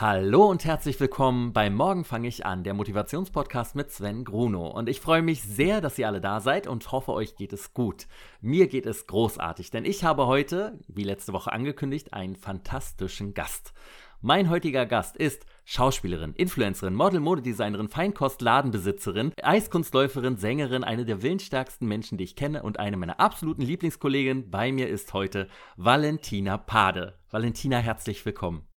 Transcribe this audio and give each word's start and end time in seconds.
Hallo 0.00 0.46
und 0.46 0.64
herzlich 0.64 1.00
willkommen 1.00 1.52
bei 1.52 1.70
Morgen 1.70 2.04
fange 2.04 2.28
ich 2.28 2.46
an, 2.46 2.62
der 2.62 2.72
Motivationspodcast 2.72 3.74
mit 3.74 3.90
Sven 3.90 4.22
Gruno. 4.22 4.68
Und 4.68 4.88
ich 4.88 5.00
freue 5.00 5.22
mich 5.22 5.42
sehr, 5.42 5.80
dass 5.80 5.98
ihr 5.98 6.06
alle 6.06 6.20
da 6.20 6.38
seid 6.38 6.68
und 6.68 6.92
hoffe, 6.92 7.12
euch 7.12 7.34
geht 7.34 7.52
es 7.52 7.74
gut. 7.74 8.06
Mir 8.40 8.68
geht 8.68 8.86
es 8.86 9.08
großartig, 9.08 9.72
denn 9.72 9.84
ich 9.84 10.04
habe 10.04 10.28
heute, 10.28 10.78
wie 10.86 11.02
letzte 11.02 11.32
Woche 11.32 11.50
angekündigt, 11.50 12.14
einen 12.14 12.36
fantastischen 12.36 13.34
Gast. 13.34 13.72
Mein 14.20 14.50
heutiger 14.50 14.86
Gast 14.86 15.16
ist 15.16 15.44
Schauspielerin, 15.64 16.32
Influencerin, 16.34 16.94
Model, 16.94 17.18
Modedesignerin, 17.18 17.88
Feinkostladenbesitzerin, 17.88 19.32
Eiskunstläuferin, 19.42 20.36
Sängerin, 20.36 20.84
eine 20.84 21.06
der 21.06 21.22
willensstärksten 21.22 21.88
Menschen, 21.88 22.18
die 22.18 22.24
ich 22.24 22.36
kenne 22.36 22.62
und 22.62 22.78
eine 22.78 22.96
meiner 22.96 23.18
absoluten 23.18 23.62
Lieblingskolleginnen. 23.62 24.48
Bei 24.48 24.70
mir 24.70 24.88
ist 24.88 25.12
heute 25.12 25.48
Valentina 25.76 26.56
Pade. 26.56 27.18
Valentina, 27.32 27.78
herzlich 27.78 28.24
willkommen. 28.24 28.67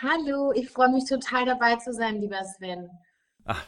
Hallo, 0.00 0.52
ich 0.52 0.70
freue 0.70 0.90
mich 0.90 1.06
total 1.06 1.44
dabei 1.44 1.74
zu 1.74 1.92
sein, 1.92 2.20
lieber 2.20 2.44
Sven. 2.44 2.88
Ach, 3.44 3.66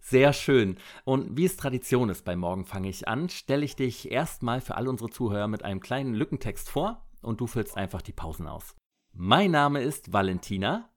sehr 0.00 0.32
schön. 0.32 0.78
Und 1.04 1.36
wie 1.36 1.44
es 1.44 1.58
Tradition 1.58 2.08
ist 2.08 2.24
bei 2.24 2.34
Morgen 2.34 2.64
fange 2.64 2.88
ich 2.88 3.06
an, 3.08 3.28
stelle 3.28 3.62
ich 3.62 3.76
dich 3.76 4.10
erstmal 4.10 4.62
für 4.62 4.76
alle 4.76 4.88
unsere 4.88 5.10
Zuhörer 5.10 5.48
mit 5.48 5.64
einem 5.64 5.80
kleinen 5.80 6.14
Lückentext 6.14 6.70
vor 6.70 7.06
und 7.20 7.42
du 7.42 7.46
füllst 7.46 7.76
einfach 7.76 8.00
die 8.00 8.14
Pausen 8.14 8.46
aus. 8.46 8.74
Mein 9.12 9.50
Name 9.50 9.82
ist 9.82 10.14
Valentina. 10.14 10.88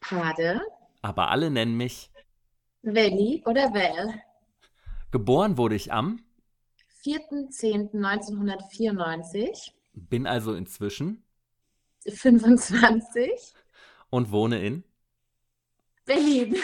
Pade. 0.00 0.60
Aber 1.02 1.30
alle 1.30 1.48
nennen 1.48 1.76
mich 1.76 2.10
Welli 2.82 3.44
oder 3.46 3.70
Vel. 3.70 4.20
Geboren 5.12 5.56
wurde 5.56 5.76
ich 5.76 5.92
am 5.92 6.18
4.10.1994. 7.04 9.70
Bin 9.92 10.26
also 10.26 10.54
inzwischen 10.54 11.22
25 12.08 13.54
und 14.10 14.30
wohne 14.30 14.60
in 14.60 14.84
Berlin. 16.04 16.56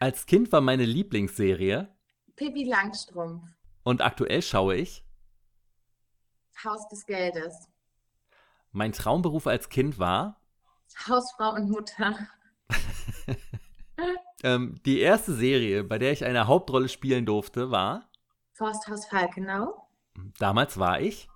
Als 0.00 0.26
Kind 0.26 0.50
war 0.50 0.60
meine 0.60 0.84
Lieblingsserie 0.84 1.94
Pippi 2.34 2.64
Langstrumpf. 2.64 3.44
Und 3.84 4.00
aktuell 4.00 4.42
schaue 4.42 4.76
ich 4.76 5.04
Haus 6.64 6.88
des 6.88 7.06
Geldes. 7.06 7.68
Mein 8.72 8.92
Traumberuf 8.92 9.46
als 9.46 9.68
Kind 9.68 9.98
war 9.98 10.40
Hausfrau 11.06 11.54
und 11.54 11.68
Mutter. 11.68 12.16
ähm, 14.42 14.80
die 14.86 15.00
erste 15.00 15.34
Serie, 15.34 15.84
bei 15.84 15.98
der 15.98 16.12
ich 16.12 16.24
eine 16.24 16.46
Hauptrolle 16.46 16.88
spielen 16.88 17.26
durfte, 17.26 17.70
war 17.70 18.08
Forsthaus 18.52 19.06
Falkenau. 19.06 19.88
Damals 20.38 20.78
war 20.78 21.00
ich 21.00 21.28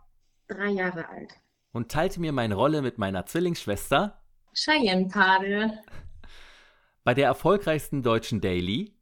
drei 0.48 0.70
Jahre 0.70 1.08
alt 1.08 1.34
und 1.76 1.92
teilte 1.92 2.20
mir 2.20 2.32
meine 2.32 2.54
Rolle 2.54 2.80
mit 2.80 2.96
meiner 2.96 3.26
Zwillingsschwester 3.26 4.18
Cheyenne 4.54 5.08
Pade. 5.08 5.78
Bei 7.04 7.12
der 7.12 7.26
erfolgreichsten 7.26 8.02
deutschen 8.02 8.40
Daily 8.40 8.96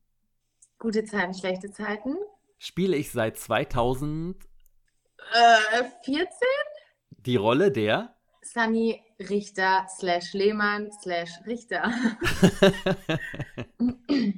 Gute 0.80 1.04
Zeiten, 1.04 1.34
schlechte 1.34 1.70
Zeiten 1.70 2.16
spiele 2.58 2.96
ich 2.96 3.12
seit 3.12 3.38
2014 3.38 4.44
äh, 5.34 5.84
die 7.10 7.36
Rolle 7.36 7.70
der 7.70 8.16
Sunny 8.42 9.00
Richter 9.20 9.86
slash 9.88 10.32
Lehmann 10.32 10.90
slash 11.00 11.30
Richter. 11.46 11.92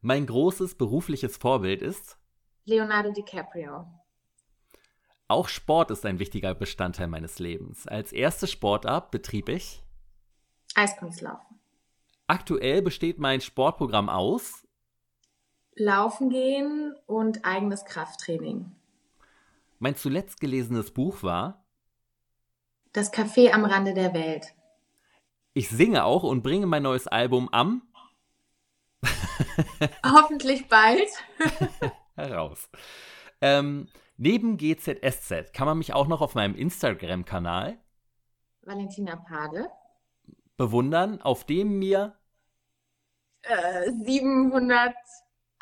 mein 0.00 0.26
großes 0.26 0.74
berufliches 0.74 1.36
Vorbild 1.36 1.80
ist 1.80 2.18
Leonardo 2.64 3.12
DiCaprio. 3.12 3.86
Auch 5.30 5.48
Sport 5.48 5.90
ist 5.90 6.06
ein 6.06 6.18
wichtiger 6.18 6.54
Bestandteil 6.54 7.06
meines 7.06 7.38
Lebens. 7.38 7.86
Als 7.86 8.12
erste 8.12 8.46
Sportart 8.46 9.10
betrieb 9.10 9.50
ich 9.50 9.82
Eiskunstlaufen. 10.74 11.60
Aktuell 12.26 12.80
besteht 12.80 13.18
mein 13.18 13.42
Sportprogramm 13.42 14.08
aus 14.08 14.66
Laufen 15.74 16.30
gehen 16.30 16.96
und 17.06 17.44
eigenes 17.44 17.84
Krafttraining. 17.84 18.72
Mein 19.78 19.96
zuletzt 19.96 20.40
gelesenes 20.40 20.90
Buch 20.92 21.22
war 21.22 21.62
Das 22.92 23.12
Café 23.12 23.52
am 23.52 23.64
Rande 23.64 23.92
der 23.92 24.14
Welt. 24.14 24.54
Ich 25.52 25.68
singe 25.68 26.04
auch 26.04 26.22
und 26.22 26.42
bringe 26.42 26.66
mein 26.66 26.82
neues 26.82 27.06
Album 27.06 27.48
am 27.52 27.82
Hoffentlich 30.04 30.68
bald 30.68 31.08
heraus. 32.16 32.68
Ähm, 33.40 33.88
Neben 34.20 34.56
GZSZ 34.56 35.52
kann 35.52 35.66
man 35.66 35.78
mich 35.78 35.94
auch 35.94 36.08
noch 36.08 36.20
auf 36.20 36.34
meinem 36.34 36.56
Instagram-Kanal 36.56 37.78
Valentina 38.62 39.14
Pade 39.14 39.70
bewundern, 40.56 41.22
auf 41.22 41.44
dem 41.44 41.78
mir 41.78 42.18
äh, 43.42 43.88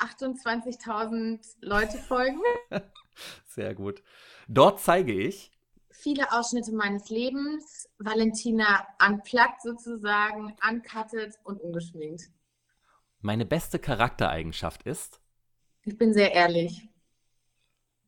728.000 0.01 1.57
Leute 1.61 1.99
folgen. 1.99 2.41
Sehr 3.45 3.75
gut. 3.75 4.03
Dort 4.49 4.81
zeige 4.81 5.13
ich 5.13 5.53
viele 5.91 6.33
Ausschnitte 6.33 6.73
meines 6.73 7.11
Lebens. 7.11 7.91
Valentina 7.99 8.87
unplugged 9.07 9.61
sozusagen, 9.63 10.57
uncutted 10.67 11.35
und 11.45 11.61
ungeschminkt. 11.61 12.31
Meine 13.21 13.45
beste 13.45 13.79
Charaktereigenschaft 13.79 14.85
ist? 14.85 15.21
Ich 15.83 15.99
bin 15.99 16.15
sehr 16.15 16.33
ehrlich. 16.33 16.89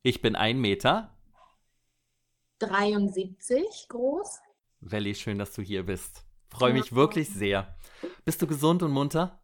Ich 0.01 0.21
bin 0.21 0.37
ein 0.37 0.61
Meter. 0.61 1.13
73 2.59 3.87
groß. 3.89 4.39
Welli, 4.79 5.13
schön, 5.13 5.37
dass 5.37 5.53
du 5.53 5.61
hier 5.61 5.85
bist. 5.85 6.23
Freue 6.49 6.71
mich 6.71 6.95
wirklich 6.95 7.29
sehr. 7.29 7.75
Bist 8.23 8.41
du 8.41 8.47
gesund 8.47 8.81
und 8.81 8.91
munter? 8.91 9.38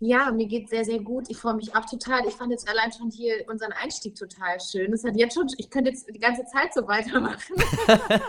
Ja, 0.00 0.30
mir 0.30 0.46
geht 0.46 0.68
sehr, 0.68 0.84
sehr 0.84 1.00
gut. 1.00 1.28
Ich 1.28 1.38
freue 1.38 1.54
mich 1.54 1.74
auch 1.74 1.84
total. 1.84 2.24
Ich 2.28 2.34
fand 2.34 2.52
jetzt 2.52 2.68
allein 2.68 2.92
schon 2.92 3.10
hier 3.10 3.44
unseren 3.48 3.72
Einstieg 3.72 4.14
total 4.14 4.60
schön. 4.60 4.92
Das 4.92 5.02
hat 5.02 5.16
jetzt 5.16 5.34
schon, 5.34 5.48
ich 5.56 5.70
könnte 5.70 5.90
jetzt 5.90 6.08
die 6.08 6.20
ganze 6.20 6.44
Zeit 6.44 6.72
so 6.72 6.86
weitermachen. 6.86 7.56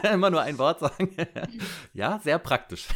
Immer 0.11 0.31
nur 0.31 0.41
ein 0.41 0.57
Wort 0.57 0.79
sagen. 0.79 1.15
ja, 1.93 2.19
sehr 2.23 2.39
praktisch. 2.39 2.87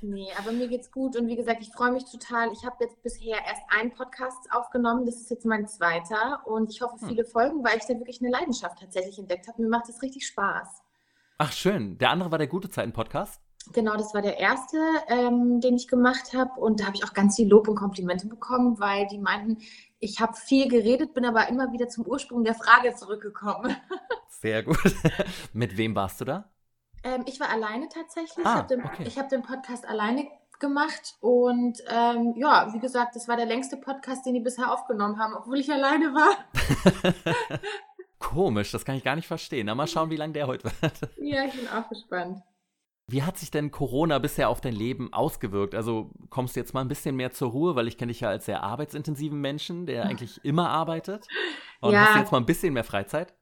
nee, 0.00 0.28
aber 0.38 0.52
mir 0.52 0.68
geht's 0.68 0.90
gut 0.90 1.14
und 1.16 1.26
wie 1.26 1.36
gesagt, 1.36 1.60
ich 1.60 1.70
freue 1.72 1.92
mich 1.92 2.04
total. 2.10 2.50
Ich 2.52 2.64
habe 2.64 2.76
jetzt 2.80 3.02
bisher 3.02 3.36
erst 3.36 3.62
einen 3.68 3.92
Podcast 3.92 4.50
aufgenommen. 4.50 5.04
Das 5.04 5.16
ist 5.16 5.30
jetzt 5.30 5.44
mein 5.44 5.66
zweiter 5.68 6.40
und 6.46 6.70
ich 6.70 6.80
hoffe 6.80 6.98
hm. 7.02 7.08
viele 7.08 7.24
hm. 7.24 7.30
Folgen, 7.30 7.64
weil 7.64 7.76
ich 7.76 7.84
da 7.84 7.98
wirklich 7.98 8.22
eine 8.22 8.30
Leidenschaft 8.30 8.78
tatsächlich 8.80 9.18
entdeckt 9.18 9.46
habe. 9.46 9.60
Mir 9.60 9.68
macht 9.68 9.90
es 9.90 10.00
richtig 10.00 10.26
Spaß. 10.26 10.82
Ach, 11.36 11.52
schön. 11.52 11.98
Der 11.98 12.08
andere 12.08 12.30
war 12.30 12.38
der 12.38 12.46
Gute 12.46 12.70
Zeiten-Podcast? 12.70 13.41
Genau, 13.72 13.96
das 13.96 14.12
war 14.12 14.22
der 14.22 14.38
erste, 14.38 14.78
ähm, 15.08 15.60
den 15.60 15.76
ich 15.76 15.86
gemacht 15.86 16.34
habe. 16.34 16.60
Und 16.60 16.80
da 16.80 16.86
habe 16.86 16.96
ich 16.96 17.04
auch 17.04 17.12
ganz 17.12 17.36
viel 17.36 17.48
Lob 17.48 17.68
und 17.68 17.76
Komplimente 17.76 18.26
bekommen, 18.26 18.80
weil 18.80 19.06
die 19.06 19.18
meinten, 19.18 19.58
ich 20.00 20.20
habe 20.20 20.34
viel 20.34 20.68
geredet, 20.68 21.14
bin 21.14 21.24
aber 21.24 21.48
immer 21.48 21.72
wieder 21.72 21.88
zum 21.88 22.04
Ursprung 22.06 22.44
der 22.44 22.54
Frage 22.54 22.94
zurückgekommen. 22.94 23.76
Sehr 24.28 24.64
gut. 24.64 24.78
Mit 25.52 25.76
wem 25.76 25.94
warst 25.94 26.20
du 26.20 26.24
da? 26.24 26.50
Ähm, 27.04 27.24
ich 27.26 27.38
war 27.38 27.50
alleine 27.50 27.88
tatsächlich. 27.88 28.44
Ah, 28.44 28.50
ich 28.50 28.56
habe 28.56 28.68
den, 28.68 28.84
okay. 28.84 29.10
hab 29.16 29.28
den 29.28 29.42
Podcast 29.42 29.88
alleine 29.88 30.26
gemacht. 30.58 31.16
Und 31.20 31.78
ähm, 31.88 32.34
ja, 32.36 32.72
wie 32.72 32.78
gesagt, 32.80 33.14
das 33.16 33.28
war 33.28 33.36
der 33.36 33.46
längste 33.46 33.76
Podcast, 33.76 34.26
den 34.26 34.34
die 34.34 34.40
bisher 34.40 34.72
aufgenommen 34.72 35.18
haben, 35.18 35.34
obwohl 35.34 35.58
ich 35.58 35.70
alleine 35.70 36.06
war. 36.14 36.36
Komisch, 38.18 38.72
das 38.72 38.84
kann 38.84 38.96
ich 38.96 39.04
gar 39.04 39.16
nicht 39.16 39.26
verstehen. 39.26 39.66
Na, 39.66 39.74
mal 39.74 39.86
schauen, 39.86 40.10
wie 40.10 40.16
lange 40.16 40.32
der 40.32 40.46
heute 40.46 40.64
wird. 40.64 40.92
Ja, 41.18 41.44
ich 41.44 41.54
bin 41.54 41.68
auch 41.68 41.88
gespannt. 41.88 42.42
Wie 43.12 43.22
hat 43.22 43.36
sich 43.36 43.50
denn 43.50 43.70
Corona 43.70 44.18
bisher 44.18 44.48
auf 44.48 44.62
dein 44.62 44.72
Leben 44.72 45.12
ausgewirkt? 45.12 45.74
Also 45.74 46.10
kommst 46.30 46.56
du 46.56 46.60
jetzt 46.60 46.72
mal 46.72 46.80
ein 46.80 46.88
bisschen 46.88 47.14
mehr 47.14 47.30
zur 47.30 47.50
Ruhe, 47.50 47.76
weil 47.76 47.86
ich 47.86 47.98
kenne 47.98 48.10
dich 48.10 48.20
ja 48.20 48.30
als 48.30 48.46
sehr 48.46 48.62
arbeitsintensiven 48.62 49.38
Menschen, 49.38 49.84
der 49.84 50.06
eigentlich 50.06 50.42
immer 50.44 50.70
arbeitet. 50.70 51.26
Und 51.82 51.92
ja. 51.92 52.06
hast 52.06 52.14
du 52.14 52.18
jetzt 52.20 52.32
mal 52.32 52.38
ein 52.38 52.46
bisschen 52.46 52.72
mehr 52.72 52.84
Freizeit? 52.84 53.34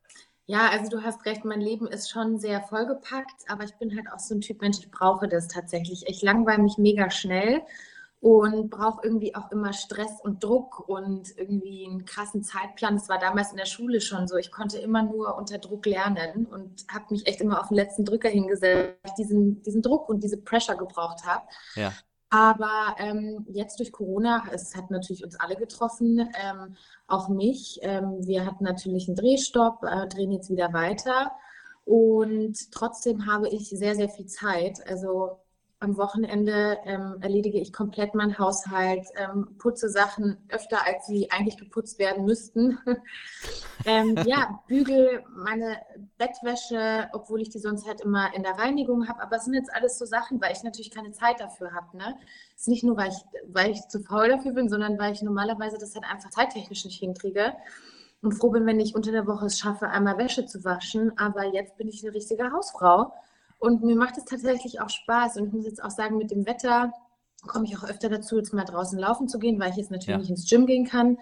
Ja, 0.46 0.70
also 0.70 0.90
du 0.90 1.04
hast 1.04 1.24
recht, 1.24 1.44
mein 1.44 1.60
Leben 1.60 1.86
ist 1.86 2.10
schon 2.10 2.36
sehr 2.36 2.62
vollgepackt, 2.62 3.44
aber 3.46 3.62
ich 3.62 3.72
bin 3.76 3.94
halt 3.94 4.12
auch 4.12 4.18
so 4.18 4.34
ein 4.34 4.40
Typ 4.40 4.60
Mensch, 4.60 4.78
ich 4.80 4.90
brauche 4.90 5.28
das 5.28 5.46
tatsächlich. 5.46 6.02
Ich 6.08 6.20
langweile 6.20 6.60
mich 6.60 6.76
mega 6.76 7.08
schnell 7.08 7.62
und 8.20 8.68
brauche 8.68 9.02
irgendwie 9.02 9.34
auch 9.34 9.50
immer 9.50 9.72
Stress 9.72 10.20
und 10.22 10.44
Druck 10.44 10.86
und 10.88 11.36
irgendwie 11.38 11.86
einen 11.86 12.04
krassen 12.04 12.42
Zeitplan. 12.42 12.96
Das 12.96 13.08
war 13.08 13.18
damals 13.18 13.50
in 13.50 13.56
der 13.56 13.64
Schule 13.64 14.02
schon 14.02 14.28
so. 14.28 14.36
Ich 14.36 14.52
konnte 14.52 14.78
immer 14.78 15.02
nur 15.02 15.36
unter 15.36 15.58
Druck 15.58 15.86
lernen 15.86 16.46
und 16.46 16.84
habe 16.92 17.06
mich 17.10 17.26
echt 17.26 17.40
immer 17.40 17.60
auf 17.60 17.68
den 17.68 17.76
letzten 17.76 18.04
Drücker 18.04 18.28
hingesetzt, 18.28 18.98
weil 19.02 19.10
ich 19.10 19.14
diesen, 19.14 19.62
diesen 19.62 19.80
Druck 19.80 20.08
und 20.10 20.22
diese 20.22 20.36
Pressure 20.36 20.76
gebraucht 20.76 21.24
habe. 21.24 21.44
Ja. 21.76 21.92
Aber 22.28 22.94
ähm, 22.98 23.46
jetzt 23.48 23.80
durch 23.80 23.90
Corona, 23.90 24.44
es 24.52 24.76
hat 24.76 24.90
natürlich 24.90 25.24
uns 25.24 25.40
alle 25.40 25.56
getroffen, 25.56 26.28
ähm, 26.40 26.76
auch 27.08 27.28
mich. 27.28 27.80
Ähm, 27.82 28.18
wir 28.26 28.44
hatten 28.44 28.64
natürlich 28.64 29.08
einen 29.08 29.16
Drehstopp, 29.16 29.82
äh, 29.82 30.06
drehen 30.08 30.30
jetzt 30.30 30.50
wieder 30.50 30.72
weiter. 30.74 31.32
Und 31.86 32.70
trotzdem 32.70 33.26
habe 33.26 33.48
ich 33.48 33.70
sehr, 33.70 33.96
sehr 33.96 34.10
viel 34.10 34.26
Zeit. 34.26 34.86
Also 34.86 35.38
am 35.80 35.96
Wochenende 35.96 36.78
ähm, 36.84 37.16
erledige 37.22 37.58
ich 37.58 37.72
komplett 37.72 38.14
meinen 38.14 38.38
Haushalt, 38.38 39.06
ähm, 39.16 39.56
putze 39.56 39.88
Sachen 39.88 40.36
öfter, 40.50 40.86
als 40.86 41.06
sie 41.06 41.30
eigentlich 41.30 41.56
geputzt 41.56 41.98
werden 41.98 42.26
müssten. 42.26 42.78
ähm, 43.86 44.14
ja, 44.26 44.60
bügel 44.68 45.24
meine 45.34 45.78
Bettwäsche, 46.18 47.08
obwohl 47.12 47.40
ich 47.40 47.48
die 47.48 47.58
sonst 47.58 47.88
halt 47.88 48.02
immer 48.02 48.34
in 48.34 48.42
der 48.42 48.58
Reinigung 48.58 49.08
habe. 49.08 49.22
Aber 49.22 49.36
es 49.36 49.46
sind 49.46 49.54
jetzt 49.54 49.72
alles 49.72 49.98
so 49.98 50.04
Sachen, 50.04 50.38
weil 50.42 50.52
ich 50.52 50.62
natürlich 50.62 50.90
keine 50.90 51.12
Zeit 51.12 51.40
dafür 51.40 51.72
habe. 51.72 51.96
Ne? 51.96 52.14
Es 52.54 52.62
ist 52.62 52.68
nicht 52.68 52.84
nur, 52.84 52.98
weil 52.98 53.08
ich, 53.08 53.24
weil 53.48 53.70
ich 53.70 53.80
zu 53.88 54.00
faul 54.00 54.28
dafür 54.28 54.52
bin, 54.52 54.68
sondern 54.68 54.98
weil 54.98 55.14
ich 55.14 55.22
normalerweise 55.22 55.78
das 55.78 55.94
halt 55.94 56.04
einfach 56.04 56.28
zeittechnisch 56.28 56.84
nicht 56.84 57.00
hinkriege. 57.00 57.54
Und 58.20 58.32
froh 58.32 58.50
bin, 58.50 58.66
wenn 58.66 58.80
ich 58.80 58.94
unter 58.94 59.12
der 59.12 59.26
Woche 59.26 59.46
es 59.46 59.58
schaffe, 59.58 59.88
einmal 59.88 60.18
Wäsche 60.18 60.44
zu 60.44 60.62
waschen. 60.62 61.16
Aber 61.16 61.46
jetzt 61.54 61.78
bin 61.78 61.88
ich 61.88 62.04
eine 62.04 62.12
richtige 62.12 62.52
Hausfrau 62.52 63.14
und 63.60 63.82
mir 63.82 63.94
macht 63.94 64.16
es 64.16 64.24
tatsächlich 64.24 64.80
auch 64.80 64.88
Spaß. 64.88 65.36
Und 65.36 65.48
ich 65.48 65.52
muss 65.52 65.66
jetzt 65.66 65.84
auch 65.84 65.90
sagen, 65.90 66.16
mit 66.16 66.30
dem 66.30 66.46
Wetter 66.46 66.92
komme 67.46 67.66
ich 67.66 67.76
auch 67.76 67.84
öfter 67.84 68.08
dazu, 68.08 68.38
jetzt 68.38 68.52
mal 68.52 68.64
draußen 68.64 68.98
laufen 68.98 69.28
zu 69.28 69.38
gehen, 69.38 69.60
weil 69.60 69.70
ich 69.70 69.76
jetzt 69.76 69.90
natürlich 69.90 70.08
ja. 70.08 70.18
nicht 70.18 70.30
ins 70.30 70.48
Gym 70.48 70.66
gehen 70.66 70.86
kann. 70.86 71.18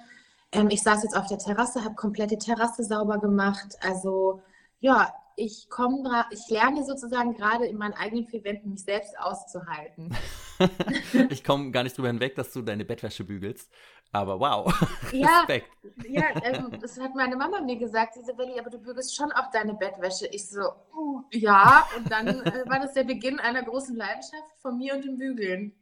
Ähm, 0.52 0.68
ich 0.70 0.82
saß 0.82 1.02
jetzt 1.02 1.16
auf 1.16 1.26
der 1.26 1.38
Terrasse, 1.38 1.84
habe 1.84 1.96
komplette 1.96 2.38
Terrasse 2.38 2.84
sauber 2.84 3.18
gemacht. 3.18 3.76
Also 3.80 4.40
ja, 4.80 5.12
ich 5.36 5.68
komme, 5.68 6.24
ich 6.30 6.48
lerne 6.48 6.84
sozusagen 6.84 7.34
gerade 7.34 7.66
in 7.66 7.76
meinen 7.76 7.94
eigenen 7.94 8.26
vier 8.26 8.42
Wänden 8.44 8.70
mich 8.70 8.82
selbst 8.82 9.18
auszuhalten. 9.18 10.16
ich 11.30 11.44
komme 11.44 11.70
gar 11.70 11.84
nicht 11.84 11.96
drüber 11.96 12.08
hinweg, 12.08 12.34
dass 12.34 12.52
du 12.52 12.62
deine 12.62 12.84
Bettwäsche 12.84 13.24
bügelst. 13.24 13.70
Aber 14.12 14.40
wow. 14.40 14.72
Ja, 15.12 15.40
Respekt. 15.40 15.68
ja 16.08 16.24
ähm, 16.42 16.70
das 16.80 16.98
hat 16.98 17.14
meine 17.14 17.36
Mama 17.36 17.60
mir 17.60 17.76
gesagt. 17.76 18.14
Sie 18.14 18.22
sagt, 18.22 18.38
Welli, 18.38 18.58
aber 18.58 18.70
du 18.70 18.78
bügelst 18.78 19.14
schon 19.14 19.30
auch 19.32 19.50
deine 19.50 19.74
Bettwäsche. 19.74 20.26
Ich 20.28 20.48
so, 20.48 20.60
uh, 20.94 21.22
ja. 21.30 21.86
Und 21.96 22.10
dann 22.10 22.26
äh, 22.26 22.64
war 22.66 22.80
das 22.80 22.94
der 22.94 23.04
Beginn 23.04 23.38
einer 23.38 23.62
großen 23.62 23.96
Leidenschaft 23.96 24.60
von 24.62 24.78
mir 24.78 24.94
und 24.94 25.04
dem 25.04 25.18
Bügeln. 25.18 25.74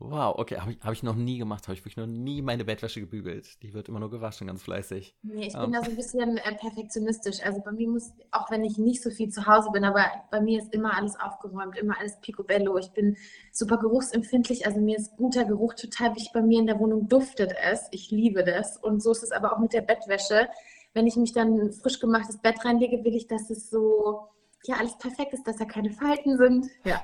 Wow, 0.00 0.38
okay, 0.38 0.58
habe 0.58 0.70
ich, 0.70 0.78
hab 0.80 0.92
ich 0.92 1.02
noch 1.02 1.16
nie 1.16 1.38
gemacht, 1.38 1.66
habe 1.66 1.74
ich 1.74 1.80
wirklich 1.80 1.96
noch 1.96 2.06
nie 2.06 2.40
meine 2.40 2.64
Bettwäsche 2.64 3.00
gebügelt. 3.00 3.60
Die 3.62 3.74
wird 3.74 3.88
immer 3.88 3.98
nur 3.98 4.10
gewaschen, 4.10 4.46
ganz 4.46 4.62
fleißig. 4.62 5.16
Nee, 5.22 5.48
ich 5.48 5.56
um. 5.56 5.62
bin 5.62 5.72
da 5.72 5.82
so 5.82 5.90
ein 5.90 5.96
bisschen 5.96 6.36
äh, 6.36 6.54
perfektionistisch. 6.54 7.42
Also 7.42 7.60
bei 7.64 7.72
mir 7.72 7.88
muss, 7.88 8.12
auch 8.30 8.48
wenn 8.52 8.62
ich 8.62 8.78
nicht 8.78 9.02
so 9.02 9.10
viel 9.10 9.28
zu 9.30 9.46
Hause 9.46 9.70
bin, 9.72 9.82
aber 9.82 10.04
bei 10.30 10.40
mir 10.40 10.62
ist 10.62 10.72
immer 10.72 10.96
alles 10.96 11.18
aufgeräumt, 11.18 11.76
immer 11.76 11.98
alles 11.98 12.20
picobello. 12.20 12.78
Ich 12.78 12.92
bin 12.92 13.16
super 13.52 13.76
geruchsempfindlich, 13.76 14.66
also 14.66 14.78
mir 14.78 14.96
ist 14.96 15.16
guter 15.16 15.44
Geruch 15.44 15.74
total 15.74 16.14
wichtig. 16.14 16.30
Bei 16.32 16.42
mir 16.42 16.60
in 16.60 16.68
der 16.68 16.78
Wohnung 16.78 17.08
duftet 17.08 17.52
es. 17.60 17.88
Ich 17.90 18.12
liebe 18.12 18.44
das. 18.44 18.76
Und 18.76 19.02
so 19.02 19.10
ist 19.10 19.24
es 19.24 19.32
aber 19.32 19.52
auch 19.52 19.58
mit 19.58 19.72
der 19.72 19.82
Bettwäsche. 19.82 20.48
Wenn 20.94 21.08
ich 21.08 21.16
mich 21.16 21.32
dann 21.32 21.72
frisch 21.72 21.98
gemachtes 21.98 22.38
Bett 22.38 22.64
reinlege, 22.64 23.02
will 23.04 23.16
ich, 23.16 23.26
dass 23.26 23.50
es 23.50 23.68
so, 23.68 24.28
ja, 24.64 24.76
alles 24.76 24.96
perfekt 24.96 25.32
ist, 25.32 25.44
dass 25.44 25.56
da 25.56 25.64
keine 25.64 25.90
Falten 25.90 26.38
sind. 26.38 26.66
Ja. 26.84 27.02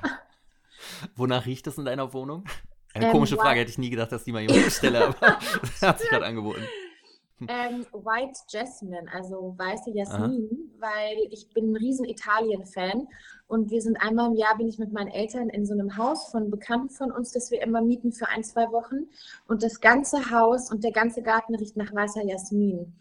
Wonach 1.17 1.45
riecht 1.45 1.67
es 1.67 1.77
in 1.77 1.83
deiner 1.83 2.13
Wohnung? 2.13 2.45
Eine 2.95 3.07
ähm, 3.07 3.11
komische 3.11 3.35
Frage, 3.35 3.59
hätte 3.59 3.71
ich 3.71 3.77
nie 3.77 3.89
gedacht, 3.89 4.11
dass 4.11 4.23
die 4.23 4.31
mal 4.31 4.41
jemand 4.41 4.71
stelle, 4.71 5.07
aber 5.07 5.17
das 5.61 5.81
hat 5.81 5.99
sich 5.99 6.09
gerade 6.09 6.25
angeboten. 6.25 6.61
Ähm, 7.41 7.85
White 7.91 8.39
Jasmine, 8.47 9.05
also 9.13 9.53
weiße 9.57 9.91
Jasmin, 9.91 10.49
Aha. 10.81 10.89
weil 10.89 11.17
ich 11.31 11.49
bin 11.53 11.73
ein 11.73 11.75
riesen 11.75 12.05
Italien-Fan 12.05 13.09
und 13.47 13.69
wir 13.69 13.81
sind 13.81 13.97
einmal 13.97 14.31
im 14.31 14.37
Jahr, 14.37 14.57
bin 14.57 14.69
ich 14.69 14.79
mit 14.79 14.93
meinen 14.93 15.09
Eltern 15.09 15.49
in 15.49 15.65
so 15.65 15.73
einem 15.73 15.97
Haus 15.97 16.31
von 16.31 16.49
Bekannten 16.49 16.89
von 16.89 17.11
uns, 17.11 17.33
das 17.33 17.51
wir 17.51 17.61
immer 17.61 17.81
mieten 17.81 18.13
für 18.13 18.29
ein, 18.29 18.45
zwei 18.45 18.71
Wochen 18.71 19.09
und 19.49 19.61
das 19.61 19.81
ganze 19.81 20.31
Haus 20.31 20.71
und 20.71 20.85
der 20.85 20.93
ganze 20.93 21.21
Garten 21.21 21.55
riecht 21.55 21.75
nach 21.75 21.93
weißer 21.93 22.23
Jasmin. 22.23 22.93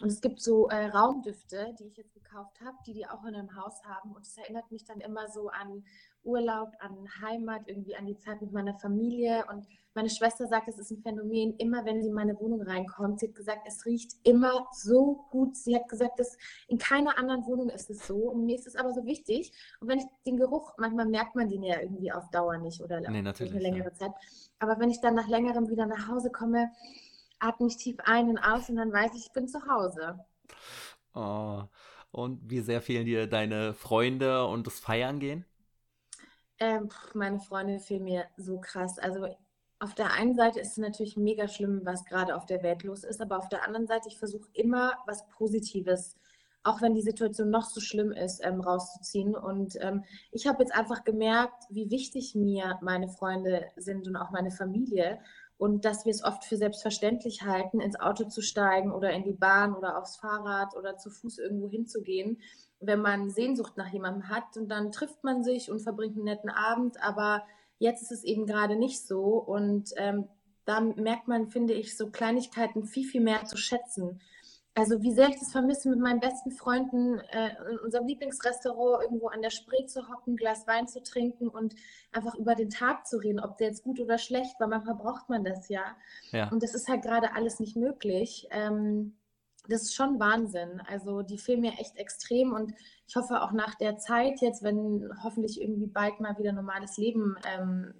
Und 0.00 0.08
es 0.08 0.20
gibt 0.20 0.40
so 0.40 0.68
äh, 0.68 0.86
Raumdüfte, 0.86 1.74
die 1.78 1.84
ich 1.84 1.96
jetzt 1.96 2.14
gekauft 2.14 2.60
habe, 2.64 2.76
die 2.86 2.94
die 2.94 3.06
auch 3.06 3.24
in 3.24 3.34
einem 3.34 3.54
Haus 3.56 3.84
haben 3.84 4.12
und 4.12 4.22
es 4.22 4.36
erinnert 4.38 4.70
mich 4.70 4.84
dann 4.84 5.00
immer 5.00 5.28
so 5.28 5.48
an 5.48 5.84
Urlaub, 6.24 6.70
an 6.78 7.08
Heimat, 7.20 7.62
irgendwie 7.66 7.96
an 7.96 8.06
die 8.06 8.16
Zeit 8.16 8.40
mit 8.40 8.52
meiner 8.52 8.74
Familie. 8.74 9.44
Und 9.50 9.66
meine 9.94 10.08
Schwester 10.08 10.46
sagt, 10.46 10.68
es 10.68 10.78
ist 10.78 10.90
ein 10.90 11.02
Phänomen, 11.02 11.56
immer 11.56 11.84
wenn 11.84 12.00
sie 12.00 12.08
in 12.08 12.14
meine 12.14 12.38
Wohnung 12.38 12.62
reinkommt, 12.62 13.20
sie 13.20 13.28
hat 13.28 13.34
gesagt, 13.34 13.62
es 13.66 13.84
riecht 13.84 14.12
immer 14.22 14.66
so 14.72 15.26
gut. 15.30 15.56
Sie 15.56 15.74
hat 15.74 15.88
gesagt, 15.88 16.18
dass 16.18 16.38
in 16.68 16.78
keiner 16.78 17.18
anderen 17.18 17.44
Wohnung 17.44 17.68
ist 17.70 17.90
es 17.90 18.06
so. 18.06 18.16
Und 18.30 18.44
mir 18.46 18.56
ist 18.56 18.66
es 18.66 18.76
aber 18.76 18.92
so 18.92 19.04
wichtig. 19.04 19.52
Und 19.80 19.88
wenn 19.88 19.98
ich 19.98 20.06
den 20.24 20.36
Geruch, 20.36 20.72
manchmal 20.78 21.06
merkt 21.06 21.34
man 21.34 21.48
den 21.48 21.62
ja 21.62 21.80
irgendwie 21.80 22.12
auf 22.12 22.30
Dauer 22.30 22.58
nicht 22.58 22.80
oder 22.80 23.00
nee, 23.00 23.18
eine 23.18 23.32
längere 23.32 23.90
ja. 23.90 23.94
Zeit. 23.94 24.12
Aber 24.58 24.78
wenn 24.78 24.90
ich 24.90 25.00
dann 25.00 25.14
nach 25.14 25.28
längerem 25.28 25.68
wieder 25.68 25.86
nach 25.86 26.08
Hause 26.08 26.30
komme, 26.30 26.70
atme 27.42 27.66
ich 27.66 27.76
tief 27.76 27.96
ein 28.04 28.28
und 28.28 28.38
aus 28.38 28.68
und 28.68 28.76
dann 28.76 28.92
weiß 28.92 29.14
ich, 29.14 29.26
ich 29.26 29.32
bin 29.32 29.48
zu 29.48 29.66
Hause. 29.66 30.18
Oh. 31.14 31.64
Und 32.10 32.50
wie 32.50 32.60
sehr 32.60 32.82
fehlen 32.82 33.06
dir 33.06 33.26
deine 33.26 33.74
Freunde 33.74 34.46
und 34.46 34.66
das 34.66 34.78
Feiern 34.78 35.18
gehen? 35.18 35.44
Ähm, 36.58 36.90
meine 37.14 37.40
Freunde 37.40 37.80
fehlen 37.80 38.04
mir 38.04 38.26
so 38.36 38.60
krass. 38.60 38.98
Also 38.98 39.26
auf 39.80 39.94
der 39.94 40.12
einen 40.12 40.34
Seite 40.34 40.60
ist 40.60 40.72
es 40.72 40.76
natürlich 40.76 41.16
mega 41.16 41.48
schlimm, 41.48 41.80
was 41.84 42.04
gerade 42.04 42.36
auf 42.36 42.46
der 42.46 42.62
Welt 42.62 42.84
los 42.84 43.02
ist, 43.02 43.20
aber 43.20 43.38
auf 43.38 43.48
der 43.48 43.66
anderen 43.66 43.86
Seite, 43.86 44.08
ich 44.08 44.18
versuche 44.18 44.48
immer 44.52 44.92
was 45.06 45.26
Positives, 45.30 46.16
auch 46.62 46.80
wenn 46.80 46.94
die 46.94 47.02
Situation 47.02 47.50
noch 47.50 47.64
so 47.64 47.80
schlimm 47.80 48.12
ist, 48.12 48.44
ähm, 48.44 48.60
rauszuziehen. 48.60 49.34
Und 49.34 49.76
ähm, 49.80 50.04
ich 50.30 50.46
habe 50.46 50.62
jetzt 50.62 50.74
einfach 50.74 51.02
gemerkt, 51.02 51.64
wie 51.70 51.90
wichtig 51.90 52.34
mir 52.34 52.78
meine 52.82 53.08
Freunde 53.08 53.64
sind 53.76 54.06
und 54.06 54.16
auch 54.16 54.30
meine 54.30 54.50
Familie. 54.50 55.18
Und 55.62 55.84
dass 55.84 56.04
wir 56.04 56.10
es 56.10 56.24
oft 56.24 56.44
für 56.44 56.56
selbstverständlich 56.56 57.42
halten, 57.42 57.80
ins 57.80 58.00
Auto 58.00 58.24
zu 58.24 58.42
steigen 58.42 58.90
oder 58.90 59.12
in 59.12 59.22
die 59.22 59.32
Bahn 59.32 59.76
oder 59.76 59.96
aufs 59.96 60.16
Fahrrad 60.16 60.74
oder 60.76 60.96
zu 60.96 61.08
Fuß 61.08 61.38
irgendwo 61.38 61.68
hinzugehen 61.68 62.38
wenn 62.82 63.00
man 63.00 63.30
Sehnsucht 63.30 63.76
nach 63.76 63.92
jemandem 63.92 64.28
hat. 64.28 64.56
Und 64.56 64.68
dann 64.68 64.92
trifft 64.92 65.24
man 65.24 65.42
sich 65.42 65.70
und 65.70 65.80
verbringt 65.80 66.16
einen 66.16 66.24
netten 66.24 66.50
Abend, 66.50 67.02
aber 67.02 67.44
jetzt 67.78 68.02
ist 68.02 68.12
es 68.12 68.24
eben 68.24 68.46
gerade 68.46 68.76
nicht 68.76 69.06
so. 69.06 69.22
Und 69.22 69.90
ähm, 69.96 70.28
da 70.64 70.80
merkt 70.80 71.28
man, 71.28 71.48
finde 71.48 71.74
ich, 71.74 71.96
so 71.96 72.10
Kleinigkeiten 72.10 72.84
viel, 72.84 73.06
viel 73.06 73.20
mehr 73.20 73.44
zu 73.44 73.56
schätzen. 73.56 74.20
Also 74.74 75.02
wie 75.02 75.12
sehr 75.12 75.28
ich 75.28 75.38
das 75.38 75.52
vermisse, 75.52 75.90
mit 75.90 75.98
meinen 75.98 76.20
besten 76.20 76.50
Freunden 76.50 77.18
äh, 77.18 77.50
in 77.70 77.78
unserem 77.80 78.06
Lieblingsrestaurant 78.06 79.02
irgendwo 79.02 79.28
an 79.28 79.42
der 79.42 79.50
Spree 79.50 79.84
zu 79.84 80.08
hocken, 80.08 80.36
Glas 80.36 80.66
Wein 80.66 80.88
zu 80.88 81.02
trinken 81.02 81.48
und 81.48 81.74
einfach 82.10 82.34
über 82.36 82.54
den 82.54 82.70
Tag 82.70 83.06
zu 83.06 83.18
reden, 83.18 83.38
ob 83.38 83.58
der 83.58 83.68
jetzt 83.68 83.82
gut 83.82 84.00
oder 84.00 84.16
schlecht 84.16 84.58
war. 84.60 84.68
Manchmal 84.68 84.94
braucht 84.94 85.28
man 85.28 85.44
das 85.44 85.68
ja. 85.68 85.94
ja. 86.30 86.48
Und 86.50 86.62
das 86.62 86.74
ist 86.74 86.88
halt 86.88 87.02
gerade 87.02 87.34
alles 87.34 87.60
nicht 87.60 87.76
möglich. 87.76 88.46
Ähm, 88.50 89.14
das 89.68 89.82
ist 89.82 89.94
schon 89.94 90.18
Wahnsinn. 90.18 90.80
Also 90.88 91.22
die 91.22 91.38
fehlen 91.38 91.60
mir 91.60 91.72
echt 91.78 91.96
extrem 91.96 92.52
und 92.52 92.72
ich 93.06 93.14
hoffe 93.14 93.42
auch 93.42 93.52
nach 93.52 93.74
der 93.74 93.98
Zeit 93.98 94.40
jetzt, 94.40 94.62
wenn 94.62 95.10
hoffentlich 95.22 95.60
irgendwie 95.60 95.86
bald 95.86 96.18
mal 96.20 96.38
wieder 96.38 96.52
normales 96.52 96.96
Leben, 96.96 97.36
ähm, 97.46 97.94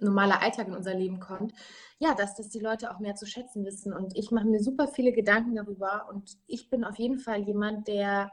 normaler 0.00 0.42
Alltag 0.42 0.68
in 0.68 0.74
unser 0.74 0.94
Leben 0.94 1.20
kommt, 1.20 1.52
ja, 1.98 2.14
dass 2.14 2.34
das 2.36 2.48
die 2.48 2.60
Leute 2.60 2.90
auch 2.90 3.00
mehr 3.00 3.14
zu 3.14 3.26
schätzen 3.26 3.64
wissen. 3.64 3.92
Und 3.92 4.16
ich 4.16 4.30
mache 4.30 4.46
mir 4.46 4.60
super 4.62 4.88
viele 4.88 5.12
Gedanken 5.12 5.56
darüber 5.56 6.08
und 6.10 6.38
ich 6.46 6.70
bin 6.70 6.84
auf 6.84 6.96
jeden 6.96 7.18
Fall 7.18 7.40
jemand, 7.40 7.88
der 7.88 8.30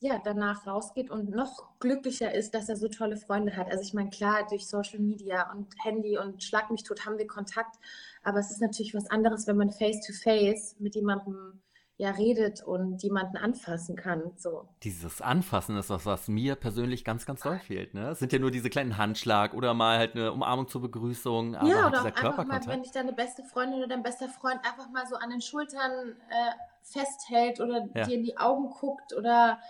ja, 0.00 0.20
danach 0.22 0.66
rausgeht 0.66 1.10
und 1.10 1.30
noch 1.30 1.78
glücklicher 1.78 2.34
ist, 2.34 2.54
dass 2.54 2.68
er 2.68 2.76
so 2.76 2.88
tolle 2.88 3.16
Freunde 3.16 3.56
hat. 3.56 3.70
Also 3.70 3.82
ich 3.82 3.94
meine, 3.94 4.10
klar, 4.10 4.46
durch 4.48 4.66
Social 4.66 4.98
Media 5.00 5.50
und 5.52 5.74
Handy 5.82 6.18
und 6.18 6.42
Schlag 6.42 6.70
mich 6.70 6.82
tot 6.82 7.06
haben 7.06 7.16
wir 7.16 7.26
Kontakt, 7.26 7.76
aber 8.22 8.38
es 8.38 8.50
ist 8.50 8.60
natürlich 8.60 8.94
was 8.94 9.10
anderes, 9.10 9.46
wenn 9.46 9.56
man 9.56 9.70
face-to-face 9.70 10.74
-face 10.74 10.76
mit 10.78 10.94
jemandem 10.94 11.62
ja 11.96 12.10
redet 12.10 12.62
und 12.62 13.02
jemanden 13.02 13.36
anfassen 13.36 13.94
kann. 13.94 14.32
So. 14.36 14.68
Dieses 14.82 15.20
Anfassen 15.20 15.76
ist 15.76 15.90
was, 15.90 16.06
was 16.06 16.28
mir 16.28 16.56
persönlich 16.56 17.04
ganz, 17.04 17.24
ganz 17.24 17.42
doll 17.42 17.58
fehlt. 17.60 17.94
Ne? 17.94 18.10
Es 18.10 18.18
sind 18.18 18.32
ja 18.32 18.40
nur 18.40 18.50
diese 18.50 18.68
kleinen 18.68 18.98
Handschlag 18.98 19.54
oder 19.54 19.74
mal 19.74 19.98
halt 19.98 20.16
eine 20.16 20.32
Umarmung 20.32 20.66
zur 20.66 20.82
Begrüßung. 20.82 21.54
Aber 21.54 21.68
ja, 21.68 21.86
oder 21.86 22.00
auch 22.00 22.04
einfach 22.04 22.44
mal, 22.44 22.60
wenn 22.66 22.82
dich 22.82 22.90
deine 22.90 23.12
beste 23.12 23.44
Freundin 23.44 23.78
oder 23.78 23.88
dein 23.88 24.02
bester 24.02 24.28
Freund 24.28 24.58
einfach 24.64 24.90
mal 24.90 25.06
so 25.06 25.14
an 25.16 25.30
den 25.30 25.40
Schultern 25.40 26.16
äh, 26.30 26.52
festhält 26.82 27.60
oder 27.60 27.86
ja. 27.94 28.06
dir 28.06 28.16
in 28.16 28.24
die 28.24 28.36
Augen 28.38 28.70
guckt 28.70 29.14
oder 29.16 29.60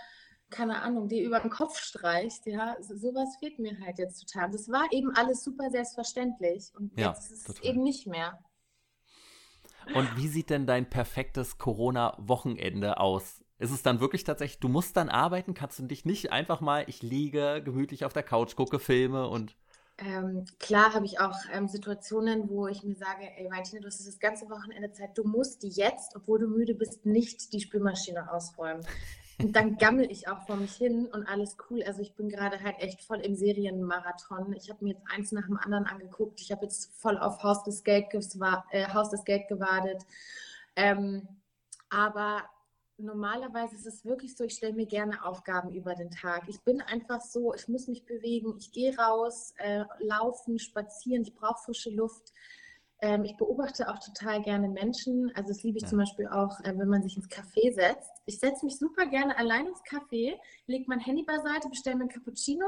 keine 0.51 0.83
Ahnung, 0.83 1.09
dir 1.09 1.25
über 1.25 1.41
den 1.41 1.51
Kopf 1.51 1.79
streicht, 1.79 2.47
ja, 2.47 2.77
so, 2.81 2.97
sowas 2.97 3.37
fehlt 3.41 3.59
mir 3.59 3.77
halt 3.85 3.99
jetzt 3.99 4.21
total. 4.21 4.51
Das 4.51 4.69
war 4.69 4.85
eben 4.93 5.11
alles 5.17 5.43
super 5.43 5.69
selbstverständlich 5.71 6.71
und 6.79 6.97
ja, 6.99 7.09
jetzt 7.09 7.33
ist 7.33 7.49
es 7.49 7.61
eben 7.63 7.83
nicht 7.83 8.07
mehr. 8.07 8.39
Und 9.95 10.17
wie 10.17 10.29
sieht 10.29 10.51
denn 10.51 10.67
dein 10.67 10.89
perfektes 10.89 11.59
Corona-Wochenende 11.59 12.99
aus? 12.99 13.45
Ist 13.59 13.71
es 13.71 13.83
dann 13.83 14.01
wirklich 14.01 14.25
tatsächlich, 14.25 14.61
du 14.61 14.69
musst 14.69 14.97
dann 14.97 15.09
arbeiten? 15.09 15.55
Kannst 15.55 15.79
du 15.79 15.85
dich 15.85 16.05
nicht 16.05 16.33
einfach 16.33 16.61
mal, 16.61 16.85
ich 16.89 17.03
liege 17.03 17.63
gemütlich 17.65 18.05
auf 18.05 18.13
der 18.13 18.23
Couch, 18.23 18.57
gucke 18.57 18.79
Filme 18.79 19.29
und. 19.29 19.57
Ähm, 19.99 20.45
klar 20.59 20.93
habe 20.93 21.07
ich 21.07 21.21
auch 21.21 21.37
ähm, 21.53 21.69
Situationen, 21.69 22.49
wo 22.49 22.67
ich 22.67 22.83
mir 22.83 22.97
sage, 22.97 23.31
ey 23.37 23.49
Martina, 23.49 23.81
du 23.81 23.87
hast 23.87 24.05
das 24.05 24.19
ganze 24.19 24.51
Wochenende 24.51 24.91
Zeit, 24.91 25.17
du 25.17 25.23
musst 25.23 25.63
jetzt, 25.63 26.17
obwohl 26.17 26.41
du 26.41 26.49
müde 26.49 26.75
bist, 26.75 27.07
nicht 27.07 27.53
die 27.53 27.61
Spülmaschine 27.61 28.33
ausräumen. 28.33 28.85
Und 29.39 29.57
dann 29.57 29.77
gammel 29.77 30.11
ich 30.11 30.29
auch 30.29 30.47
vor 30.47 30.57
mich 30.57 30.75
hin 30.75 31.07
und 31.07 31.27
alles 31.27 31.57
cool. 31.69 31.83
Also 31.83 32.03
ich 32.03 32.15
bin 32.15 32.29
gerade 32.29 32.63
halt 32.63 32.79
echt 32.79 33.03
voll 33.03 33.21
im 33.21 33.35
Serienmarathon. 33.35 34.53
Ich 34.53 34.71
habe 34.71 34.85
mir 34.85 34.95
jetzt 34.95 35.05
eins 35.11 35.33
nach 35.33 35.47
dem 35.47 35.59
anderen 35.59 35.87
angeguckt. 35.87 36.41
Ich 36.41 36.53
habe 36.53 36.65
jetzt 36.65 36.95
voll 36.97 37.19
auf 37.19 37.43
Haus 37.43 37.65
des, 37.65 37.83
Geld 37.83 38.07
äh, 38.13 38.87
Geld 39.25 39.49
gewartet. 39.49 40.03
Ähm, 40.77 41.27
aber 41.91 42.45
normalerweise 42.97 43.75
ist 43.75 43.87
es 43.87 44.05
wirklich 44.05 44.37
so, 44.37 44.45
ich 44.45 44.55
stelle 44.55 44.73
mir 44.73 44.87
gerne 44.87 45.25
Aufgaben 45.25 45.75
über 45.75 45.95
den 45.95 46.11
Tag. 46.11 46.45
Ich 46.49 46.61
bin 46.61 46.81
einfach 46.81 47.21
so, 47.21 47.55
ich 47.55 47.69
muss 47.69 47.89
mich 47.89 48.05
bewegen, 48.05 48.55
ich 48.57 48.71
gehe 48.73 48.97
raus, 48.97 49.53
äh, 49.57 49.85
laufen, 49.99 50.59
spazieren, 50.59 51.23
ich 51.23 51.35
brauche 51.35 51.63
frische 51.65 51.91
Luft. 51.91 52.33
Ähm, 53.01 53.25
ich 53.25 53.37
beobachte 53.37 53.89
auch 53.89 53.99
total 53.99 54.43
gerne 54.43 54.69
Menschen. 54.69 55.31
Also 55.35 55.49
das 55.49 55.63
liebe 55.63 55.79
ich 55.79 55.83
ja. 55.83 55.89
zum 55.89 55.99
Beispiel 55.99 56.29
auch, 56.29 56.61
äh, 56.61 56.77
wenn 56.77 56.89
man 56.89 57.03
sich 57.03 57.17
ins 57.17 57.29
Café 57.29 57.73
setzt. 57.73 58.11
Ich 58.27 58.39
setze 58.39 58.65
mich 58.65 58.79
super 58.79 59.07
gerne 59.07 59.37
allein 59.37 59.67
ins 59.67 59.83
Café, 59.83 60.35
lege 60.67 60.85
mein 60.87 61.01
Handy 61.01 61.23
beiseite, 61.25 61.69
bestelle 61.69 61.97
mir 61.97 62.05
ein 62.05 62.09
Cappuccino 62.09 62.67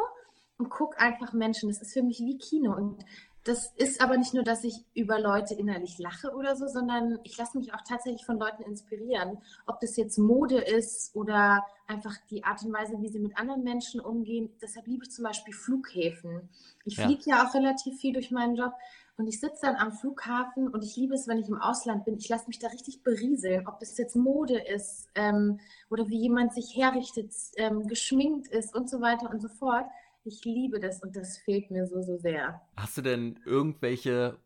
und 0.59 0.71
gucke 0.71 0.99
einfach 0.99 1.33
Menschen. 1.33 1.69
Das 1.69 1.81
ist 1.81 1.93
für 1.93 2.03
mich 2.03 2.21
wie 2.21 2.39
Kino. 2.39 2.75
Und 2.75 3.05
das 3.47 3.73
ist 3.77 4.01
aber 4.01 4.17
nicht 4.17 4.35
nur, 4.35 4.43
dass 4.43 4.65
ich 4.65 4.75
über 4.95 5.21
Leute 5.21 5.55
innerlich 5.55 5.99
lache 5.99 6.35
oder 6.35 6.57
so, 6.57 6.67
sondern 6.67 7.21
ich 7.23 7.39
lasse 7.39 7.57
mich 7.57 7.73
auch 7.73 7.83
tatsächlich 7.89 8.27
von 8.27 8.41
Leuten 8.41 8.65
inspirieren. 8.65 9.39
Ob 9.67 9.79
das 9.79 9.97
jetzt 9.97 10.19
Mode 10.19 10.59
ist 10.59 11.15
oder 11.15 11.65
einfach 11.87 12.17
die 12.29 12.43
Art 12.43 12.65
und 12.65 12.73
Weise, 12.73 13.01
wie 13.01 13.09
sie 13.09 13.21
mit 13.21 13.39
anderen 13.39 13.63
Menschen 13.63 14.01
umgehen. 14.01 14.51
Deshalb 14.61 14.89
liebe 14.89 15.05
ich 15.05 15.13
zum 15.13 15.25
Beispiel 15.25 15.55
Flughäfen. 15.55 16.49
Ich 16.85 16.97
ja. 16.97 17.05
fliege 17.05 17.23
ja 17.27 17.47
auch 17.47 17.55
relativ 17.55 18.01
viel 18.01 18.13
durch 18.13 18.33
meinen 18.33 18.57
Job. 18.57 18.73
Und 19.19 19.29
ich 19.29 19.41
sitze 19.41 19.63
dann 19.63 19.77
am 19.77 19.93
Flughafen 19.93 20.69
und 20.69 20.85
ich 20.85 20.97
liebe 20.97 21.15
es, 21.15 21.27
wenn 21.27 21.39
ich 21.39 21.49
im 21.49 21.59
Ausland 21.59 22.05
bin. 22.05 22.19
Ich 22.19 22.29
lasse 22.29 22.49
mich 22.49 22.59
da 22.59 22.69
richtig 22.69 23.03
berieseln, 23.03 23.67
ob 23.67 23.81
das 23.81 23.97
jetzt 23.97 24.15
Mode 24.15 24.59
ist 24.59 25.09
ähm, 25.15 25.59
oder 25.89 26.09
wie 26.09 26.19
jemand 26.19 26.53
sich 26.53 26.77
herrichtet, 26.77 27.33
ähm, 27.57 27.87
geschminkt 27.87 28.49
ist 28.49 28.75
und 28.75 28.91
so 28.91 29.01
weiter 29.01 29.31
und 29.31 29.41
so 29.41 29.49
fort. 29.49 29.87
Ich 30.25 30.45
liebe 30.45 30.81
das 30.81 31.03
und 31.03 31.17
das 31.17 31.39
fehlt 31.39 31.71
mir 31.71 31.87
so, 31.87 32.03
so 32.03 32.19
sehr. 32.19 32.61
Hast 32.77 32.99
du 32.99 33.03
denn 33.03 33.41
irgendwelche 33.47 34.39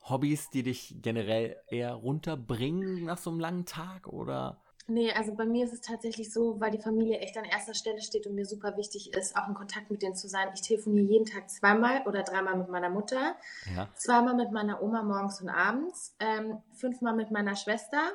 Hobbys, 0.00 0.50
die 0.50 0.64
dich 0.64 0.96
generell 1.00 1.56
eher 1.68 1.94
runterbringen 1.94 3.04
nach 3.04 3.18
so 3.18 3.30
einem 3.30 3.38
langen 3.38 3.66
Tag 3.66 4.08
oder? 4.08 4.60
Nee, 4.90 5.12
also 5.12 5.34
bei 5.34 5.44
mir 5.44 5.66
ist 5.66 5.74
es 5.74 5.82
tatsächlich 5.82 6.32
so, 6.32 6.58
weil 6.60 6.70
die 6.70 6.80
Familie 6.80 7.18
echt 7.18 7.36
an 7.36 7.44
erster 7.44 7.74
Stelle 7.74 8.00
steht 8.00 8.26
und 8.26 8.34
mir 8.34 8.46
super 8.46 8.74
wichtig 8.78 9.12
ist, 9.12 9.36
auch 9.36 9.46
in 9.46 9.52
Kontakt 9.52 9.90
mit 9.90 10.00
denen 10.00 10.16
zu 10.16 10.28
sein. 10.28 10.48
Ich 10.54 10.62
telefoniere 10.62 11.04
jeden 11.04 11.26
Tag 11.26 11.50
zweimal 11.50 12.06
oder 12.06 12.22
dreimal 12.22 12.56
mit 12.56 12.70
meiner 12.70 12.88
Mutter, 12.88 13.36
ja. 13.76 13.86
zweimal 13.96 14.34
mit 14.34 14.50
meiner 14.50 14.82
Oma 14.82 15.02
morgens 15.02 15.42
und 15.42 15.50
abends, 15.50 16.16
ähm, 16.20 16.62
fünfmal 16.72 17.14
mit 17.14 17.30
meiner 17.30 17.54
Schwester 17.54 18.12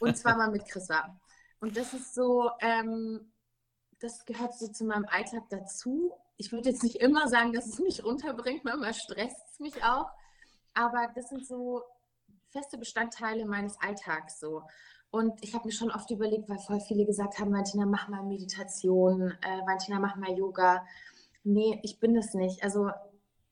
und 0.00 0.16
zweimal 0.16 0.50
mit 0.50 0.66
Chrissa. 0.66 1.14
Und 1.60 1.76
das 1.76 1.92
ist 1.92 2.14
so, 2.14 2.50
ähm, 2.60 3.30
das 3.98 4.24
gehört 4.24 4.58
so 4.58 4.66
zu 4.68 4.84
meinem 4.84 5.04
Alltag 5.04 5.42
dazu. 5.50 6.14
Ich 6.38 6.52
würde 6.52 6.70
jetzt 6.70 6.82
nicht 6.82 6.96
immer 6.96 7.28
sagen, 7.28 7.52
dass 7.52 7.66
es 7.66 7.78
mich 7.80 8.02
runterbringt, 8.02 8.64
manchmal 8.64 8.94
stresst 8.94 9.36
es 9.52 9.60
mich 9.60 9.84
auch, 9.84 10.08
aber 10.72 11.10
das 11.14 11.28
sind 11.28 11.46
so 11.46 11.82
feste 12.48 12.78
Bestandteile 12.78 13.44
meines 13.44 13.78
Alltags 13.78 14.40
so. 14.40 14.62
Und 15.10 15.42
ich 15.42 15.54
habe 15.54 15.66
mir 15.66 15.72
schon 15.72 15.90
oft 15.90 16.10
überlegt, 16.10 16.48
weil 16.48 16.58
voll 16.58 16.80
viele 16.80 17.04
gesagt 17.04 17.38
haben, 17.38 17.52
Valentina, 17.52 17.84
mach 17.84 18.08
mal 18.08 18.22
Meditation, 18.22 19.32
äh, 19.42 19.66
Valentina, 19.66 19.98
mach 19.98 20.16
mal 20.16 20.36
Yoga. 20.36 20.86
Nee, 21.42 21.80
ich 21.82 21.98
bin 21.98 22.14
das 22.14 22.34
nicht. 22.34 22.62
Also 22.62 22.90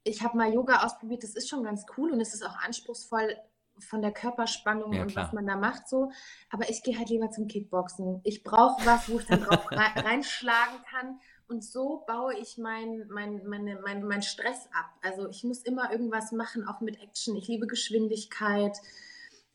ich 0.04 0.22
habe 0.22 0.36
mal 0.36 0.52
Yoga 0.52 0.84
ausprobiert, 0.84 1.24
das 1.24 1.34
ist 1.34 1.48
schon 1.48 1.64
ganz 1.64 1.84
cool 1.96 2.12
und 2.12 2.20
es 2.20 2.32
ist 2.34 2.44
auch 2.44 2.56
anspruchsvoll 2.58 3.36
von 3.80 4.02
der 4.02 4.12
Körperspannung 4.12 4.92
ja, 4.92 5.02
und 5.02 5.14
was 5.14 5.32
man 5.32 5.46
da 5.46 5.56
macht 5.56 5.88
so. 5.88 6.10
Aber 6.50 6.68
ich 6.68 6.82
gehe 6.82 6.98
halt 6.98 7.10
lieber 7.10 7.30
zum 7.30 7.46
Kickboxen. 7.46 8.20
Ich 8.24 8.42
brauche 8.42 8.84
was, 8.86 9.08
wo 9.08 9.18
ich 9.18 9.26
dann 9.26 9.42
drauf 9.42 9.66
reinschlagen 9.70 10.82
kann. 10.90 11.20
Und 11.48 11.64
so 11.64 12.04
baue 12.06 12.34
ich 12.34 12.58
meinen 12.58 13.08
mein, 13.08 13.42
meine, 13.46 13.80
mein, 13.80 14.04
mein 14.04 14.22
Stress 14.22 14.68
ab. 14.72 14.90
Also 15.02 15.28
ich 15.28 15.44
muss 15.44 15.62
immer 15.62 15.90
irgendwas 15.90 16.32
machen, 16.32 16.66
auch 16.66 16.80
mit 16.80 17.00
Action. 17.00 17.36
Ich 17.36 17.48
liebe 17.48 17.66
Geschwindigkeit. 17.66 18.76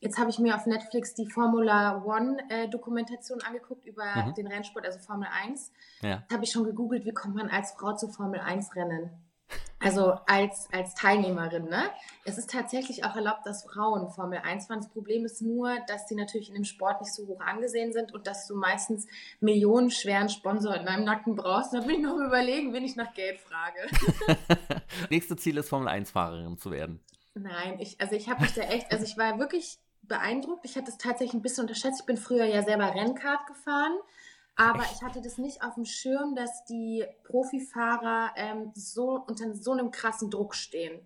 Jetzt 0.04 0.18
habe 0.18 0.28
ich 0.28 0.38
mir 0.38 0.54
auf 0.54 0.66
Netflix 0.66 1.14
die 1.14 1.30
Formula 1.30 2.04
One 2.04 2.36
äh, 2.50 2.68
angeguckt 3.46 3.86
über 3.86 4.04
mhm. 4.04 4.34
den 4.34 4.46
Rennsport, 4.46 4.84
also 4.84 4.98
Formel 4.98 5.28
1. 5.46 5.72
Ja. 6.02 6.22
Habe 6.30 6.44
ich 6.44 6.50
schon 6.50 6.64
gegoogelt, 6.64 7.06
wie 7.06 7.14
kommt 7.14 7.34
man 7.34 7.48
als 7.48 7.72
Frau 7.72 7.94
zu 7.94 8.08
Formel 8.08 8.38
1 8.38 8.76
Rennen? 8.76 9.10
Also 9.80 10.12
als, 10.26 10.68
als 10.72 10.94
Teilnehmerin. 10.94 11.70
Ne? 11.70 11.84
Es 12.26 12.36
ist 12.36 12.50
tatsächlich 12.50 13.04
auch 13.04 13.16
erlaubt, 13.16 13.46
dass 13.46 13.64
Frauen 13.64 14.10
Formel 14.10 14.40
1 14.40 14.66
fahren. 14.66 14.80
Das 14.80 14.90
Problem 14.90 15.24
ist 15.24 15.40
nur, 15.40 15.74
dass 15.86 16.06
sie 16.06 16.16
natürlich 16.16 16.50
in 16.50 16.54
dem 16.54 16.64
Sport 16.64 17.00
nicht 17.00 17.14
so 17.14 17.26
hoch 17.26 17.40
angesehen 17.40 17.94
sind 17.94 18.12
und 18.12 18.26
dass 18.26 18.46
du 18.46 18.56
meistens 18.56 19.06
millionenschweren 19.40 20.28
Sponsor 20.28 20.74
in 20.74 20.84
deinem 20.84 21.04
Nacken 21.04 21.34
brauchst. 21.34 21.72
Da 21.72 21.80
bin 21.80 21.90
ich 21.92 22.02
noch 22.02 22.18
überlegen, 22.18 22.74
wen 22.74 22.84
ich 22.84 22.96
nach 22.96 23.14
Geld 23.14 23.40
frage. 23.40 23.88
Nächste 25.08 25.36
Ziel 25.36 25.56
ist, 25.56 25.70
Formel 25.70 25.88
1-Fahrerin 25.88 26.58
zu 26.58 26.70
werden. 26.70 27.00
Nein, 27.34 27.80
ich, 27.80 28.00
also 28.00 28.14
ich 28.14 28.28
habe 28.28 28.42
mich 28.42 28.52
da 28.52 28.62
echt, 28.62 28.92
also 28.92 29.04
ich 29.04 29.16
war 29.16 29.38
wirklich 29.38 29.78
beeindruckt. 30.08 30.64
Ich 30.64 30.76
hatte 30.76 30.90
es 30.90 30.98
tatsächlich 30.98 31.34
ein 31.34 31.42
bisschen 31.42 31.62
unterschätzt. 31.62 32.00
Ich 32.00 32.06
bin 32.06 32.16
früher 32.16 32.44
ja 32.44 32.62
selber 32.62 32.94
Rennkart 32.94 33.46
gefahren. 33.46 33.96
Aber 34.56 34.82
Echt? 34.82 34.94
ich 34.96 35.02
hatte 35.02 35.20
das 35.20 35.38
nicht 35.38 35.62
auf 35.62 35.74
dem 35.74 35.84
Schirm, 35.84 36.36
dass 36.36 36.64
die 36.64 37.04
Profifahrer 37.24 38.32
ähm, 38.36 38.70
so 38.74 39.24
unter 39.26 39.54
so 39.54 39.72
einem 39.72 39.90
krassen 39.90 40.30
Druck 40.30 40.54
stehen. 40.54 41.04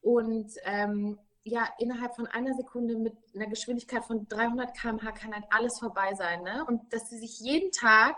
Und 0.00 0.52
ähm, 0.64 1.18
ja, 1.42 1.68
innerhalb 1.78 2.14
von 2.14 2.26
einer 2.26 2.54
Sekunde 2.54 2.96
mit 2.96 3.16
einer 3.34 3.46
Geschwindigkeit 3.46 4.04
von 4.04 4.26
300 4.28 4.74
km/h 4.76 5.12
kann 5.12 5.34
halt 5.34 5.44
alles 5.50 5.78
vorbei 5.78 6.14
sein. 6.14 6.42
Ne? 6.42 6.64
Und 6.66 6.92
dass 6.92 7.10
sie 7.10 7.18
sich 7.18 7.40
jeden 7.40 7.72
Tag 7.72 8.16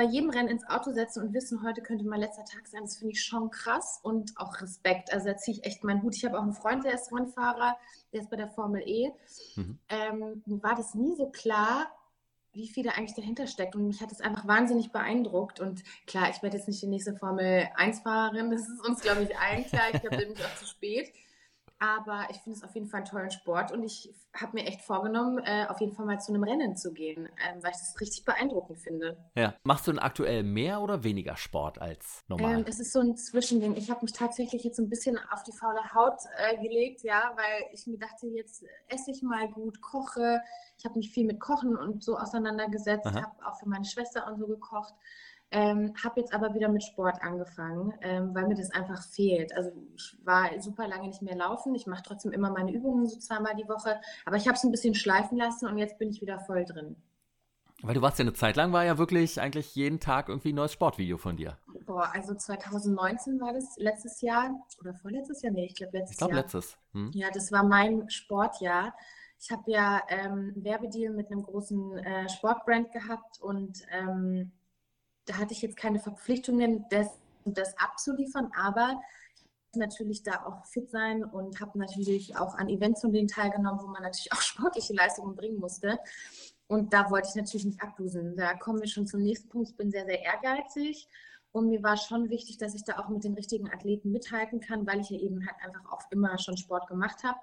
bei 0.00 0.06
jedem 0.06 0.30
Rennen 0.30 0.48
ins 0.48 0.66
Auto 0.66 0.92
setzen 0.92 1.22
und 1.22 1.34
wissen, 1.34 1.62
heute 1.62 1.82
könnte 1.82 2.06
mein 2.06 2.20
letzter 2.20 2.46
Tag 2.46 2.66
sein, 2.66 2.84
das 2.84 2.96
finde 2.96 3.12
ich 3.12 3.22
schon 3.22 3.50
krass 3.50 4.00
und 4.02 4.32
auch 4.38 4.58
Respekt. 4.62 5.12
Also 5.12 5.26
da 5.26 5.36
ziehe 5.36 5.58
ich 5.58 5.64
echt 5.66 5.84
meinen 5.84 6.02
Hut. 6.02 6.16
Ich 6.16 6.24
habe 6.24 6.38
auch 6.38 6.42
einen 6.42 6.54
Freund, 6.54 6.86
der 6.86 6.94
ist 6.94 7.12
Rennfahrer, 7.12 7.76
der 8.10 8.22
ist 8.22 8.30
bei 8.30 8.38
der 8.38 8.48
Formel 8.48 8.80
E. 8.86 9.10
Mhm. 9.56 9.78
Ähm, 9.90 10.42
mir 10.46 10.62
war 10.62 10.74
das 10.74 10.94
nie 10.94 11.14
so 11.16 11.26
klar, 11.28 11.90
wie 12.54 12.66
viel 12.66 12.82
da 12.82 12.92
eigentlich 12.92 13.14
dahinter 13.14 13.46
steckt. 13.46 13.76
Und 13.76 13.88
mich 13.88 14.00
hat 14.00 14.10
das 14.10 14.22
einfach 14.22 14.48
wahnsinnig 14.48 14.90
beeindruckt. 14.90 15.60
Und 15.60 15.84
klar, 16.06 16.30
ich 16.30 16.42
werde 16.42 16.56
jetzt 16.56 16.66
nicht 16.66 16.80
die 16.80 16.86
nächste 16.86 17.14
Formel 17.14 17.68
1-Fahrerin. 17.76 18.50
Das 18.50 18.62
ist 18.62 18.82
uns, 18.88 19.02
glaube 19.02 19.24
ich, 19.24 19.38
allen 19.38 19.66
klar. 19.66 19.82
Ich 19.92 20.00
glaube, 20.00 20.16
da 20.16 20.22
bin 20.22 20.32
ich 20.32 20.42
auch 20.42 20.56
zu 20.56 20.66
spät. 20.66 21.12
Aber 21.82 22.26
ich 22.30 22.36
finde 22.36 22.58
es 22.58 22.62
auf 22.62 22.74
jeden 22.74 22.88
Fall 22.88 22.98
einen 22.98 23.08
tollen 23.08 23.30
Sport 23.30 23.72
und 23.72 23.82
ich 23.82 24.14
habe 24.36 24.52
mir 24.52 24.66
echt 24.66 24.82
vorgenommen, 24.82 25.38
äh, 25.38 25.66
auf 25.66 25.80
jeden 25.80 25.94
Fall 25.94 26.04
mal 26.04 26.20
zu 26.20 26.30
einem 26.30 26.44
Rennen 26.44 26.76
zu 26.76 26.92
gehen, 26.92 27.26
ähm, 27.26 27.62
weil 27.62 27.70
ich 27.70 27.78
das 27.78 27.98
richtig 27.98 28.26
beeindruckend 28.26 28.78
finde. 28.78 29.16
Ja. 29.34 29.54
Machst 29.62 29.86
du 29.86 29.92
denn 29.92 29.98
aktuell 29.98 30.42
mehr 30.42 30.82
oder 30.82 31.04
weniger 31.04 31.38
Sport 31.38 31.80
als 31.80 32.22
normal? 32.28 32.58
Ähm, 32.58 32.64
es 32.68 32.80
ist 32.80 32.92
so 32.92 33.00
ein 33.00 33.16
Zwischending. 33.16 33.76
Ich 33.76 33.90
habe 33.90 34.00
mich 34.02 34.12
tatsächlich 34.12 34.62
jetzt 34.62 34.78
ein 34.78 34.90
bisschen 34.90 35.18
auf 35.32 35.42
die 35.42 35.52
faule 35.52 35.82
Haut 35.94 36.18
äh, 36.36 36.58
gelegt, 36.58 37.02
ja, 37.02 37.32
weil 37.34 37.72
ich 37.72 37.86
mir 37.86 37.98
dachte, 37.98 38.26
jetzt 38.26 38.62
esse 38.88 39.10
ich 39.10 39.22
mal 39.22 39.48
gut, 39.48 39.80
koche. 39.80 40.42
Ich 40.76 40.84
habe 40.84 40.98
mich 40.98 41.10
viel 41.10 41.24
mit 41.26 41.40
Kochen 41.40 41.76
und 41.76 42.04
so 42.04 42.18
auseinandergesetzt, 42.18 43.06
habe 43.06 43.46
auch 43.46 43.58
für 43.58 43.68
meine 43.68 43.86
Schwester 43.86 44.26
und 44.26 44.38
so 44.38 44.46
gekocht. 44.46 44.94
Ähm, 45.52 45.94
habe 46.02 46.20
jetzt 46.20 46.32
aber 46.32 46.54
wieder 46.54 46.68
mit 46.68 46.84
Sport 46.84 47.22
angefangen, 47.22 47.92
ähm, 48.02 48.34
weil 48.34 48.46
mir 48.46 48.54
das 48.54 48.70
einfach 48.70 49.02
fehlt. 49.02 49.52
Also 49.56 49.72
ich 49.96 50.16
war 50.24 50.48
super 50.60 50.86
lange 50.86 51.08
nicht 51.08 51.22
mehr 51.22 51.36
laufen. 51.36 51.74
Ich 51.74 51.86
mache 51.86 52.04
trotzdem 52.04 52.30
immer 52.30 52.50
meine 52.50 52.72
Übungen 52.72 53.06
so 53.06 53.18
zweimal 53.18 53.56
die 53.56 53.68
Woche. 53.68 54.00
Aber 54.24 54.36
ich 54.36 54.46
habe 54.46 54.56
es 54.56 54.62
ein 54.62 54.70
bisschen 54.70 54.94
schleifen 54.94 55.36
lassen 55.36 55.66
und 55.66 55.76
jetzt 55.76 55.98
bin 55.98 56.10
ich 56.10 56.20
wieder 56.20 56.38
voll 56.38 56.64
drin. 56.64 56.96
Weil 57.82 57.94
du 57.94 58.02
warst 58.02 58.18
ja 58.18 58.24
eine 58.24 58.34
Zeit 58.34 58.56
lang, 58.56 58.72
war 58.72 58.84
ja 58.84 58.98
wirklich 58.98 59.40
eigentlich 59.40 59.74
jeden 59.74 60.00
Tag 60.00 60.28
irgendwie 60.28 60.52
ein 60.52 60.56
neues 60.56 60.72
Sportvideo 60.72 61.16
von 61.16 61.36
dir. 61.36 61.56
Boah, 61.86 62.10
also 62.12 62.34
2019 62.34 63.40
war 63.40 63.52
das 63.52 63.76
letztes 63.78 64.20
Jahr 64.20 64.50
oder 64.80 64.94
vorletztes 64.94 65.42
Jahr? 65.42 65.52
Nee, 65.52 65.66
ich 65.66 65.74
glaube 65.74 65.96
letztes 65.96 66.12
ich 66.12 66.18
glaub, 66.18 66.30
Jahr. 66.30 66.42
letztes. 66.42 66.76
Hm. 66.92 67.10
Ja, 67.14 67.30
das 67.32 67.50
war 67.50 67.64
mein 67.64 68.08
Sportjahr. 68.10 68.94
Ich 69.40 69.50
habe 69.50 69.62
ja 69.70 70.02
ähm, 70.08 70.52
einen 70.54 70.64
Werbedeal 70.64 71.14
mit 71.14 71.30
einem 71.30 71.42
großen 71.42 71.96
äh, 71.96 72.28
Sportbrand 72.28 72.92
gehabt 72.92 73.40
und 73.40 73.80
ähm, 73.90 74.52
da 75.30 75.38
hatte 75.38 75.54
ich 75.54 75.62
jetzt 75.62 75.76
keine 75.76 76.00
Verpflichtungen, 76.00 76.84
das, 76.90 77.06
das 77.44 77.78
abzuliefern, 77.78 78.50
aber 78.56 79.00
natürlich 79.76 80.24
da 80.24 80.44
auch 80.44 80.66
fit 80.66 80.90
sein 80.90 81.22
und 81.22 81.60
habe 81.60 81.78
natürlich 81.78 82.36
auch 82.36 82.56
an 82.56 82.68
Events 82.68 83.02
von 83.02 83.12
denen 83.12 83.28
teilgenommen, 83.28 83.80
wo 83.80 83.86
man 83.86 84.02
natürlich 84.02 84.32
auch 84.32 84.40
sportliche 84.40 84.92
Leistungen 84.92 85.36
bringen 85.36 85.60
musste. 85.60 86.00
Und 86.66 86.92
da 86.92 87.10
wollte 87.10 87.28
ich 87.28 87.36
natürlich 87.36 87.64
nicht 87.64 87.80
ablosen. 87.80 88.36
Da 88.36 88.54
kommen 88.54 88.80
wir 88.80 88.88
schon 88.88 89.06
zum 89.06 89.22
nächsten 89.22 89.48
Punkt. 89.48 89.70
Ich 89.70 89.76
bin 89.76 89.92
sehr, 89.92 90.04
sehr 90.04 90.20
ehrgeizig. 90.20 91.06
Und 91.52 91.68
mir 91.68 91.82
war 91.82 91.96
schon 91.96 92.28
wichtig, 92.28 92.58
dass 92.58 92.74
ich 92.74 92.84
da 92.84 92.98
auch 92.98 93.08
mit 93.08 93.22
den 93.22 93.34
richtigen 93.34 93.72
Athleten 93.72 94.10
mithalten 94.10 94.60
kann, 94.60 94.86
weil 94.86 95.00
ich 95.00 95.10
ja 95.10 95.18
eben 95.18 95.46
halt 95.46 95.56
einfach 95.64 95.92
auch 95.92 96.02
immer 96.10 96.38
schon 96.38 96.56
Sport 96.56 96.88
gemacht 96.88 97.22
habe. 97.22 97.38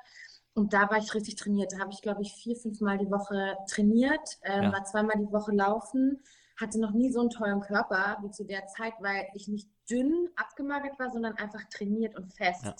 Und 0.54 0.74
da 0.74 0.90
war 0.90 0.98
ich 0.98 1.14
richtig 1.14 1.36
trainiert. 1.36 1.72
Da 1.72 1.80
habe 1.80 1.92
ich, 1.92 2.02
glaube 2.02 2.22
ich, 2.22 2.34
vier, 2.34 2.58
fünf 2.58 2.82
Mal 2.82 2.98
die 2.98 3.12
Woche 3.12 3.58
trainiert, 3.70 4.40
äh, 4.42 4.64
ja. 4.64 4.72
war 4.74 4.84
zweimal 4.84 5.18
die 5.18 5.32
Woche 5.32 5.54
laufen 5.54 6.22
hatte 6.60 6.80
noch 6.80 6.92
nie 6.92 7.12
so 7.12 7.22
einen 7.22 7.30
tollen 7.30 7.62
Körper 7.62 8.18
wie 8.22 8.32
zu 8.32 8.44
der 8.44 8.68
Zeit, 8.68 8.94
weil 9.00 9.28
ich 9.34 9.48
nicht 9.48 9.70
dünn 9.90 10.30
abgemagert 10.36 11.00
war, 11.00 11.12
sondern 11.12 11.36
einfach 11.38 11.64
trainiert 11.70 12.16
und 12.16 12.34
fest. 12.34 12.66
Ja. 12.66 12.76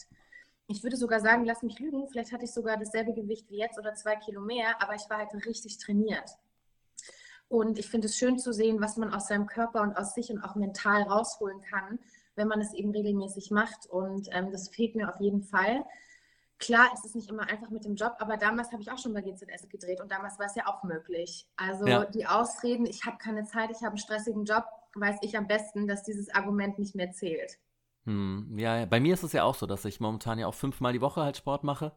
Ich 0.68 0.84
würde 0.84 0.98
sogar 0.98 1.22
sagen, 1.22 1.46
lass 1.46 1.64
mich 1.64 1.80
lügen, 1.80 2.08
vielleicht 2.10 2.34
hatte 2.34 2.44
ich 2.44 2.52
sogar 2.52 2.78
dasselbe 2.78 3.14
Gewicht 3.14 3.50
wie 3.50 3.58
jetzt 3.58 3.80
oder 3.80 3.94
zwei 3.94 4.16
Kilo 4.16 4.42
mehr, 4.42 4.82
aber 4.82 4.96
ich 4.96 5.10
war 5.10 5.20
halt 5.20 5.34
richtig 5.46 5.78
trainiert. 5.78 6.38
Und 7.50 7.80
ich 7.80 7.88
finde 7.88 8.08
es 8.08 8.18
schön 8.18 8.38
zu 8.38 8.52
sehen, 8.52 8.82
was 8.82 8.98
man 8.98 9.14
aus 9.14 9.28
seinem 9.28 9.48
Körper 9.48 9.82
und 9.82 9.96
aus 9.96 10.14
sich 10.14 10.30
und 10.30 10.44
auch 10.44 10.56
mental 10.56 11.04
rausholen 11.04 11.62
kann, 11.62 12.00
wenn 12.36 12.50
man 12.50 12.60
es 12.60 12.74
eben 12.74 12.92
regelmäßig 12.92 13.52
macht. 13.52 13.86
Und 13.86 14.28
ähm, 14.32 14.52
das 14.52 14.68
fehlt 14.68 14.96
mir 14.96 15.08
auf 15.08 15.20
jeden 15.22 15.44
Fall. 15.44 15.86
Klar, 16.60 16.90
es 16.94 17.06
ist 17.06 17.16
nicht 17.16 17.30
immer 17.30 17.44
einfach 17.50 17.70
mit 17.70 17.86
dem 17.86 17.96
Job, 17.96 18.16
aber 18.20 18.38
damals 18.38 18.72
habe 18.72 18.82
ich 18.82 18.92
auch 18.92 18.98
schon 18.98 19.14
bei 19.14 19.22
GZS 19.22 19.70
gedreht 19.70 20.02
und 20.02 20.12
damals 20.12 20.40
war 20.40 20.48
es 20.48 20.56
ja 20.56 20.68
auch 20.68 20.84
möglich. 20.84 21.48
Also 21.56 21.86
ja. 21.86 22.06
die 22.06 22.26
Ausreden, 22.26 22.86
ich 22.86 23.06
habe 23.06 23.18
keine 23.18 23.46
Zeit, 23.46 23.70
ich 23.72 23.78
habe 23.78 23.90
einen 23.90 23.98
stressigen 23.98 24.46
Job, 24.46 24.66
weiß 24.96 25.18
ich 25.22 25.38
am 25.38 25.48
besten, 25.48 25.88
dass 25.88 26.04
dieses 26.04 26.30
Argument 26.34 26.80
nicht 26.80 26.96
mehr 26.96 27.12
zählt. 27.12 27.58
Hm, 28.06 28.58
ja, 28.58 28.86
bei 28.86 29.00
mir 29.00 29.14
ist 29.14 29.24
es 29.24 29.34
ja 29.34 29.44
auch 29.44 29.56
so, 29.56 29.66
dass 29.66 29.86
ich 29.86 30.00
momentan 30.00 30.40
ja 30.40 30.48
auch 30.48 30.54
fünfmal 30.54 30.94
die 30.94 31.02
Woche 31.02 31.22
halt 31.22 31.38
Sport 31.38 31.64
mache. 31.64 31.92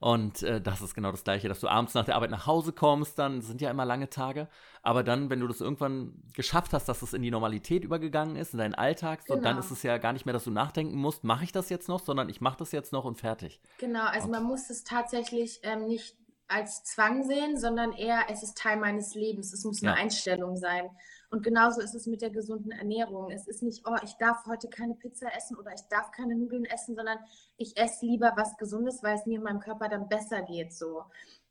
Und 0.00 0.42
äh, 0.42 0.62
das 0.62 0.80
ist 0.80 0.94
genau 0.94 1.10
das 1.10 1.24
Gleiche, 1.24 1.48
dass 1.48 1.60
du 1.60 1.68
abends 1.68 1.92
nach 1.92 2.06
der 2.06 2.16
Arbeit 2.16 2.30
nach 2.30 2.46
Hause 2.46 2.72
kommst, 2.72 3.18
dann 3.18 3.42
sind 3.42 3.60
ja 3.60 3.70
immer 3.70 3.84
lange 3.84 4.08
Tage. 4.08 4.48
Aber 4.82 5.02
dann, 5.02 5.28
wenn 5.28 5.40
du 5.40 5.46
das 5.46 5.60
irgendwann 5.60 6.14
geschafft 6.32 6.72
hast, 6.72 6.88
dass 6.88 7.02
es 7.02 7.12
in 7.12 7.20
die 7.20 7.30
Normalität 7.30 7.84
übergegangen 7.84 8.34
ist, 8.34 8.54
in 8.54 8.58
deinen 8.60 8.74
Alltag, 8.74 9.26
genau. 9.26 9.36
so, 9.36 9.42
dann 9.42 9.56
genau. 9.56 9.66
ist 9.66 9.70
es 9.70 9.82
ja 9.82 9.98
gar 9.98 10.14
nicht 10.14 10.24
mehr, 10.24 10.32
dass 10.32 10.44
du 10.44 10.50
nachdenken 10.50 10.96
musst, 10.96 11.22
mache 11.22 11.44
ich 11.44 11.52
das 11.52 11.68
jetzt 11.68 11.88
noch, 11.88 12.00
sondern 12.00 12.30
ich 12.30 12.40
mache 12.40 12.56
das 12.56 12.72
jetzt 12.72 12.94
noch 12.94 13.04
und 13.04 13.18
fertig. 13.18 13.60
Genau, 13.76 14.06
also 14.06 14.24
und 14.24 14.30
man 14.30 14.44
muss 14.44 14.70
es 14.70 14.84
tatsächlich 14.84 15.60
ähm, 15.64 15.86
nicht 15.86 16.16
als 16.48 16.82
Zwang 16.82 17.22
sehen, 17.22 17.58
sondern 17.58 17.92
eher, 17.92 18.24
es 18.30 18.42
ist 18.42 18.56
Teil 18.56 18.78
meines 18.78 19.14
Lebens. 19.14 19.52
Es 19.52 19.64
muss 19.64 19.82
eine 19.82 19.92
ja. 19.92 19.98
Einstellung 19.98 20.56
sein. 20.56 20.88
Und 21.30 21.44
genauso 21.44 21.80
ist 21.80 21.94
es 21.94 22.06
mit 22.06 22.22
der 22.22 22.30
gesunden 22.30 22.72
Ernährung. 22.72 23.30
Es 23.30 23.46
ist 23.46 23.62
nicht, 23.62 23.86
oh, 23.86 23.96
ich 24.02 24.14
darf 24.14 24.46
heute 24.46 24.68
keine 24.68 24.94
Pizza 24.94 25.34
essen 25.34 25.56
oder 25.56 25.72
ich 25.72 25.82
darf 25.88 26.10
keine 26.10 26.34
Nudeln 26.34 26.64
essen, 26.64 26.96
sondern 26.96 27.18
ich 27.56 27.76
esse 27.76 28.04
lieber 28.04 28.32
was 28.36 28.56
Gesundes, 28.56 29.02
weil 29.02 29.14
es 29.14 29.26
mir 29.26 29.38
in 29.38 29.44
meinem 29.44 29.60
Körper 29.60 29.88
dann 29.88 30.08
besser 30.08 30.42
geht. 30.42 30.72
So. 30.72 31.04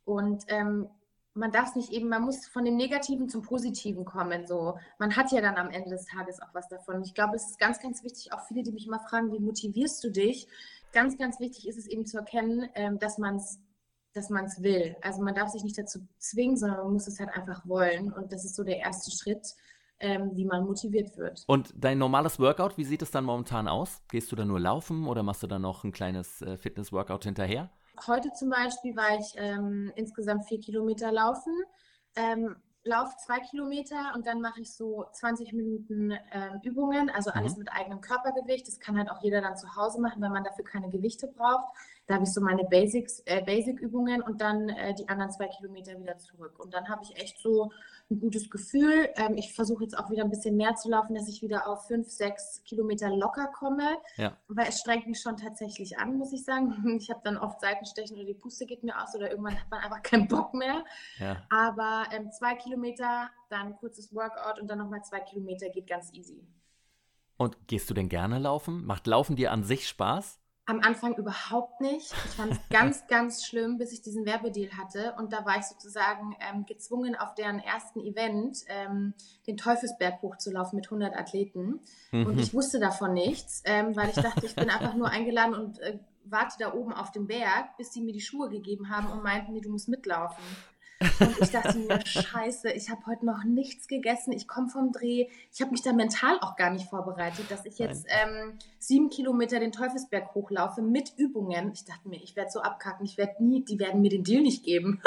Und 0.03 0.43
ähm, 0.49 0.89
man 1.33 1.51
darf 1.51 1.69
es 1.69 1.75
nicht 1.75 1.91
eben, 1.93 2.09
man 2.09 2.23
muss 2.23 2.47
von 2.47 2.65
dem 2.65 2.75
Negativen 2.75 3.29
zum 3.29 3.41
Positiven 3.41 4.03
kommen. 4.03 4.45
So, 4.47 4.77
man 4.97 5.15
hat 5.15 5.31
ja 5.31 5.39
dann 5.39 5.55
am 5.55 5.69
Ende 5.69 5.91
des 5.91 6.05
Tages 6.05 6.41
auch 6.41 6.53
was 6.53 6.67
davon. 6.67 7.01
Ich 7.03 7.13
glaube, 7.13 7.37
es 7.37 7.51
ist 7.51 7.59
ganz, 7.59 7.79
ganz 7.79 8.03
wichtig, 8.03 8.33
auch 8.33 8.45
viele, 8.47 8.63
die 8.63 8.73
mich 8.73 8.85
immer 8.85 8.99
fragen, 8.99 9.31
wie 9.31 9.39
motivierst 9.39 10.03
du 10.03 10.11
dich? 10.11 10.47
Ganz, 10.91 11.17
ganz 11.17 11.39
wichtig 11.39 11.67
ist 11.67 11.77
es 11.77 11.87
eben 11.87 12.05
zu 12.05 12.17
erkennen, 12.17 12.67
ähm, 12.75 12.99
dass 12.99 13.17
man 13.17 13.37
es 13.37 13.59
dass 14.13 14.29
man 14.29 14.45
es 14.45 14.63
will. 14.63 14.95
Also 15.01 15.21
man 15.21 15.35
darf 15.35 15.49
sich 15.49 15.63
nicht 15.63 15.77
dazu 15.77 15.99
zwingen, 16.17 16.57
sondern 16.57 16.79
man 16.79 16.93
muss 16.93 17.07
es 17.07 17.19
halt 17.19 17.29
einfach 17.29 17.67
wollen. 17.67 18.11
Und 18.11 18.33
das 18.33 18.43
ist 18.43 18.55
so 18.55 18.63
der 18.63 18.79
erste 18.79 19.11
Schritt, 19.11 19.55
ähm, 19.99 20.31
wie 20.33 20.45
man 20.45 20.65
motiviert 20.65 21.17
wird. 21.17 21.43
Und 21.47 21.73
dein 21.75 21.97
normales 21.97 22.39
Workout, 22.39 22.77
wie 22.77 22.85
sieht 22.85 23.01
es 23.01 23.11
dann 23.11 23.25
momentan 23.25 23.67
aus? 23.67 24.01
Gehst 24.09 24.31
du 24.31 24.35
da 24.35 24.45
nur 24.45 24.59
laufen 24.59 25.07
oder 25.07 25.23
machst 25.23 25.43
du 25.43 25.47
dann 25.47 25.61
noch 25.61 25.83
ein 25.83 25.91
kleines 25.91 26.41
äh, 26.41 26.57
Fitness-Workout 26.57 27.23
hinterher? 27.25 27.69
Heute 28.07 28.31
zum 28.31 28.49
Beispiel 28.49 28.95
war 28.95 29.19
ich 29.19 29.33
ähm, 29.35 29.91
insgesamt 29.95 30.45
vier 30.45 30.59
Kilometer 30.59 31.11
laufen. 31.11 31.53
Ähm, 32.15 32.55
laufe 32.83 33.15
zwei 33.25 33.39
Kilometer 33.39 34.13
und 34.15 34.25
dann 34.25 34.41
mache 34.41 34.61
ich 34.61 34.73
so 34.73 35.05
20 35.11 35.53
Minuten 35.53 36.11
äh, 36.11 36.51
Übungen, 36.63 37.09
also 37.09 37.29
alles 37.31 37.53
mhm. 37.53 37.59
mit 37.59 37.71
eigenem 37.71 38.01
Körpergewicht. 38.01 38.67
Das 38.67 38.79
kann 38.79 38.97
halt 38.97 39.11
auch 39.11 39.21
jeder 39.21 39.41
dann 39.41 39.57
zu 39.57 39.75
Hause 39.75 40.01
machen, 40.01 40.21
wenn 40.21 40.31
man 40.31 40.43
dafür 40.43 40.63
keine 40.63 40.89
Gewichte 40.89 41.27
braucht. 41.27 41.65
Da 42.09 42.15
habe 42.15 42.23
ich 42.23 42.33
so 42.33 42.41
meine 42.41 42.63
Basics, 42.63 43.21
äh, 43.27 43.43
Basic-Übungen 43.43 44.23
und 44.23 44.41
dann 44.41 44.67
äh, 44.69 44.95
die 44.95 45.07
anderen 45.07 45.31
zwei 45.31 45.47
Kilometer 45.47 45.91
wieder 45.99 46.17
zurück. 46.17 46.57
Und 46.57 46.73
dann 46.73 46.89
habe 46.89 47.03
ich 47.03 47.15
echt 47.21 47.37
so 47.37 47.71
ein 48.09 48.19
gutes 48.19 48.49
Gefühl. 48.49 49.09
Ähm, 49.15 49.37
ich 49.37 49.53
versuche 49.53 49.83
jetzt 49.83 49.95
auch 49.95 50.09
wieder 50.09 50.23
ein 50.23 50.31
bisschen 50.31 50.57
mehr 50.57 50.73
zu 50.73 50.89
laufen, 50.89 51.13
dass 51.13 51.27
ich 51.27 51.43
wieder 51.43 51.67
auf 51.67 51.85
fünf, 51.85 52.09
sechs 52.09 52.63
Kilometer 52.63 53.15
locker 53.15 53.51
komme. 53.53 53.99
Ja. 54.17 54.35
Weil 54.47 54.69
es 54.69 54.79
strengt 54.79 55.05
mich 55.05 55.21
schon 55.21 55.37
tatsächlich 55.37 55.99
an, 55.99 56.17
muss 56.17 56.33
ich 56.33 56.43
sagen. 56.43 56.73
Ich 56.99 57.11
habe 57.11 57.21
dann 57.23 57.37
oft 57.37 57.61
Seitenstechen 57.61 58.17
oder 58.17 58.25
die 58.25 58.33
Puste 58.33 58.65
geht 58.65 58.83
mir 58.83 58.99
aus 58.99 59.13
oder 59.13 59.29
irgendwann 59.29 59.59
hat 59.59 59.69
man 59.69 59.79
einfach 59.81 60.01
keinen 60.01 60.27
Bock 60.27 60.55
mehr. 60.55 60.83
Ja. 61.19 61.43
Aber 61.51 62.05
ähm, 62.11 62.31
zwei 62.31 62.55
Kilometer, 62.55 63.29
dann 63.49 63.75
kurzes 63.75 64.15
Workout 64.15 64.59
und 64.59 64.67
dann 64.67 64.79
nochmal 64.79 65.03
zwei 65.03 65.19
Kilometer 65.19 65.69
geht 65.69 65.85
ganz 65.85 66.11
easy. 66.13 66.43
Und 67.37 67.67
gehst 67.67 67.87
du 67.87 67.93
denn 67.93 68.09
gerne 68.09 68.39
laufen? 68.39 68.83
Macht 68.83 69.05
Laufen 69.05 69.35
dir 69.35 69.51
an 69.51 69.63
sich 69.63 69.87
Spaß? 69.87 70.38
Am 70.69 70.81
Anfang 70.81 71.15
überhaupt 71.15 71.81
nicht. 71.81 72.13
Ich 72.25 72.31
fand 72.35 72.51
es 72.51 72.59
ganz, 72.69 73.07
ganz 73.07 73.43
schlimm, 73.43 73.79
bis 73.79 73.91
ich 73.91 74.03
diesen 74.03 74.23
Werbedeal 74.27 74.69
hatte. 74.77 75.15
Und 75.17 75.33
da 75.33 75.43
war 75.43 75.57
ich 75.57 75.63
sozusagen 75.63 76.35
ähm, 76.39 76.67
gezwungen, 76.67 77.15
auf 77.15 77.33
deren 77.33 77.57
ersten 77.57 77.99
Event 78.01 78.59
ähm, 78.67 79.15
den 79.47 79.57
Teufelsberg 79.57 80.21
hochzulaufen 80.21 80.77
mit 80.77 80.85
100 80.85 81.17
Athleten. 81.17 81.79
Mhm. 82.11 82.27
Und 82.27 82.39
ich 82.39 82.53
wusste 82.53 82.79
davon 82.79 83.13
nichts, 83.13 83.63
ähm, 83.65 83.95
weil 83.95 84.09
ich 84.09 84.15
dachte, 84.15 84.45
ich 84.45 84.55
bin 84.55 84.69
einfach 84.69 84.93
nur 84.93 85.09
eingeladen 85.09 85.55
und 85.55 85.79
äh, 85.79 85.97
warte 86.25 86.57
da 86.59 86.71
oben 86.75 86.93
auf 86.93 87.11
dem 87.11 87.25
Berg, 87.25 87.75
bis 87.77 87.91
sie 87.91 88.01
mir 88.01 88.13
die 88.13 88.21
Schuhe 88.21 88.49
gegeben 88.49 88.91
haben 88.91 89.07
und 89.11 89.23
meinten, 89.23 89.53
nee, 89.53 89.61
du 89.61 89.71
musst 89.71 89.89
mitlaufen. 89.89 90.43
Und 91.01 91.39
ich 91.39 91.51
dachte 91.51 91.77
mir, 91.77 92.05
scheiße, 92.05 92.71
ich 92.71 92.89
habe 92.89 93.05
heute 93.05 93.25
noch 93.25 93.45
nichts 93.45 93.87
gegessen, 93.87 94.33
ich 94.33 94.49
komme 94.49 94.67
vom 94.67 94.91
Dreh. 94.91 95.27
Ich 95.51 95.61
habe 95.61 95.71
mich 95.71 95.81
da 95.81 95.93
mental 95.93 96.37
auch 96.41 96.57
gar 96.57 96.71
nicht 96.71 96.89
vorbereitet, 96.89 97.49
dass 97.49 97.65
ich 97.65 97.79
jetzt 97.79 98.05
ähm, 98.09 98.57
sieben 98.79 99.09
Kilometer 99.09 99.61
den 99.61 99.71
Teufelsberg 99.71 100.35
hochlaufe 100.35 100.81
mit 100.81 101.13
Übungen. 101.15 101.71
Ich 101.71 101.85
dachte 101.85 102.09
mir, 102.09 102.21
ich 102.21 102.35
werde 102.35 102.51
so 102.51 102.59
abkacken, 102.59 103.05
ich 103.05 103.17
werde 103.17 103.41
nie, 103.41 103.63
die 103.63 103.79
werden 103.79 104.01
mir 104.01 104.09
den 104.09 104.25
Deal 104.25 104.41
nicht 104.41 104.65
geben. 104.65 105.01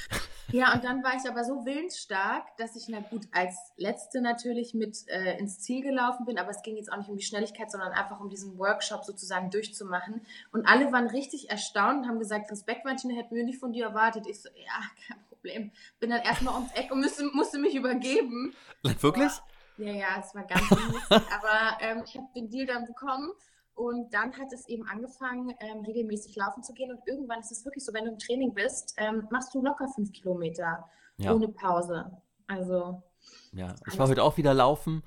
ja, 0.52 0.74
und 0.74 0.84
dann 0.84 1.02
war 1.02 1.14
ich 1.16 1.26
aber 1.26 1.44
so 1.44 1.64
willensstark, 1.64 2.54
dass 2.58 2.76
ich, 2.76 2.86
na 2.88 3.00
gut, 3.00 3.22
als 3.32 3.56
Letzte 3.78 4.20
natürlich 4.20 4.74
mit 4.74 5.08
äh, 5.08 5.38
ins 5.38 5.60
Ziel 5.60 5.82
gelaufen 5.82 6.26
bin, 6.26 6.38
aber 6.38 6.50
es 6.50 6.62
ging 6.62 6.76
jetzt 6.76 6.92
auch 6.92 6.98
nicht 6.98 7.08
um 7.08 7.16
die 7.16 7.24
Schnelligkeit, 7.24 7.70
sondern 7.70 7.92
einfach 7.92 8.20
um 8.20 8.28
diesen 8.28 8.58
Workshop 8.58 9.04
sozusagen 9.04 9.50
durchzumachen. 9.50 10.20
Und 10.52 10.66
alle 10.66 10.92
waren 10.92 11.06
richtig 11.06 11.48
erstaunt 11.48 12.02
und 12.02 12.08
haben 12.08 12.18
gesagt, 12.18 12.50
Respekt, 12.50 12.84
Martina, 12.84 13.14
hätten 13.14 13.34
wir 13.34 13.44
nicht 13.44 13.58
von 13.58 13.72
dir 13.72 13.86
erwartet. 13.86 14.26
Ich 14.26 14.42
so, 14.42 14.50
ja, 14.50 14.82
kein 15.06 15.27
Problem. 15.48 15.72
Bin 16.00 16.10
dann 16.10 16.22
erstmal 16.22 16.54
ums 16.54 16.72
Eck 16.72 16.90
und 16.90 17.00
musste, 17.00 17.24
musste 17.32 17.58
mich 17.58 17.74
übergeben. 17.74 18.54
Wirklich? 18.82 19.32
Ja, 19.78 19.92
ja, 19.92 20.06
es 20.20 20.34
war 20.34 20.44
ganz 20.44 20.68
lustig. 20.70 21.10
aber 21.10 21.80
ähm, 21.80 22.02
ich 22.04 22.16
habe 22.16 22.26
den 22.34 22.50
Deal 22.50 22.66
dann 22.66 22.84
bekommen. 22.86 23.30
Und 23.74 24.12
dann 24.12 24.36
hat 24.36 24.52
es 24.52 24.68
eben 24.68 24.84
angefangen, 24.88 25.54
ähm, 25.60 25.84
regelmäßig 25.84 26.34
laufen 26.34 26.64
zu 26.64 26.72
gehen. 26.72 26.90
Und 26.90 27.00
irgendwann 27.06 27.38
ist 27.38 27.52
es 27.52 27.64
wirklich 27.64 27.84
so, 27.84 27.94
wenn 27.94 28.06
du 28.06 28.10
im 28.10 28.18
Training 28.18 28.52
bist, 28.52 28.94
ähm, 28.96 29.28
machst 29.30 29.54
du 29.54 29.62
locker 29.62 29.86
fünf 29.94 30.10
Kilometer 30.12 30.84
ja. 31.18 31.32
ohne 31.32 31.46
Pause. 31.48 32.10
Also. 32.48 33.04
Ja, 33.52 33.76
ich 33.86 33.96
war 33.96 34.08
heute 34.08 34.24
auch 34.24 34.36
wieder 34.36 34.52
laufen 34.52 35.04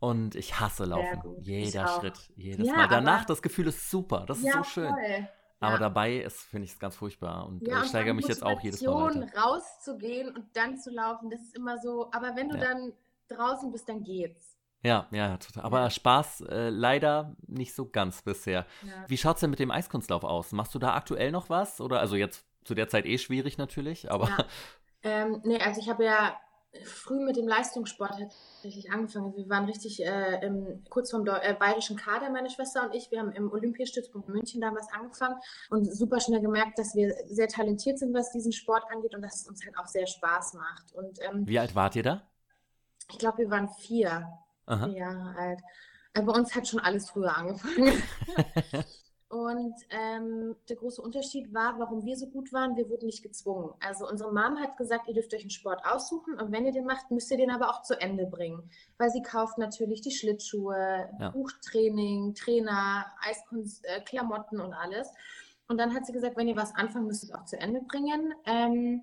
und 0.00 0.34
ich 0.34 0.58
hasse 0.58 0.84
Laufen. 0.84 1.22
Jeder 1.42 1.86
Schritt, 1.86 2.18
jedes 2.34 2.66
ja, 2.66 2.74
Mal. 2.74 2.88
Danach 2.88 3.24
das 3.24 3.40
Gefühl 3.40 3.68
ist 3.68 3.88
super. 3.88 4.24
Das 4.26 4.38
ist 4.38 4.52
so 4.52 4.62
schön. 4.64 4.90
Voll. 4.90 5.28
Aber 5.60 5.74
ja. 5.74 5.78
dabei 5.80 6.18
ist, 6.18 6.42
finde 6.42 6.66
ich 6.66 6.72
es 6.72 6.78
ganz 6.78 6.96
furchtbar. 6.96 7.46
Und 7.46 7.66
ja, 7.66 7.82
ich 7.82 7.88
steigere 7.88 8.14
mich 8.14 8.28
jetzt 8.28 8.44
auch 8.44 8.60
jedes 8.60 8.80
Mal 8.82 9.14
weiter. 9.14 9.38
rauszugehen 9.38 10.34
und 10.34 10.56
dann 10.56 10.78
zu 10.78 10.90
laufen, 10.90 11.30
das 11.30 11.40
ist 11.40 11.56
immer 11.56 11.78
so. 11.78 12.10
Aber 12.12 12.36
wenn 12.36 12.48
du 12.48 12.56
ja. 12.56 12.62
dann 12.62 12.92
draußen 13.28 13.72
bist, 13.72 13.88
dann 13.88 14.04
geht's. 14.04 14.56
Ja, 14.82 15.08
ja, 15.10 15.36
total. 15.38 15.64
Aber. 15.64 15.90
Spaß 15.90 16.42
äh, 16.42 16.68
leider 16.68 17.34
nicht 17.48 17.74
so 17.74 17.88
ganz 17.88 18.22
bisher. 18.22 18.66
Wie 19.08 19.16
schaut 19.16 19.36
es 19.36 19.40
denn 19.40 19.50
mit 19.50 19.58
dem 19.58 19.72
Eiskunstlauf 19.72 20.22
aus? 20.22 20.52
Machst 20.52 20.74
du 20.74 20.78
da 20.78 20.94
aktuell 20.94 21.32
noch 21.32 21.50
was? 21.50 21.80
Oder 21.80 21.98
also 22.00 22.14
jetzt 22.14 22.46
zu 22.64 22.74
der 22.74 22.88
Zeit 22.88 23.06
eh 23.06 23.18
schwierig 23.18 23.58
natürlich, 23.58 24.10
aber. 24.10 24.30
Ähm, 25.04 25.40
nee, 25.44 25.60
also 25.60 25.80
ich 25.80 25.88
habe 25.88 26.04
ja 26.04 26.36
früh 26.84 27.24
mit 27.24 27.36
dem 27.36 27.48
Leistungssport 27.48 28.12
tatsächlich 28.18 28.90
angefangen. 28.90 29.34
Wir 29.36 29.48
waren 29.48 29.64
richtig 29.64 30.04
äh, 30.04 30.44
im, 30.44 30.84
kurz 30.90 31.10
vorm 31.10 31.26
äh, 31.26 31.54
bayerischen 31.54 31.96
Kader, 31.96 32.30
meine 32.30 32.50
Schwester 32.50 32.84
und 32.84 32.94
ich. 32.94 33.10
Wir 33.10 33.20
haben 33.20 33.32
im 33.32 33.50
Olympiastützpunkt 33.50 34.28
München 34.28 34.60
damals 34.60 34.86
angefangen 34.92 35.36
und 35.70 35.84
super 35.84 36.20
schnell 36.20 36.40
gemerkt, 36.40 36.78
dass 36.78 36.94
wir 36.94 37.14
sehr 37.26 37.48
talentiert 37.48 37.98
sind, 37.98 38.14
was 38.14 38.30
diesen 38.32 38.52
Sport 38.52 38.84
angeht 38.92 39.14
und 39.14 39.22
dass 39.22 39.42
es 39.42 39.48
uns 39.48 39.64
halt 39.64 39.78
auch 39.78 39.86
sehr 39.86 40.06
Spaß 40.06 40.54
macht. 40.54 40.92
Und, 40.92 41.18
ähm, 41.22 41.46
Wie 41.46 41.58
alt 41.58 41.74
wart 41.74 41.96
ihr 41.96 42.02
da? 42.02 42.28
Ich 43.10 43.18
glaube, 43.18 43.38
wir 43.38 43.50
waren 43.50 43.68
vier, 43.68 44.28
Aha. 44.66 44.86
vier 44.86 44.98
Jahre 44.98 45.38
alt. 45.38 45.60
Also 46.12 46.32
bei 46.32 46.38
uns 46.38 46.54
hat 46.54 46.68
schon 46.68 46.80
alles 46.80 47.08
früher 47.08 47.34
angefangen. 47.34 48.02
Und 49.30 49.74
ähm, 49.90 50.56
der 50.70 50.76
große 50.76 51.02
Unterschied 51.02 51.52
war, 51.52 51.78
warum 51.78 52.04
wir 52.06 52.16
so 52.16 52.28
gut 52.28 52.50
waren, 52.50 52.76
wir 52.76 52.88
wurden 52.88 53.04
nicht 53.04 53.22
gezwungen. 53.22 53.74
Also 53.80 54.08
unsere 54.08 54.32
Mom 54.32 54.58
hat 54.58 54.78
gesagt, 54.78 55.06
ihr 55.06 55.12
dürft 55.12 55.34
euch 55.34 55.42
einen 55.42 55.50
Sport 55.50 55.84
aussuchen 55.84 56.40
und 56.40 56.50
wenn 56.50 56.64
ihr 56.64 56.72
den 56.72 56.86
macht, 56.86 57.10
müsst 57.10 57.30
ihr 57.30 57.36
den 57.36 57.50
aber 57.50 57.68
auch 57.68 57.82
zu 57.82 58.00
Ende 58.00 58.24
bringen. 58.24 58.70
Weil 58.96 59.10
sie 59.10 59.20
kauft 59.20 59.58
natürlich 59.58 60.00
die 60.00 60.12
Schlittschuhe, 60.12 61.10
ja. 61.20 61.28
Buchtraining, 61.28 62.34
Trainer, 62.34 63.04
Eiskunst, 63.20 63.84
äh, 63.84 64.00
Klamotten 64.00 64.60
und 64.60 64.72
alles. 64.72 65.12
Und 65.68 65.76
dann 65.76 65.94
hat 65.94 66.06
sie 66.06 66.12
gesagt, 66.12 66.38
wenn 66.38 66.48
ihr 66.48 66.56
was 66.56 66.74
anfangen, 66.74 67.06
müsst 67.06 67.24
ihr 67.24 67.34
es 67.34 67.34
auch 67.38 67.44
zu 67.44 67.60
Ende 67.60 67.82
bringen. 67.82 68.32
Ähm, 68.46 69.02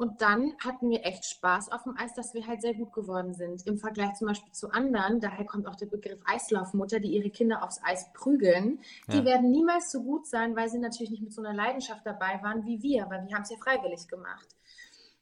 und 0.00 0.22
dann 0.22 0.54
hatten 0.64 0.88
wir 0.88 1.04
echt 1.04 1.26
Spaß 1.26 1.72
auf 1.72 1.82
dem 1.82 1.94
Eis, 1.94 2.14
dass 2.14 2.32
wir 2.32 2.46
halt 2.46 2.62
sehr 2.62 2.72
gut 2.72 2.90
geworden 2.94 3.34
sind. 3.34 3.66
Im 3.66 3.76
Vergleich 3.76 4.14
zum 4.14 4.28
Beispiel 4.28 4.50
zu 4.50 4.70
anderen, 4.70 5.20
daher 5.20 5.44
kommt 5.44 5.66
auch 5.66 5.76
der 5.76 5.84
Begriff 5.84 6.18
Eislaufmutter, 6.24 7.00
die 7.00 7.14
ihre 7.14 7.28
Kinder 7.28 7.62
aufs 7.62 7.82
Eis 7.84 8.10
prügeln. 8.14 8.80
Ja. 9.08 9.18
Die 9.18 9.26
werden 9.26 9.50
niemals 9.50 9.92
so 9.92 10.02
gut 10.02 10.26
sein, 10.26 10.56
weil 10.56 10.70
sie 10.70 10.78
natürlich 10.78 11.10
nicht 11.10 11.22
mit 11.22 11.34
so 11.34 11.42
einer 11.42 11.52
Leidenschaft 11.52 12.06
dabei 12.06 12.40
waren 12.42 12.64
wie 12.64 12.82
wir, 12.82 13.10
weil 13.10 13.28
wir 13.28 13.34
haben 13.34 13.42
es 13.42 13.50
ja 13.50 13.58
freiwillig 13.58 14.08
gemacht. 14.08 14.48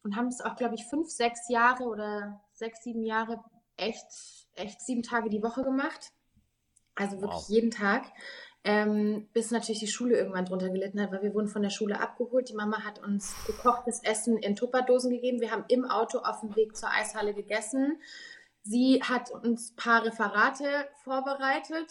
Und 0.04 0.14
haben 0.14 0.28
es 0.28 0.40
auch, 0.40 0.54
glaube 0.54 0.76
ich, 0.76 0.86
fünf, 0.86 1.10
sechs 1.10 1.48
Jahre 1.48 1.82
oder 1.82 2.40
sechs, 2.52 2.84
sieben 2.84 3.02
Jahre 3.02 3.42
echt, 3.76 4.06
echt 4.54 4.80
sieben 4.80 5.02
Tage 5.02 5.28
die 5.28 5.42
Woche 5.42 5.64
gemacht. 5.64 6.12
Also 6.94 7.20
wirklich 7.20 7.40
wow. 7.40 7.48
jeden 7.48 7.72
Tag 7.72 8.04
ähm, 8.64 9.28
bis 9.32 9.50
natürlich 9.50 9.80
die 9.80 9.86
Schule 9.86 10.16
irgendwann 10.16 10.44
drunter 10.44 10.68
gelitten 10.68 11.00
hat, 11.00 11.12
weil 11.12 11.22
wir 11.22 11.34
wurden 11.34 11.48
von 11.48 11.62
der 11.62 11.70
Schule 11.70 12.00
abgeholt. 12.00 12.48
Die 12.48 12.54
Mama 12.54 12.84
hat 12.84 13.02
uns 13.02 13.34
gekochtes 13.46 14.02
Essen 14.02 14.36
in 14.36 14.56
Tupperdosen 14.56 15.10
gegeben. 15.10 15.40
Wir 15.40 15.50
haben 15.50 15.64
im 15.68 15.84
Auto 15.84 16.18
auf 16.18 16.40
dem 16.40 16.54
Weg 16.56 16.76
zur 16.76 16.90
Eishalle 16.90 17.34
gegessen. 17.34 18.00
Sie 18.62 19.00
hat 19.02 19.30
uns 19.30 19.72
ein 19.72 19.76
paar 19.76 20.04
Referate 20.04 20.88
vorbereitet 21.02 21.90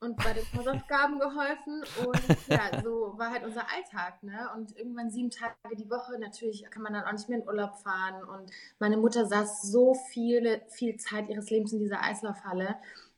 und 0.00 0.16
bei 0.16 0.32
den 0.32 0.44
Hausaufgaben 0.56 1.18
geholfen. 1.18 1.82
Und 2.04 2.48
ja, 2.48 2.82
so 2.82 3.14
war 3.16 3.30
halt 3.30 3.44
unser 3.44 3.66
Alltag. 3.72 4.22
Ne? 4.22 4.48
Und 4.54 4.76
irgendwann 4.76 5.10
sieben 5.10 5.30
Tage 5.30 5.54
die 5.76 5.90
Woche, 5.90 6.18
natürlich 6.18 6.64
kann 6.70 6.82
man 6.82 6.92
dann 6.92 7.04
auch 7.04 7.12
nicht 7.12 7.28
mehr 7.28 7.38
in 7.38 7.46
Urlaub 7.46 7.76
fahren. 7.78 8.22
Und 8.24 8.50
meine 8.78 8.96
Mutter 8.96 9.26
saß 9.26 9.62
so 9.62 9.94
viele, 9.94 10.62
viel 10.68 10.96
Zeit 10.96 11.28
ihres 11.28 11.50
Lebens 11.50 11.72
in 11.72 11.78
dieser 11.78 12.02
Eislaufhalle. 12.02 12.76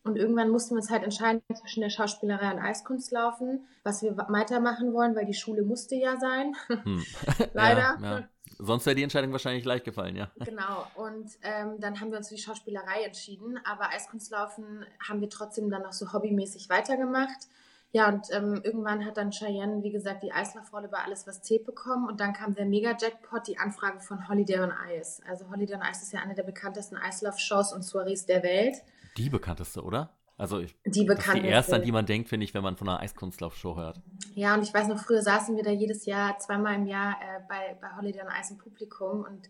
Und 0.09 0.17
irgendwann 0.17 0.49
mussten 0.49 0.75
wir 0.75 0.81
uns 0.81 0.91
halt 0.91 1.03
entscheiden 1.03 1.43
zwischen 1.55 1.83
der 1.83 1.91
Schauspielerei 1.91 2.51
und 2.51 2.59
Eiskunstlaufen, 2.59 3.67
was 3.83 4.03
wir 4.03 4.17
weitermachen 4.17 4.95
wollen, 4.95 5.15
weil 5.15 5.27
die 5.27 5.35
Schule 5.35 5.63
musste 5.63 5.97
ja 5.97 6.17
sein. 6.19 6.57
Hm. 6.69 7.05
Leider. 7.53 7.99
Ja, 8.01 8.19
ja. 8.21 8.29
Sonst 8.59 8.87
wäre 8.87 8.97
die 8.97 9.03
Entscheidung 9.03 9.31
wahrscheinlich 9.33 9.67
leicht 9.67 9.85
gefallen, 9.85 10.17
ja. 10.17 10.31
Genau. 10.45 10.87
Und 10.97 11.31
ähm, 11.43 11.79
dann 11.79 12.01
haben 12.01 12.11
wir 12.11 12.17
uns 12.17 12.29
für 12.29 12.37
die 12.37 12.41
Schauspielerei 12.41 13.03
entschieden. 13.05 13.61
Aber 13.65 13.91
Eiskunstlaufen 13.91 14.87
haben 15.07 15.21
wir 15.21 15.29
trotzdem 15.29 15.71
dann 15.71 15.83
noch 15.83 15.93
so 15.93 16.13
hobbymäßig 16.13 16.71
weitergemacht. 16.71 17.47
Ja, 17.93 18.09
und 18.09 18.27
ähm, 18.33 18.61
irgendwann 18.65 19.05
hat 19.05 19.17
dann 19.17 19.31
Cheyenne, 19.31 19.83
wie 19.83 19.91
gesagt, 19.91 20.23
die 20.23 20.33
Eislaufrolle 20.33 20.89
bei 20.89 20.99
Alles, 20.99 21.27
was 21.27 21.43
zählt 21.43 21.65
bekommen. 21.65 22.09
Und 22.09 22.21
dann 22.21 22.33
kam 22.33 22.55
der 22.55 22.67
Mega-Jackpot, 22.67 23.47
die 23.47 23.59
Anfrage 23.59 24.01
von 24.01 24.29
Holiday 24.29 24.61
on 24.61 24.73
Ice. 24.91 25.23
Also 25.29 25.51
Holiday 25.51 25.77
on 25.77 25.83
Ice 25.83 26.03
ist 26.03 26.13
ja 26.13 26.21
eine 26.21 26.35
der 26.35 26.43
bekanntesten 26.43 26.97
Eislauf-Shows 26.97 27.73
und 27.73 27.83
Soirees 27.83 28.27
der 28.27 28.43
Welt. 28.43 28.77
Die 29.19 29.31
bekannteste, 29.31 29.83
oder? 29.83 30.17
Also 30.37 30.61
ich, 30.61 30.77
die 30.87 31.05
bekannteste. 31.05 31.43
Die 31.43 31.49
erste, 31.49 31.77
an 31.77 31.83
die 31.83 31.91
man 31.91 32.07
denkt, 32.07 32.29
finde 32.29 32.45
ich, 32.45 32.55
wenn 32.55 32.63
man 32.63 32.77
von 32.77 32.89
einer 32.89 33.01
Eiskunstlaufshow 33.01 33.77
hört. 33.77 34.01
Ja, 34.35 34.55
und 34.55 34.63
ich 34.63 34.73
weiß 34.73 34.87
noch, 34.87 34.99
früher 34.99 35.21
saßen 35.21 35.57
wir 35.57 35.65
da 35.65 35.71
jedes 35.71 36.07
Jahr, 36.07 36.39
zweimal 36.39 36.77
im 36.77 36.87
Jahr 36.87 37.17
äh, 37.21 37.41
bei, 37.49 37.77
bei 37.81 37.97
Holiday 37.97 38.23
on 38.23 38.29
Ice 38.41 38.53
im 38.53 38.59
Publikum 38.59 39.25
und 39.25 39.49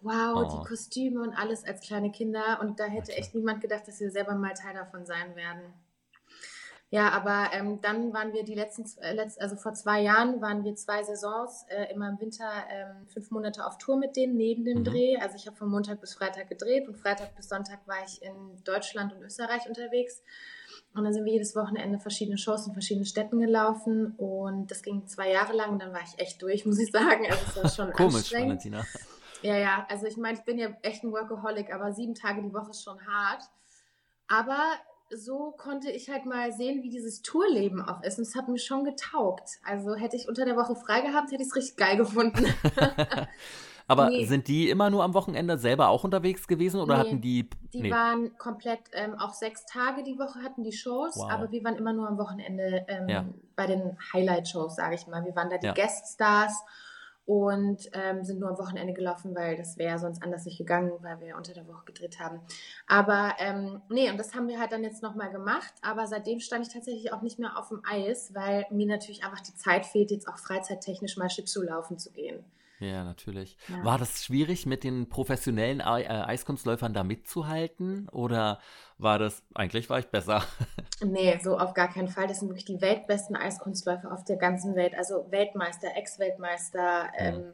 wow, 0.00 0.34
oh. 0.36 0.56
die 0.56 0.68
Kostüme 0.68 1.20
und 1.20 1.34
alles 1.34 1.64
als 1.64 1.82
kleine 1.82 2.10
Kinder. 2.10 2.58
Und 2.62 2.80
da 2.80 2.84
hätte 2.84 3.12
echt 3.12 3.34
niemand 3.34 3.60
gedacht, 3.60 3.86
dass 3.86 4.00
wir 4.00 4.10
selber 4.10 4.34
mal 4.34 4.54
Teil 4.54 4.74
davon 4.74 5.04
sein 5.04 5.36
werden. 5.36 5.60
Ja, 6.94 7.10
aber 7.10 7.50
ähm, 7.52 7.80
dann 7.80 8.12
waren 8.12 8.32
wir 8.32 8.44
die 8.44 8.54
letzten, 8.54 8.84
äh, 9.02 9.14
letzt, 9.14 9.40
also 9.40 9.56
vor 9.56 9.74
zwei 9.74 10.00
Jahren 10.00 10.40
waren 10.40 10.62
wir 10.62 10.76
zwei 10.76 11.02
Saisons 11.02 11.66
äh, 11.68 11.92
immer 11.92 12.08
im 12.08 12.20
Winter 12.20 12.48
ähm, 12.70 13.08
fünf 13.08 13.32
Monate 13.32 13.66
auf 13.66 13.78
Tour 13.78 13.96
mit 13.96 14.14
denen 14.14 14.36
neben 14.36 14.64
dem 14.64 14.78
mhm. 14.78 14.84
Dreh. 14.84 15.16
Also 15.16 15.34
ich 15.34 15.48
habe 15.48 15.56
von 15.56 15.68
Montag 15.70 16.00
bis 16.00 16.14
Freitag 16.14 16.48
gedreht 16.48 16.86
und 16.86 16.96
Freitag 16.96 17.34
bis 17.34 17.48
Sonntag 17.48 17.80
war 17.86 17.96
ich 18.06 18.22
in 18.22 18.62
Deutschland 18.62 19.12
und 19.12 19.22
Österreich 19.22 19.66
unterwegs. 19.66 20.22
Und 20.94 21.02
dann 21.02 21.12
sind 21.12 21.24
wir 21.24 21.32
jedes 21.32 21.56
Wochenende 21.56 21.98
verschiedene 21.98 22.38
Shows 22.38 22.64
in 22.68 22.74
verschiedenen 22.74 23.06
Städten 23.06 23.40
gelaufen 23.40 24.14
und 24.16 24.70
das 24.70 24.80
ging 24.84 25.04
zwei 25.08 25.32
Jahre 25.32 25.52
lang 25.52 25.72
und 25.72 25.82
dann 25.82 25.92
war 25.92 26.02
ich 26.02 26.16
echt 26.20 26.40
durch, 26.42 26.64
muss 26.64 26.78
ich 26.78 26.92
sagen. 26.92 27.26
Also 27.28 27.42
es 27.48 27.56
war 27.56 27.70
schon 27.70 27.92
Komisch, 27.96 28.32
Valentina. 28.32 28.86
Ja, 29.42 29.56
ja, 29.56 29.86
also 29.90 30.06
ich 30.06 30.16
meine, 30.16 30.38
ich 30.38 30.44
bin 30.44 30.58
ja 30.58 30.68
echt 30.82 31.02
ein 31.02 31.10
Workaholic, 31.10 31.74
aber 31.74 31.92
sieben 31.92 32.14
Tage 32.14 32.40
die 32.40 32.54
Woche 32.54 32.70
ist 32.70 32.84
schon 32.84 33.04
hart. 33.04 33.42
Aber 34.28 34.60
so 35.16 35.52
konnte 35.56 35.90
ich 35.90 36.10
halt 36.10 36.26
mal 36.26 36.52
sehen, 36.52 36.82
wie 36.82 36.90
dieses 36.90 37.22
Tourleben 37.22 37.82
auch 37.82 38.02
ist. 38.02 38.18
Und 38.18 38.24
es 38.24 38.34
hat 38.34 38.48
mir 38.48 38.58
schon 38.58 38.84
getaugt. 38.84 39.58
Also 39.64 39.94
hätte 39.94 40.16
ich 40.16 40.28
unter 40.28 40.44
der 40.44 40.56
Woche 40.56 40.74
frei 40.76 41.00
gehabt, 41.00 41.30
hätte 41.32 41.42
ich 41.42 41.48
es 41.48 41.56
richtig 41.56 41.76
geil 41.76 41.96
gefunden. 41.96 42.46
Aber 43.86 44.08
nee. 44.08 44.24
sind 44.24 44.48
die 44.48 44.70
immer 44.70 44.88
nur 44.88 45.04
am 45.04 45.12
Wochenende 45.12 45.58
selber 45.58 45.88
auch 45.88 46.04
unterwegs 46.04 46.46
gewesen 46.46 46.80
oder 46.80 46.94
nee, 46.94 47.00
hatten 47.00 47.20
die. 47.20 47.50
Die 47.74 47.82
nee. 47.82 47.90
waren 47.90 48.36
komplett, 48.38 48.80
ähm, 48.92 49.14
auch 49.18 49.34
sechs 49.34 49.66
Tage 49.66 50.02
die 50.02 50.18
Woche 50.18 50.42
hatten 50.42 50.62
die 50.62 50.72
Shows, 50.72 51.16
wow. 51.16 51.30
aber 51.30 51.50
wir 51.50 51.62
waren 51.64 51.76
immer 51.76 51.92
nur 51.92 52.08
am 52.08 52.16
Wochenende 52.16 52.86
ähm, 52.88 53.08
ja. 53.08 53.24
bei 53.56 53.66
den 53.66 53.98
Highlight-Shows, 54.12 54.76
sage 54.76 54.94
ich 54.94 55.06
mal. 55.06 55.22
Wir 55.24 55.36
waren 55.36 55.50
da 55.50 55.58
die 55.58 55.66
ja. 55.66 55.74
Guest-Stars 55.74 56.62
und 57.26 57.88
ähm, 57.92 58.22
sind 58.24 58.40
nur 58.40 58.50
am 58.50 58.58
Wochenende 58.58 58.92
gelaufen, 58.92 59.34
weil 59.34 59.56
das 59.56 59.78
wäre 59.78 59.98
sonst 59.98 60.22
anders 60.22 60.44
nicht 60.44 60.58
gegangen, 60.58 60.92
weil 61.00 61.20
wir 61.20 61.36
unter 61.36 61.54
der 61.54 61.66
Woche 61.66 61.84
gedreht 61.86 62.20
haben. 62.20 62.40
Aber 62.86 63.34
ähm, 63.38 63.80
nee, 63.88 64.10
und 64.10 64.18
das 64.18 64.34
haben 64.34 64.48
wir 64.48 64.60
halt 64.60 64.72
dann 64.72 64.84
jetzt 64.84 65.02
nochmal 65.02 65.30
gemacht. 65.30 65.72
Aber 65.80 66.06
seitdem 66.06 66.40
stand 66.40 66.66
ich 66.66 66.72
tatsächlich 66.72 67.12
auch 67.12 67.22
nicht 67.22 67.38
mehr 67.38 67.56
auf 67.58 67.68
dem 67.68 67.82
Eis, 67.88 68.34
weil 68.34 68.66
mir 68.70 68.86
natürlich 68.86 69.24
einfach 69.24 69.40
die 69.40 69.54
Zeit 69.54 69.86
fehlt, 69.86 70.10
jetzt 70.10 70.28
auch 70.28 70.38
freizeittechnisch 70.38 71.16
mal 71.16 71.30
Schlittschuh 71.30 71.62
laufen 71.62 71.98
zu 71.98 72.10
gehen. 72.12 72.44
Ja, 72.80 73.04
natürlich. 73.04 73.56
Ja. 73.68 73.84
War 73.84 73.98
das 73.98 74.24
schwierig, 74.24 74.66
mit 74.66 74.84
den 74.84 75.08
professionellen 75.08 75.80
äh, 75.80 75.84
Eiskunstläufern 75.84 76.92
da 76.92 77.04
mitzuhalten? 77.04 78.08
Oder 78.08 78.58
war 78.98 79.18
das, 79.18 79.42
eigentlich 79.54 79.88
war 79.90 79.98
ich 79.98 80.06
besser? 80.06 80.42
Nee, 81.04 81.38
so 81.42 81.58
auf 81.58 81.74
gar 81.74 81.88
keinen 81.88 82.08
Fall. 82.08 82.28
Das 82.28 82.38
sind 82.38 82.48
wirklich 82.48 82.64
die 82.64 82.80
weltbesten 82.80 83.36
Eiskunstläufer 83.36 84.12
auf 84.12 84.24
der 84.24 84.36
ganzen 84.36 84.74
Welt. 84.74 84.94
Also 84.96 85.26
Weltmeister, 85.30 85.88
Ex-Weltmeister, 85.96 87.04
mhm. 87.04 87.10
ähm, 87.18 87.52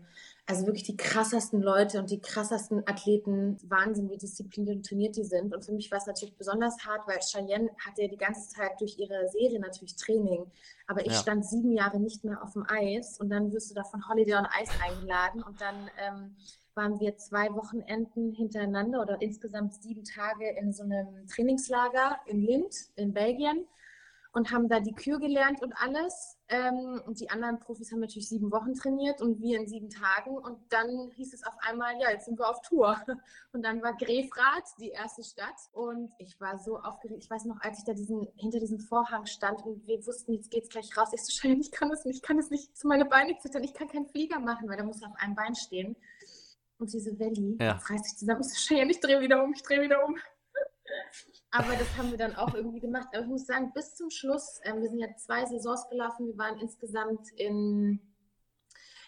also 0.51 0.67
wirklich 0.67 0.83
die 0.83 0.97
krassesten 0.97 1.63
Leute 1.63 2.01
und 2.01 2.11
die 2.11 2.21
krassesten 2.21 2.83
Athleten, 2.87 3.57
Wahnsinn, 3.69 4.11
wie 4.11 4.19
diszipliniert 4.19 4.77
und 4.79 4.87
trainiert 4.87 5.17
die 5.17 5.23
sind. 5.23 5.55
Und 5.55 5.65
für 5.65 5.71
mich 5.71 5.93
war 5.93 5.99
es 5.99 6.07
natürlich 6.07 6.37
besonders 6.37 6.77
hart, 6.85 7.07
weil 7.07 7.21
Cheyenne 7.21 7.71
hatte 7.87 8.03
ja 8.03 8.09
die 8.09 8.17
ganze 8.17 8.49
Zeit 8.49 8.73
durch 8.81 8.99
ihre 8.99 9.29
Serie 9.29 9.61
natürlich 9.61 9.95
Training. 9.95 10.51
Aber 10.89 11.03
ich 11.03 11.13
ja. 11.13 11.19
stand 11.19 11.47
sieben 11.47 11.71
Jahre 11.71 12.01
nicht 12.01 12.25
mehr 12.25 12.43
auf 12.43 12.55
dem 12.55 12.67
Eis 12.69 13.21
und 13.21 13.31
dann 13.31 13.53
wirst 13.53 13.71
du 13.71 13.77
da 13.77 13.85
von 13.85 14.09
Holiday 14.09 14.35
on 14.35 14.49
Ice 14.61 14.73
eingeladen 14.85 15.41
und 15.45 15.61
dann 15.61 15.89
ähm, 15.99 16.35
waren 16.75 16.99
wir 16.99 17.17
zwei 17.17 17.55
Wochenenden 17.55 18.33
hintereinander 18.33 19.03
oder 19.03 19.23
insgesamt 19.23 19.75
sieben 19.75 20.03
Tage 20.03 20.51
in 20.59 20.73
so 20.73 20.83
einem 20.83 21.29
Trainingslager 21.29 22.19
in 22.27 22.41
Lind 22.43 22.75
in 22.97 23.13
Belgien 23.13 23.67
und 24.33 24.53
haben 24.53 24.69
da 24.69 24.79
die 24.79 24.93
Kür 24.93 25.19
gelernt 25.19 25.61
und 25.61 25.73
alles. 25.73 26.39
Ähm, 26.49 27.03
und 27.05 27.21
die 27.21 27.31
anderen 27.31 27.59
Profis 27.59 27.91
haben 27.91 28.01
natürlich 28.01 28.29
sieben 28.29 28.53
Wochen 28.53 28.75
trainiert 28.75 29.21
und 29.21 29.41
wir 29.41 29.59
in 29.59 29.67
sieben 29.67 29.91
Tagen. 29.91 30.39
Und 30.39 30.59
dann 30.73 31.11
hieß 31.17 31.35
es 31.35 31.45
auf 31.45 31.55
einmal, 31.61 31.95
ja, 32.01 32.11
jetzt 32.11 32.27
sind 32.27 32.39
wir 32.39 32.49
auf 32.49 32.61
Tour. 32.63 32.97
Und 33.53 33.63
dann 33.65 33.83
war 33.83 33.97
Grefrath 33.97 34.69
die 34.79 34.91
erste 34.91 35.25
Stadt. 35.25 35.57
Und 35.73 36.13
ich 36.19 36.41
war 36.41 36.59
so 36.59 36.79
aufgeregt. 36.79 37.25
Ich 37.25 37.31
weiß 37.31 37.45
noch, 37.47 37.61
als 37.61 37.79
ich 37.79 37.85
da 37.85 37.93
diesen, 37.93 38.29
hinter 38.37 38.61
diesem 38.61 38.79
Vorhang 38.79 39.27
stand 39.27 39.65
und 39.65 39.85
wir 39.89 40.07
wussten, 40.07 40.33
jetzt 40.33 40.53
geht's 40.53 40.69
gleich 40.69 40.97
raus. 40.97 41.09
Ich 41.13 41.25
so, 41.25 41.33
Schein, 41.33 41.61
ich 41.61 41.73
kann 41.73 41.89
das 41.89 42.05
nicht, 42.05 42.17
ich 42.17 42.23
kann 42.23 42.37
das 42.37 42.51
nicht 42.51 42.77
zu 42.77 42.87
meine 42.87 43.07
Beine 43.07 43.37
zittern. 43.39 43.65
Ich 43.65 43.75
kann 43.75 43.89
keinen 43.89 44.07
Flieger 44.07 44.39
machen, 44.39 44.69
weil 44.69 44.77
da 44.77 44.85
muss 44.85 45.03
auf 45.03 45.15
einem 45.17 45.35
Bein 45.35 45.57
stehen. 45.57 45.97
Und 46.79 46.93
diese 46.93 47.19
Valley 47.19 47.57
ja. 47.61 47.73
reißt 47.73 48.05
sich 48.05 48.17
zusammen. 48.17 48.43
Ich 48.43 48.49
so, 48.49 48.75
Schein, 48.75 48.89
ich 48.89 49.01
drehe 49.01 49.21
wieder 49.21 49.43
um, 49.43 49.53
ich 49.53 49.63
drehe 49.63 49.83
wieder 49.83 50.05
um. 50.07 50.17
Aber 51.53 51.75
das 51.75 51.97
haben 51.97 52.11
wir 52.11 52.19
dann 52.19 52.37
auch 52.37 52.55
irgendwie 52.55 52.81
gemacht. 52.81 53.09
Aber 53.13 53.23
ich 53.23 53.29
muss 53.29 53.47
sagen, 53.47 53.73
bis 53.75 53.95
zum 53.97 54.11
Schluss, 54.11 54.61
ähm, 54.65 54.83
wir 54.83 54.89
sind 54.89 55.01
ja 55.01 55.09
zwei 55.17 55.45
Saisons 55.47 55.89
gelaufen, 55.89 56.27
wir 56.27 56.39
waren 56.39 56.59
insgesamt 56.59 57.29
in 57.37 58.01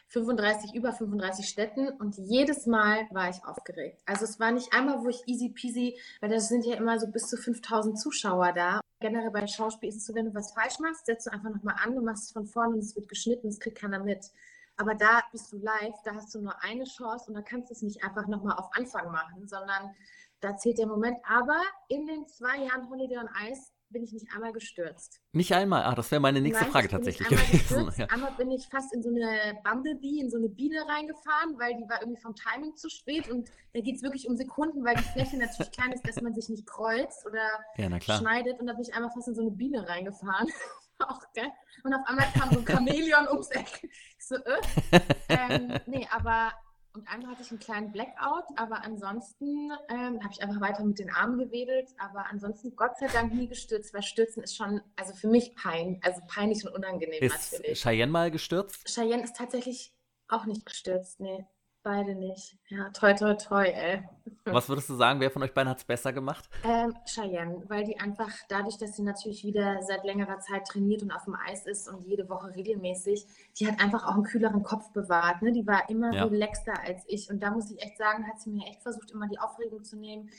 35, 0.08 0.74
über 0.74 0.92
35 0.92 1.48
Städten 1.48 1.88
und 1.88 2.18
jedes 2.18 2.66
Mal 2.66 3.06
war 3.12 3.30
ich 3.30 3.42
aufgeregt. 3.46 4.02
Also 4.04 4.24
es 4.24 4.38
war 4.38 4.50
nicht 4.50 4.74
einmal, 4.74 5.02
wo 5.02 5.08
ich 5.08 5.22
easy 5.26 5.48
peasy, 5.48 5.98
weil 6.20 6.28
da 6.28 6.38
sind 6.38 6.66
ja 6.66 6.76
immer 6.76 6.98
so 6.98 7.06
bis 7.06 7.28
zu 7.28 7.38
5000 7.38 7.98
Zuschauer 7.98 8.52
da. 8.52 8.80
Generell 9.00 9.30
bei 9.30 9.46
Schauspiel 9.46 9.88
ist 9.88 9.96
es 9.96 10.06
so, 10.06 10.14
wenn 10.14 10.26
du 10.26 10.34
was 10.34 10.52
falsch 10.52 10.78
machst, 10.80 11.06
setzt 11.06 11.26
du 11.26 11.32
einfach 11.32 11.48
nochmal 11.48 11.76
an, 11.82 11.94
du 11.94 12.02
machst 12.02 12.24
es 12.24 12.32
von 12.32 12.44
vorne 12.44 12.74
und 12.74 12.80
es 12.80 12.94
wird 12.94 13.08
geschnitten, 13.08 13.48
es 13.48 13.58
kriegt 13.58 13.78
keiner 13.78 14.00
mit. 14.00 14.30
Aber 14.76 14.94
da 14.94 15.22
bist 15.32 15.50
du 15.52 15.58
live, 15.58 15.94
da 16.04 16.14
hast 16.14 16.34
du 16.34 16.40
nur 16.40 16.62
eine 16.62 16.84
Chance 16.84 17.28
und 17.28 17.34
da 17.34 17.42
kannst 17.42 17.70
du 17.70 17.74
es 17.74 17.82
nicht 17.82 18.04
einfach 18.04 18.26
nochmal 18.26 18.58
auf 18.58 18.68
Anfang 18.74 19.10
machen, 19.10 19.48
sondern 19.48 19.94
da 20.42 20.56
zählt 20.56 20.78
der 20.78 20.86
Moment. 20.86 21.18
Aber 21.24 21.60
in 21.88 22.06
den 22.06 22.26
zwei 22.26 22.58
Jahren 22.58 22.90
Holiday 22.90 23.18
on 23.18 23.28
Ice 23.48 23.72
bin 23.92 24.02
ich 24.02 24.12
nicht 24.12 24.26
einmal 24.34 24.52
gestürzt. 24.52 25.20
Nicht 25.32 25.52
einmal? 25.54 25.84
Ah, 25.84 25.94
das 25.94 26.10
wäre 26.10 26.20
meine 26.20 26.40
nächste 26.40 26.64
Nein, 26.64 26.72
Frage 26.72 26.88
tatsächlich 26.88 27.28
gewesen. 27.28 27.92
Ja. 27.98 28.06
Einmal 28.06 28.32
bin 28.32 28.50
ich 28.50 28.66
fast 28.68 28.92
in 28.94 29.02
so 29.02 29.10
eine 29.10 29.58
Bumblebee, 29.62 30.20
in 30.20 30.30
so 30.30 30.38
eine 30.38 30.48
Biene 30.48 30.80
reingefahren, 30.88 31.58
weil 31.58 31.76
die 31.76 31.88
war 31.88 32.00
irgendwie 32.00 32.20
vom 32.20 32.34
Timing 32.34 32.74
zu 32.74 32.88
spät 32.88 33.30
und 33.30 33.50
da 33.74 33.80
geht 33.80 33.96
es 33.96 34.02
wirklich 34.02 34.28
um 34.28 34.36
Sekunden, 34.36 34.84
weil 34.84 34.96
die 34.96 35.02
Fläche 35.02 35.36
natürlich 35.36 35.70
klein 35.72 35.92
ist, 35.92 36.06
dass 36.08 36.22
man 36.22 36.34
sich 36.34 36.48
nicht 36.48 36.66
kreuzt 36.66 37.26
oder 37.26 37.46
ja, 37.76 38.00
schneidet 38.00 38.58
und 38.60 38.66
da 38.66 38.72
bin 38.72 38.82
ich 38.82 38.94
einmal 38.94 39.10
fast 39.10 39.28
in 39.28 39.34
so 39.34 39.42
eine 39.42 39.50
Biene 39.50 39.86
reingefahren. 39.86 40.48
Auch 41.00 41.20
geil. 41.34 41.50
Und 41.84 41.92
auf 41.92 42.06
einmal 42.06 42.26
kam 42.32 42.50
so 42.50 42.60
ein 42.60 42.66
Chamäleon 42.66 43.28
ums 43.28 43.50
Eck. 43.50 43.82
Ich 43.82 44.26
so, 44.26 44.36
äh. 44.36 45.00
ähm, 45.28 45.78
nee, 45.86 46.06
aber 46.10 46.52
und 46.94 47.08
einmal 47.08 47.30
hatte 47.32 47.42
ich 47.42 47.50
einen 47.50 47.60
kleinen 47.60 47.92
Blackout, 47.92 48.44
aber 48.56 48.84
ansonsten 48.84 49.70
ähm, 49.88 50.22
habe 50.22 50.28
ich 50.32 50.42
einfach 50.42 50.60
weiter 50.60 50.84
mit 50.84 50.98
den 50.98 51.10
Armen 51.10 51.38
gewedelt. 51.38 51.88
Aber 51.98 52.26
ansonsten 52.26 52.76
Gott 52.76 52.98
sei 52.98 53.06
Dank 53.06 53.32
nie 53.32 53.48
gestürzt, 53.48 53.94
weil 53.94 54.02
Stürzen 54.02 54.42
ist 54.42 54.56
schon, 54.56 54.82
also 54.96 55.14
für 55.14 55.28
mich 55.28 55.54
pein, 55.54 56.00
also 56.02 56.20
peinlich 56.28 56.66
und 56.66 56.74
unangenehm 56.74 57.22
ist 57.22 57.52
natürlich. 57.52 57.80
Cheyenne 57.80 58.12
mal 58.12 58.30
gestürzt? 58.30 58.86
Cheyenne 58.86 59.22
ist 59.22 59.36
tatsächlich 59.36 59.94
auch 60.28 60.44
nicht 60.44 60.66
gestürzt, 60.66 61.20
nee. 61.20 61.46
Beide 61.84 62.14
nicht. 62.14 62.56
Ja, 62.68 62.90
toi, 62.90 63.12
toi, 63.12 63.34
toi, 63.34 63.64
ey. 63.64 64.04
Was 64.44 64.68
würdest 64.68 64.88
du 64.88 64.94
sagen, 64.94 65.18
wer 65.18 65.32
von 65.32 65.42
euch 65.42 65.52
beiden 65.52 65.68
hat 65.68 65.78
es 65.78 65.84
besser 65.84 66.12
gemacht? 66.12 66.48
Ähm, 66.62 66.94
Cheyenne, 67.06 67.64
weil 67.68 67.82
die 67.82 67.98
einfach 67.98 68.30
dadurch, 68.48 68.78
dass 68.78 68.94
sie 68.94 69.02
natürlich 69.02 69.44
wieder 69.44 69.82
seit 69.82 70.04
längerer 70.04 70.38
Zeit 70.38 70.64
trainiert 70.68 71.02
und 71.02 71.10
auf 71.10 71.24
dem 71.24 71.34
Eis 71.34 71.66
ist 71.66 71.88
und 71.88 72.06
jede 72.06 72.28
Woche 72.28 72.54
regelmäßig, 72.54 73.26
die 73.58 73.66
hat 73.66 73.80
einfach 73.80 74.06
auch 74.06 74.14
einen 74.14 74.22
kühleren 74.22 74.62
Kopf 74.62 74.92
bewahrt. 74.92 75.42
Ne? 75.42 75.50
Die 75.50 75.66
war 75.66 75.88
immer 75.90 76.12
ja. 76.12 76.24
relaxter 76.24 76.80
als 76.80 77.02
ich. 77.08 77.28
Und 77.30 77.42
da 77.42 77.50
muss 77.50 77.68
ich 77.70 77.82
echt 77.82 77.98
sagen, 77.98 78.28
hat 78.28 78.40
sie 78.40 78.50
mir 78.50 78.66
echt 78.68 78.82
versucht, 78.82 79.10
immer 79.10 79.26
die 79.26 79.40
Aufregung 79.40 79.82
zu 79.82 79.96
nehmen. 79.96 80.30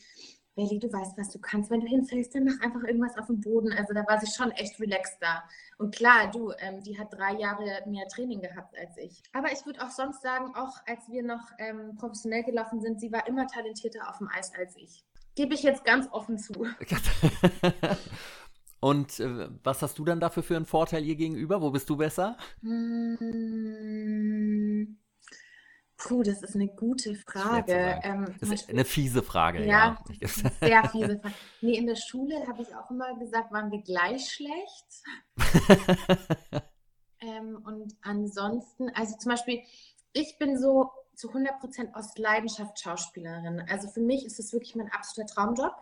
Belly, 0.56 0.80
du 0.80 0.92
weißt, 0.92 1.18
was 1.18 1.30
du 1.30 1.39
kannst. 1.39 1.72
Wenn 1.72 1.82
du 1.82 1.88
hinfällst, 1.88 2.36
dann 2.36 2.44
mach 2.46 2.60
einfach 2.62 2.84
irgendwas 2.84 3.18
auf 3.18 3.28
dem 3.28 3.42
Boden. 3.42 3.74
Also 3.74 3.94
da 3.94 4.06
war 4.08 4.20
sie 4.20 4.32
schon 4.32 4.52
echt 4.52 4.80
relaxed 4.80 5.18
da. 5.20 5.44
Und 5.78 5.96
klar, 5.96 6.30
du, 6.32 6.52
ähm, 6.60 6.82
die 6.84 6.98
hat 7.00 7.12
drei 7.13 7.34
Jahre 7.34 7.82
mehr 7.88 8.08
Training 8.08 8.42
gehabt 8.42 8.78
als 8.78 8.98
ich. 8.98 9.24
Aber 9.34 9.52
ich 9.52 9.66
würde 9.66 9.84
auch 9.84 9.89
sonst 9.89 10.22
sagen, 10.22 10.54
auch 10.56 10.78
als 10.86 11.10
wir 11.10 11.24
noch 11.24 11.52
ähm, 11.58 11.96
professionell 11.96 12.44
gelaufen 12.44 12.82
sind, 12.82 13.00
sie 13.00 13.12
war 13.12 13.28
immer 13.28 13.48
talentierter 13.48 14.10
auf 14.10 14.20
dem 14.20 14.30
Eis 14.30 14.52
als 14.58 14.76
ich. 14.78 15.04
Gebe 15.36 15.56
ich 15.56 15.63
jetzt 15.63 15.84
ganz 15.84 16.08
offen 16.12 16.38
zu. 16.38 16.54
Und 18.80 19.20
äh, 19.20 19.50
was 19.63 19.82
hast 19.82 19.98
du 19.98 20.06
dann 20.06 20.20
dafür 20.20 20.44
für 20.44 20.56
einen 20.58 20.66
Vorteil 20.66 21.04
ihr 21.06 21.16
gegenüber? 21.16 21.62
Wo 21.62 21.72
bist 21.72 21.89
du 21.89 21.96
besser? 21.96 22.38
Hm, 22.62 23.18
puh, 26.04 26.22
das 26.22 26.44
ist 26.44 26.56
eine 26.56 26.68
gute 26.68 27.16
Frage. 27.16 28.00
Ähm, 28.04 28.36
das 28.39 28.50
ist 28.50 28.70
eine 28.70 28.86
fiese 28.86 29.24
Frage, 29.24 29.66
ja. 29.66 29.98
ja. 30.20 30.28
Sehr 30.28 30.89
fiese 30.89 31.20
Frage. 31.20 31.36
Nee, 31.62 31.78
in 31.78 31.88
der 31.88 31.96
Schule 31.96 32.46
habe 32.48 32.62
ich 32.62 32.76
auch 32.76 32.89
immer 32.92 33.18
gesagt, 33.18 33.52
waren 33.52 33.72
wir 33.72 33.82
gleich 33.82 34.30
schlecht. 34.30 34.86
ähm, 37.20 37.62
und 37.66 37.96
ansonsten, 38.02 38.89
also 38.96 39.16
zum 39.18 39.32
Beispiel, 39.32 39.62
ich 40.12 40.38
bin 40.38 40.60
so 40.60 40.92
zu 41.16 41.32
100% 41.32 41.94
aus 41.94 42.18
Leidenschaft 42.18 42.80
Schauspielerin. 42.80 43.63
Also 43.70 43.88
für 43.88 44.02
mich 44.02 44.26
ist 44.26 44.39
es 44.39 44.52
wirklich 44.52 44.76
mein 44.76 44.92
absoluter 44.92 45.34
Traumjob. 45.34 45.76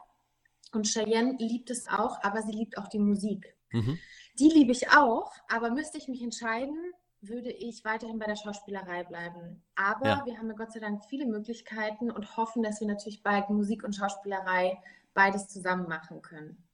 Und 0.74 0.88
Cheyenne 0.88 1.36
liebt 1.40 1.70
es 1.70 1.88
auch, 1.88 2.24
aber 2.24 2.44
sie 2.44 2.52
liebt 2.52 2.78
auch 2.78 2.88
die 2.88 3.00
Musik. 3.00 3.56
Mhm. 3.72 3.98
Die 4.40 4.50
liebe 4.50 4.72
ich 4.72 4.90
auch, 4.90 5.34
aber 5.50 5.72
müsste 5.72 5.98
ich 5.98 6.08
mich 6.08 6.22
entscheiden, 6.22 6.78
würde 7.22 7.52
ich 7.52 7.86
weiterhin 7.86 8.20
bei 8.20 8.26
der 8.26 8.36
Schauspielerei 8.36 9.04
bleiben. 9.04 9.64
Aber 9.76 10.08
ja. 10.08 10.26
wir 10.26 10.38
haben 10.38 10.48
ja 10.48 10.56
Gott 10.56 10.72
sei 10.72 10.80
Dank 10.80 11.06
viele 11.06 11.26
Möglichkeiten 11.26 12.10
und 12.10 12.36
hoffen, 12.36 12.64
dass 12.64 12.82
wir 12.82 12.88
natürlich 12.88 13.22
bald 13.22 13.50
Musik 13.50 13.84
und 13.84 13.96
Schauspielerei 13.96 14.82
beides 15.14 15.48
zusammen 15.48 15.88
machen 15.88 16.22
können. 16.22 16.68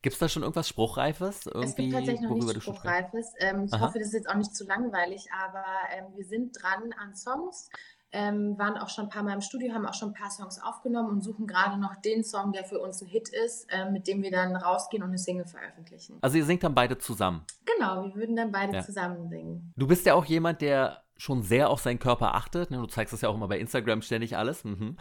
Gibt 0.00 0.14
es 0.14 0.20
da 0.20 0.28
schon 0.28 0.42
irgendwas 0.42 0.68
Spruchreifes? 0.68 1.46
Irgendwie, 1.46 1.68
es 1.68 1.74
gibt 1.74 1.92
tatsächlich 1.92 2.20
noch 2.20 2.36
nichts 2.36 2.62
Spruchreifes. 2.62 3.32
Ähm, 3.38 3.64
ich 3.64 3.72
Aha. 3.72 3.86
hoffe, 3.86 3.98
das 3.98 4.08
ist 4.08 4.14
jetzt 4.14 4.28
auch 4.28 4.36
nicht 4.36 4.54
zu 4.54 4.64
langweilig, 4.64 5.26
aber 5.32 5.64
ähm, 5.92 6.06
wir 6.14 6.24
sind 6.24 6.62
dran 6.62 6.92
an 6.98 7.16
Songs 7.16 7.68
ähm, 8.12 8.58
waren 8.58 8.78
auch 8.78 8.88
schon 8.88 9.04
ein 9.04 9.10
paar 9.10 9.22
Mal 9.22 9.34
im 9.34 9.40
Studio, 9.40 9.74
haben 9.74 9.86
auch 9.86 9.94
schon 9.94 10.10
ein 10.10 10.14
paar 10.14 10.30
Songs 10.30 10.60
aufgenommen 10.62 11.10
und 11.10 11.20
suchen 11.22 11.46
gerade 11.46 11.78
noch 11.78 11.96
den 11.96 12.24
Song, 12.24 12.52
der 12.52 12.64
für 12.64 12.78
uns 12.78 13.02
ein 13.02 13.08
Hit 13.08 13.28
ist, 13.28 13.70
äh, 13.70 13.90
mit 13.90 14.06
dem 14.06 14.22
wir 14.22 14.30
dann 14.30 14.56
rausgehen 14.56 15.02
und 15.02 15.10
eine 15.10 15.18
Single 15.18 15.46
veröffentlichen. 15.46 16.18
Also 16.22 16.38
ihr 16.38 16.44
singt 16.44 16.62
dann 16.62 16.74
beide 16.74 16.98
zusammen? 16.98 17.44
Genau, 17.66 18.04
wir 18.06 18.14
würden 18.14 18.36
dann 18.36 18.50
beide 18.50 18.76
ja. 18.76 18.82
zusammen 18.82 19.28
singen. 19.28 19.72
Du 19.76 19.86
bist 19.86 20.06
ja 20.06 20.14
auch 20.14 20.24
jemand, 20.24 20.62
der 20.62 21.02
schon 21.16 21.42
sehr 21.42 21.68
auf 21.68 21.80
seinen 21.80 21.98
Körper 21.98 22.34
achtet. 22.34 22.70
Ne? 22.70 22.78
Du 22.78 22.86
zeigst 22.86 23.12
das 23.12 23.20
ja 23.20 23.28
auch 23.28 23.34
immer 23.34 23.48
bei 23.48 23.58
Instagram 23.58 24.02
ständig 24.02 24.36
alles. 24.36 24.64
Mhm. 24.64 24.96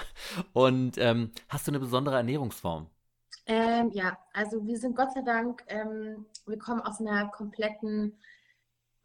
Und 0.51 0.97
ähm, 0.97 1.31
hast 1.47 1.67
du 1.67 1.71
eine 1.71 1.79
besondere 1.79 2.17
Ernährungsform? 2.17 2.89
Ähm, 3.45 3.91
ja, 3.93 4.17
also 4.33 4.65
wir 4.65 4.77
sind 4.77 4.95
Gott 4.95 5.13
sei 5.13 5.21
Dank, 5.21 5.63
ähm, 5.67 6.25
wir 6.45 6.57
kommen 6.57 6.81
aus 6.81 6.99
einer 6.99 7.29
kompletten 7.29 8.17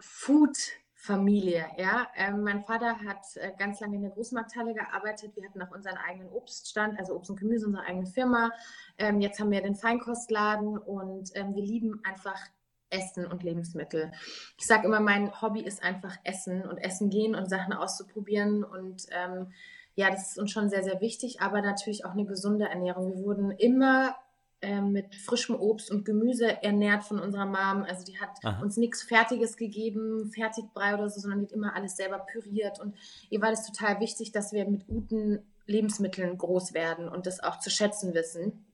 Food- 0.01 0.82
Familie. 1.03 1.67
Ja, 1.79 2.07
ähm, 2.15 2.45
mein 2.45 2.63
Vater 2.63 2.97
hat 3.01 3.27
äh, 3.35 3.51
ganz 3.59 3.81
lange 3.81 3.97
in 3.97 4.03
der 4.03 4.13
Großmarkthalle 4.13 4.73
gearbeitet. 4.73 5.35
Wir 5.35 5.49
hatten 5.49 5.61
auch 5.61 5.73
unseren 5.73 5.97
eigenen 5.97 6.31
Obststand, 6.31 6.97
also 6.97 7.17
Obst 7.17 7.29
und 7.29 7.41
Gemüse, 7.41 7.67
unsere 7.67 7.85
eigene 7.85 8.07
Firma. 8.07 8.53
Ähm, 8.99 9.21
jetzt 9.21 9.41
haben 9.41 9.51
wir 9.51 9.61
den 9.61 9.75
Feinkostladen 9.75 10.79
und 10.79 11.31
ähm, 11.35 11.57
wir 11.57 11.63
lieben 11.65 12.01
einfach 12.05 12.39
Essen 12.89 13.27
und 13.27 13.43
Lebensmittel. 13.43 14.13
Ich 14.57 14.65
sage 14.65 14.87
immer, 14.87 15.01
mein 15.01 15.43
Hobby 15.43 15.63
ist 15.63 15.83
einfach 15.83 16.17
Essen 16.23 16.63
und 16.63 16.79
Essen 16.79 17.11
gehen 17.11 17.35
und 17.35 17.51
Sachen 17.51 17.73
auszuprobieren 17.73 18.63
und 18.63 19.07
ähm, 19.11 19.53
ja, 19.97 20.09
das 20.09 20.31
ist 20.31 20.39
uns 20.39 20.53
schon 20.53 20.71
sehr, 20.71 20.85
sehr 20.85 21.01
wichtig, 21.01 21.41
aber 21.41 21.63
natürlich 21.63 22.05
auch 22.05 22.13
eine 22.13 22.27
gesunde 22.27 22.69
Ernährung. 22.69 23.11
Wir 23.11 23.25
wurden 23.25 23.51
immer 23.51 24.15
mit 24.63 25.15
frischem 25.17 25.57
Obst 25.57 25.91
und 25.91 26.05
Gemüse 26.05 26.63
ernährt 26.63 27.05
von 27.05 27.19
unserer 27.19 27.47
Mom. 27.47 27.85
Also 27.85 28.05
die 28.05 28.21
hat 28.21 28.31
Aha. 28.45 28.63
uns 28.63 28.77
nichts 28.77 29.03
Fertiges 29.03 29.57
gegeben, 29.57 30.31
Fertigbrei 30.33 30.95
oder 30.95 31.11
so, 31.11 31.21
sondern 31.21 31.41
die 31.41 31.47
hat 31.47 31.53
immer 31.53 31.75
alles 31.75 31.97
selber 31.97 32.19
püriert. 32.19 32.81
Und 32.81 32.95
ihr 33.29 33.43
war 33.43 33.51
das 33.51 33.67
total 33.67 33.99
wichtig, 34.01 34.31
dass 34.31 34.53
wir 34.53 34.69
mit 34.69 34.87
guten 34.87 35.41
Lebensmitteln 35.67 36.39
groß 36.39 36.75
werden 36.75 37.09
und 37.09 37.27
das 37.27 37.43
auch 37.43 37.59
zu 37.59 37.71
schätzen 37.71 38.15
wissen. 38.15 38.65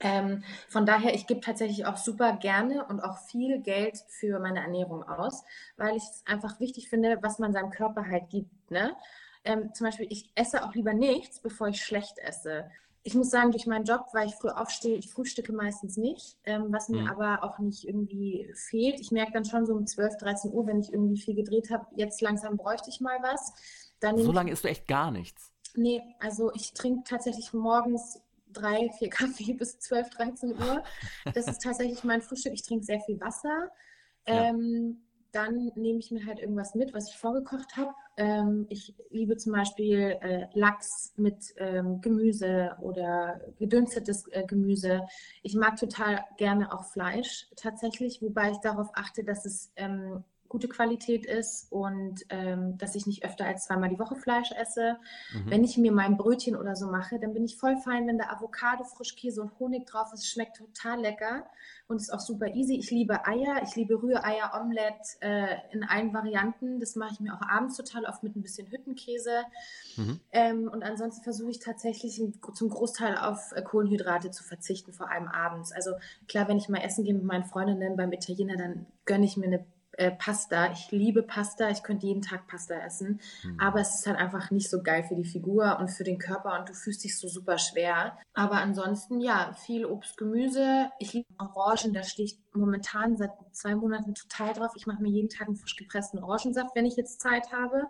Ähm, 0.00 0.42
von 0.68 0.86
daher, 0.86 1.14
ich 1.14 1.26
gebe 1.26 1.40
tatsächlich 1.40 1.86
auch 1.86 1.96
super 1.96 2.36
gerne 2.36 2.84
und 2.86 3.00
auch 3.00 3.18
viel 3.18 3.60
Geld 3.60 3.98
für 4.08 4.38
meine 4.38 4.60
Ernährung 4.60 5.02
aus, 5.02 5.44
weil 5.76 5.96
ich 5.96 6.02
es 6.02 6.22
einfach 6.26 6.58
wichtig 6.60 6.88
finde, 6.88 7.18
was 7.22 7.38
man 7.38 7.52
seinem 7.52 7.70
Körper 7.70 8.06
halt 8.06 8.28
gibt. 8.28 8.70
Ne? 8.70 8.96
Ähm, 9.44 9.72
zum 9.72 9.86
Beispiel, 9.86 10.06
ich 10.10 10.30
esse 10.34 10.64
auch 10.64 10.74
lieber 10.74 10.94
nichts, 10.94 11.40
bevor 11.40 11.68
ich 11.68 11.84
schlecht 11.84 12.18
esse 12.18 12.70
ich 13.06 13.14
muss 13.14 13.30
sagen, 13.30 13.50
durch 13.50 13.66
meinen 13.66 13.84
Job, 13.84 14.06
weil 14.12 14.28
ich 14.28 14.34
früh 14.34 14.48
aufstehe, 14.48 14.96
ich 14.96 15.10
frühstücke 15.12 15.52
meistens 15.52 15.98
nicht, 15.98 16.38
ähm, 16.44 16.66
was 16.70 16.88
mir 16.88 17.02
mhm. 17.02 17.08
aber 17.08 17.44
auch 17.44 17.58
nicht 17.58 17.86
irgendwie 17.86 18.50
fehlt. 18.54 18.98
Ich 18.98 19.10
merke 19.10 19.32
dann 19.32 19.44
schon 19.44 19.66
so 19.66 19.74
um 19.74 19.86
12, 19.86 20.16
13 20.16 20.52
Uhr, 20.52 20.66
wenn 20.66 20.80
ich 20.80 20.90
irgendwie 20.90 21.20
viel 21.20 21.34
gedreht 21.34 21.70
habe, 21.70 21.86
jetzt 21.96 22.22
langsam 22.22 22.56
bräuchte 22.56 22.88
ich 22.88 23.00
mal 23.00 23.18
was. 23.22 23.52
Dann 24.00 24.18
so 24.18 24.32
lange 24.32 24.50
isst 24.50 24.64
du 24.64 24.68
echt 24.68 24.88
gar 24.88 25.10
nichts? 25.10 25.52
Nee, 25.74 26.02
also 26.18 26.50
ich 26.54 26.72
trinke 26.72 27.02
tatsächlich 27.04 27.52
morgens 27.52 28.22
drei, 28.48 28.88
vier 28.98 29.10
Kaffee 29.10 29.52
bis 29.58 29.78
12, 29.80 30.08
13 30.08 30.50
Uhr. 30.52 30.82
Das 31.34 31.46
ist 31.46 31.62
tatsächlich 31.62 32.04
mein 32.04 32.22
Frühstück. 32.22 32.54
Ich 32.54 32.62
trinke 32.62 32.84
sehr 32.84 33.00
viel 33.00 33.20
Wasser. 33.20 33.70
Ja. 34.26 34.44
Ähm, 34.46 35.02
dann 35.34 35.72
nehme 35.74 35.98
ich 35.98 36.10
mir 36.10 36.24
halt 36.26 36.38
irgendwas 36.38 36.74
mit, 36.74 36.94
was 36.94 37.08
ich 37.08 37.16
vorgekocht 37.16 37.76
habe. 37.76 37.92
Ähm, 38.16 38.66
ich 38.68 38.94
liebe 39.10 39.36
zum 39.36 39.52
Beispiel 39.52 40.16
äh, 40.20 40.46
Lachs 40.54 41.12
mit 41.16 41.54
ähm, 41.56 42.00
Gemüse 42.00 42.76
oder 42.80 43.40
gedünstetes 43.58 44.28
äh, 44.28 44.44
Gemüse. 44.46 45.02
Ich 45.42 45.54
mag 45.54 45.76
total 45.76 46.24
gerne 46.36 46.72
auch 46.72 46.84
Fleisch 46.84 47.48
tatsächlich, 47.56 48.22
wobei 48.22 48.52
ich 48.52 48.58
darauf 48.58 48.90
achte, 48.94 49.24
dass 49.24 49.44
es 49.44 49.72
ähm, 49.76 50.22
gute 50.54 50.68
Qualität 50.68 51.26
ist 51.26 51.66
und 51.72 52.20
ähm, 52.28 52.78
dass 52.78 52.94
ich 52.94 53.08
nicht 53.08 53.24
öfter 53.24 53.44
als 53.44 53.64
zweimal 53.64 53.88
die 53.88 53.98
Woche 53.98 54.14
Fleisch 54.14 54.52
esse. 54.52 54.98
Mhm. 55.32 55.50
Wenn 55.50 55.64
ich 55.64 55.76
mir 55.78 55.90
mein 55.90 56.16
Brötchen 56.16 56.54
oder 56.54 56.76
so 56.76 56.86
mache, 56.86 57.18
dann 57.18 57.34
bin 57.34 57.44
ich 57.44 57.56
voll 57.56 57.76
fein, 57.78 58.06
wenn 58.06 58.18
da 58.18 58.26
Avocado, 58.30 58.84
Frischkäse 58.84 59.42
und 59.42 59.58
Honig 59.58 59.84
drauf 59.84 60.12
ist. 60.12 60.30
Schmeckt 60.30 60.58
total 60.58 61.00
lecker 61.00 61.44
und 61.88 61.96
ist 61.96 62.14
auch 62.14 62.20
super 62.20 62.54
easy. 62.54 62.76
Ich 62.76 62.92
liebe 62.92 63.26
Eier, 63.26 63.64
ich 63.64 63.74
liebe 63.74 64.00
Rühreier, 64.00 64.52
Omelette 64.54 65.20
äh, 65.22 65.56
in 65.72 65.82
allen 65.82 66.14
Varianten. 66.14 66.78
Das 66.78 66.94
mache 66.94 67.14
ich 67.14 67.20
mir 67.20 67.34
auch 67.34 67.42
abends 67.42 67.76
total 67.76 68.04
oft 68.04 68.22
mit 68.22 68.36
ein 68.36 68.42
bisschen 68.42 68.70
Hüttenkäse. 68.70 69.42
Mhm. 69.96 70.20
Ähm, 70.30 70.68
und 70.72 70.84
ansonsten 70.84 71.24
versuche 71.24 71.50
ich 71.50 71.58
tatsächlich 71.58 72.22
zum 72.54 72.68
Großteil 72.68 73.18
auf 73.18 73.50
äh, 73.56 73.62
Kohlenhydrate 73.62 74.30
zu 74.30 74.44
verzichten, 74.44 74.92
vor 74.92 75.10
allem 75.10 75.26
abends. 75.26 75.72
Also 75.72 75.94
klar, 76.28 76.46
wenn 76.46 76.58
ich 76.58 76.68
mal 76.68 76.78
essen 76.78 77.02
gehe 77.02 77.14
mit 77.14 77.24
meinen 77.24 77.44
Freundinnen 77.44 77.96
beim 77.96 78.12
Italiener, 78.12 78.56
dann 78.56 78.86
gönne 79.04 79.24
ich 79.24 79.36
mir 79.36 79.46
eine 79.46 79.66
äh, 79.96 80.10
Pasta. 80.10 80.72
Ich 80.72 80.90
liebe 80.90 81.22
Pasta. 81.22 81.70
Ich 81.70 81.82
könnte 81.82 82.06
jeden 82.06 82.22
Tag 82.22 82.46
Pasta 82.46 82.74
essen. 82.74 83.20
Mhm. 83.42 83.60
Aber 83.60 83.80
es 83.80 83.96
ist 83.96 84.06
halt 84.06 84.18
einfach 84.18 84.50
nicht 84.50 84.70
so 84.70 84.82
geil 84.82 85.04
für 85.04 85.14
die 85.14 85.24
Figur 85.24 85.78
und 85.78 85.90
für 85.90 86.04
den 86.04 86.18
Körper 86.18 86.58
und 86.58 86.68
du 86.68 86.74
fühlst 86.74 87.04
dich 87.04 87.18
so 87.18 87.28
super 87.28 87.58
schwer. 87.58 88.18
Aber 88.32 88.56
ansonsten, 88.56 89.20
ja, 89.20 89.52
viel 89.54 89.86
Obst, 89.86 90.16
Gemüse. 90.16 90.90
Ich 90.98 91.12
liebe 91.12 91.28
Orangen. 91.38 91.94
Da 91.94 92.02
stehe 92.02 92.26
ich 92.26 92.38
momentan 92.52 93.16
seit 93.16 93.32
zwei 93.52 93.74
Monaten 93.74 94.14
total 94.14 94.52
drauf. 94.52 94.72
Ich 94.76 94.86
mache 94.86 95.02
mir 95.02 95.10
jeden 95.10 95.28
Tag 95.28 95.46
einen 95.46 95.56
frisch 95.56 95.76
gepressten 95.76 96.22
Orangensaft, 96.22 96.74
wenn 96.74 96.86
ich 96.86 96.96
jetzt 96.96 97.20
Zeit 97.20 97.52
habe. 97.52 97.84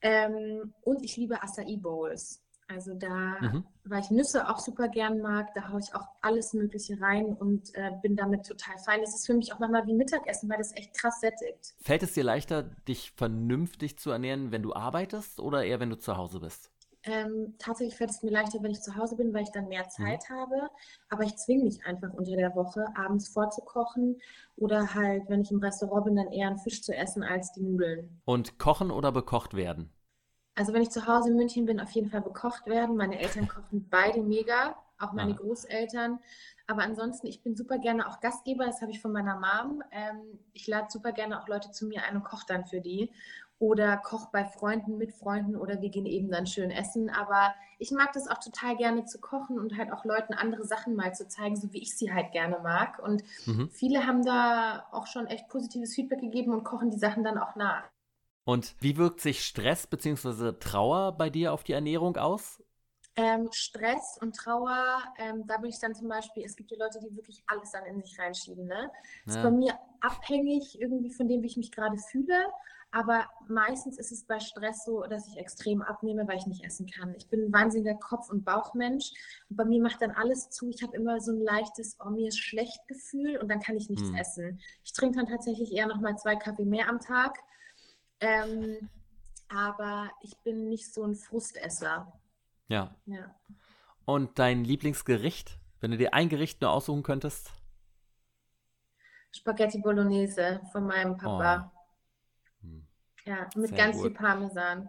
Ähm, 0.00 0.74
und 0.82 1.04
ich 1.04 1.16
liebe 1.16 1.42
Acai 1.42 1.76
Bowls. 1.76 2.41
Also 2.72 2.94
da, 2.94 3.36
mhm. 3.40 3.64
weil 3.84 4.00
ich 4.00 4.10
Nüsse 4.10 4.48
auch 4.48 4.58
super 4.58 4.88
gern 4.88 5.20
mag, 5.20 5.52
da 5.54 5.68
haue 5.68 5.80
ich 5.80 5.94
auch 5.94 6.06
alles 6.20 6.52
Mögliche 6.54 7.00
rein 7.00 7.34
und 7.34 7.74
äh, 7.74 7.90
bin 8.02 8.16
damit 8.16 8.46
total 8.46 8.78
fein. 8.78 9.00
Das 9.00 9.14
ist 9.14 9.26
für 9.26 9.34
mich 9.34 9.52
auch 9.52 9.58
manchmal 9.58 9.86
wie 9.86 9.94
Mittagessen, 9.94 10.48
weil 10.48 10.58
das 10.58 10.74
echt 10.76 10.94
krass 10.94 11.20
sättigt. 11.20 11.74
Fällt 11.80 12.02
es 12.02 12.12
dir 12.12 12.24
leichter, 12.24 12.62
dich 12.88 13.12
vernünftig 13.16 13.98
zu 13.98 14.10
ernähren, 14.10 14.52
wenn 14.52 14.62
du 14.62 14.74
arbeitest 14.74 15.40
oder 15.40 15.64
eher, 15.64 15.80
wenn 15.80 15.90
du 15.90 15.98
zu 15.98 16.16
Hause 16.16 16.40
bist? 16.40 16.70
Ähm, 17.04 17.54
tatsächlich 17.58 17.96
fällt 17.96 18.10
es 18.10 18.22
mir 18.22 18.30
leichter, 18.30 18.62
wenn 18.62 18.70
ich 18.70 18.80
zu 18.80 18.94
Hause 18.94 19.16
bin, 19.16 19.34
weil 19.34 19.42
ich 19.42 19.50
dann 19.50 19.68
mehr 19.68 19.84
mhm. 19.84 19.90
Zeit 19.90 20.22
mhm. 20.30 20.34
habe. 20.34 20.70
Aber 21.08 21.24
ich 21.24 21.36
zwinge 21.36 21.64
mich 21.64 21.84
einfach 21.84 22.12
unter 22.14 22.36
der 22.36 22.54
Woche, 22.54 22.86
abends 22.94 23.28
vorzukochen 23.28 24.20
oder 24.56 24.94
halt, 24.94 25.28
wenn 25.28 25.42
ich 25.42 25.50
im 25.50 25.58
Restaurant 25.58 26.04
bin, 26.04 26.16
dann 26.16 26.30
eher 26.30 26.48
einen 26.48 26.58
Fisch 26.58 26.82
zu 26.82 26.94
essen 26.94 27.22
als 27.22 27.52
die 27.52 27.62
Nudeln. 27.62 28.20
Und 28.24 28.58
kochen 28.58 28.90
oder 28.90 29.10
bekocht 29.10 29.54
werden? 29.54 29.90
Also 30.54 30.72
wenn 30.72 30.82
ich 30.82 30.90
zu 30.90 31.06
Hause 31.06 31.30
in 31.30 31.36
München 31.36 31.64
bin, 31.64 31.80
auf 31.80 31.90
jeden 31.92 32.10
Fall 32.10 32.20
bekocht 32.20 32.66
werden. 32.66 32.96
Meine 32.96 33.18
Eltern 33.18 33.48
kochen 33.48 33.88
beide 33.90 34.22
mega, 34.22 34.76
auch 34.98 35.12
meine 35.12 35.32
ah. 35.32 35.36
Großeltern. 35.36 36.18
Aber 36.66 36.82
ansonsten, 36.82 37.26
ich 37.26 37.42
bin 37.42 37.56
super 37.56 37.78
gerne 37.78 38.08
auch 38.08 38.20
Gastgeber, 38.20 38.66
das 38.66 38.82
habe 38.82 38.92
ich 38.92 39.00
von 39.00 39.12
meiner 39.12 39.36
Mom. 39.36 39.82
Ähm, 39.90 40.38
ich 40.52 40.66
lade 40.66 40.88
super 40.90 41.12
gerne 41.12 41.40
auch 41.40 41.48
Leute 41.48 41.70
zu 41.70 41.86
mir 41.86 42.04
ein 42.04 42.16
und 42.16 42.24
koche 42.24 42.46
dann 42.46 42.66
für 42.66 42.80
die. 42.80 43.10
Oder 43.58 43.96
koche 43.96 44.28
bei 44.32 44.44
Freunden, 44.44 44.98
mit 44.98 45.12
Freunden 45.12 45.56
oder 45.56 45.80
wir 45.80 45.88
gehen 45.88 46.04
eben 46.04 46.30
dann 46.30 46.46
schön 46.46 46.70
essen. 46.70 47.10
Aber 47.10 47.54
ich 47.78 47.92
mag 47.92 48.12
das 48.12 48.28
auch 48.28 48.38
total 48.38 48.76
gerne 48.76 49.04
zu 49.04 49.20
kochen 49.20 49.58
und 49.58 49.78
halt 49.78 49.92
auch 49.92 50.04
Leuten 50.04 50.34
andere 50.34 50.64
Sachen 50.64 50.96
mal 50.96 51.14
zu 51.14 51.28
zeigen, 51.28 51.56
so 51.56 51.72
wie 51.72 51.80
ich 51.80 51.96
sie 51.96 52.12
halt 52.12 52.32
gerne 52.32 52.58
mag. 52.62 52.98
Und 52.98 53.22
mhm. 53.46 53.70
viele 53.70 54.06
haben 54.06 54.24
da 54.24 54.86
auch 54.90 55.06
schon 55.06 55.28
echt 55.28 55.48
positives 55.48 55.94
Feedback 55.94 56.20
gegeben 56.20 56.52
und 56.52 56.64
kochen 56.64 56.90
die 56.90 56.98
Sachen 56.98 57.24
dann 57.24 57.38
auch 57.38 57.54
nach. 57.54 57.84
Und 58.44 58.74
wie 58.80 58.96
wirkt 58.96 59.20
sich 59.20 59.44
Stress 59.44 59.86
bzw. 59.86 60.52
Trauer 60.58 61.12
bei 61.12 61.30
dir 61.30 61.52
auf 61.52 61.62
die 61.62 61.72
Ernährung 61.72 62.16
aus? 62.16 62.62
Ähm, 63.14 63.50
Stress 63.52 64.18
und 64.22 64.34
Trauer, 64.34 65.02
ähm, 65.18 65.46
da 65.46 65.58
bin 65.58 65.68
ich 65.68 65.78
dann 65.78 65.94
zum 65.94 66.08
Beispiel, 66.08 66.44
es 66.44 66.56
gibt 66.56 66.70
ja 66.70 66.78
Leute, 66.78 66.98
die 66.98 67.14
wirklich 67.14 67.42
alles 67.46 67.70
dann 67.70 67.84
in 67.84 68.00
sich 68.00 68.18
reinschieben. 68.18 68.64
Ne? 68.66 68.90
Das 69.26 69.36
ist 69.36 69.42
bei 69.42 69.50
mir 69.50 69.78
abhängig 70.00 70.80
irgendwie 70.80 71.12
von 71.12 71.28
dem, 71.28 71.42
wie 71.42 71.46
ich 71.46 71.58
mich 71.58 71.70
gerade 71.70 71.98
fühle. 71.98 72.46
Aber 72.90 73.26
meistens 73.48 73.98
ist 73.98 74.12
es 74.12 74.24
bei 74.24 74.38
Stress 74.38 74.84
so, 74.84 75.02
dass 75.02 75.26
ich 75.26 75.38
extrem 75.38 75.80
abnehme, 75.80 76.28
weil 76.28 76.36
ich 76.36 76.46
nicht 76.46 76.62
essen 76.62 76.86
kann. 76.86 77.14
Ich 77.14 77.26
bin 77.28 77.46
ein 77.46 77.52
wahnsinniger 77.52 77.94
Kopf- 77.94 78.30
und 78.30 78.44
Bauchmensch. 78.44 79.10
Und 79.48 79.56
bei 79.56 79.64
mir 79.64 79.82
macht 79.82 80.02
dann 80.02 80.10
alles 80.10 80.50
zu. 80.50 80.68
Ich 80.68 80.82
habe 80.82 80.94
immer 80.96 81.18
so 81.20 81.32
ein 81.32 81.40
leichtes, 81.40 81.96
oh, 82.04 82.10
mir 82.10 82.28
ist 82.28 82.38
schlecht 82.38 82.86
Gefühl 82.88 83.38
und 83.38 83.50
dann 83.50 83.60
kann 83.60 83.76
ich 83.76 83.88
nichts 83.88 84.08
hm. 84.08 84.14
essen. 84.14 84.60
Ich 84.84 84.92
trinke 84.92 85.18
dann 85.18 85.26
tatsächlich 85.26 85.72
eher 85.72 85.86
noch 85.86 86.00
mal 86.00 86.16
zwei 86.16 86.36
Kaffee 86.36 86.66
mehr 86.66 86.88
am 86.88 87.00
Tag. 87.00 87.38
Ähm, 88.22 88.88
aber 89.48 90.10
ich 90.22 90.36
bin 90.38 90.68
nicht 90.68 90.92
so 90.92 91.04
ein 91.04 91.16
Frustesser. 91.16 92.12
Ja. 92.68 92.94
ja. 93.06 93.34
Und 94.04 94.38
dein 94.38 94.64
Lieblingsgericht, 94.64 95.58
wenn 95.80 95.90
du 95.90 95.98
dir 95.98 96.14
ein 96.14 96.28
Gericht 96.28 96.60
nur 96.60 96.70
aussuchen 96.70 97.02
könntest? 97.02 97.52
Spaghetti 99.32 99.80
Bolognese 99.80 100.60
von 100.70 100.86
meinem 100.86 101.16
Papa. 101.16 101.72
Oh. 101.74 101.82
Ja, 103.24 103.48
mit 103.56 103.68
Sehr 103.68 103.78
ganz 103.78 103.96
gut. 103.96 104.06
viel 104.06 104.14
Parmesan. 104.14 104.88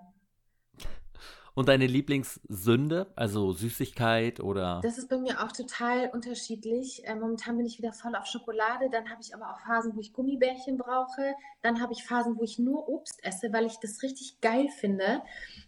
Und 1.55 1.69
deine 1.69 1.85
Lieblingssünde, 1.85 3.11
also 3.15 3.51
Süßigkeit 3.51 4.39
oder? 4.39 4.81
Das 4.81 4.97
ist 4.97 5.07
bei 5.07 5.17
mir 5.17 5.43
auch 5.43 5.51
total 5.51 6.09
unterschiedlich. 6.11 7.05
Äh, 7.05 7.15
momentan 7.15 7.57
bin 7.57 7.65
ich 7.67 7.77
wieder 7.77 7.93
voll 7.93 8.15
auf 8.15 8.25
Schokolade. 8.25 8.89
Dann 8.91 9.09
habe 9.09 9.21
ich 9.21 9.35
aber 9.35 9.51
auch 9.51 9.59
Phasen, 9.59 9.95
wo 9.95 9.99
ich 9.99 10.13
Gummibärchen 10.13 10.77
brauche. 10.77 11.35
Dann 11.63 11.81
habe 11.81 11.93
ich 11.93 12.03
Phasen, 12.03 12.37
wo 12.37 12.43
ich 12.43 12.59
nur 12.59 12.89
Obst 12.89 13.23
esse, 13.23 13.53
weil 13.53 13.65
ich 13.65 13.79
das 13.79 14.03
richtig 14.03 14.41
geil 14.41 14.67
finde. 14.67 15.21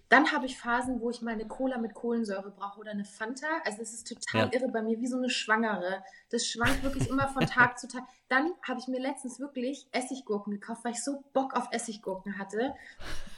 Dann 0.10 0.34
habe 0.34 0.46
ich 0.46 0.58
Phasen, 0.58 1.00
wo 1.00 1.10
ich 1.10 1.22
meine 1.22 1.48
Cola 1.48 1.78
mit 1.78 1.94
Kohlensäure 1.94 2.52
brauche 2.52 2.82
oder 2.82 2.92
eine 2.92 3.06
Fanta. 3.06 3.48
Also 3.64 3.82
es 3.82 3.94
ist 3.94 4.08
total 4.10 4.50
ja. 4.52 4.60
irre 4.60 4.68
bei 4.68 4.82
mir, 4.82 5.00
wie 5.00 5.08
so 5.08 5.16
eine 5.16 5.30
Schwangere. 5.30 6.04
Das 6.30 6.46
schwankt 6.46 6.84
wirklich 6.84 7.10
immer 7.10 7.30
von 7.30 7.46
Tag 7.46 7.80
zu 7.80 7.88
Tag. 7.88 8.04
Dann 8.28 8.52
habe 8.68 8.82
ich 8.82 8.90
mir 8.90 9.00
letztens 9.00 9.40
wirklich 9.40 9.88
Essiggurken 9.94 10.52
gekauft, 10.52 10.84
weil 10.84 10.92
ich 10.92 11.04
so 11.04 11.24
Bock 11.32 11.56
auf 11.56 11.70
Essiggurken 11.72 12.38
hatte. 12.38 12.76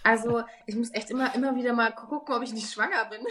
Also 0.02 0.44
ich 0.66 0.76
muss 0.76 0.92
echt 0.96 1.12
immer, 1.12 1.36
immer 1.36 1.56
wieder 1.56 1.74
mal 1.74 1.92
gucken, 1.92 2.34
ob 2.34 2.42
ich 2.42 2.54
nicht 2.54 2.74
schwanger 2.74 3.06
bin. 3.06 3.22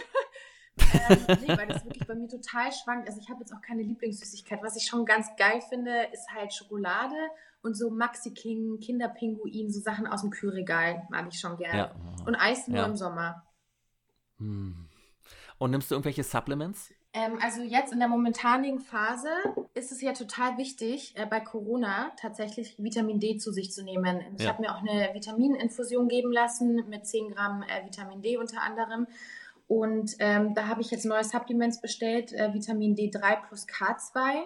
ähm, 1.09 1.37
nee, 1.41 1.57
weil 1.57 1.67
das 1.67 1.83
wirklich 1.83 2.07
bei 2.07 2.15
mir 2.15 2.29
total 2.29 2.71
schwankt. 2.71 3.09
Also 3.09 3.19
ich 3.19 3.29
habe 3.29 3.41
jetzt 3.41 3.53
auch 3.53 3.61
keine 3.61 3.83
Lieblingssüßigkeit. 3.83 4.63
Was 4.63 4.77
ich 4.77 4.87
schon 4.87 5.05
ganz 5.05 5.35
geil 5.35 5.59
finde, 5.67 6.07
ist 6.13 6.31
halt 6.33 6.53
Schokolade 6.53 7.15
und 7.67 7.75
so 7.75 7.91
Maxi 7.91 8.33
King, 8.33 8.79
Kinderpinguin, 8.79 9.71
so 9.71 9.79
Sachen 9.79 10.07
aus 10.07 10.21
dem 10.21 10.31
Kühlregal 10.31 11.05
mag 11.09 11.27
ich 11.29 11.39
schon 11.39 11.57
gerne. 11.57 11.77
Ja. 11.77 11.91
Und 12.25 12.35
Eis 12.35 12.67
nur 12.67 12.79
ja. 12.79 12.85
im 12.85 12.95
Sommer. 12.95 13.43
Hm. 14.39 14.87
Und 15.59 15.71
nimmst 15.71 15.91
du 15.91 15.95
irgendwelche 15.95 16.23
Supplements? 16.23 16.91
Ähm, 17.13 17.39
also 17.41 17.61
jetzt 17.61 17.93
in 17.93 17.99
der 17.99 18.07
momentanigen 18.07 18.79
Phase 18.79 19.29
ist 19.73 19.91
es 19.91 20.01
ja 20.01 20.13
total 20.13 20.57
wichtig, 20.57 21.13
äh, 21.15 21.25
bei 21.25 21.39
Corona 21.39 22.11
tatsächlich 22.19 22.75
Vitamin 22.77 23.19
D 23.19 23.37
zu 23.37 23.51
sich 23.51 23.71
zu 23.71 23.83
nehmen. 23.83 24.21
Ich 24.37 24.43
ja. 24.43 24.49
habe 24.49 24.61
mir 24.61 24.75
auch 24.75 24.81
eine 24.81 25.13
Vitamininfusion 25.13 26.07
geben 26.09 26.31
lassen 26.31 26.87
mit 26.89 27.05
10 27.07 27.31
Gramm 27.31 27.63
äh, 27.63 27.85
Vitamin 27.85 28.21
D 28.21 28.37
unter 28.37 28.61
anderem. 28.61 29.07
Und 29.67 30.15
ähm, 30.19 30.53
da 30.53 30.67
habe 30.67 30.81
ich 30.81 30.91
jetzt 30.91 31.05
neue 31.05 31.23
Supplements 31.23 31.81
bestellt, 31.81 32.33
äh, 32.33 32.53
Vitamin 32.53 32.95
D3 32.95 33.47
plus 33.47 33.67
K2. 33.67 34.43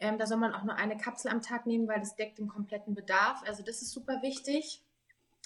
Ähm, 0.00 0.18
da 0.18 0.26
soll 0.26 0.38
man 0.38 0.54
auch 0.54 0.64
nur 0.64 0.74
eine 0.74 0.96
Kapsel 0.96 1.30
am 1.30 1.42
Tag 1.42 1.66
nehmen, 1.66 1.88
weil 1.88 2.00
das 2.00 2.16
deckt 2.16 2.38
den 2.38 2.48
kompletten 2.48 2.94
Bedarf. 2.94 3.42
Also 3.46 3.62
das 3.62 3.82
ist 3.82 3.92
super 3.92 4.22
wichtig. 4.22 4.82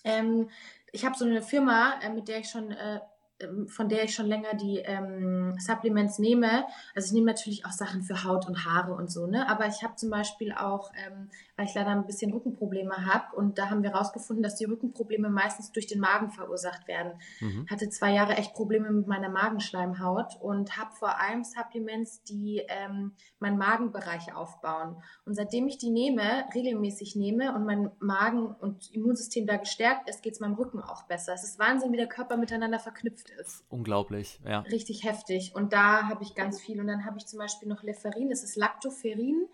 Ähm, 0.05 0.51
ich 0.93 1.05
habe 1.05 1.17
so 1.17 1.25
eine 1.25 1.43
Firma, 1.43 2.01
äh, 2.03 2.11
mit 2.11 2.29
der 2.29 2.39
ich 2.39 2.49
schon 2.49 2.71
äh, 2.71 3.01
ähm, 3.41 3.69
von 3.69 3.89
der 3.89 4.05
ich 4.05 4.15
schon 4.15 4.27
länger 4.27 4.55
die 4.55 4.79
ähm, 4.79 5.57
Supplements 5.59 6.19
nehme. 6.19 6.67
Also 6.95 7.07
ich 7.07 7.13
nehme 7.13 7.27
natürlich 7.27 7.65
auch 7.65 7.73
Sachen 7.73 8.03
für 8.03 8.25
Haut 8.25 8.47
und 8.49 8.65
Haare 8.65 8.95
und 8.95 9.11
so, 9.11 9.27
ne? 9.27 9.49
Aber 9.49 9.67
ich 9.67 9.83
habe 9.83 9.95
zum 9.97 10.11
Beispiel 10.11 10.53
auch, 10.53 10.91
ähm, 11.07 11.31
weil 11.59 11.67
ich 11.67 11.75
leider 11.75 11.91
ein 11.91 12.07
bisschen 12.07 12.33
Rückenprobleme 12.33 13.05
habe 13.13 13.35
und 13.35 13.59
da 13.59 13.69
haben 13.69 13.83
wir 13.83 13.91
herausgefunden, 13.91 14.45
dass 14.45 14.55
die 14.55 14.65
Rückenprobleme 14.65 15.29
meistens 15.29 15.73
durch 15.73 15.89
den 15.89 15.99
Magen 15.99 16.31
verursacht 16.31 16.87
werden. 16.87 17.15
Mhm. 17.41 17.67
Hatte 17.69 17.89
zwei 17.91 18.13
Jahre 18.13 18.37
echt 18.37 18.55
Probleme 18.55 18.89
mit 18.93 19.09
meiner 19.09 19.29
Magenschleimhaut 19.29 20.37
und 20.41 20.77
habe 20.77 20.95
vor 20.95 21.21
allem 21.21 21.43
Supplements, 21.43 22.23
die 22.23 22.63
ähm, 22.69 23.11
meinen 23.41 23.59
Magenbereich 23.59 24.33
aufbauen. 24.37 25.03
Und 25.25 25.35
seitdem 25.35 25.67
ich 25.67 25.79
die 25.79 25.91
nehme, 25.91 26.45
regelmäßig 26.55 27.17
nehme 27.17 27.53
und 27.53 27.67
mein 27.67 27.91
Magen 27.99 28.47
und 28.47 28.95
Immunsystem 28.95 29.45
da 29.49 29.57
gestärkt 29.57 30.09
ist, 30.09 30.23
geht 30.23 30.35
es 30.35 30.41
meinem 30.41 30.55
Rücken 30.55 30.79
auch 30.79 31.03
besser. 31.09 31.33
Es 31.35 31.43
ist 31.43 31.59
Wahnsinn, 31.59 31.91
wie 31.91 31.97
der 31.97 32.07
Körper 32.07 32.37
miteinander 32.37 32.79
verknüpft 32.79 33.31
ist. 33.31 33.65
Unglaublich, 33.69 34.39
ja. 34.47 34.61
Richtig 34.61 35.03
heftig. 35.03 35.57
Und 35.57 35.73
da 35.73 36.09
habe 36.09 36.23
ich 36.23 36.37
ganz 36.37 36.61
viel. 36.61 36.81
Und 36.81 36.87
dann 36.87 37.05
habe 37.05 37.19
ich 37.19 37.27
zum 37.27 37.41
Beispiel 37.41 37.69
noch 37.69 37.83
Leferin, 37.83 38.29
das 38.29 38.45
ist 38.45 38.55
Lactoferin. 38.55 39.49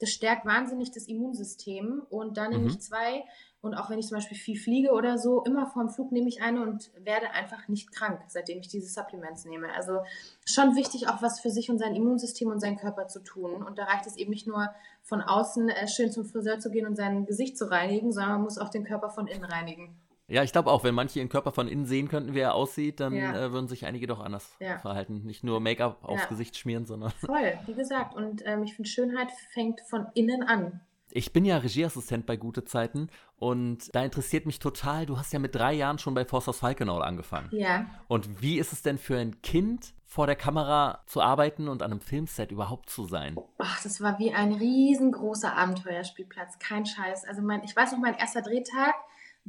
Das 0.00 0.10
stärkt 0.10 0.46
wahnsinnig 0.46 0.92
das 0.92 1.06
Immunsystem. 1.06 2.02
Und 2.10 2.36
dann 2.36 2.50
nehme 2.50 2.64
mhm. 2.64 2.70
ich 2.70 2.80
zwei. 2.80 3.24
Und 3.60 3.74
auch 3.74 3.90
wenn 3.90 3.98
ich 3.98 4.06
zum 4.06 4.16
Beispiel 4.16 4.36
viel 4.36 4.56
fliege 4.56 4.92
oder 4.92 5.18
so, 5.18 5.42
immer 5.42 5.66
vorm 5.66 5.90
Flug 5.90 6.12
nehme 6.12 6.28
ich 6.28 6.42
eine 6.42 6.62
und 6.62 6.92
werde 7.04 7.32
einfach 7.32 7.66
nicht 7.66 7.90
krank, 7.90 8.20
seitdem 8.28 8.60
ich 8.60 8.68
diese 8.68 8.88
Supplements 8.88 9.44
nehme. 9.46 9.72
Also 9.74 10.00
schon 10.44 10.76
wichtig, 10.76 11.08
auch 11.08 11.22
was 11.22 11.40
für 11.40 11.50
sich 11.50 11.68
und 11.68 11.78
sein 11.78 11.96
Immunsystem 11.96 12.48
und 12.48 12.60
seinen 12.60 12.76
Körper 12.76 13.08
zu 13.08 13.20
tun. 13.20 13.64
Und 13.64 13.78
da 13.78 13.84
reicht 13.84 14.06
es 14.06 14.16
eben 14.16 14.30
nicht 14.30 14.46
nur 14.46 14.70
von 15.02 15.20
außen 15.20 15.70
äh, 15.70 15.88
schön 15.88 16.12
zum 16.12 16.24
Friseur 16.24 16.60
zu 16.60 16.70
gehen 16.70 16.86
und 16.86 16.94
sein 16.94 17.26
Gesicht 17.26 17.58
zu 17.58 17.68
reinigen, 17.68 18.12
sondern 18.12 18.34
man 18.34 18.42
muss 18.42 18.58
auch 18.58 18.68
den 18.68 18.84
Körper 18.84 19.10
von 19.10 19.26
innen 19.26 19.44
reinigen. 19.44 19.96
Ja, 20.28 20.42
ich 20.42 20.52
glaube 20.52 20.70
auch, 20.70 20.84
wenn 20.84 20.94
manche 20.94 21.18
ihren 21.18 21.30
Körper 21.30 21.52
von 21.52 21.68
innen 21.68 21.86
sehen 21.86 22.08
könnten, 22.08 22.34
wie 22.34 22.40
er 22.40 22.54
aussieht, 22.54 23.00
dann 23.00 23.14
ja. 23.14 23.46
äh, 23.46 23.52
würden 23.52 23.66
sich 23.66 23.86
einige 23.86 24.06
doch 24.06 24.20
anders 24.20 24.54
ja. 24.60 24.78
verhalten. 24.78 25.22
Nicht 25.24 25.42
nur 25.42 25.58
Make-up 25.58 26.04
aufs 26.04 26.22
ja. 26.22 26.28
Gesicht 26.28 26.56
schmieren, 26.56 26.84
sondern. 26.84 27.10
Voll, 27.24 27.58
wie 27.66 27.72
gesagt. 27.74 28.14
Und 28.14 28.42
ähm, 28.44 28.62
ich 28.62 28.74
finde, 28.74 28.90
Schönheit 28.90 29.28
fängt 29.52 29.80
von 29.80 30.06
innen 30.14 30.42
an. 30.42 30.80
Ich 31.10 31.32
bin 31.32 31.46
ja 31.46 31.56
Regieassistent 31.56 32.26
bei 32.26 32.36
Gute 32.36 32.64
Zeiten 32.64 33.08
und 33.36 33.94
da 33.94 34.04
interessiert 34.04 34.44
mich 34.44 34.58
total, 34.58 35.06
du 35.06 35.18
hast 35.18 35.32
ja 35.32 35.38
mit 35.38 35.54
drei 35.54 35.72
Jahren 35.72 35.98
schon 35.98 36.12
bei 36.12 36.26
Forsthaus 36.26 36.58
Falkenau 36.58 36.98
angefangen. 36.98 37.48
Ja. 37.50 37.86
Und 38.08 38.42
wie 38.42 38.58
ist 38.58 38.74
es 38.74 38.82
denn 38.82 38.98
für 38.98 39.16
ein 39.16 39.40
Kind, 39.40 39.94
vor 40.04 40.26
der 40.26 40.36
Kamera 40.36 41.02
zu 41.06 41.22
arbeiten 41.22 41.68
und 41.68 41.82
an 41.82 41.92
einem 41.92 42.00
Filmset 42.02 42.52
überhaupt 42.52 42.90
zu 42.90 43.06
sein? 43.06 43.36
Ach, 43.56 43.82
das 43.82 44.02
war 44.02 44.18
wie 44.18 44.34
ein 44.34 44.52
riesengroßer 44.52 45.56
Abenteuerspielplatz, 45.56 46.58
kein 46.58 46.84
Scheiß. 46.84 47.24
Also 47.24 47.40
mein, 47.40 47.62
ich 47.64 47.74
weiß 47.74 47.92
noch, 47.92 48.00
mein 48.00 48.14
erster 48.14 48.42
Drehtag, 48.42 48.94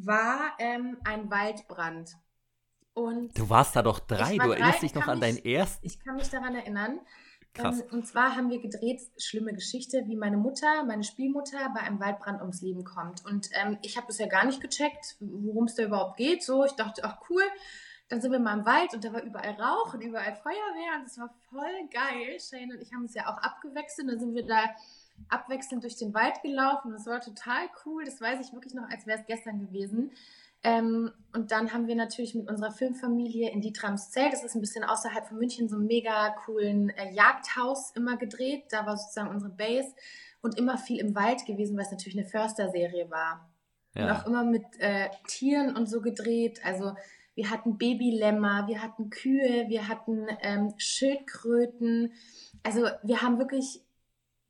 war 0.05 0.53
ähm, 0.59 0.97
ein 1.03 1.29
Waldbrand. 1.29 2.15
Und 2.93 3.37
du 3.37 3.49
warst 3.49 3.75
da 3.75 3.81
doch 3.81 3.99
drei, 3.99 4.37
du 4.37 4.51
erinnerst 4.51 4.81
dich 4.81 4.93
noch 4.93 5.07
an 5.07 5.21
deinen 5.21 5.37
ersten. 5.37 5.85
Ich 5.85 5.99
kann 5.99 6.15
mich 6.15 6.29
daran 6.29 6.55
erinnern. 6.55 6.99
Krass. 7.53 7.79
Ähm, 7.79 7.87
und 7.91 8.07
zwar 8.07 8.35
haben 8.35 8.49
wir 8.49 8.59
gedreht, 8.59 9.01
schlimme 9.17 9.53
Geschichte, 9.53 10.03
wie 10.05 10.15
meine 10.15 10.37
Mutter, 10.37 10.83
meine 10.83 11.03
Spielmutter, 11.03 11.57
bei 11.73 11.81
einem 11.81 11.99
Waldbrand 11.99 12.41
ums 12.41 12.61
Leben 12.61 12.83
kommt. 12.83 13.25
Und 13.25 13.49
ähm, 13.53 13.77
ich 13.81 13.97
habe 13.97 14.07
das 14.07 14.19
ja 14.19 14.27
gar 14.27 14.45
nicht 14.45 14.61
gecheckt, 14.61 15.17
worum 15.19 15.65
es 15.65 15.75
da 15.75 15.83
überhaupt 15.83 16.17
geht. 16.17 16.43
So, 16.43 16.65
ich 16.65 16.73
dachte, 16.73 17.03
ach 17.03 17.17
cool. 17.29 17.43
Dann 18.09 18.21
sind 18.21 18.31
wir 18.31 18.39
mal 18.39 18.57
im 18.57 18.65
Wald 18.65 18.93
und 18.95 19.03
da 19.03 19.13
war 19.13 19.21
überall 19.21 19.51
Rauch 19.51 19.93
und 19.93 20.01
überall 20.01 20.35
Feuerwehr 20.35 20.97
und 20.97 21.05
das 21.05 21.19
war 21.19 21.29
voll 21.49 21.87
geil. 21.91 22.39
Shane 22.39 22.71
und 22.71 22.81
ich 22.81 22.91
haben 22.91 23.03
uns 23.03 23.13
ja 23.13 23.27
auch 23.27 23.37
abgewechselt. 23.37 24.09
Dann 24.09 24.19
sind 24.19 24.33
wir 24.33 24.45
da 24.45 24.63
abwechselnd 25.27 25.83
durch 25.83 25.97
den 25.97 26.13
Wald 26.13 26.41
gelaufen. 26.41 26.91
Das 26.91 27.05
war 27.05 27.19
total 27.19 27.67
cool. 27.85 28.05
Das 28.05 28.21
weiß 28.21 28.45
ich 28.45 28.53
wirklich 28.53 28.73
noch, 28.73 28.89
als 28.89 29.05
wäre 29.05 29.19
es 29.19 29.25
gestern 29.25 29.59
gewesen. 29.59 30.11
Ähm, 30.61 31.11
und 31.33 31.51
dann 31.51 31.71
haben 31.71 31.87
wir 31.87 31.95
natürlich 31.95 32.35
mit 32.35 32.49
unserer 32.49 32.71
Filmfamilie 32.71 33.49
in 33.49 33.61
Dietramszell, 33.61 34.29
das 34.29 34.43
ist 34.43 34.55
ein 34.55 34.61
bisschen 34.61 34.83
außerhalb 34.83 35.25
von 35.25 35.37
München, 35.37 35.69
so 35.69 35.77
einen 35.77 35.87
mega 35.87 36.31
coolen 36.45 36.89
äh, 36.89 37.13
Jagdhaus 37.13 37.91
immer 37.95 38.17
gedreht. 38.17 38.65
Da 38.69 38.85
war 38.85 38.97
sozusagen 38.97 39.29
unsere 39.29 39.51
Base 39.51 39.93
und 40.41 40.57
immer 40.57 40.77
viel 40.77 40.99
im 40.99 41.15
Wald 41.15 41.45
gewesen, 41.45 41.77
weil 41.77 41.85
es 41.85 41.91
natürlich 41.91 42.17
eine 42.17 42.27
Förster-Serie 42.27 43.09
war. 43.09 43.49
Ja. 43.95 44.03
Und 44.03 44.11
auch 44.11 44.25
immer 44.25 44.43
mit 44.43 44.63
äh, 44.79 45.09
Tieren 45.27 45.75
und 45.75 45.87
so 45.87 46.01
gedreht. 46.01 46.59
Also 46.65 46.93
wir 47.35 47.49
hatten 47.49 47.77
Babylämmer, 47.77 48.67
wir 48.67 48.83
hatten 48.83 49.09
Kühe, 49.09 49.69
wir 49.69 49.87
hatten 49.87 50.27
ähm, 50.41 50.73
Schildkröten. 50.77 52.11
Also 52.63 52.87
wir 53.01 53.21
haben 53.21 53.39
wirklich 53.39 53.81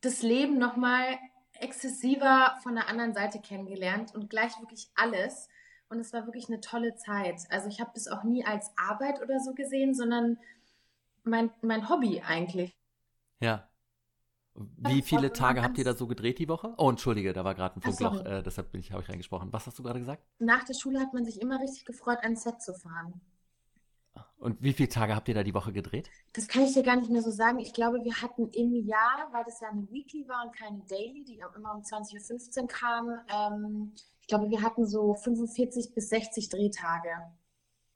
das 0.00 0.22
Leben 0.22 0.58
nochmal 0.58 1.18
exzessiver 1.60 2.56
von 2.62 2.74
der 2.74 2.88
anderen 2.88 3.14
Seite 3.14 3.40
kennengelernt 3.40 4.14
und 4.14 4.30
gleich 4.30 4.58
wirklich 4.60 4.90
alles. 4.94 5.48
Und 5.88 5.98
es 5.98 6.12
war 6.12 6.26
wirklich 6.26 6.48
eine 6.48 6.60
tolle 6.60 6.94
Zeit. 6.94 7.40
Also 7.50 7.68
ich 7.68 7.80
habe 7.80 7.90
das 7.94 8.06
auch 8.06 8.22
nie 8.22 8.44
als 8.44 8.70
Arbeit 8.76 9.20
oder 9.20 9.40
so 9.40 9.54
gesehen, 9.54 9.94
sondern 9.94 10.38
mein, 11.24 11.50
mein 11.62 11.88
Hobby 11.88 12.22
eigentlich. 12.24 12.76
Ja. 13.40 13.68
Wie 14.54 15.02
viele 15.02 15.32
Tage 15.32 15.62
habt 15.62 15.78
ihr 15.78 15.84
da 15.84 15.94
so 15.94 16.06
gedreht 16.06 16.38
die 16.38 16.48
Woche? 16.48 16.74
Oh, 16.76 16.90
entschuldige, 16.90 17.32
da 17.32 17.44
war 17.44 17.54
gerade 17.54 17.76
ein 17.76 17.80
Funkloch, 17.80 18.24
äh, 18.24 18.42
deshalb 18.42 18.68
habe 18.68 18.78
ich 18.78 18.92
reingesprochen. 18.92 19.52
Was 19.52 19.66
hast 19.66 19.78
du 19.78 19.82
gerade 19.82 20.00
gesagt? 20.00 20.22
Nach 20.38 20.64
der 20.64 20.74
Schule 20.74 21.00
hat 21.00 21.14
man 21.14 21.24
sich 21.24 21.40
immer 21.40 21.60
richtig 21.60 21.84
gefreut, 21.84 22.18
ans 22.22 22.42
Set 22.42 22.60
zu 22.60 22.74
fahren. 22.74 23.20
Und 24.38 24.62
wie 24.62 24.72
viele 24.72 24.88
Tage 24.88 25.14
habt 25.14 25.28
ihr 25.28 25.34
da 25.34 25.42
die 25.42 25.52
Woche 25.52 25.72
gedreht? 25.72 26.10
Das 26.32 26.48
kann 26.48 26.62
ich 26.62 26.72
dir 26.72 26.82
gar 26.82 26.96
nicht 26.96 27.10
mehr 27.10 27.20
so 27.20 27.30
sagen. 27.30 27.58
Ich 27.58 27.74
glaube, 27.74 28.02
wir 28.02 28.22
hatten 28.22 28.48
im 28.50 28.74
Jahr, 28.74 29.28
weil 29.32 29.44
das 29.44 29.60
ja 29.60 29.68
eine 29.68 29.86
Weekly 29.90 30.26
war 30.28 30.46
und 30.46 30.56
keine 30.56 30.80
Daily, 30.88 31.24
die 31.24 31.42
immer 31.56 31.74
um 31.74 31.82
20.15 31.82 32.62
Uhr 32.62 32.68
kam, 32.68 33.20
ähm, 33.28 33.92
ich 34.22 34.28
glaube, 34.28 34.48
wir 34.48 34.62
hatten 34.62 34.86
so 34.86 35.14
45 35.14 35.92
bis 35.92 36.08
60 36.08 36.48
Drehtage. 36.48 37.10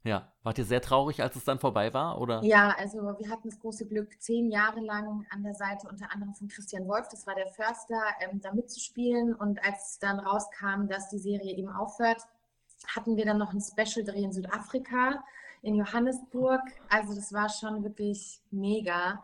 Ja, 0.02 0.30
wart 0.42 0.58
ihr 0.58 0.66
sehr 0.66 0.82
traurig, 0.82 1.22
als 1.22 1.34
es 1.34 1.44
dann 1.44 1.58
vorbei 1.58 1.94
war, 1.94 2.20
oder? 2.20 2.42
Ja, 2.42 2.74
also 2.76 2.98
wir 2.98 3.30
hatten 3.30 3.48
das 3.48 3.58
große 3.58 3.86
Glück, 3.86 4.20
zehn 4.20 4.50
Jahre 4.50 4.80
lang 4.80 5.24
an 5.30 5.42
der 5.42 5.54
Seite 5.54 5.88
unter 5.88 6.12
anderem 6.12 6.34
von 6.34 6.48
Christian 6.48 6.86
Wolf, 6.86 7.08
das 7.08 7.26
war 7.26 7.34
der 7.34 7.46
Förster, 7.46 8.02
ähm, 8.20 8.40
da 8.42 8.52
mitzuspielen. 8.52 9.34
Und 9.34 9.64
als 9.64 9.98
dann 9.98 10.20
rauskam, 10.20 10.88
dass 10.88 11.08
die 11.08 11.18
Serie 11.18 11.56
eben 11.56 11.70
aufhört, 11.70 12.20
hatten 12.94 13.16
wir 13.16 13.24
dann 13.24 13.38
noch 13.38 13.54
ein 13.54 13.62
Special-Dreh 13.62 14.24
in 14.24 14.32
Südafrika, 14.32 15.24
in 15.64 15.74
Johannesburg. 15.74 16.60
Also 16.88 17.14
das 17.14 17.32
war 17.32 17.48
schon 17.48 17.82
wirklich 17.82 18.40
mega. 18.50 19.22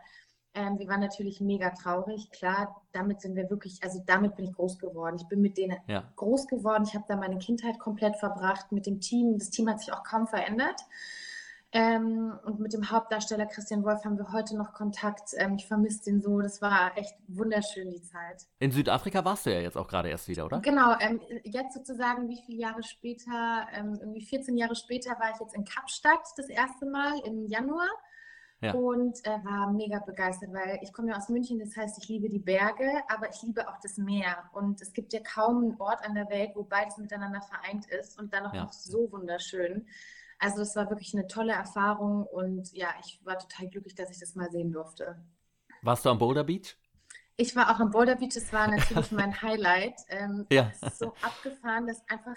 Ähm, 0.53 0.77
wir 0.79 0.87
waren 0.87 0.99
natürlich 0.99 1.39
mega 1.39 1.69
traurig. 1.69 2.29
Klar, 2.31 2.81
damit 2.91 3.21
sind 3.21 3.35
wir 3.35 3.49
wirklich, 3.49 3.81
also 3.83 4.03
damit 4.05 4.35
bin 4.35 4.45
ich 4.45 4.53
groß 4.53 4.79
geworden. 4.79 5.15
Ich 5.17 5.27
bin 5.27 5.41
mit 5.41 5.57
denen 5.57 5.77
ja. 5.87 6.03
groß 6.17 6.47
geworden. 6.47 6.83
Ich 6.85 6.93
habe 6.93 7.05
da 7.07 7.15
meine 7.15 7.37
Kindheit 7.37 7.79
komplett 7.79 8.17
verbracht 8.17 8.71
mit 8.71 8.85
dem 8.85 8.99
Team. 8.99 9.37
Das 9.37 9.49
Team 9.49 9.69
hat 9.69 9.79
sich 9.79 9.93
auch 9.93 10.03
kaum 10.03 10.27
verändert. 10.27 10.81
Ähm, 11.73 12.37
und 12.43 12.59
mit 12.59 12.73
dem 12.73 12.91
Hauptdarsteller 12.91 13.45
Christian 13.45 13.83
Wolf 13.85 14.03
haben 14.03 14.17
wir 14.17 14.33
heute 14.33 14.57
noch 14.57 14.73
Kontakt. 14.73 15.31
Ähm, 15.37 15.55
ich 15.55 15.67
vermisse 15.67 16.03
den 16.03 16.21
so. 16.21 16.41
Das 16.41 16.61
war 16.61 16.97
echt 16.97 17.15
wunderschön, 17.29 17.89
die 17.89 18.01
Zeit. 18.01 18.45
In 18.59 18.71
Südafrika 18.71 19.23
warst 19.23 19.45
du 19.45 19.53
ja 19.53 19.61
jetzt 19.61 19.77
auch 19.77 19.87
gerade 19.87 20.09
erst 20.09 20.27
wieder, 20.27 20.45
oder? 20.45 20.59
Genau. 20.59 20.95
Ähm, 20.99 21.21
jetzt 21.43 21.73
sozusagen, 21.73 22.27
wie 22.27 22.41
viele 22.45 22.59
Jahre 22.59 22.83
später, 22.83 23.67
ähm, 23.73 23.97
irgendwie 24.01 24.21
14 24.21 24.57
Jahre 24.57 24.75
später, 24.75 25.11
war 25.11 25.31
ich 25.33 25.39
jetzt 25.39 25.55
in 25.55 25.63
Kapstadt 25.63 26.27
das 26.35 26.49
erste 26.49 26.85
Mal 26.85 27.19
im 27.19 27.47
Januar. 27.47 27.87
Ja. 28.59 28.73
Und 28.73 29.25
äh, 29.25 29.43
war 29.43 29.71
mega 29.71 29.99
begeistert, 29.99 30.53
weil 30.53 30.77
ich 30.83 30.93
komme 30.93 31.09
ja 31.09 31.17
aus 31.17 31.29
München, 31.29 31.57
das 31.57 31.75
heißt, 31.75 31.97
ich 31.97 32.07
liebe 32.09 32.29
die 32.29 32.37
Berge, 32.37 33.01
aber 33.07 33.27
ich 33.29 33.41
liebe 33.41 33.67
auch 33.67 33.79
das 33.81 33.97
Meer. 33.97 34.37
Und 34.53 34.81
es 34.81 34.93
gibt 34.93 35.13
ja 35.13 35.19
kaum 35.21 35.63
einen 35.63 35.81
Ort 35.81 36.05
an 36.05 36.13
der 36.13 36.29
Welt, 36.29 36.51
wo 36.53 36.63
beides 36.63 36.97
miteinander 36.97 37.41
vereint 37.41 37.87
ist 37.87 38.19
und 38.19 38.33
dann 38.33 38.45
auch 38.45 38.53
ja. 38.53 38.65
noch 38.65 38.73
so 38.73 39.11
wunderschön. 39.11 39.87
Also 40.41 40.57
das 40.57 40.75
war 40.75 40.89
wirklich 40.89 41.13
eine 41.13 41.27
tolle 41.27 41.53
Erfahrung 41.53 42.25
und 42.25 42.73
ja, 42.73 42.89
ich 42.99 43.23
war 43.23 43.37
total 43.37 43.67
glücklich, 43.67 43.93
dass 43.93 44.09
ich 44.09 44.19
das 44.19 44.33
mal 44.33 44.49
sehen 44.49 44.71
durfte. 44.71 45.23
Warst 45.83 46.03
du 46.03 46.09
am 46.09 46.17
Boulder 46.17 46.43
Beach? 46.43 46.75
Ich 47.37 47.55
war 47.55 47.69
auch 47.69 47.79
am 47.79 47.91
Boulder 47.91 48.15
Beach, 48.15 48.33
das 48.33 48.51
war 48.51 48.67
natürlich 48.75 49.11
mein 49.11 49.39
Highlight. 49.39 50.01
Ähm, 50.09 50.47
ja. 50.51 50.71
Es 50.73 50.81
ist 50.81 50.97
so 50.99 51.13
abgefahren, 51.21 51.85
dass 51.85 52.01
einfach 52.09 52.35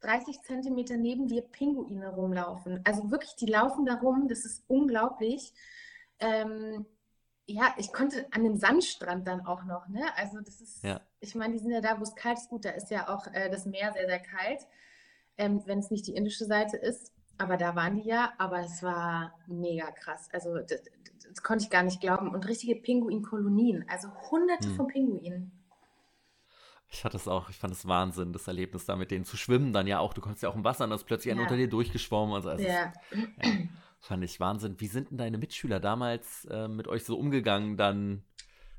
30 0.00 0.40
Zentimeter 0.44 0.96
neben 0.96 1.26
dir 1.26 1.42
Pinguine 1.42 2.08
rumlaufen. 2.08 2.80
Also 2.84 3.10
wirklich, 3.10 3.36
die 3.36 3.46
laufen 3.46 3.84
da 3.84 3.96
rum, 3.96 4.28
das 4.28 4.46
ist 4.46 4.64
unglaublich. 4.66 5.52
Ähm, 6.20 6.86
ja, 7.44 7.74
ich 7.76 7.92
konnte 7.92 8.26
an 8.32 8.44
dem 8.44 8.56
Sandstrand 8.56 9.26
dann 9.26 9.44
auch 9.44 9.64
noch, 9.64 9.88
ne? 9.88 10.04
Also 10.16 10.40
das 10.40 10.62
ist, 10.62 10.82
ja. 10.82 11.02
ich 11.20 11.34
meine, 11.34 11.52
die 11.52 11.58
sind 11.58 11.70
ja 11.70 11.82
da, 11.82 11.98
wo 11.98 12.02
es 12.02 12.14
kalt 12.14 12.38
ist. 12.38 12.48
Gut, 12.48 12.64
da 12.64 12.70
ist 12.70 12.90
ja 12.90 13.14
auch 13.14 13.26
äh, 13.26 13.50
das 13.50 13.66
Meer 13.66 13.92
sehr, 13.92 14.06
sehr 14.06 14.20
kalt, 14.20 14.66
ähm, 15.36 15.60
wenn 15.66 15.80
es 15.80 15.90
nicht 15.90 16.06
die 16.06 16.14
indische 16.14 16.46
Seite 16.46 16.78
ist. 16.78 17.12
Aber 17.38 17.56
da 17.56 17.76
waren 17.76 17.96
die 17.96 18.08
ja, 18.08 18.32
aber 18.38 18.60
es 18.60 18.82
war 18.82 19.34
mega 19.46 19.90
krass. 19.90 20.28
Also 20.32 20.56
das, 20.58 20.82
das 21.28 21.42
konnte 21.42 21.64
ich 21.64 21.70
gar 21.70 21.82
nicht 21.82 22.00
glauben. 22.00 22.30
Und 22.30 22.48
richtige 22.48 22.76
Pinguinkolonien, 22.76 23.84
also 23.88 24.08
hunderte 24.30 24.68
hm. 24.68 24.76
von 24.76 24.86
Pinguinen. 24.86 25.52
Ich 26.88 27.04
hatte 27.04 27.16
es 27.16 27.26
auch, 27.26 27.50
ich 27.50 27.56
fand 27.56 27.72
es 27.72 27.86
Wahnsinn, 27.86 28.32
das 28.32 28.46
Erlebnis 28.46 28.86
da 28.86 28.96
mit 28.96 29.10
denen 29.10 29.24
zu 29.24 29.36
schwimmen, 29.36 29.72
dann 29.72 29.86
ja 29.86 29.98
auch, 29.98 30.14
du 30.14 30.20
konntest 30.20 30.44
ja 30.44 30.48
auch 30.48 30.54
im 30.54 30.64
Wasser 30.64 30.84
und 30.84 30.92
ist 30.92 31.04
plötzlich 31.04 31.34
ja. 31.34 31.40
unter 31.40 31.56
dir 31.56 31.68
durchgeschwommen. 31.68 32.34
Also, 32.34 32.50
also 32.50 32.64
ja. 32.64 32.92
Ja, 33.12 33.52
fand 34.00 34.24
ich 34.24 34.38
Wahnsinn. 34.38 34.76
Wie 34.78 34.86
sind 34.86 35.10
denn 35.10 35.18
deine 35.18 35.36
Mitschüler 35.36 35.80
damals 35.80 36.44
äh, 36.46 36.68
mit 36.68 36.86
euch 36.86 37.04
so 37.04 37.18
umgegangen, 37.18 37.76
dann, 37.76 38.22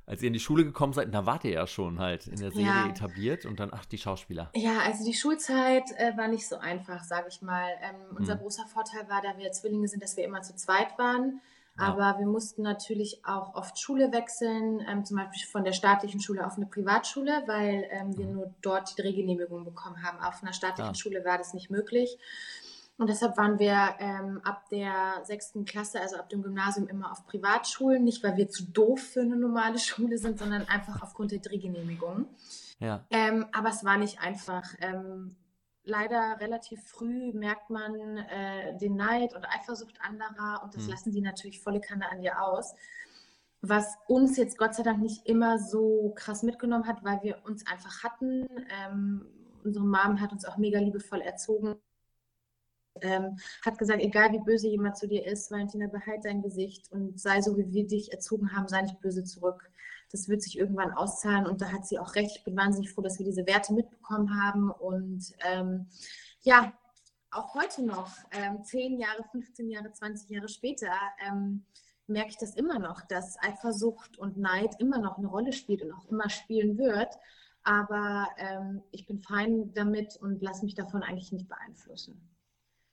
als 0.08 0.22
ihr 0.22 0.28
in 0.28 0.34
die 0.34 0.40
Schule 0.40 0.64
gekommen 0.64 0.94
seid? 0.94 1.14
Da 1.14 1.26
wart 1.26 1.44
ihr 1.44 1.52
ja 1.52 1.68
schon 1.68 2.00
halt 2.00 2.28
in 2.28 2.40
der 2.40 2.52
Serie 2.52 2.66
ja. 2.66 2.88
etabliert 2.88 3.46
und 3.46 3.60
dann, 3.60 3.70
ach, 3.72 3.86
die 3.86 3.98
Schauspieler. 3.98 4.50
Ja, 4.56 4.80
also 4.80 5.06
die 5.06 5.14
Schulzeit 5.14 5.84
äh, 5.98 6.18
war 6.18 6.28
nicht 6.30 6.48
so 6.48 6.58
einfach, 6.58 7.04
sage 7.04 7.28
ich 7.30 7.42
mal. 7.42 7.70
Ähm, 7.82 8.16
unser 8.18 8.34
hm. 8.34 8.42
großer 8.42 8.66
Vorteil 8.66 9.08
war, 9.10 9.22
da 9.22 9.38
wir 9.38 9.52
Zwillinge 9.52 9.88
sind, 9.88 10.02
dass 10.02 10.18
wir 10.18 10.24
immer 10.24 10.42
zu 10.42 10.56
zweit 10.56 10.98
waren. 10.98 11.42
Aber 11.80 12.18
wir 12.18 12.26
mussten 12.26 12.64
natürlich 12.64 13.24
auch 13.24 13.54
oft 13.54 13.80
Schule 13.80 14.12
wechseln, 14.12 14.84
ähm, 14.90 15.06
zum 15.06 15.18
Beispiel 15.18 15.48
von 15.48 15.64
der 15.64 15.74
staatlichen 15.74 16.20
Schule 16.20 16.44
auf 16.44 16.58
eine 16.58 16.66
Privatschule, 16.66 17.44
weil 17.46 17.86
ähm, 17.92 18.18
wir 18.18 18.26
mhm. 18.26 18.34
nur 18.34 18.54
dort 18.64 18.90
die 18.98 19.02
Drehgenehmigung 19.02 19.64
bekommen 19.64 20.02
haben. 20.02 20.20
Auf 20.20 20.42
einer 20.42 20.54
staatlichen 20.54 20.96
ja. 20.96 21.00
Schule 21.00 21.24
war 21.24 21.38
das 21.38 21.54
nicht 21.54 21.70
möglich. 21.70 22.18
Und 22.98 23.10
deshalb 23.10 23.38
waren 23.38 23.60
wir 23.60 23.96
ähm, 24.00 24.42
ab 24.44 24.70
der 24.70 25.22
sechsten 25.24 25.66
Klasse, 25.66 26.02
also 26.02 26.18
ab 26.18 26.30
dem 26.30 26.42
Gymnasium, 26.42 26.88
immer 26.88 27.12
auf 27.12 27.28
Privatschulen. 27.28 28.04
Nicht, 28.04 28.24
weil 28.24 28.38
wir 28.38 28.50
zu 28.50 28.64
doof 28.66 29.00
für 29.00 29.22
eine 29.22 29.36
normale 29.36 29.78
Schule 29.80 30.18
sind, 30.18 30.40
sondern 30.40 30.68
einfach 30.68 31.02
aufgrund 31.04 31.32
der 31.32 31.40
Drehgenehmigung. 31.40 32.28
Ja. 32.80 33.06
Ähm, 33.10 33.46
aber 33.52 33.70
es 33.70 33.84
war 33.84 33.98
nicht 33.98 34.20
einfach. 34.20 34.64
Ähm, 34.80 35.36
leider 35.84 36.38
relativ 36.40 36.84
früh 36.84 37.32
merkt 37.34 37.70
man 37.70 38.18
äh, 38.18 38.78
den 38.78 38.96
Neid 38.96 39.34
und 39.34 39.46
Eifersucht 39.46 40.00
anderer 40.02 40.62
und 40.64 40.76
das 40.76 40.84
mhm. 40.84 40.90
lassen 40.90 41.12
die 41.12 41.22
natürlich 41.22 41.62
volle 41.62 41.80
Kanne 41.80 42.10
an 42.12 42.22
dir 42.22 42.42
aus. 42.42 42.76
Was 43.62 43.98
uns 44.08 44.38
jetzt 44.38 44.58
Gott 44.58 44.76
sei 44.76 44.84
Dank 44.84 45.02
nicht 45.02 45.26
immer 45.26 45.60
so 45.60 46.14
krass 46.16 46.44
mitgenommen 46.44 46.88
hat, 46.88 47.04
weil 47.04 47.22
wir 47.24 47.44
uns 47.46 47.66
einfach 47.66 48.04
hatten. 48.04 48.48
Ähm, 48.86 49.26
unsere 49.64 49.86
Mom 49.86 50.22
hat 50.22 50.32
uns 50.32 50.46
auch 50.46 50.58
mega 50.58 50.80
liebevoll 50.80 51.22
erzogen. 51.22 51.76
Ähm, 53.02 53.38
hat 53.66 53.78
gesagt, 53.78 54.02
egal 54.02 54.32
wie 54.32 54.40
böse 54.40 54.68
jemand 54.68 54.98
zu 54.98 55.08
dir 55.08 55.26
ist, 55.26 55.52
Valentina, 55.52 55.88
behalt 55.88 56.26
dein 56.26 56.42
Gesicht 56.42 56.92
und 56.92 57.20
sei 57.20 57.42
so, 57.42 57.58
wie 57.58 57.72
wir 57.72 57.88
dich 57.88 58.12
erzogen 58.12 58.56
haben, 58.56 58.68
sei 58.68 58.82
nicht 58.82 59.00
böse 59.02 59.24
zurück 59.24 59.70
das 60.12 60.30
wird 60.30 60.42
sich 60.42 60.58
irgendwann 60.58 60.92
auszahlen 60.92 61.46
und 61.46 61.62
da 61.62 61.72
hat 61.72 61.86
sie 61.86 62.00
auch 62.00 62.16
recht. 62.16 62.38
Ich 62.38 62.44
bin 62.44 62.56
wahnsinnig 62.56 62.92
froh, 62.92 63.02
dass 63.02 63.20
wir 63.20 63.26
diese 63.26 63.46
Werte 63.46 63.74
mitbekommen 63.74 64.42
haben 64.42 64.72
und 64.72 65.34
ähm, 65.46 65.88
ja, 66.42 66.74
auch 67.30 67.54
heute 67.56 67.84
noch, 67.84 68.12
ähm, 68.32 68.64
10 68.64 69.00
Jahre, 69.00 69.24
15 69.32 69.70
Jahre, 69.70 69.92
20 69.92 70.30
Jahre 70.30 70.48
später, 70.48 70.92
ähm, 71.28 71.66
merke 72.08 72.30
ich 72.30 72.38
das 72.38 72.56
immer 72.56 72.80
noch, 72.80 73.02
dass 73.02 73.38
Eifersucht 73.42 74.18
und 74.18 74.38
Neid 74.38 74.80
immer 74.80 75.00
noch 75.00 75.18
eine 75.18 75.28
Rolle 75.28 75.52
spielt 75.52 75.82
und 75.84 75.92
auch 75.92 76.06
immer 76.06 76.30
spielen 76.30 76.78
wird. 76.78 77.14
Aber 77.64 78.30
ähm, 78.38 78.82
ich 78.92 79.06
bin 79.06 79.20
fein 79.20 79.74
damit 79.74 80.16
und 80.22 80.42
lasse 80.42 80.64
mich 80.64 80.74
davon 80.74 81.04
eigentlich 81.04 81.34
nicht 81.34 81.50
beeinflussen. 81.50 82.37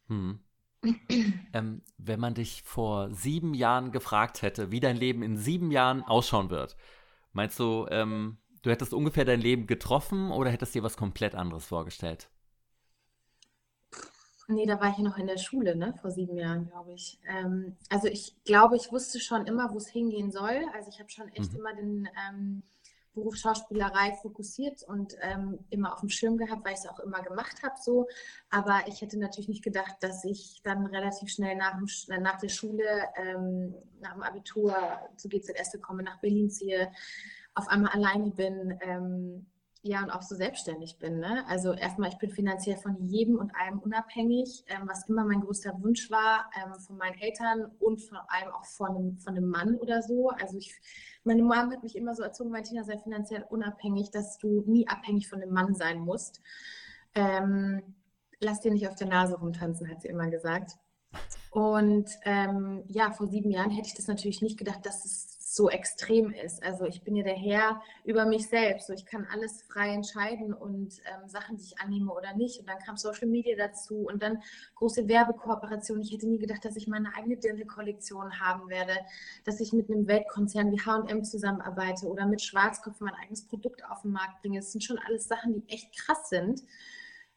Hm. 0.09 0.41
ähm, 1.53 1.83
wenn 1.99 2.21
man 2.21 2.35
dich 2.35 2.63
vor 2.63 3.11
sieben 3.11 3.55
Jahren 3.55 3.91
gefragt 3.91 4.43
hätte, 4.43 4.71
wie 4.71 4.81
dein 4.81 4.97
Leben 4.97 5.23
in 5.23 5.39
sieben 5.39 5.71
Jahren 5.71 6.03
ausschauen 6.03 6.51
wird, 6.51 6.77
Meinst 7.35 7.59
du, 7.59 7.87
ähm, 7.91 8.39
du 8.63 8.71
hättest 8.71 8.95
ungefähr 8.95 9.25
dein 9.25 9.41
Leben 9.41 9.67
getroffen 9.67 10.31
oder 10.31 10.51
hättest 10.51 10.75
dir 10.75 10.85
was 10.85 10.97
komplett 10.97 11.35
anderes 11.35 11.67
vorgestellt? 11.67 12.31
Nee, 14.47 14.67
da 14.67 14.81
war 14.81 14.91
ich 14.91 14.99
ja 14.99 15.03
noch 15.03 15.19
in 15.19 15.27
der 15.27 15.39
Schule, 15.39 15.75
ne, 15.75 15.95
vor 16.01 16.11
sieben 16.11 16.37
Jahren, 16.37 16.69
glaube 16.69 16.93
ich. 16.93 17.19
Ähm, 17.27 17.77
also 17.89 18.07
ich 18.07 18.37
glaube, 18.45 18.77
ich 18.77 18.93
wusste 18.93 19.19
schon 19.19 19.47
immer, 19.47 19.73
wo 19.73 19.79
es 19.79 19.89
hingehen 19.89 20.31
soll. 20.31 20.63
Also 20.75 20.91
ich 20.91 21.01
habe 21.01 21.11
schon 21.11 21.29
echt 21.31 21.53
mhm. 21.53 21.59
immer 21.59 21.75
den 21.75 22.09
ähm, 22.29 22.63
Beruf 23.15 23.37
Schauspielerei 23.37 24.15
fokussiert 24.21 24.83
und 24.83 25.17
ähm, 25.21 25.59
immer 25.71 25.93
auf 25.93 26.01
dem 26.01 26.09
Schirm 26.09 26.37
gehabt, 26.37 26.65
weil 26.65 26.73
ich 26.73 26.81
es 26.81 26.89
auch 26.89 27.01
immer 27.01 27.23
gemacht 27.23 27.63
habe 27.63 27.75
so. 27.81 28.09
Aber 28.51 28.83
ich 28.87 29.01
hätte 29.01 29.19
natürlich 29.19 29.49
nicht 29.49 29.65
gedacht, 29.65 29.97
dass 30.01 30.25
ich 30.25 30.61
dann 30.65 30.87
relativ 30.87 31.31
schnell 31.31 31.57
nach, 31.57 31.77
dem, 31.77 32.23
nach 32.23 32.39
der 32.39 32.49
Schule, 32.49 32.85
ähm, 33.17 33.75
nach 34.01 34.15
dem 34.15 34.23
Abitur 34.23 34.75
zu 35.17 35.29
GZS 35.29 35.81
komme, 35.81 36.03
nach 36.03 36.21
Berlin 36.21 36.51
ziehe, 36.51 36.91
auf 37.55 37.69
einmal 37.69 37.93
alleine 37.93 38.31
bin. 38.31 38.79
Ähm, 38.83 39.47
ja, 39.87 40.03
und 40.03 40.11
auch 40.11 40.23
so 40.23 40.35
selbstständig 40.35 40.99
bin. 40.99 41.19
Ne? 41.19 41.45
Also 41.47 41.75
erstmal, 41.75 42.09
ich 42.09 42.17
bin 42.17 42.31
finanziell 42.31 42.79
von 42.79 42.97
jedem 43.07 43.37
und 43.37 43.55
allem 43.55 43.79
unabhängig, 43.81 44.65
ähm, 44.69 44.89
was 44.89 45.07
immer 45.11 45.27
mein 45.27 45.43
größter 45.43 45.79
Wunsch 45.83 46.11
war, 46.11 46.51
ähm, 46.57 46.81
von 46.81 46.97
meinen 46.97 47.19
Eltern 47.19 47.71
und 47.81 48.01
vor 48.01 48.25
allem 48.29 48.51
auch 48.55 48.65
von 48.65 49.19
von 49.19 49.37
einem 49.37 49.47
Mann 49.47 49.77
oder 49.77 50.01
so. 50.01 50.31
Also 50.31 50.57
ich, 50.57 50.75
meine 51.23 51.43
Mama 51.43 51.71
hat 51.71 51.83
mich 51.83 51.97
immer 51.97 52.15
so 52.15 52.23
erzogen, 52.23 52.51
Martina, 52.51 52.83
sei 52.83 52.97
finanziell 52.97 53.45
unabhängig, 53.51 54.11
dass 54.11 54.39
du 54.39 54.63
nie 54.67 54.89
abhängig 54.89 55.29
von 55.29 55.43
einem 55.43 55.53
Mann 55.53 55.75
sein 55.75 55.99
musst. 56.01 56.41
Ähm, 57.15 57.83
lass 58.41 58.61
dir 58.61 58.73
nicht 58.73 58.89
auf 58.89 58.95
der 58.95 59.09
Nase 59.09 59.39
rumtanzen, 59.39 59.91
hat 59.91 60.01
sie 60.01 60.09
immer 60.09 60.31
gesagt. 60.31 60.79
Und 61.51 62.09
ähm, 62.25 62.85
ja, 62.89 63.13
vor 63.13 63.29
sieben 63.29 63.51
Jahren 63.51 63.71
hätte 63.71 63.89
ich 63.89 63.95
das 63.95 64.09
natürlich 64.09 64.41
nicht 64.41 64.59
gedacht, 64.59 64.87
dass 64.87 65.05
es 65.05 65.34
so 65.55 65.71
extrem 65.71 66.33
ist. 66.33 66.65
Also 66.65 66.85
ich 66.85 67.03
bin 67.03 67.15
ja 67.15 67.23
der 67.23 67.37
Herr 67.37 67.81
über 68.05 68.25
mich 68.27 68.49
selbst. 68.49 68.89
So 68.89 68.93
ich 68.93 69.07
kann 69.07 69.25
alles 69.33 69.63
frei 69.63 69.91
entscheiden 69.91 70.53
und 70.53 71.01
ähm, 71.07 71.29
Sachen, 71.29 71.57
die 71.57 71.63
ich 71.63 71.79
annehme 71.79 72.13
oder 72.13 72.35
nicht. 72.35 72.59
Und 72.59 72.69
dann 72.69 72.81
kam 72.81 72.97
Social 72.97 73.29
Media 73.29 73.55
dazu 73.57 74.09
und 74.09 74.21
dann 74.21 74.43
große 74.75 75.07
Werbekooperationen. 75.07 76.03
Ich 76.03 76.13
hätte 76.13 76.27
nie 76.27 76.39
gedacht, 76.39 76.65
dass 76.65 76.75
ich 76.75 76.89
meine 76.89 77.15
eigene 77.15 77.37
Dirndl-Kollektion 77.37 78.41
haben 78.41 78.69
werde, 78.69 78.95
dass 79.45 79.61
ich 79.61 79.73
mit 79.73 79.89
einem 79.89 80.09
Weltkonzern 80.09 80.73
wie 80.73 80.81
H&M 80.81 81.23
zusammenarbeite 81.23 82.07
oder 82.07 82.27
mit 82.27 82.43
Schwarzkopf 82.43 82.99
mein 82.99 83.15
eigenes 83.15 83.47
Produkt 83.47 83.85
auf 83.89 84.03
den 84.03 84.11
Markt 84.11 84.43
bringe. 84.43 84.59
Das 84.59 84.73
sind 84.73 84.83
schon 84.83 84.99
alles 84.99 85.29
Sachen, 85.29 85.55
die 85.55 85.73
echt 85.73 85.97
krass 85.97 86.31
sind. 86.31 86.65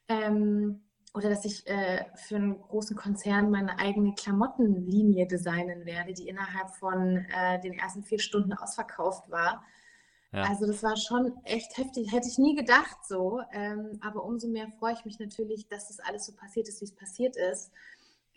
Ähm, 0.07 0.81
oder 1.17 1.31
dass 1.31 1.45
ich 1.45 1.65
äh, 1.65 2.05
für 2.13 2.35
einen 2.35 2.61
großen 2.61 2.95
Konzern 2.95 3.49
meine 3.49 3.79
eigene 3.79 4.13
Klamottenlinie 4.13 5.25
designen 5.25 5.83
werde, 5.83 6.13
die 6.13 6.27
innerhalb 6.27 6.69
von 6.75 7.25
äh, 7.35 7.59
den 7.59 7.73
ersten 7.73 8.03
vier 8.03 8.19
Stunden 8.19 8.53
ausverkauft 8.53 9.27
war. 9.31 9.63
Ja. 10.31 10.43
Also 10.43 10.67
das 10.67 10.83
war 10.83 10.95
schon 10.95 11.33
echt 11.43 11.75
heftig, 11.75 12.11
hätte 12.11 12.27
ich 12.27 12.37
nie 12.37 12.53
gedacht 12.53 12.97
so. 13.03 13.41
Ähm, 13.51 13.99
aber 14.01 14.25
umso 14.25 14.47
mehr 14.47 14.67
freue 14.77 14.93
ich 14.93 15.05
mich 15.05 15.17
natürlich, 15.17 15.67
dass 15.67 15.87
das 15.87 15.99
alles 16.01 16.27
so 16.27 16.33
passiert 16.35 16.67
ist, 16.67 16.81
wie 16.81 16.85
es 16.85 16.95
passiert 16.95 17.35
ist. 17.35 17.71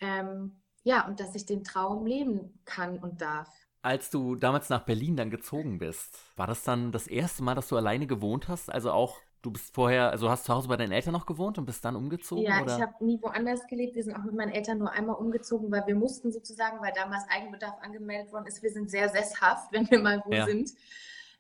Ähm, 0.00 0.56
ja, 0.82 1.06
und 1.06 1.20
dass 1.20 1.34
ich 1.34 1.44
den 1.44 1.62
Traum 1.62 2.06
leben 2.06 2.60
kann 2.64 2.98
und 2.98 3.20
darf. 3.20 3.50
Als 3.82 4.08
du 4.08 4.36
damals 4.36 4.70
nach 4.70 4.86
Berlin 4.86 5.16
dann 5.16 5.28
gezogen 5.28 5.76
bist, 5.76 6.18
war 6.36 6.46
das 6.46 6.64
dann 6.64 6.92
das 6.92 7.06
erste 7.06 7.42
Mal, 7.42 7.54
dass 7.54 7.68
du 7.68 7.76
alleine 7.76 8.06
gewohnt 8.06 8.48
hast? 8.48 8.72
Also 8.72 8.90
auch, 8.90 9.18
du 9.42 9.50
bist 9.50 9.74
vorher, 9.74 10.10
also 10.10 10.30
hast 10.30 10.44
zu 10.44 10.54
Hause 10.54 10.68
bei 10.68 10.76
deinen 10.76 10.92
Eltern 10.92 11.12
noch 11.12 11.26
gewohnt 11.26 11.58
und 11.58 11.64
bist 11.64 11.84
dann 11.84 11.96
umgezogen? 11.96 12.44
Ja, 12.44 12.62
oder? 12.62 12.76
ich 12.76 12.82
habe 12.82 13.04
nie 13.04 13.20
woanders 13.20 13.66
gelebt. 13.66 13.94
Wir 13.94 14.04
sind 14.04 14.14
auch 14.14 14.24
mit 14.24 14.34
meinen 14.34 14.52
Eltern 14.52 14.78
nur 14.78 14.92
einmal 14.92 15.16
umgezogen, 15.16 15.70
weil 15.70 15.86
wir 15.86 15.94
mussten 15.94 16.32
sozusagen, 16.32 16.80
weil 16.80 16.92
damals 16.94 17.24
Eigenbedarf 17.28 17.74
angemeldet 17.82 18.32
worden 18.32 18.46
ist. 18.46 18.62
Wir 18.62 18.70
sind 18.70 18.90
sehr 18.90 19.08
sesshaft, 19.08 19.72
wenn 19.72 19.90
wir 19.90 20.00
mal 20.00 20.22
wo 20.24 20.32
Ja. 20.32 20.46
sind. 20.46 20.70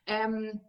Ähm, 0.06 0.60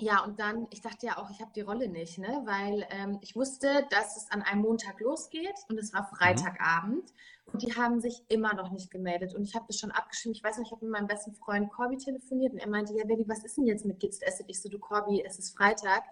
ja, 0.00 0.24
und 0.24 0.40
dann, 0.40 0.66
ich 0.70 0.80
dachte 0.80 1.06
ja 1.06 1.18
auch, 1.18 1.28
ich 1.30 1.42
habe 1.42 1.50
die 1.54 1.60
Rolle 1.60 1.86
nicht, 1.86 2.16
ne? 2.16 2.42
weil 2.46 2.86
ähm, 2.90 3.18
ich 3.20 3.36
wusste, 3.36 3.86
dass 3.90 4.16
es 4.16 4.30
an 4.30 4.40
einem 4.40 4.62
Montag 4.62 4.98
losgeht 4.98 5.54
und 5.68 5.78
es 5.78 5.92
war 5.92 6.08
Freitagabend 6.08 7.12
und 7.52 7.62
die 7.62 7.74
haben 7.76 8.00
sich 8.00 8.22
immer 8.28 8.54
noch 8.54 8.70
nicht 8.70 8.90
gemeldet 8.90 9.34
und 9.34 9.44
ich 9.44 9.54
habe 9.54 9.66
das 9.68 9.78
schon 9.78 9.90
abgeschrieben. 9.90 10.34
Ich 10.34 10.42
weiß 10.42 10.56
noch, 10.56 10.64
ich 10.64 10.72
habe 10.72 10.86
mit 10.86 10.92
meinem 10.92 11.06
besten 11.06 11.34
Freund 11.34 11.70
Corby 11.70 11.98
telefoniert 11.98 12.54
und 12.54 12.60
er 12.60 12.70
meinte, 12.70 12.94
ja, 12.96 13.04
Baby, 13.04 13.24
was 13.28 13.44
ist 13.44 13.58
denn 13.58 13.66
jetzt 13.66 13.84
mit 13.84 14.00
Kids 14.00 14.20
Asset? 14.26 14.46
Ich 14.48 14.62
so, 14.62 14.70
du 14.70 14.78
Corby, 14.78 15.22
es 15.22 15.38
ist 15.38 15.54
Freitag. 15.54 16.04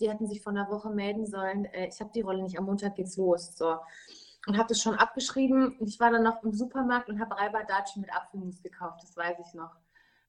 Die 0.00 0.10
hätten 0.10 0.26
sich 0.26 0.42
vor 0.42 0.52
einer 0.52 0.68
Woche 0.70 0.90
melden 0.90 1.26
sollen. 1.26 1.64
Äh, 1.66 1.88
ich 1.88 2.00
habe 2.00 2.10
die 2.14 2.20
Rolle 2.22 2.42
nicht, 2.42 2.58
am 2.58 2.64
Montag 2.66 2.96
geht's 2.96 3.16
los. 3.16 3.56
So. 3.56 3.76
Und 4.46 4.58
habe 4.58 4.68
das 4.68 4.80
schon 4.82 4.94
abgeschrieben 4.94 5.76
und 5.78 5.88
ich 5.88 5.98
war 6.00 6.10
dann 6.10 6.22
noch 6.22 6.42
im 6.42 6.52
Supermarkt 6.52 7.08
und 7.08 7.18
habe 7.20 7.36
Reiberdatschen 7.36 8.02
mit 8.02 8.14
Apfelmus 8.14 8.62
gekauft, 8.62 9.02
das 9.02 9.16
weiß 9.16 9.38
ich 9.46 9.54
noch. 9.54 9.70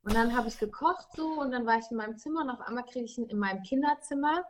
Und 0.03 0.13
dann 0.13 0.37
habe 0.37 0.47
ich 0.47 0.57
gekocht 0.57 1.07
so 1.17 1.27
und 1.41 1.51
dann 1.51 1.65
war 1.65 1.79
ich 1.79 1.89
in 1.91 1.97
meinem 1.97 2.17
Zimmer 2.17 2.41
und 2.41 2.49
auf 2.51 2.61
einmal 2.61 2.85
kriege 2.85 3.05
ich 3.05 3.17
ihn 3.17 3.25
in 3.25 3.39
meinem 3.39 3.63
Kinderzimmer. 3.63 4.45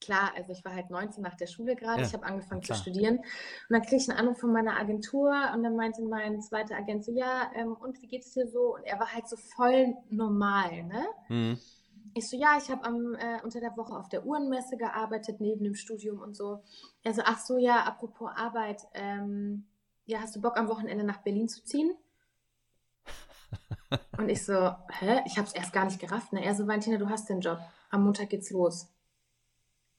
Klar, 0.00 0.32
also 0.36 0.52
ich 0.52 0.64
war 0.64 0.74
halt 0.74 0.90
19 0.90 1.22
nach 1.22 1.34
der 1.36 1.46
Schule 1.46 1.76
gerade, 1.76 2.02
Ja, 2.02 2.06
ich 2.06 2.12
habe 2.12 2.24
angefangen 2.26 2.60
klar. 2.60 2.76
zu 2.76 2.82
studieren. 2.82 3.18
Und 3.18 3.26
dann 3.70 3.82
kriege 3.82 3.96
ich 3.96 4.08
einen 4.08 4.18
Anruf 4.18 4.38
von 4.38 4.52
meiner 4.52 4.76
Agentur 4.78 5.32
und 5.54 5.62
dann 5.62 5.76
meinte 5.76 6.02
mein 6.02 6.40
zweiter 6.42 6.76
Agent 6.76 7.04
so, 7.04 7.12
ja, 7.12 7.50
ähm, 7.54 7.72
und 7.74 8.00
wie 8.02 8.06
geht's 8.06 8.32
dir 8.32 8.48
so? 8.48 8.74
Und 8.76 8.84
er 8.84 8.98
war 8.98 9.12
halt 9.12 9.28
so 9.28 9.36
voll 9.36 9.96
normal, 10.10 10.84
ne? 10.84 11.06
Mhm. 11.28 11.58
Ich 12.14 12.28
so, 12.28 12.36
ja, 12.36 12.56
ich 12.58 12.70
habe 12.70 12.86
äh, 13.18 13.42
unter 13.42 13.60
der 13.60 13.76
Woche 13.76 13.96
auf 13.96 14.08
der 14.08 14.24
Uhrenmesse 14.24 14.76
gearbeitet, 14.76 15.40
neben 15.40 15.64
dem 15.64 15.74
Studium 15.74 16.20
und 16.20 16.36
so. 16.36 16.62
Er 17.02 17.14
so, 17.14 17.22
ach 17.24 17.38
so, 17.38 17.58
ja, 17.58 17.84
apropos 17.84 18.30
Arbeit, 18.34 18.82
ähm, 18.94 19.66
ja, 20.06 20.20
hast 20.20 20.34
du 20.34 20.40
Bock 20.40 20.56
am 20.56 20.68
Wochenende 20.68 21.04
nach 21.04 21.18
Berlin 21.18 21.48
zu 21.48 21.62
ziehen? 21.64 21.94
Und 24.16 24.28
ich 24.28 24.44
so, 24.44 24.74
hä? 25.00 25.22
Ich 25.26 25.36
habe 25.36 25.46
es 25.46 25.54
erst 25.54 25.72
gar 25.72 25.84
nicht 25.84 26.00
gerafft. 26.00 26.32
Ne? 26.32 26.42
Er 26.44 26.54
so, 26.54 26.66
Valentina, 26.66 26.96
du 26.96 27.08
hast 27.08 27.28
den 27.28 27.40
Job. 27.40 27.58
Am 27.90 28.04
Montag 28.04 28.30
geht's 28.30 28.50
los. 28.50 28.88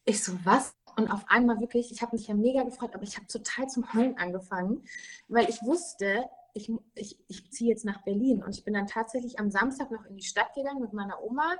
Ich 0.05 0.23
so, 0.23 0.33
was? 0.43 0.75
Und 0.95 1.11
auf 1.11 1.23
einmal 1.27 1.59
wirklich, 1.59 1.91
ich 1.91 2.01
habe 2.01 2.15
mich 2.15 2.27
ja 2.27 2.33
mega 2.33 2.63
gefreut, 2.63 2.93
aber 2.93 3.03
ich 3.03 3.15
habe 3.17 3.27
total 3.27 3.69
zum 3.69 3.93
Heulen 3.93 4.17
angefangen, 4.17 4.83
weil 5.27 5.47
ich 5.47 5.61
wusste, 5.63 6.27
ich, 6.53 6.71
ich, 6.95 7.19
ich 7.27 7.51
ziehe 7.51 7.69
jetzt 7.69 7.85
nach 7.85 8.03
Berlin. 8.03 8.43
Und 8.43 8.57
ich 8.57 8.63
bin 8.63 8.73
dann 8.73 8.87
tatsächlich 8.87 9.39
am 9.39 9.51
Samstag 9.51 9.91
noch 9.91 10.05
in 10.05 10.17
die 10.17 10.23
Stadt 10.23 10.53
gegangen 10.55 10.81
mit 10.81 10.93
meiner 10.93 11.21
Oma. 11.21 11.55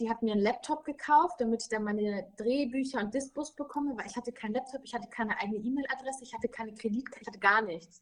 Die 0.00 0.10
hat 0.10 0.22
mir 0.22 0.32
einen 0.32 0.42
Laptop 0.42 0.84
gekauft, 0.84 1.36
damit 1.40 1.62
ich 1.62 1.68
dann 1.68 1.84
meine 1.84 2.26
Drehbücher 2.36 2.98
und 3.00 3.14
Dispos 3.14 3.54
bekomme, 3.54 3.96
weil 3.96 4.06
ich 4.06 4.16
hatte 4.16 4.32
keinen 4.32 4.54
Laptop, 4.54 4.80
ich 4.84 4.94
hatte 4.94 5.08
keine 5.08 5.38
eigene 5.38 5.58
E-Mail-Adresse, 5.58 6.24
ich 6.24 6.34
hatte 6.34 6.48
keine 6.48 6.74
Kreditkarte, 6.74 7.20
ich 7.22 7.28
hatte 7.28 7.38
gar 7.38 7.62
nichts. 7.62 8.00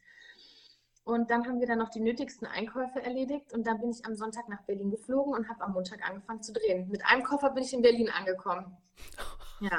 Und 1.05 1.31
dann 1.31 1.47
haben 1.47 1.59
wir 1.61 1.67
dann 1.67 1.79
noch 1.79 1.91
die 1.91 2.01
nötigsten 2.01 2.47
Einkäufe 2.47 3.03
erledigt 3.03 3.53
und 3.53 3.67
dann 3.67 3.81
bin 3.81 3.91
ich 3.91 4.05
am 4.07 4.15
Sonntag 4.15 4.49
nach 4.49 4.63
Berlin 4.63 4.91
geflogen 4.91 5.35
und 5.35 5.49
habe 5.49 5.61
am 5.63 5.73
Montag 5.73 6.09
angefangen 6.09 6.43
zu 6.43 6.53
drehen. 6.53 6.89
Mit 6.89 7.05
einem 7.05 7.25
Koffer 7.25 7.51
bin 7.51 7.65
ich 7.65 7.73
in 7.75 7.83
Berlin 7.83 8.09
angekommen. 8.09 8.77
Ja, 9.61 9.79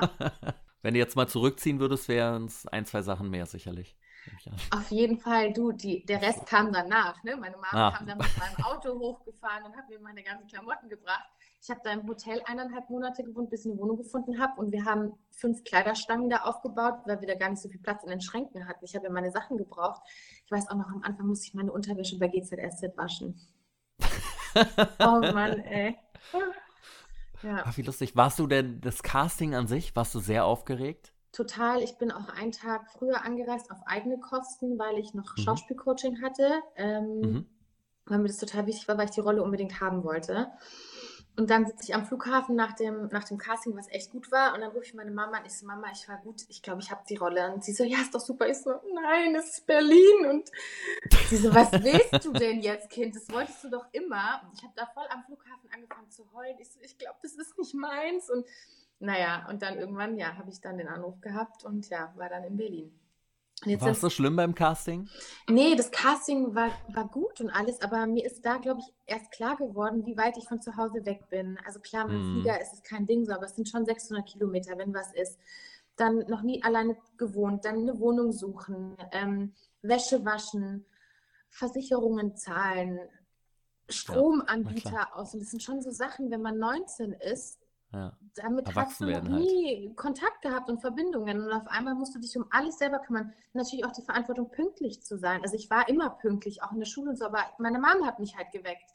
Wenn 0.82 0.94
du 0.94 1.00
jetzt 1.00 1.16
mal 1.18 1.28
zurückziehen 1.28 1.80
würdest, 1.82 2.08
wären 2.08 2.46
es 2.46 2.66
ein, 2.68 2.86
zwei 2.86 3.02
Sachen 3.02 3.30
mehr 3.30 3.46
sicherlich. 3.46 3.98
Auf 4.72 4.92
jeden 4.92 5.20
Fall, 5.20 5.52
du, 5.52 5.74
die, 5.74 6.06
der 6.06 6.22
Rest 6.22 6.46
kam 6.46 6.72
danach. 6.72 7.22
Ne? 7.24 7.36
Meine 7.36 7.58
Mama 7.58 7.90
Ah. 7.90 7.92
kam 7.98 8.08
dann 8.08 8.18
mit 8.18 8.38
meinem 8.38 8.56
Auto 8.64 8.98
hochgefahren 8.98 9.66
und 9.66 9.76
hat 9.76 9.90
mir 9.90 10.00
meine 10.00 10.24
ganzen 10.24 10.48
Klamotten 10.48 10.88
gebracht. 10.88 11.28
Ich 11.64 11.70
habe 11.70 11.80
da 11.82 11.92
im 11.94 12.06
Hotel 12.10 12.42
eineinhalb 12.46 12.90
Monate 12.90 13.24
gewohnt, 13.24 13.50
bis 13.50 13.64
ich 13.64 13.72
eine 13.72 13.80
Wohnung 13.80 13.96
gefunden 13.96 14.38
habe. 14.42 14.60
Und 14.60 14.74
wir 14.74 14.84
haben 14.84 15.14
fünf 15.32 15.64
Kleiderstangen 15.64 16.30
da 16.30 16.42
aufgebaut, 16.42 16.96
weil 17.06 17.22
wir 17.22 17.28
da 17.30 17.36
gar 17.36 17.50
nicht 17.50 17.62
so 17.62 17.70
viel 17.70 17.80
Platz 17.80 18.04
in 18.04 18.10
den 18.10 18.20
Schränken 18.20 18.68
hatten. 18.68 18.84
Ich 18.84 18.96
habe 18.96 19.06
ja 19.06 19.12
meine 19.14 19.32
Sachen 19.32 19.56
gebraucht. 19.58 20.02
Ich 20.46 20.52
weiß 20.52 20.68
auch 20.70 20.76
noch, 20.76 20.88
am 20.90 21.04
Anfang 21.04 21.26
musste 21.26 21.48
ich 21.48 21.54
meine 21.54 21.72
Unterwäsche 21.72 22.20
bei 22.20 22.28
GZSZ 22.28 22.98
waschen. 22.98 23.40
Oh 25.00 25.20
Mann, 25.20 25.60
ey. 25.62 25.98
Ja, 27.42 27.64
Ach, 27.66 27.76
wie 27.76 27.82
lustig. 27.82 28.16
Warst 28.16 28.38
du 28.38 28.46
denn 28.46 28.82
das 28.82 29.02
Casting 29.02 29.56
an 29.56 29.66
sich? 29.66 29.96
Warst 29.96 30.14
du 30.14 30.20
sehr 30.20 30.46
aufgeregt? 30.46 31.12
total. 31.32 31.82
Ich 31.82 31.98
bin 31.98 32.12
auch 32.12 32.30
einen 32.30 32.52
Tag 32.52 32.92
früher 32.92 33.26
angereist 33.26 33.72
auf 33.72 33.80
eigene 33.88 34.20
Kosten, 34.20 34.78
weil 34.78 35.00
ich 35.00 35.16
noch 35.16 35.36
Mhm. 35.36 35.42
Schauspielcoaching 35.42 36.22
hatte. 36.22 36.62
Ähm, 36.76 37.20
Mhm. 37.22 37.46
weil 38.06 38.20
mir 38.20 38.28
das 38.28 38.38
total 38.38 38.68
wichtig 38.68 38.88
war, 38.88 38.98
weil 39.00 39.06
ich 39.06 39.12
die 39.16 39.22
Rolle 39.22 39.42
unbedingt 39.42 39.82
haben 39.82 40.04
wollte. 40.04 40.52
Und 41.36 41.50
dann 41.50 41.66
sitze 41.66 41.86
ich 41.86 41.96
am 41.96 42.06
Flughafen 42.06 42.56
nach 42.56 42.74
dem, 42.74 43.08
nach 43.08 43.24
dem 43.24 43.40
Casting, 43.40 43.76
was 43.76 43.90
echt 43.90 44.12
gut 44.12 44.32
war. 44.32 44.54
Und 44.54 44.62
dann 44.62 44.70
rufe 44.70 44.86
ich 44.86 44.94
meine 44.94 45.10
Mama 45.10 45.38
an. 45.38 45.46
Ich 45.46 45.58
so, 45.58 45.66
Mama, 45.66 45.88
ich 45.92 46.08
war 46.08 46.18
gut. 46.18 46.44
Ich 46.48 46.62
glaube, 46.62 46.82
ich 46.82 46.92
habe 46.92 47.02
die 47.10 47.16
Rolle. 47.16 47.52
Und 47.52 47.64
sie 47.64 47.74
so, 47.74 47.84
ja, 47.84 47.98
ist 48.02 48.14
doch 48.14 48.20
super. 48.20 48.48
Ich 48.48 48.60
so, 48.60 48.72
nein, 48.94 49.36
es 49.36 49.58
ist 49.58 49.66
Berlin. 49.66 50.26
Und 50.30 50.52
sie 51.30 51.38
so, 51.38 51.54
was 51.54 51.72
willst 51.72 52.24
du 52.24 52.34
denn 52.34 52.62
jetzt, 52.62 52.90
Kind? 52.92 53.16
Das 53.16 53.28
wolltest 53.32 53.64
du 53.64 53.70
doch 53.72 53.88
immer. 53.94 54.44
Ich 54.56 54.62
habe 54.62 54.74
da 54.76 54.86
voll 54.94 55.06
am 55.10 55.24
Flughafen 55.24 55.70
angefangen 55.74 56.12
zu 56.12 56.24
heulen. 56.34 56.56
Ich 56.60 56.72
so, 56.72 56.80
ich 56.82 56.98
glaube, 57.00 57.18
das 57.24 57.34
ist 57.34 57.58
nicht 57.58 57.74
meins. 57.74 58.30
Und 58.30 58.46
naja, 59.00 59.48
und 59.50 59.64
dann 59.64 59.80
irgendwann, 59.80 60.18
ja, 60.18 60.38
habe 60.38 60.52
ich 60.52 60.62
dann 60.62 60.78
den 60.78 60.88
Anruf 60.88 61.20
gehabt 61.20 61.64
und 61.64 61.90
ja, 61.90 62.14
war 62.16 62.30
dann 62.30 62.44
in 62.44 62.58
Berlin. 62.58 63.00
War 63.66 63.92
es 63.92 64.02
so 64.02 64.10
schlimm 64.10 64.36
beim 64.36 64.56
Casting? 64.56 65.10
Nee, 65.50 65.76
das 65.76 65.92
Casting 65.92 66.56
war, 66.56 66.72
war 66.94 67.08
gut 67.08 67.42
und 67.42 67.50
alles, 67.50 67.82
aber 67.82 68.06
mir 68.08 68.26
ist 68.26 68.46
da, 68.46 68.58
glaube 68.58 68.82
ich, 68.82 68.94
erst 69.06 69.32
klar 69.32 69.56
geworden, 69.58 70.06
wie 70.06 70.18
weit 70.18 70.38
ich 70.38 70.48
von 70.48 70.62
zu 70.62 70.76
Hause 70.78 71.06
weg 71.06 71.30
bin. 71.30 71.58
Also 71.66 71.80
klar, 71.80 72.06
mit 72.08 72.14
dem 72.16 72.22
Mhm. 72.22 72.26
Flieger 72.32 72.62
ist 72.62 72.74
es 72.74 72.84
kein 72.84 73.06
Ding 73.06 73.26
so, 73.26 73.34
aber 73.34 73.46
es 73.46 73.56
sind 73.56 73.68
schon 73.70 73.86
600 73.86 74.26
Kilometer, 74.28 74.78
wenn 74.78 74.94
was 74.94 75.14
ist. 75.14 75.38
Dann 75.96 76.20
noch 76.28 76.42
nie 76.42 76.64
alleine 76.64 76.98
gewohnt, 77.18 77.66
dann 77.66 77.78
eine 77.80 78.00
Wohnung 78.00 78.32
suchen, 78.32 78.98
ähm, 79.12 79.54
Wäsche 79.82 80.24
waschen, 80.26 80.86
Versicherungen 81.50 82.36
zahlen, 82.36 83.00
Stromanbieter 83.90 85.16
aus. 85.16 85.34
Und 85.34 85.42
das 85.42 85.52
sind 85.52 85.62
schon 85.62 85.82
so 85.82 85.92
Sachen, 85.92 86.32
wenn 86.32 86.42
man 86.42 86.58
19 86.58 87.14
ist, 87.14 87.60
Ja. 87.94 88.18
damit 88.34 88.68
hast 88.68 88.76
Erwachsen 88.76 89.08
du 89.08 89.14
noch 89.14 89.22
halt. 89.22 89.34
nie 89.34 89.94
Kontakt 89.96 90.42
gehabt 90.42 90.68
und 90.70 90.82
Verbindungen. 90.82 91.44
Und 91.44 91.52
auf 91.52 91.68
einmal 91.68 91.94
musst 91.94 92.16
du 92.16 92.20
dich 92.20 92.36
um 92.36 92.46
alles 92.50 92.80
selber 92.80 93.00
kümmern. 93.00 93.32
Natürlich 93.54 93.86
auch 93.86 93.92
die 93.92 94.02
Verantwortung, 94.02 94.50
pünktlich 94.50 95.04
zu 95.04 95.18
sein. 95.18 95.42
Also 95.44 95.56
ich 95.56 95.70
war 95.70 95.88
immer 95.88 96.10
pünktlich, 96.10 96.64
auch 96.64 96.72
in 96.72 96.80
der 96.80 96.88
Schule 96.88 97.12
und 97.12 97.18
so, 97.18 97.26
aber 97.26 97.44
meine 97.60 97.78
Mama 97.78 98.06
hat 98.06 98.20
mich 98.20 98.36
halt 98.36 98.52
geweckt. 98.52 98.92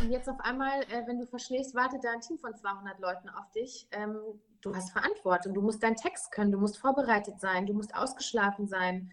Und 0.00 0.10
jetzt 0.10 0.28
auf 0.28 0.40
einmal, 0.40 0.82
äh, 0.90 1.06
wenn 1.06 1.20
du 1.20 1.26
verschläfst, 1.26 1.74
wartet 1.74 2.02
da 2.02 2.10
ein 2.10 2.20
Team 2.20 2.38
von 2.38 2.54
200 2.54 2.98
Leuten 2.98 3.28
auf 3.28 3.48
dich. 3.52 3.86
Ähm, 3.92 4.16
du 4.60 4.74
hast 4.74 4.90
Verantwortung, 4.90 5.54
du 5.54 5.62
musst 5.62 5.82
deinen 5.82 5.96
Text 5.96 6.32
können, 6.32 6.50
du 6.50 6.58
musst 6.58 6.78
vorbereitet 6.78 7.40
sein, 7.40 7.66
du 7.66 7.74
musst 7.74 7.94
ausgeschlafen 7.94 8.66
sein. 8.66 9.12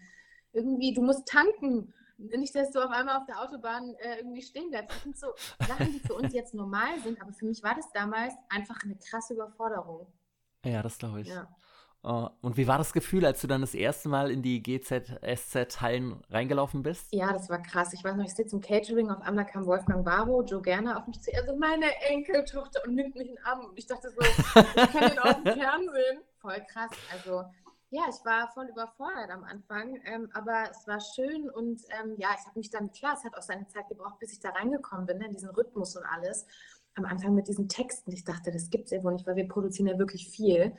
Irgendwie, 0.52 0.92
du 0.92 1.02
musst 1.02 1.28
tanken. 1.28 1.94
Nicht, 2.36 2.54
dass 2.54 2.70
du 2.70 2.84
auf 2.84 2.90
einmal 2.90 3.16
auf 3.16 3.26
der 3.26 3.40
Autobahn 3.40 3.94
äh, 3.96 4.18
irgendwie 4.18 4.42
stehen 4.42 4.70
bleibst. 4.70 4.96
Das 4.96 5.02
sind 5.02 5.18
so 5.18 5.28
Sachen, 5.66 5.92
die 5.92 6.00
für 6.00 6.14
uns 6.14 6.32
jetzt 6.34 6.54
normal 6.54 6.98
sind, 7.02 7.20
aber 7.20 7.32
für 7.32 7.46
mich 7.46 7.62
war 7.62 7.74
das 7.74 7.90
damals 7.92 8.34
einfach 8.48 8.78
eine 8.84 8.96
krasse 8.96 9.34
Überforderung. 9.34 10.06
Ja, 10.64 10.82
das 10.82 10.98
glaube 10.98 11.22
ich. 11.22 11.28
Ja. 11.28 11.48
Oh, 12.04 12.28
und 12.40 12.56
wie 12.56 12.66
war 12.66 12.78
das 12.78 12.92
Gefühl, 12.92 13.24
als 13.24 13.40
du 13.42 13.46
dann 13.46 13.60
das 13.60 13.74
erste 13.74 14.08
Mal 14.08 14.32
in 14.32 14.42
die 14.42 14.60
GZSZ-Hallen 14.60 16.20
reingelaufen 16.30 16.82
bist? 16.82 17.12
Ja, 17.12 17.32
das 17.32 17.48
war 17.48 17.62
krass. 17.62 17.92
Ich 17.92 18.02
weiß 18.02 18.16
noch, 18.16 18.24
ich 18.24 18.34
sitze 18.34 18.56
im 18.56 18.60
Catering, 18.60 19.08
auf 19.08 19.22
einmal 19.22 19.46
kam 19.46 19.66
Wolfgang 19.66 20.04
Barrow, 20.04 20.44
Joe 20.44 20.60
Gerner 20.60 20.98
auf 20.98 21.06
mich 21.06 21.20
zu, 21.20 21.32
er 21.32 21.46
so, 21.46 21.54
meine 21.54 21.86
Enkeltochter 22.08 22.80
und 22.84 22.96
nimmt 22.96 23.14
mich 23.14 23.28
in 23.28 23.36
den 23.36 23.44
Arm. 23.44 23.66
Und 23.66 23.78
ich 23.78 23.86
dachte 23.86 24.10
so, 24.10 24.20
ich 24.20 24.90
kenne 24.90 25.10
den 25.10 25.18
aus 25.20 25.36
dem 25.44 25.54
Fernsehen. 25.54 26.22
Voll 26.38 26.60
krass. 26.68 26.90
Also, 27.12 27.44
ja, 27.92 28.04
ich 28.08 28.24
war 28.24 28.48
voll 28.54 28.68
überfordert 28.68 29.30
am 29.30 29.44
Anfang, 29.44 30.00
ähm, 30.06 30.30
aber 30.32 30.70
es 30.70 30.86
war 30.86 30.98
schön 30.98 31.50
und 31.50 31.82
ähm, 32.00 32.14
ja, 32.16 32.30
ich 32.38 32.46
habe 32.46 32.58
mich 32.58 32.70
dann, 32.70 32.90
klar, 32.90 33.14
es 33.18 33.22
hat 33.22 33.36
auch 33.36 33.42
seine 33.42 33.68
Zeit 33.68 33.86
gebraucht, 33.90 34.18
bis 34.18 34.32
ich 34.32 34.40
da 34.40 34.48
reingekommen 34.48 35.04
bin, 35.04 35.18
ne, 35.18 35.26
in 35.26 35.32
diesen 35.32 35.50
Rhythmus 35.50 35.94
und 35.94 36.04
alles. 36.06 36.46
Am 36.94 37.04
Anfang 37.04 37.34
mit 37.34 37.48
diesen 37.48 37.68
Texten, 37.68 38.10
ich 38.10 38.24
dachte, 38.24 38.50
das 38.50 38.70
gibt 38.70 38.86
es 38.86 38.92
ja 38.92 39.04
wohl 39.04 39.12
nicht, 39.12 39.26
weil 39.26 39.36
wir 39.36 39.46
produzieren 39.46 39.88
ja 39.88 39.98
wirklich 39.98 40.26
viel. 40.30 40.74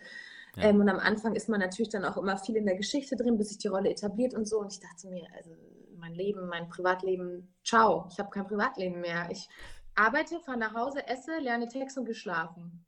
Ja. 0.55 0.63
Ähm, 0.63 0.79
und 0.79 0.89
am 0.89 0.97
Anfang 0.97 1.35
ist 1.35 1.49
man 1.49 1.59
natürlich 1.59 1.89
dann 1.89 2.03
auch 2.03 2.17
immer 2.17 2.37
viel 2.37 2.55
in 2.55 2.65
der 2.65 2.75
Geschichte 2.75 3.15
drin, 3.15 3.37
bis 3.37 3.49
sich 3.49 3.59
die 3.59 3.67
Rolle 3.67 3.91
etabliert 3.91 4.33
und 4.33 4.47
so. 4.47 4.59
Und 4.59 4.73
ich 4.73 4.79
dachte 4.79 5.07
mir, 5.07 5.27
also 5.37 5.51
mein 5.97 6.15
Leben, 6.15 6.47
mein 6.47 6.67
Privatleben, 6.67 7.53
ciao, 7.63 8.07
ich 8.11 8.17
habe 8.17 8.31
kein 8.31 8.47
Privatleben 8.47 9.01
mehr. 9.01 9.27
Ich 9.29 9.47
arbeite, 9.93 10.39
fahre 10.39 10.57
nach 10.57 10.73
Hause, 10.73 11.07
esse, 11.07 11.37
lerne 11.37 11.67
Text 11.67 11.95
und 11.99 12.05
geschlafen. 12.05 12.83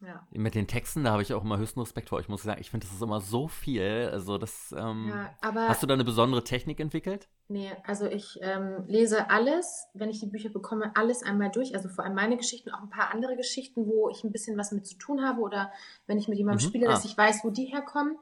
Ja. 0.00 0.26
Mit 0.30 0.54
den 0.54 0.66
Texten, 0.66 1.04
da 1.04 1.12
habe 1.12 1.22
ich 1.22 1.32
auch 1.34 1.42
immer 1.42 1.58
höchsten 1.58 1.80
Respekt 1.80 2.08
vor. 2.08 2.20
Ich 2.20 2.28
muss 2.28 2.42
sagen, 2.42 2.60
ich 2.60 2.70
finde, 2.70 2.86
das 2.86 2.94
ist 2.94 3.02
immer 3.02 3.20
so 3.20 3.48
viel. 3.48 4.08
Also, 4.12 4.38
das. 4.38 4.74
Ähm, 4.76 5.08
ja, 5.08 5.30
aber 5.40 5.68
hast 5.68 5.82
du 5.82 5.86
da 5.86 5.94
eine 5.94 6.04
besondere 6.04 6.44
Technik 6.44 6.80
entwickelt? 6.80 7.28
nee, 7.48 7.72
also 7.84 8.06
ich 8.06 8.38
ähm, 8.42 8.84
lese 8.86 9.30
alles, 9.30 9.88
wenn 9.94 10.10
ich 10.10 10.20
die 10.20 10.26
Bücher 10.26 10.50
bekomme, 10.50 10.92
alles 10.94 11.22
einmal 11.22 11.50
durch. 11.50 11.74
Also 11.74 11.88
vor 11.88 12.04
allem 12.04 12.14
meine 12.14 12.36
Geschichten, 12.36 12.70
auch 12.70 12.82
ein 12.82 12.90
paar 12.90 13.12
andere 13.12 13.36
Geschichten, 13.36 13.86
wo 13.86 14.10
ich 14.10 14.22
ein 14.22 14.32
bisschen 14.32 14.58
was 14.58 14.70
mit 14.70 14.86
zu 14.86 14.96
tun 14.98 15.24
habe 15.24 15.40
oder 15.40 15.72
wenn 16.06 16.18
ich 16.18 16.28
mit 16.28 16.38
jemandem 16.38 16.64
Mhm, 16.64 16.68
spiele, 16.68 16.88
ah. 16.88 16.90
dass 16.92 17.04
ich 17.04 17.16
weiß, 17.16 17.44
wo 17.44 17.50
die 17.50 17.64
herkommen. 17.64 18.18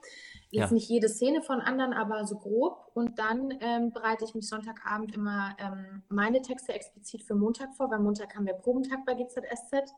Jetzt 0.51 0.71
ja. 0.71 0.75
nicht 0.75 0.89
jede 0.89 1.09
Szene 1.09 1.43
von 1.43 1.61
anderen, 1.61 1.93
aber 1.93 2.25
so 2.25 2.39
grob. 2.39 2.91
Und 2.95 3.19
dann 3.19 3.53
ähm, 3.61 3.91
bereite 3.93 4.25
ich 4.25 4.35
mich 4.35 4.49
Sonntagabend 4.49 5.13
immer 5.15 5.57
ähm, 5.59 6.03
meine 6.09 6.41
Texte 6.41 6.73
explizit 6.73 7.25
für 7.25 7.35
Montag 7.35 7.75
vor, 7.75 7.91
weil 7.91 7.99
Montag 7.99 8.35
haben 8.37 8.47
wir 8.47 8.55
Probentag 8.55 9.05
bei 9.05 9.15
GZSZ. 9.15 9.93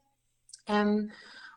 Ähm, 0.66 1.10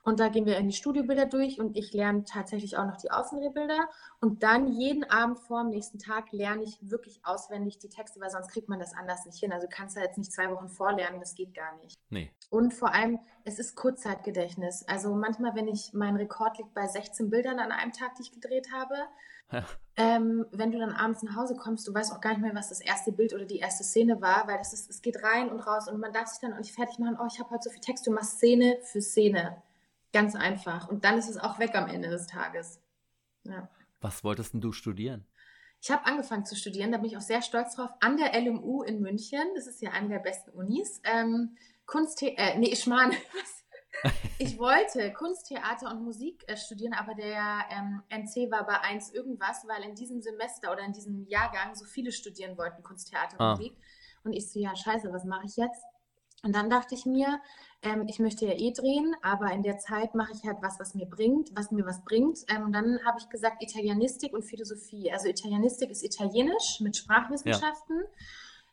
und 0.04 0.20
da 0.20 0.30
gehen 0.30 0.46
wir 0.46 0.58
in 0.58 0.68
die 0.68 0.76
Studiobilder 0.76 1.28
durch 1.28 1.60
und 1.60 1.78
ich 1.78 1.94
lerne 1.94 2.24
tatsächlich 2.24 2.78
auch 2.78 2.86
noch 2.86 2.98
die 2.98 3.12
Außenbilder. 3.12 3.88
Und 4.20 4.42
dann 4.42 4.68
jeden 4.68 5.04
Abend 5.04 5.40
vor 5.40 5.62
dem 5.62 5.70
nächsten 5.70 6.00
Tag 6.00 6.32
lerne 6.32 6.64
ich 6.64 6.78
wirklich 6.82 7.22
auswendig 7.24 7.78
die 7.78 7.90
Texte, 7.90 8.20
weil 8.20 8.32
sonst 8.32 8.50
kriegt 8.50 8.68
man 8.68 8.80
das 8.80 8.96
anders 8.96 9.26
nicht 9.26 9.40
hin. 9.40 9.52
Also 9.52 9.68
du 9.68 9.76
kannst 9.76 9.96
da 9.96 10.02
jetzt 10.02 10.18
nicht 10.18 10.32
zwei 10.32 10.50
Wochen 10.50 10.70
vorlernen, 10.70 11.20
das 11.20 11.36
geht 11.36 11.54
gar 11.54 11.76
nicht. 11.78 12.00
Nee. 12.10 12.32
Und 12.50 12.74
vor 12.74 12.94
allem, 12.94 13.20
es 13.44 13.60
ist 13.60 13.76
Kurzzeitgedächtnis. 13.76 14.84
Also 14.88 15.14
manchmal, 15.14 15.56
wenn 15.56 15.68
ich, 15.68 15.92
mein 15.94 16.16
Rekord 16.16 16.58
liegt 16.58 16.74
bei 16.74 16.88
16 16.88 17.30
Bildern 17.30 17.60
an 17.60 17.72
einem 17.72 17.92
Tag, 17.92 18.16
die 18.16 18.24
ich 18.24 18.32
gedreht 18.32 18.70
habe. 18.74 18.96
Ja. 19.52 19.66
Ähm, 19.98 20.46
wenn 20.52 20.72
du 20.72 20.80
dann 20.80 20.94
abends 20.94 21.22
nach 21.22 21.36
Hause 21.36 21.56
kommst, 21.56 21.88
du 21.88 21.94
weißt 21.94 22.14
auch 22.14 22.22
gar 22.22 22.32
nicht 22.32 22.42
mehr, 22.42 22.56
was 22.56 22.70
das 22.70 22.80
erste 22.80 23.12
Bild 23.12 23.34
oder 23.34 23.46
die 23.46 23.60
erste 23.60 23.84
Szene 23.84 24.22
war, 24.22 24.48
weil 24.48 24.58
das 24.58 24.74
ist, 24.74 24.90
es 24.90 25.02
geht 25.02 25.22
rein 25.24 25.50
und 25.50 25.60
raus 25.60 25.90
und 25.90 26.00
man 26.00 26.14
darf 26.14 26.28
sich 26.28 26.40
dann 26.40 26.54
auch 26.54 26.58
nicht 26.58 26.74
fertig 26.74 26.98
machen, 27.00 27.18
oh, 27.22 27.28
ich 27.32 27.40
habe 27.40 27.50
heute 27.50 27.64
so 27.64 27.70
viel 27.70 27.82
Text, 27.82 28.08
du 28.08 28.12
machst 28.12 28.38
Szene 28.38 28.80
für 28.84 29.02
Szene. 29.02 29.62
Ganz 30.14 30.36
einfach. 30.36 30.88
Und 30.88 31.06
dann 31.06 31.18
ist 31.18 31.30
es 31.30 31.38
auch 31.38 31.60
weg 31.60 31.76
am 31.76 31.88
Ende 31.88 32.10
des 32.10 32.28
Tages. 32.28 32.82
Ja. 33.44 33.70
Was 34.02 34.24
wolltest 34.24 34.54
denn 34.54 34.62
du 34.62 34.72
studieren? 34.72 35.26
Ich 35.82 35.90
habe 35.90 36.06
angefangen 36.06 36.46
zu 36.46 36.56
studieren, 36.56 36.92
da 36.92 37.00
bin 37.00 37.08
ich 37.08 37.18
auch 37.18 37.22
sehr 37.22 37.42
stolz 37.42 37.76
drauf, 37.76 37.90
an 38.02 38.18
der 38.18 38.40
LMU 38.40 38.84
in 38.84 39.02
München. 39.02 39.42
Das 39.56 39.66
ist 39.66 39.82
ja 39.82 39.92
eine 39.92 40.10
der 40.10 40.20
besten 40.20 40.52
Unis. 40.52 41.02
Ähm, 41.04 41.58
Kunst, 41.88 42.22
äh, 42.22 42.58
nee, 42.58 42.70
ich 42.70 42.86
meine, 42.86 43.16
ich 44.38 44.60
wollte 44.60 45.12
Kunsttheater 45.14 45.90
und 45.90 46.04
Musik 46.04 46.44
äh, 46.48 46.56
studieren, 46.56 46.94
aber 46.94 47.16
der 47.16 47.66
ähm, 47.72 48.04
NC 48.10 48.52
war 48.52 48.66
bei 48.66 48.80
1 48.80 49.12
irgendwas, 49.14 49.68
weil 49.68 49.84
in 49.84 49.96
diesem 49.96 50.22
Semester 50.22 50.72
oder 50.72 50.84
in 50.84 50.94
diesem 50.94 51.26
Jahrgang 51.28 51.74
so 51.74 51.86
viele 51.86 52.12
studieren 52.12 52.58
wollten 52.58 52.84
Kunsttheater 52.84 53.40
und 53.40 53.42
ah. 53.42 53.52
Musik. 53.56 53.76
Und 54.24 54.34
ich 54.34 54.52
so, 54.52 54.60
ja, 54.60 54.76
scheiße, 54.76 55.12
was 55.12 55.26
mache 55.26 55.48
ich 55.48 55.58
jetzt? 55.58 55.84
Und 56.44 56.56
dann 56.56 56.70
dachte 56.70 56.96
ich 56.96 57.06
mir, 57.06 57.40
ähm, 57.84 58.06
ich 58.08 58.20
möchte 58.20 58.46
ja 58.46 58.54
eh 58.54 58.72
drehen, 58.72 59.16
aber 59.22 59.52
in 59.52 59.64
der 59.64 59.78
Zeit 59.78 60.16
mache 60.16 60.32
ich 60.34 60.44
halt 60.44 60.58
was, 60.62 60.80
was 60.80 60.96
mir 60.96 61.06
bringt, 61.06 61.56
was 61.56 61.72
mir 61.72 61.86
was 61.86 62.04
bringt. 62.04 62.40
Ähm, 62.50 62.66
und 62.66 62.74
dann 62.74 63.00
habe 63.06 63.20
ich 63.20 63.30
gesagt, 63.30 63.62
Italienistik 63.62 64.34
und 64.34 64.44
Philosophie. 64.44 65.12
Also 65.12 65.28
Italienistik 65.28 65.92
ist 65.92 66.04
Italienisch 66.04 66.80
mit 66.80 66.98
Sprachwissenschaften. 66.98 68.04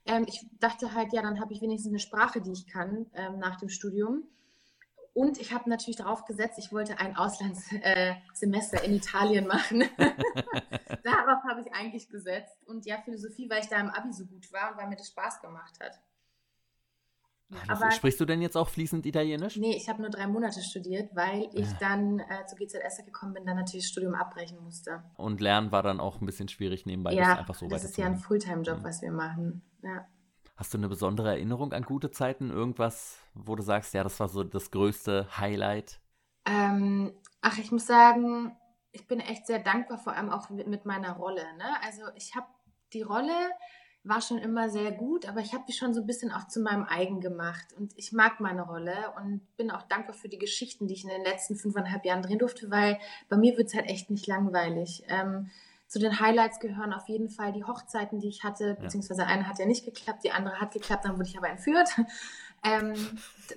Ja. 0.06 0.16
Ähm, 0.16 0.24
ich 0.26 0.46
dachte 0.60 0.94
halt, 0.94 1.12
ja, 1.12 1.22
dann 1.22 1.40
habe 1.40 1.52
ich 1.52 1.60
wenigstens 1.60 1.92
eine 1.92 1.98
Sprache, 1.98 2.40
die 2.40 2.52
ich 2.52 2.66
kann 2.66 3.06
ähm, 3.14 3.38
nach 3.38 3.56
dem 3.56 3.68
Studium. 3.68 4.24
Und 5.12 5.38
ich 5.40 5.52
habe 5.52 5.68
natürlich 5.68 5.96
darauf 5.96 6.24
gesetzt, 6.26 6.58
ich 6.58 6.72
wollte 6.72 6.98
ein 7.00 7.16
Auslandssemester 7.16 8.82
äh, 8.82 8.86
in 8.86 8.94
Italien 8.94 9.46
machen. 9.46 9.80
darauf 11.02 11.42
habe 11.48 11.60
ich 11.60 11.72
eigentlich 11.74 12.08
gesetzt. 12.08 12.56
Und 12.66 12.86
ja, 12.86 12.98
Philosophie, 12.98 13.50
weil 13.50 13.60
ich 13.60 13.68
da 13.68 13.80
im 13.80 13.90
Abi 13.90 14.12
so 14.12 14.24
gut 14.26 14.52
war 14.52 14.70
und 14.70 14.78
weil 14.78 14.86
mir 14.86 14.96
das 14.96 15.08
Spaß 15.08 15.40
gemacht 15.40 15.74
hat. 15.80 16.00
Aber, 17.66 17.90
Sprichst 17.90 18.20
du 18.20 18.26
denn 18.26 18.42
jetzt 18.42 18.56
auch 18.56 18.68
fließend 18.68 19.06
Italienisch? 19.06 19.56
Nee, 19.56 19.74
ich 19.74 19.88
habe 19.88 20.02
nur 20.02 20.10
drei 20.10 20.26
Monate 20.26 20.60
studiert, 20.60 21.14
weil 21.14 21.48
ich 21.54 21.70
ja. 21.70 21.76
dann 21.80 22.20
äh, 22.20 22.44
zu 22.46 22.56
GZS 22.56 23.04
gekommen 23.06 23.32
bin, 23.32 23.46
dann 23.46 23.56
natürlich 23.56 23.86
das 23.86 23.90
Studium 23.90 24.14
abbrechen 24.14 24.62
musste. 24.62 25.02
Und 25.16 25.40
Lernen 25.40 25.72
war 25.72 25.82
dann 25.82 25.98
auch 25.98 26.20
ein 26.20 26.26
bisschen 26.26 26.48
schwierig 26.48 26.84
nebenbei. 26.84 27.14
Ja, 27.14 27.30
das, 27.30 27.38
einfach 27.38 27.54
so 27.54 27.66
das 27.66 27.84
ist 27.84 27.96
ja 27.96 28.06
ein 28.06 28.18
Fulltime-Job, 28.18 28.80
mhm. 28.80 28.84
was 28.84 29.00
wir 29.00 29.12
machen. 29.12 29.62
Ja. 29.82 30.06
Hast 30.56 30.74
du 30.74 30.78
eine 30.78 30.88
besondere 30.88 31.30
Erinnerung 31.30 31.72
an 31.72 31.84
gute 31.84 32.10
Zeiten? 32.10 32.50
Irgendwas, 32.50 33.18
wo 33.32 33.54
du 33.54 33.62
sagst, 33.62 33.94
ja, 33.94 34.02
das 34.02 34.18
war 34.20 34.28
so 34.28 34.44
das 34.44 34.70
größte 34.70 35.28
Highlight? 35.38 36.00
Ähm, 36.44 37.14
ach, 37.40 37.58
ich 37.58 37.72
muss 37.72 37.86
sagen, 37.86 38.56
ich 38.92 39.06
bin 39.06 39.20
echt 39.20 39.46
sehr 39.46 39.60
dankbar, 39.60 39.98
vor 39.98 40.14
allem 40.14 40.30
auch 40.30 40.50
mit, 40.50 40.66
mit 40.66 40.84
meiner 40.84 41.12
Rolle. 41.12 41.44
Ne? 41.56 41.82
Also 41.86 42.02
ich 42.16 42.34
habe 42.34 42.46
die 42.92 43.02
Rolle 43.02 43.50
war 44.04 44.20
schon 44.20 44.38
immer 44.38 44.70
sehr 44.70 44.92
gut, 44.92 45.28
aber 45.28 45.40
ich 45.40 45.52
habe 45.52 45.64
die 45.68 45.72
schon 45.72 45.92
so 45.92 46.00
ein 46.00 46.06
bisschen 46.06 46.32
auch 46.32 46.48
zu 46.48 46.60
meinem 46.60 46.84
eigen 46.84 47.20
gemacht. 47.20 47.66
Und 47.76 47.92
ich 47.96 48.12
mag 48.12 48.40
meine 48.40 48.62
Rolle 48.62 49.12
und 49.16 49.40
bin 49.56 49.70
auch 49.70 49.82
dankbar 49.82 50.14
für 50.14 50.28
die 50.28 50.38
Geschichten, 50.38 50.86
die 50.86 50.94
ich 50.94 51.04
in 51.04 51.10
den 51.10 51.24
letzten 51.24 51.56
fünfeinhalb 51.56 52.04
Jahren 52.04 52.22
drehen 52.22 52.38
durfte, 52.38 52.70
weil 52.70 52.98
bei 53.28 53.36
mir 53.36 53.56
wird 53.56 53.68
es 53.68 53.74
halt 53.74 53.86
echt 53.86 54.10
nicht 54.10 54.26
langweilig. 54.26 55.02
Ähm, 55.08 55.50
zu 55.88 55.98
den 55.98 56.20
Highlights 56.20 56.60
gehören 56.60 56.92
auf 56.92 57.08
jeden 57.08 57.30
Fall 57.30 57.52
die 57.52 57.64
Hochzeiten, 57.64 58.20
die 58.20 58.28
ich 58.28 58.44
hatte, 58.44 58.76
beziehungsweise 58.78 59.24
eine 59.24 59.48
hat 59.48 59.58
ja 59.58 59.64
nicht 59.64 59.86
geklappt, 59.86 60.22
die 60.22 60.32
andere 60.32 60.60
hat 60.60 60.72
geklappt, 60.72 61.06
dann 61.06 61.18
wurde 61.18 61.28
ich 61.28 61.38
aber 61.38 61.48
entführt. 61.48 61.88
Ähm, 62.64 62.94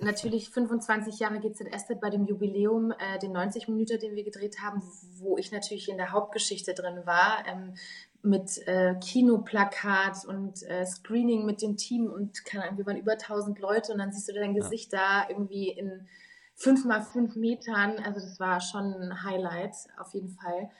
natürlich 0.00 0.50
25 0.50 1.18
Jahre 1.18 1.40
GZSZ 1.40 2.00
bei 2.00 2.08
dem 2.08 2.24
Jubiläum, 2.24 2.92
äh, 2.92 3.18
den 3.18 3.32
90 3.32 3.66
Minuten, 3.66 3.98
den 3.98 4.14
wir 4.14 4.22
gedreht 4.22 4.60
haben, 4.62 4.80
wo 5.18 5.36
ich 5.36 5.50
natürlich 5.50 5.88
in 5.88 5.96
der 5.96 6.12
Hauptgeschichte 6.12 6.72
drin 6.72 7.00
war. 7.04 7.44
Ähm, 7.46 7.74
mit 8.22 8.66
äh, 8.68 8.94
Kinoplakat 9.00 10.24
und 10.24 10.62
äh, 10.62 10.86
Screening 10.86 11.44
mit 11.44 11.60
dem 11.60 11.76
Team 11.76 12.06
und 12.06 12.44
keine 12.44 12.64
Ahnung, 12.64 12.78
wir 12.78 12.86
waren 12.86 12.96
über 12.96 13.12
1000 13.12 13.58
Leute 13.58 13.92
und 13.92 13.98
dann 13.98 14.12
siehst 14.12 14.28
du 14.28 14.32
dein 14.32 14.54
Gesicht 14.54 14.92
ja. 14.92 14.98
da 14.98 15.28
irgendwie 15.28 15.70
in 15.70 16.06
fünf 16.54 16.84
mal 16.84 17.02
fünf 17.02 17.34
Metern. 17.34 17.96
Also 18.04 18.20
das 18.20 18.38
war 18.38 18.60
schon 18.60 18.94
ein 18.94 19.24
Highlight 19.24 19.74
auf 19.98 20.14
jeden 20.14 20.30
Fall. 20.30 20.70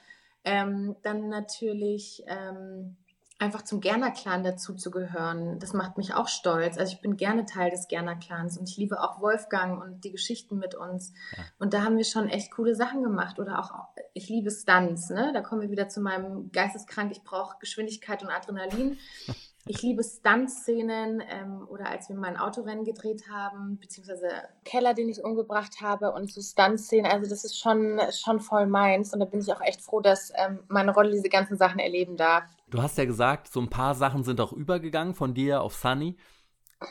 Ähm, 0.45 0.95
dann 1.03 1.29
natürlich 1.29 2.23
ähm, 2.27 2.95
einfach 3.39 3.63
zum 3.63 3.81
Gerner-Clan 3.81 4.43
dazu 4.43 4.73
zu 4.73 4.91
gehören, 4.91 5.59
das 5.59 5.73
macht 5.73 5.97
mich 5.97 6.13
auch 6.13 6.27
stolz. 6.27 6.77
Also 6.77 6.93
ich 6.93 7.01
bin 7.01 7.17
gerne 7.17 7.45
Teil 7.45 7.71
des 7.71 7.87
Gerner-Clans 7.87 8.57
und 8.57 8.69
ich 8.69 8.77
liebe 8.77 9.01
auch 9.01 9.21
Wolfgang 9.21 9.81
und 9.81 10.03
die 10.03 10.11
Geschichten 10.11 10.57
mit 10.57 10.75
uns. 10.75 11.13
Ja. 11.35 11.43
Und 11.59 11.73
da 11.73 11.83
haben 11.83 11.97
wir 11.97 12.05
schon 12.05 12.29
echt 12.29 12.51
coole 12.51 12.75
Sachen 12.75 13.03
gemacht. 13.03 13.39
Oder 13.39 13.59
auch, 13.59 13.71
ich 14.13 14.29
liebe 14.29 14.51
Stunts, 14.51 15.09
ne? 15.09 15.31
Da 15.33 15.41
kommen 15.41 15.61
wir 15.61 15.71
wieder 15.71 15.89
zu 15.89 16.01
meinem 16.01 16.51
Geisteskrank, 16.51 17.11
ich 17.11 17.23
brauche 17.23 17.57
Geschwindigkeit 17.59 18.23
und 18.23 18.29
Adrenalin. 18.29 18.97
Ich 19.65 19.81
liebe 19.81 20.03
Stunt-Szenen 20.03 21.23
ähm, 21.25 21.65
oder 21.69 21.87
als 21.87 22.09
wir 22.09 22.17
mein 22.17 22.35
Autorennen 22.35 22.83
gedreht 22.83 23.29
haben, 23.31 23.77
beziehungsweise 23.79 24.27
Keller, 24.65 24.93
den 24.93 25.07
ich 25.07 25.23
umgebracht 25.23 25.79
habe 25.79 26.11
und 26.11 26.29
so 26.29 26.41
Stunt-Szenen. 26.41 27.09
Also 27.09 27.29
das 27.29 27.45
ist 27.45 27.57
schon, 27.57 27.97
schon 28.11 28.41
voll 28.41 28.65
meins 28.65 29.13
und 29.13 29.21
da 29.21 29.25
bin 29.25 29.39
ich 29.39 29.53
auch 29.53 29.61
echt 29.61 29.81
froh, 29.81 30.01
dass 30.01 30.33
ähm, 30.35 30.59
meine 30.67 30.93
Rolle 30.93 31.11
diese 31.11 31.29
ganzen 31.29 31.55
Sachen 31.55 31.79
erleben 31.79 32.17
darf. 32.17 32.43
Du 32.73 32.81
hast 32.81 32.97
ja 32.97 33.05
gesagt, 33.05 33.49
so 33.49 33.61
ein 33.61 33.69
paar 33.69 33.93
Sachen 33.93 34.23
sind 34.23 34.41
auch 34.41 34.51
übergegangen 34.51 35.13
von 35.13 35.35
dir 35.35 35.61
auf 35.61 35.75
Sunny. 35.75 36.17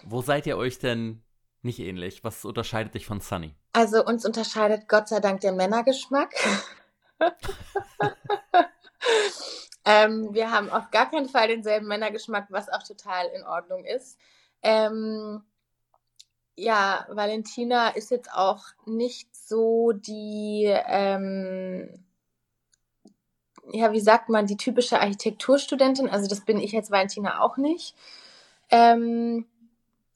Wo 0.05 0.23
seid 0.23 0.47
ihr 0.47 0.57
euch 0.57 0.79
denn 0.79 1.25
nicht 1.63 1.81
ähnlich? 1.81 2.23
Was 2.23 2.45
unterscheidet 2.45 2.95
dich 2.95 3.05
von 3.05 3.19
Sunny? 3.19 3.57
Also 3.73 4.05
uns 4.05 4.25
unterscheidet 4.25 4.89
Gott 4.89 5.09
sei 5.09 5.19
Dank 5.19 5.41
der 5.41 5.51
Männergeschmack. 5.53 6.33
Ähm, 9.85 10.33
wir 10.33 10.53
haben 10.53 10.71
auf 10.71 10.93
gar 10.93 11.11
keinen 11.11 11.29
Fall 11.29 11.49
denselben 11.49 11.89
Männergeschmack, 11.89 12.47
was 12.51 12.69
auch 12.69 12.85
total 12.85 13.27
in 13.35 13.43
Ordnung 13.43 13.85
ist. 13.85 14.17
Ähm, 14.63 15.43
ja, 16.55 17.05
Valentina 17.11 17.89
ist 17.89 18.13
jetzt 18.13 18.33
auch 18.33 18.63
nicht 18.87 19.35
so 19.35 19.91
die, 19.91 20.67
ähm, 20.87 22.05
ja, 23.71 23.93
wie 23.93 24.01
sagt 24.01 24.29
man, 24.29 24.47
die 24.47 24.57
typische 24.57 25.01
Architekturstudentin. 25.01 26.09
Also 26.09 26.29
das 26.29 26.41
bin 26.41 26.59
ich 26.59 26.73
jetzt 26.73 26.91
Valentina 26.91 27.41
auch 27.41 27.57
nicht. 27.57 27.95
Ähm, 28.71 29.47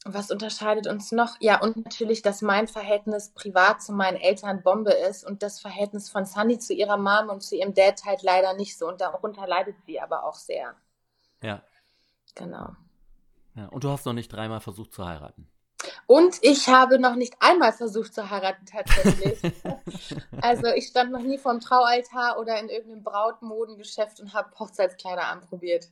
was 0.04 0.30
unterscheidet 0.30 0.86
uns 0.86 1.10
noch? 1.12 1.36
Ja, 1.40 1.60
und 1.60 1.76
natürlich, 1.76 2.22
dass 2.22 2.42
mein 2.42 2.68
Verhältnis 2.68 3.30
privat 3.30 3.82
zu 3.82 3.92
meinen 3.92 4.16
Eltern 4.16 4.62
Bombe 4.62 4.92
ist 4.92 5.24
und 5.24 5.42
das 5.42 5.60
Verhältnis 5.60 6.08
von 6.08 6.24
Sunny 6.24 6.58
zu 6.58 6.74
ihrer 6.74 6.96
Mom 6.96 7.28
und 7.28 7.42
zu 7.42 7.56
ihrem 7.56 7.74
Dad 7.74 8.04
halt 8.04 8.22
leider 8.22 8.54
nicht 8.54 8.78
so. 8.78 8.88
Und 8.88 9.00
darunter 9.00 9.46
leidet 9.46 9.76
sie 9.84 10.00
aber 10.00 10.24
auch 10.24 10.34
sehr. 10.34 10.74
Ja. 11.42 11.62
Genau. 12.34 12.76
Ja, 13.54 13.66
und 13.66 13.84
du 13.84 13.90
hast 13.90 14.06
noch 14.06 14.12
nicht 14.12 14.32
dreimal 14.32 14.60
versucht 14.60 14.92
zu 14.92 15.06
heiraten. 15.06 15.48
Und 16.06 16.38
ich 16.42 16.68
habe 16.68 16.98
noch 16.98 17.16
nicht 17.16 17.34
einmal 17.40 17.72
versucht 17.72 18.14
zu 18.14 18.30
heiraten, 18.30 18.66
tatsächlich. 18.66 19.40
also 20.40 20.66
ich 20.68 20.86
stand 20.86 21.12
noch 21.12 21.22
nie 21.22 21.38
vor 21.38 21.52
dem 21.52 21.60
Traualtar 21.60 22.38
oder 22.38 22.58
in 22.60 22.68
irgendeinem 22.68 23.02
Brautmodengeschäft 23.02 24.20
und 24.20 24.34
habe 24.34 24.50
Hochzeitskleider 24.58 25.28
anprobiert. 25.28 25.88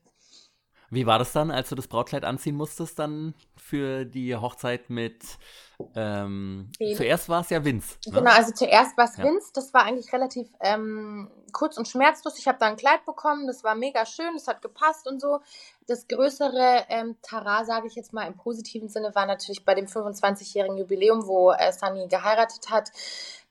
Wie 0.91 1.07
war 1.07 1.19
das 1.19 1.33
dann, 1.33 1.51
als 1.51 1.69
du 1.69 1.75
das 1.75 1.89
Brautkleid 1.89 2.25
anziehen 2.25 2.55
musstest, 2.55 2.99
dann 2.99 3.35
für 3.57 4.05
die 4.05 4.37
Hochzeit 4.37 4.91
mit. 4.91 5.25
Ähm, 5.97 6.71
zuerst 6.97 7.29
war 7.29 7.41
es 7.41 7.51
ja 7.51 7.65
Vince. 7.65 7.97
Ne? 8.07 8.13
Genau, 8.13 8.31
also 8.31 8.53
zuerst 8.53 8.97
war 8.97 9.07
es 9.07 9.17
ja. 9.17 9.25
Vince. 9.25 9.51
Das 9.55 9.75
war 9.75 9.85
eigentlich 9.85 10.13
relativ 10.13 10.47
ähm, 10.61 11.31
kurz 11.53 11.79
und 11.79 11.89
schmerzlos. 11.89 12.39
Ich 12.39 12.47
habe 12.47 12.59
da 12.61 12.67
ein 12.67 12.77
Kleid 12.77 13.05
bekommen, 13.07 13.47
das 13.47 13.65
war 13.65 13.75
mega 13.75 14.07
schön, 14.07 14.35
das 14.35 14.47
hat 14.47 14.63
gepasst 14.63 15.09
und 15.09 15.21
so. 15.21 15.41
Das 15.87 16.09
größere 16.09 16.87
ähm, 16.89 17.17
Tara, 17.21 17.65
sage 17.65 17.87
ich 17.87 17.95
jetzt 17.95 18.13
mal 18.13 18.27
im 18.27 18.37
positiven 18.37 18.89
Sinne, 18.89 19.15
war 19.15 19.27
natürlich 19.27 19.65
bei 19.65 19.75
dem 19.75 19.87
25-jährigen 19.87 20.79
Jubiläum, 20.79 21.27
wo 21.27 21.53
äh, 21.53 21.73
Sunny 21.73 22.09
geheiratet 22.09 22.71
hat. 22.71 22.91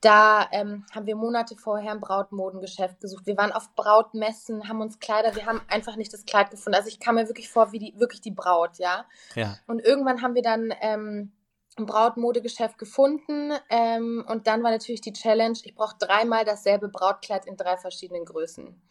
Da 0.01 0.47
ähm, 0.51 0.85
haben 0.93 1.05
wir 1.05 1.15
Monate 1.15 1.55
vorher 1.55 1.91
ein 1.91 2.01
Brautmodengeschäft 2.01 2.99
gesucht. 2.99 3.25
Wir 3.25 3.37
waren 3.37 3.51
auf 3.51 3.73
Brautmessen, 3.75 4.67
haben 4.67 4.81
uns 4.81 4.99
Kleider, 4.99 5.35
wir 5.35 5.45
haben 5.45 5.61
einfach 5.69 5.95
nicht 5.95 6.11
das 6.11 6.25
Kleid 6.25 6.49
gefunden. 6.49 6.75
Also 6.75 6.89
ich 6.89 6.99
kam 6.99 7.15
mir 7.15 7.27
wirklich 7.27 7.49
vor 7.49 7.71
wie 7.71 7.79
die, 7.79 7.93
wirklich 7.97 8.21
die 8.21 8.31
Braut, 8.31 8.79
ja. 8.79 9.05
ja. 9.35 9.57
Und 9.67 9.79
irgendwann 9.79 10.21
haben 10.21 10.35
wir 10.35 10.41
dann 10.41 10.73
ähm, 10.81 11.31
ein 11.77 11.85
Brautmodegeschäft 11.85 12.77
gefunden 12.77 13.53
ähm, 13.69 14.25
und 14.27 14.47
dann 14.47 14.63
war 14.63 14.71
natürlich 14.71 15.01
die 15.01 15.13
Challenge, 15.13 15.57
ich 15.63 15.75
brauche 15.75 15.95
dreimal 15.99 16.45
dasselbe 16.45 16.89
Brautkleid 16.89 17.45
in 17.45 17.57
drei 17.57 17.77
verschiedenen 17.77 18.25
Größen. 18.25 18.81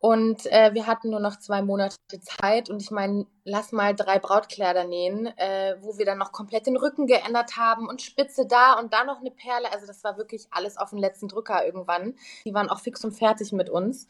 Und 0.00 0.46
äh, 0.46 0.74
wir 0.74 0.86
hatten 0.86 1.10
nur 1.10 1.18
noch 1.18 1.40
zwei 1.40 1.60
Monate 1.60 1.96
Zeit 2.20 2.70
und 2.70 2.80
ich 2.80 2.92
meine, 2.92 3.26
lass 3.44 3.72
mal 3.72 3.96
drei 3.96 4.20
Brautkleider 4.20 4.84
nähen, 4.84 5.26
äh, 5.26 5.76
wo 5.80 5.98
wir 5.98 6.06
dann 6.06 6.18
noch 6.18 6.30
komplett 6.30 6.66
den 6.66 6.76
Rücken 6.76 7.06
geändert 7.08 7.56
haben 7.56 7.88
und 7.88 8.00
Spitze 8.00 8.46
da 8.46 8.78
und 8.78 8.92
da 8.92 9.02
noch 9.02 9.18
eine 9.18 9.32
Perle. 9.32 9.72
Also 9.72 9.86
das 9.88 10.04
war 10.04 10.16
wirklich 10.16 10.46
alles 10.52 10.76
auf 10.76 10.90
den 10.90 11.00
letzten 11.00 11.26
Drücker 11.26 11.66
irgendwann. 11.66 12.14
Die 12.44 12.54
waren 12.54 12.68
auch 12.68 12.78
fix 12.78 13.04
und 13.04 13.12
fertig 13.12 13.52
mit 13.52 13.70
uns. 13.70 14.06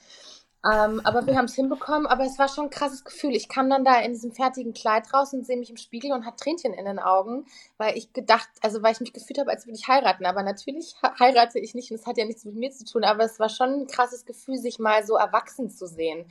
Ähm, 0.64 1.00
aber 1.04 1.24
wir 1.26 1.36
haben 1.36 1.44
es 1.44 1.54
hinbekommen, 1.54 2.06
aber 2.06 2.24
es 2.24 2.36
war 2.36 2.48
schon 2.48 2.64
ein 2.64 2.70
krasses 2.70 3.04
Gefühl. 3.04 3.36
Ich 3.36 3.48
kam 3.48 3.70
dann 3.70 3.84
da 3.84 4.00
in 4.00 4.12
diesem 4.12 4.32
fertigen 4.32 4.74
Kleid 4.74 5.14
raus 5.14 5.32
und 5.32 5.46
sehe 5.46 5.56
mich 5.56 5.70
im 5.70 5.76
Spiegel 5.76 6.12
und 6.12 6.26
hatte 6.26 6.42
Tränchen 6.42 6.74
in 6.74 6.84
den 6.84 6.98
Augen, 6.98 7.46
weil 7.76 7.96
ich 7.96 8.12
gedacht, 8.12 8.48
also 8.60 8.82
weil 8.82 8.92
ich 8.92 9.00
mich 9.00 9.12
gefühlt 9.12 9.38
habe, 9.38 9.50
als 9.50 9.66
würde 9.66 9.78
ich 9.78 9.86
heiraten. 9.86 10.26
Aber 10.26 10.42
natürlich 10.42 10.96
heirate 11.20 11.60
ich 11.60 11.74
nicht 11.74 11.92
und 11.92 11.96
es 11.96 12.06
hat 12.06 12.18
ja 12.18 12.24
nichts 12.24 12.44
mit 12.44 12.56
mir 12.56 12.72
zu 12.72 12.84
tun, 12.84 13.04
aber 13.04 13.22
es 13.22 13.38
war 13.38 13.48
schon 13.48 13.82
ein 13.82 13.86
krasses 13.86 14.24
Gefühl, 14.26 14.58
sich 14.58 14.80
mal 14.80 15.06
so 15.06 15.14
erwachsen 15.14 15.70
zu 15.70 15.86
sehen. 15.86 16.28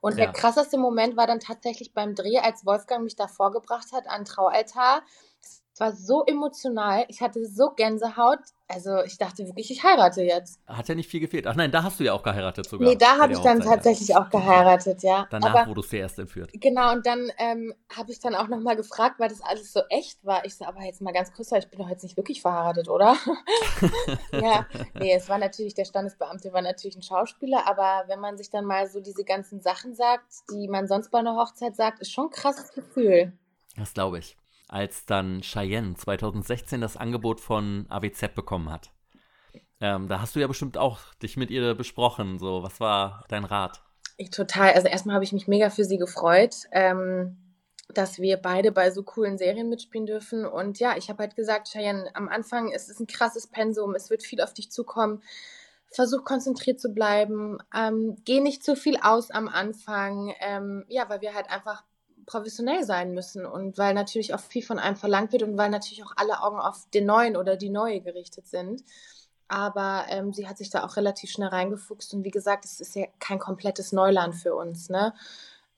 Und 0.00 0.18
ja. 0.18 0.24
der 0.24 0.32
krasseste 0.32 0.76
Moment 0.76 1.16
war 1.16 1.28
dann 1.28 1.40
tatsächlich 1.40 1.94
beim 1.94 2.16
Dreh, 2.16 2.38
als 2.38 2.66
Wolfgang 2.66 3.04
mich 3.04 3.14
da 3.14 3.28
vorgebracht 3.28 3.92
hat 3.92 4.08
an 4.08 4.24
Traualtar 4.24 5.02
war 5.80 5.92
so 5.92 6.24
emotional. 6.24 7.04
Ich 7.08 7.20
hatte 7.20 7.44
so 7.46 7.70
Gänsehaut. 7.70 8.40
Also 8.70 9.02
ich 9.02 9.16
dachte 9.16 9.46
wirklich, 9.46 9.70
ich 9.70 9.82
heirate 9.82 10.22
jetzt. 10.22 10.60
Hat 10.66 10.88
ja 10.88 10.94
nicht 10.94 11.08
viel 11.08 11.20
gefehlt. 11.20 11.46
Ach 11.46 11.54
nein, 11.54 11.70
da 11.70 11.82
hast 11.82 12.00
du 12.00 12.04
ja 12.04 12.12
auch 12.12 12.22
geheiratet 12.22 12.68
sogar. 12.68 12.86
Nee, 12.86 12.96
da 12.96 13.18
habe 13.18 13.32
ich 13.32 13.38
dann 13.38 13.60
tatsächlich 13.60 14.14
auch 14.14 14.28
geheiratet, 14.28 15.02
ja. 15.02 15.26
Danach 15.30 15.54
aber, 15.54 15.68
wurdest 15.68 15.92
du 15.92 15.96
erst 15.96 16.18
entführt. 16.18 16.50
Genau, 16.52 16.92
und 16.92 17.06
dann 17.06 17.30
ähm, 17.38 17.72
habe 17.96 18.12
ich 18.12 18.20
dann 18.20 18.34
auch 18.34 18.48
nochmal 18.48 18.76
gefragt, 18.76 19.18
weil 19.18 19.30
das 19.30 19.40
alles 19.40 19.72
so 19.72 19.80
echt 19.88 20.22
war. 20.24 20.44
Ich 20.44 20.56
so, 20.56 20.66
aber 20.66 20.82
jetzt 20.82 21.00
mal 21.00 21.12
ganz 21.12 21.32
kurz, 21.32 21.50
ich 21.52 21.68
bin 21.68 21.80
doch 21.80 21.88
jetzt 21.88 22.02
nicht 22.02 22.16
wirklich 22.16 22.42
verheiratet, 22.42 22.88
oder? 22.88 23.16
ja, 24.32 24.66
nee, 24.98 25.14
es 25.14 25.28
war 25.28 25.38
natürlich, 25.38 25.74
der 25.74 25.86
Standesbeamte 25.86 26.52
war 26.52 26.62
natürlich 26.62 26.96
ein 26.96 27.02
Schauspieler, 27.02 27.66
aber 27.66 28.04
wenn 28.08 28.20
man 28.20 28.36
sich 28.36 28.50
dann 28.50 28.66
mal 28.66 28.86
so 28.86 29.00
diese 29.00 29.24
ganzen 29.24 29.60
Sachen 29.60 29.94
sagt, 29.94 30.26
die 30.50 30.68
man 30.68 30.86
sonst 30.86 31.10
bei 31.10 31.18
einer 31.18 31.36
Hochzeit 31.36 31.74
sagt, 31.74 32.00
ist 32.00 32.12
schon 32.12 32.26
ein 32.26 32.30
krasses 32.30 32.72
Gefühl. 32.72 33.32
Das 33.76 33.94
glaube 33.94 34.18
ich 34.18 34.37
als 34.68 35.06
dann 35.06 35.40
Cheyenne 35.40 35.94
2016 35.94 36.80
das 36.80 36.96
Angebot 36.96 37.40
von 37.40 37.86
AWZ 37.88 38.34
bekommen 38.34 38.70
hat. 38.70 38.90
Ähm, 39.80 40.08
da 40.08 40.20
hast 40.20 40.34
du 40.34 40.40
ja 40.40 40.46
bestimmt 40.46 40.76
auch 40.76 40.98
dich 41.22 41.36
mit 41.36 41.50
ihr 41.50 41.74
besprochen. 41.74 42.38
So, 42.38 42.62
was 42.62 42.80
war 42.80 43.24
dein 43.28 43.44
Rat? 43.44 43.82
Ich 44.16 44.30
total. 44.30 44.72
Also 44.72 44.88
erstmal 44.88 45.14
habe 45.14 45.24
ich 45.24 45.32
mich 45.32 45.46
mega 45.46 45.70
für 45.70 45.84
sie 45.84 45.98
gefreut, 45.98 46.56
ähm, 46.72 47.36
dass 47.94 48.18
wir 48.18 48.36
beide 48.36 48.72
bei 48.72 48.90
so 48.90 49.02
coolen 49.02 49.38
Serien 49.38 49.68
mitspielen 49.68 50.06
dürfen. 50.06 50.44
Und 50.44 50.80
ja, 50.80 50.96
ich 50.96 51.08
habe 51.08 51.22
halt 51.22 51.36
gesagt, 51.36 51.68
Cheyenne, 51.68 52.10
am 52.14 52.28
Anfang 52.28 52.72
ist 52.72 52.88
es 52.88 52.98
ein 52.98 53.06
krasses 53.06 53.46
Pensum, 53.46 53.94
es 53.94 54.10
wird 54.10 54.22
viel 54.22 54.40
auf 54.40 54.52
dich 54.52 54.70
zukommen. 54.70 55.22
Versuch 55.90 56.24
konzentriert 56.24 56.80
zu 56.80 56.90
bleiben, 56.92 57.58
ähm, 57.74 58.16
geh 58.26 58.40
nicht 58.40 58.62
zu 58.62 58.76
viel 58.76 58.98
aus 59.00 59.30
am 59.30 59.48
Anfang, 59.48 60.34
ähm, 60.40 60.84
ja, 60.88 61.08
weil 61.08 61.22
wir 61.22 61.34
halt 61.34 61.48
einfach 61.48 61.82
professionell 62.28 62.84
sein 62.84 63.12
müssen 63.12 63.46
und 63.46 63.78
weil 63.78 63.94
natürlich 63.94 64.34
auch 64.34 64.40
viel 64.40 64.62
von 64.62 64.78
einem 64.78 64.96
verlangt 64.96 65.32
wird 65.32 65.42
und 65.42 65.56
weil 65.56 65.70
natürlich 65.70 66.04
auch 66.04 66.12
alle 66.16 66.42
Augen 66.42 66.60
auf 66.60 66.88
den 66.92 67.06
Neuen 67.06 67.36
oder 67.36 67.56
die 67.56 67.70
Neue 67.70 68.00
gerichtet 68.00 68.46
sind. 68.46 68.84
Aber 69.48 70.04
ähm, 70.10 70.34
sie 70.34 70.46
hat 70.46 70.58
sich 70.58 70.68
da 70.68 70.84
auch 70.84 70.96
relativ 70.96 71.30
schnell 71.30 71.48
reingefuchst 71.48 72.12
und 72.12 72.22
wie 72.22 72.30
gesagt, 72.30 72.66
es 72.66 72.80
ist 72.80 72.94
ja 72.94 73.06
kein 73.18 73.38
komplettes 73.38 73.92
Neuland 73.92 74.34
für 74.34 74.54
uns. 74.54 74.90
Ne? 74.90 75.14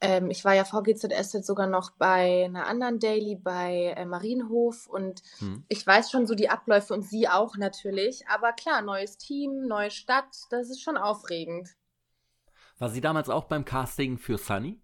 Ähm, 0.01 0.29
ich 0.29 0.43
war 0.43 0.53
ja 0.53 0.65
VGZS 0.65 1.31
jetzt 1.31 1.47
sogar 1.47 1.67
noch 1.67 1.91
bei 1.91 2.43
einer 2.45 2.67
anderen 2.67 2.99
Daily 2.99 3.37
bei 3.37 3.93
äh, 3.95 4.05
Marienhof 4.05 4.87
und 4.87 5.21
hm. 5.37 5.63
ich 5.69 5.87
weiß 5.87 6.11
schon 6.11 6.27
so 6.27 6.35
die 6.35 6.49
Abläufe 6.49 6.93
und 6.93 7.03
sie 7.03 7.29
auch 7.29 7.55
natürlich. 7.55 8.27
Aber 8.27 8.51
klar, 8.51 8.81
neues 8.81 9.17
Team, 9.17 9.67
neue 9.67 9.89
Stadt, 9.89 10.35
das 10.49 10.69
ist 10.69 10.81
schon 10.81 10.97
aufregend. 10.97 11.69
War 12.77 12.89
sie 12.89 12.99
damals 12.99 13.29
auch 13.29 13.45
beim 13.45 13.63
Casting 13.63 14.17
für 14.17 14.37
Sunny? 14.37 14.81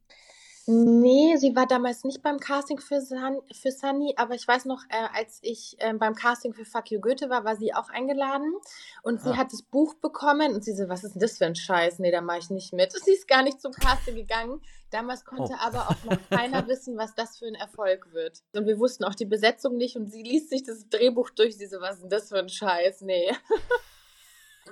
Nee, 0.70 1.38
sie 1.38 1.56
war 1.56 1.66
damals 1.66 2.04
nicht 2.04 2.22
beim 2.22 2.42
Casting 2.42 2.82
für, 2.82 3.00
Sun, 3.00 3.40
für 3.54 3.72
Sunny, 3.72 4.14
aber 4.18 4.36
ich 4.36 4.46
weiß 4.46 4.66
noch, 4.66 4.84
äh, 4.90 5.08
als 5.16 5.40
ich 5.42 5.78
äh, 5.80 5.94
beim 5.94 6.14
Casting 6.14 6.54
für 6.54 6.66
Fuck 6.66 6.92
You 6.92 7.00
Goethe 7.00 7.30
war, 7.30 7.46
war 7.46 7.56
sie 7.56 7.74
auch 7.74 7.88
eingeladen 7.88 8.54
und 9.02 9.22
sie 9.22 9.30
ah. 9.30 9.38
hat 9.38 9.54
das 9.54 9.62
Buch 9.62 9.94
bekommen 9.94 10.54
und 10.54 10.66
sie 10.66 10.76
so, 10.76 10.90
was 10.90 11.06
ist 11.06 11.14
denn 11.14 11.22
das 11.22 11.38
für 11.38 11.46
ein 11.46 11.56
Scheiß? 11.56 12.00
Nee, 12.00 12.12
da 12.12 12.20
mache 12.20 12.40
ich 12.40 12.50
nicht 12.50 12.74
mit. 12.74 12.92
Sie 12.92 13.14
ist 13.14 13.30
gar 13.30 13.44
nicht 13.44 13.62
zum 13.62 13.72
Casting 13.72 14.16
gegangen. 14.16 14.62
Damals 14.90 15.24
konnte 15.24 15.54
oh. 15.54 15.58
aber 15.58 15.90
auch 15.90 16.04
noch 16.04 16.20
keiner 16.30 16.68
wissen, 16.68 16.98
was 16.98 17.16
das 17.16 17.38
für 17.38 17.46
ein 17.46 17.56
Erfolg 17.56 18.12
wird. 18.12 18.44
Und 18.54 18.66
wir 18.68 18.78
wussten 18.78 19.06
auch 19.06 19.16
die 19.16 19.26
Besetzung 19.26 19.78
nicht 19.78 19.96
und 19.96 20.12
sie 20.12 20.22
liest 20.22 20.50
sich 20.50 20.64
das 20.64 20.90
Drehbuch 20.90 21.30
durch. 21.30 21.56
Sie 21.56 21.68
so, 21.68 21.80
was 21.80 21.96
ist 21.96 22.02
denn 22.02 22.10
das 22.10 22.28
für 22.28 22.40
ein 22.40 22.50
Scheiß? 22.50 23.04
Nee. 23.04 23.32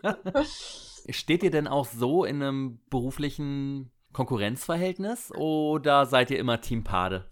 Steht 1.10 1.42
ihr 1.42 1.52
denn 1.52 1.70
auch 1.70 1.86
so 1.86 2.26
in 2.26 2.44
einem 2.44 2.82
beruflichen 2.90 3.95
Konkurrenzverhältnis 4.16 5.30
oder 5.36 6.06
seid 6.06 6.32
ihr 6.32 6.40
immer 6.40 6.62
Team 6.62 6.86
Pade? 6.86 7.26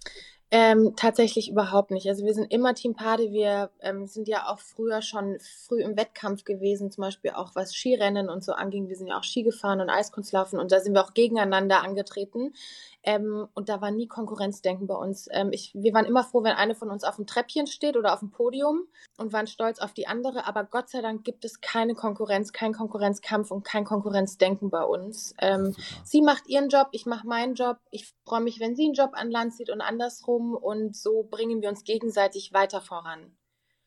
Ähm, 0.52 0.94
tatsächlich 0.98 1.50
überhaupt 1.50 1.92
nicht. 1.92 2.08
Also 2.10 2.26
wir 2.26 2.34
sind 2.34 2.54
immer 2.54 2.76
Team 2.76 2.94
Pade. 2.94 3.32
Wir 3.32 3.72
ähm, 3.80 4.06
sind 4.06 4.28
ja 4.28 4.50
auch 4.50 4.60
früher 4.60 5.02
schon 5.02 5.38
früh 5.40 5.82
im 5.82 5.96
Wettkampf 5.96 6.44
gewesen, 6.44 6.92
zum 6.92 7.04
Beispiel 7.04 7.32
auch 7.32 7.56
was 7.56 7.74
Skirennen 7.74 8.30
und 8.30 8.44
so 8.44 8.52
anging. 8.52 8.90
Wir 8.90 8.98
sind 8.98 9.08
ja 9.08 9.18
auch 9.18 9.24
Ski 9.24 9.44
gefahren 9.44 9.80
und 9.80 9.90
Eiskunstlaufen 9.90 10.60
und 10.60 10.74
da 10.74 10.82
sind 10.82 10.94
wir 10.94 11.04
auch 11.04 11.14
gegeneinander 11.14 11.82
angetreten. 11.82 12.54
Ähm, 13.04 13.48
und 13.54 13.70
da 13.70 13.82
war 13.82 13.92
nie 13.92 14.08
Konkurrenzdenken 14.08 14.88
bei 14.88 14.96
uns. 14.96 15.28
Ähm, 15.32 15.52
ich, 15.52 15.74
wir 15.74 15.94
waren 15.94 16.06
immer 16.06 16.24
froh, 16.24 16.44
wenn 16.44 16.54
eine 16.54 16.74
von 16.74 16.90
uns 16.90 17.04
auf 17.04 17.18
dem 17.18 17.28
Treppchen 17.28 17.68
steht 17.68 17.98
oder 17.98 18.14
auf 18.14 18.20
dem 18.20 18.32
Podium 18.32 18.88
und 19.18 19.34
waren 19.34 19.48
stolz 19.48 19.80
auf 19.80 19.94
die 19.94 20.08
andere. 20.08 20.48
Aber 20.48 20.64
Gott 20.64 20.90
sei 20.90 21.02
Dank 21.02 21.24
gibt 21.24 21.44
es 21.44 21.60
keine 21.62 21.96
Konkurrenz, 21.96 22.54
kein 22.54 22.74
Konkurrenzkampf 22.74 23.52
und 23.52 23.64
kein 23.64 23.84
Konkurrenzdenken 23.84 24.70
bei 24.70 24.84
uns. 24.84 25.36
Ähm, 25.40 25.76
sie 26.04 26.22
macht 26.22 26.48
ihren 26.48 26.70
Job, 26.70 26.88
ich 26.92 27.06
mache 27.06 27.28
meinen 27.28 27.56
Job. 27.56 27.78
Ich 27.92 28.14
freue 28.26 28.42
mich, 28.42 28.60
wenn 28.60 28.76
sie 28.76 28.86
einen 28.86 28.94
Job 28.94 29.12
an 29.14 29.30
Land 29.30 29.54
zieht 29.54 29.70
und 29.70 29.82
andersrum. 29.82 30.56
Und 30.56 30.96
so 30.96 31.28
bringen 31.30 31.62
wir 31.62 31.70
uns 31.70 31.84
gegenseitig 31.84 32.54
weiter 32.54 32.80
voran. 32.80 33.36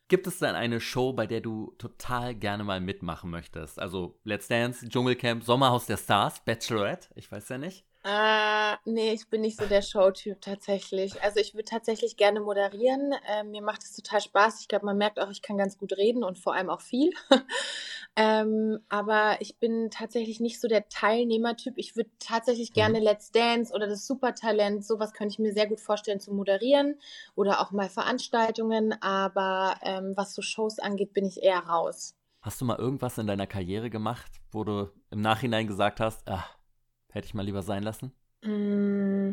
Gibt 0.08 0.28
es 0.28 0.38
denn 0.38 0.54
eine 0.54 0.80
Show, 0.80 1.12
bei 1.12 1.26
der 1.26 1.40
du 1.40 1.74
total 1.78 2.36
gerne 2.36 2.62
mal 2.62 2.80
mitmachen 2.80 3.28
möchtest? 3.28 3.80
Also 3.80 4.20
Let's 4.22 4.46
Dance, 4.46 4.88
Dschungelcamp, 4.88 5.42
Sommerhaus 5.42 5.86
der 5.86 5.96
Stars, 5.96 6.44
Bachelorette, 6.44 7.08
ich 7.16 7.32
weiß 7.32 7.48
ja 7.48 7.58
nicht. 7.58 7.84
Äh, 8.08 8.76
nee, 8.84 9.14
ich 9.14 9.28
bin 9.28 9.40
nicht 9.40 9.58
so 9.58 9.66
der 9.66 9.82
Showtyp 9.82 10.40
tatsächlich. 10.40 11.20
Also 11.24 11.40
ich 11.40 11.54
würde 11.54 11.64
tatsächlich 11.64 12.16
gerne 12.16 12.38
moderieren. 12.38 13.12
Äh, 13.26 13.42
mir 13.42 13.62
macht 13.62 13.82
es 13.82 13.96
total 13.96 14.20
Spaß. 14.20 14.60
Ich 14.60 14.68
glaube, 14.68 14.86
man 14.86 14.96
merkt 14.96 15.18
auch, 15.18 15.28
ich 15.28 15.42
kann 15.42 15.58
ganz 15.58 15.76
gut 15.76 15.92
reden 15.92 16.22
und 16.22 16.38
vor 16.38 16.54
allem 16.54 16.70
auch 16.70 16.82
viel. 16.82 17.10
ähm, 18.16 18.78
aber 18.88 19.38
ich 19.40 19.58
bin 19.58 19.90
tatsächlich 19.90 20.38
nicht 20.38 20.60
so 20.60 20.68
der 20.68 20.88
Teilnehmertyp. 20.88 21.74
Ich 21.78 21.96
würde 21.96 22.10
tatsächlich 22.20 22.70
mhm. 22.70 22.74
gerne 22.74 23.00
Let's 23.00 23.32
Dance 23.32 23.74
oder 23.74 23.88
das 23.88 24.06
Supertalent, 24.06 24.86
sowas 24.86 25.12
könnte 25.12 25.32
ich 25.32 25.38
mir 25.40 25.52
sehr 25.52 25.66
gut 25.66 25.80
vorstellen 25.80 26.20
zu 26.20 26.32
moderieren 26.32 27.00
oder 27.34 27.60
auch 27.60 27.72
mal 27.72 27.88
Veranstaltungen. 27.88 28.94
Aber 29.02 29.80
ähm, 29.82 30.12
was 30.14 30.32
so 30.32 30.42
Shows 30.42 30.78
angeht, 30.78 31.12
bin 31.12 31.24
ich 31.24 31.42
eher 31.42 31.58
raus. 31.58 32.14
Hast 32.40 32.60
du 32.60 32.66
mal 32.66 32.78
irgendwas 32.78 33.18
in 33.18 33.26
deiner 33.26 33.48
Karriere 33.48 33.90
gemacht, 33.90 34.30
wo 34.52 34.62
du 34.62 34.92
im 35.10 35.22
Nachhinein 35.22 35.66
gesagt 35.66 35.98
hast, 35.98 36.22
ach, 36.28 36.55
Hätte 37.12 37.26
ich 37.26 37.34
mal 37.34 37.44
lieber 37.44 37.62
sein 37.62 37.82
lassen? 37.82 38.12
Mm, 38.42 39.32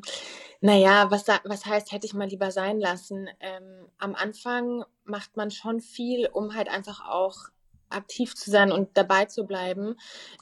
naja, 0.61 1.11
was, 1.11 1.27
was 1.27 1.65
heißt, 1.65 1.91
hätte 1.91 2.05
ich 2.05 2.13
mal 2.13 2.27
lieber 2.27 2.51
sein 2.51 2.79
lassen? 2.79 3.29
Ähm, 3.39 3.87
am 3.97 4.15
Anfang 4.15 4.85
macht 5.03 5.35
man 5.37 5.51
schon 5.51 5.81
viel, 5.81 6.27
um 6.27 6.55
halt 6.55 6.69
einfach 6.69 7.07
auch 7.07 7.49
aktiv 7.93 8.35
zu 8.35 8.49
sein 8.49 8.71
und 8.71 8.89
dabei 8.95 9.25
zu 9.25 9.45
bleiben. 9.45 9.95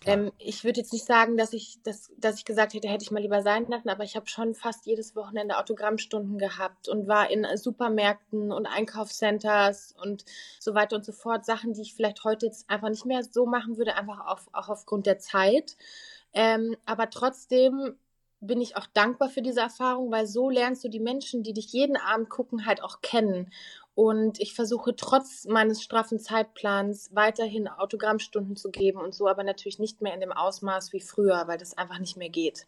Ähm, 0.05 0.31
ich 0.37 0.63
würde 0.63 0.79
jetzt 0.79 0.93
nicht 0.93 1.05
sagen, 1.05 1.37
dass 1.37 1.53
ich, 1.53 1.81
dass, 1.83 2.11
dass 2.17 2.37
ich 2.37 2.45
gesagt 2.45 2.73
hätte, 2.73 2.87
hätte 2.87 3.03
ich 3.03 3.11
mal 3.11 3.21
lieber 3.21 3.41
sein 3.41 3.67
lassen, 3.67 3.89
aber 3.89 4.03
ich 4.03 4.15
habe 4.15 4.27
schon 4.27 4.55
fast 4.55 4.85
jedes 4.85 5.15
Wochenende 5.15 5.57
Autogrammstunden 5.57 6.37
gehabt 6.37 6.87
und 6.87 7.07
war 7.07 7.29
in 7.29 7.45
Supermärkten 7.55 8.51
und 8.51 8.65
Einkaufscenters 8.65 9.93
und 10.01 10.25
so 10.59 10.73
weiter 10.73 10.95
und 10.95 11.05
so 11.05 11.11
fort. 11.11 11.45
Sachen, 11.45 11.73
die 11.73 11.81
ich 11.81 11.93
vielleicht 11.93 12.23
heute 12.23 12.47
jetzt 12.47 12.69
einfach 12.69 12.89
nicht 12.89 13.05
mehr 13.05 13.23
so 13.23 13.45
machen 13.45 13.77
würde, 13.77 13.95
einfach 13.95 14.25
auf, 14.25 14.47
auch 14.53 14.69
aufgrund 14.69 15.05
der 15.05 15.19
Zeit. 15.19 15.75
Ähm, 16.33 16.75
aber 16.85 17.09
trotzdem 17.09 17.95
bin 18.41 18.59
ich 18.59 18.75
auch 18.75 18.87
dankbar 18.87 19.29
für 19.29 19.41
diese 19.41 19.61
Erfahrung, 19.61 20.11
weil 20.11 20.25
so 20.25 20.49
lernst 20.49 20.83
du 20.83 20.89
die 20.89 20.99
Menschen, 20.99 21.43
die 21.43 21.53
dich 21.53 21.71
jeden 21.71 21.95
Abend 21.95 22.29
gucken, 22.29 22.65
halt 22.65 22.81
auch 22.83 23.01
kennen. 23.01 23.51
Und 23.93 24.39
ich 24.39 24.55
versuche 24.55 24.95
trotz 24.95 25.45
meines 25.45 25.83
straffen 25.83 26.19
Zeitplans 26.19 27.11
weiterhin 27.13 27.67
Autogrammstunden 27.67 28.55
zu 28.55 28.71
geben 28.71 28.99
und 28.99 29.13
so, 29.13 29.27
aber 29.27 29.43
natürlich 29.43 29.79
nicht 29.79 30.01
mehr 30.01 30.13
in 30.13 30.21
dem 30.21 30.31
Ausmaß 30.31 30.91
wie 30.93 31.01
früher, 31.01 31.47
weil 31.47 31.57
das 31.57 31.77
einfach 31.77 31.99
nicht 31.99 32.17
mehr 32.17 32.29
geht. 32.29 32.67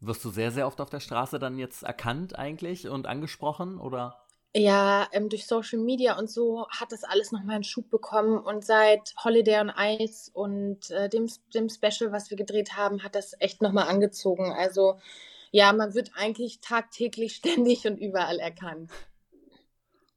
Wirst 0.00 0.24
du 0.24 0.30
sehr, 0.30 0.50
sehr 0.50 0.66
oft 0.66 0.80
auf 0.80 0.90
der 0.90 1.00
Straße 1.00 1.38
dann 1.38 1.58
jetzt 1.58 1.82
erkannt 1.82 2.36
eigentlich 2.36 2.88
und 2.88 3.06
angesprochen 3.06 3.78
oder? 3.78 4.16
Ja, 4.54 5.06
ähm, 5.12 5.28
durch 5.28 5.46
Social 5.46 5.78
Media 5.78 6.18
und 6.18 6.28
so 6.28 6.66
hat 6.70 6.90
das 6.90 7.04
alles 7.04 7.30
nochmal 7.30 7.54
einen 7.54 7.64
Schub 7.64 7.88
bekommen. 7.88 8.38
Und 8.38 8.64
seit 8.64 9.14
Holiday 9.22 9.60
on 9.60 9.72
Ice 9.76 10.30
und 10.32 10.90
äh, 10.90 11.08
dem, 11.08 11.28
dem 11.54 11.68
Special, 11.68 12.10
was 12.10 12.30
wir 12.30 12.36
gedreht 12.36 12.76
haben, 12.76 13.04
hat 13.04 13.14
das 13.14 13.34
echt 13.38 13.62
nochmal 13.62 13.88
angezogen. 13.88 14.52
Also 14.52 14.98
ja, 15.52 15.72
man 15.72 15.94
wird 15.94 16.12
eigentlich 16.14 16.60
tagtäglich, 16.60 17.34
ständig 17.36 17.86
und 17.86 17.96
überall 17.96 18.40
erkannt. 18.40 18.90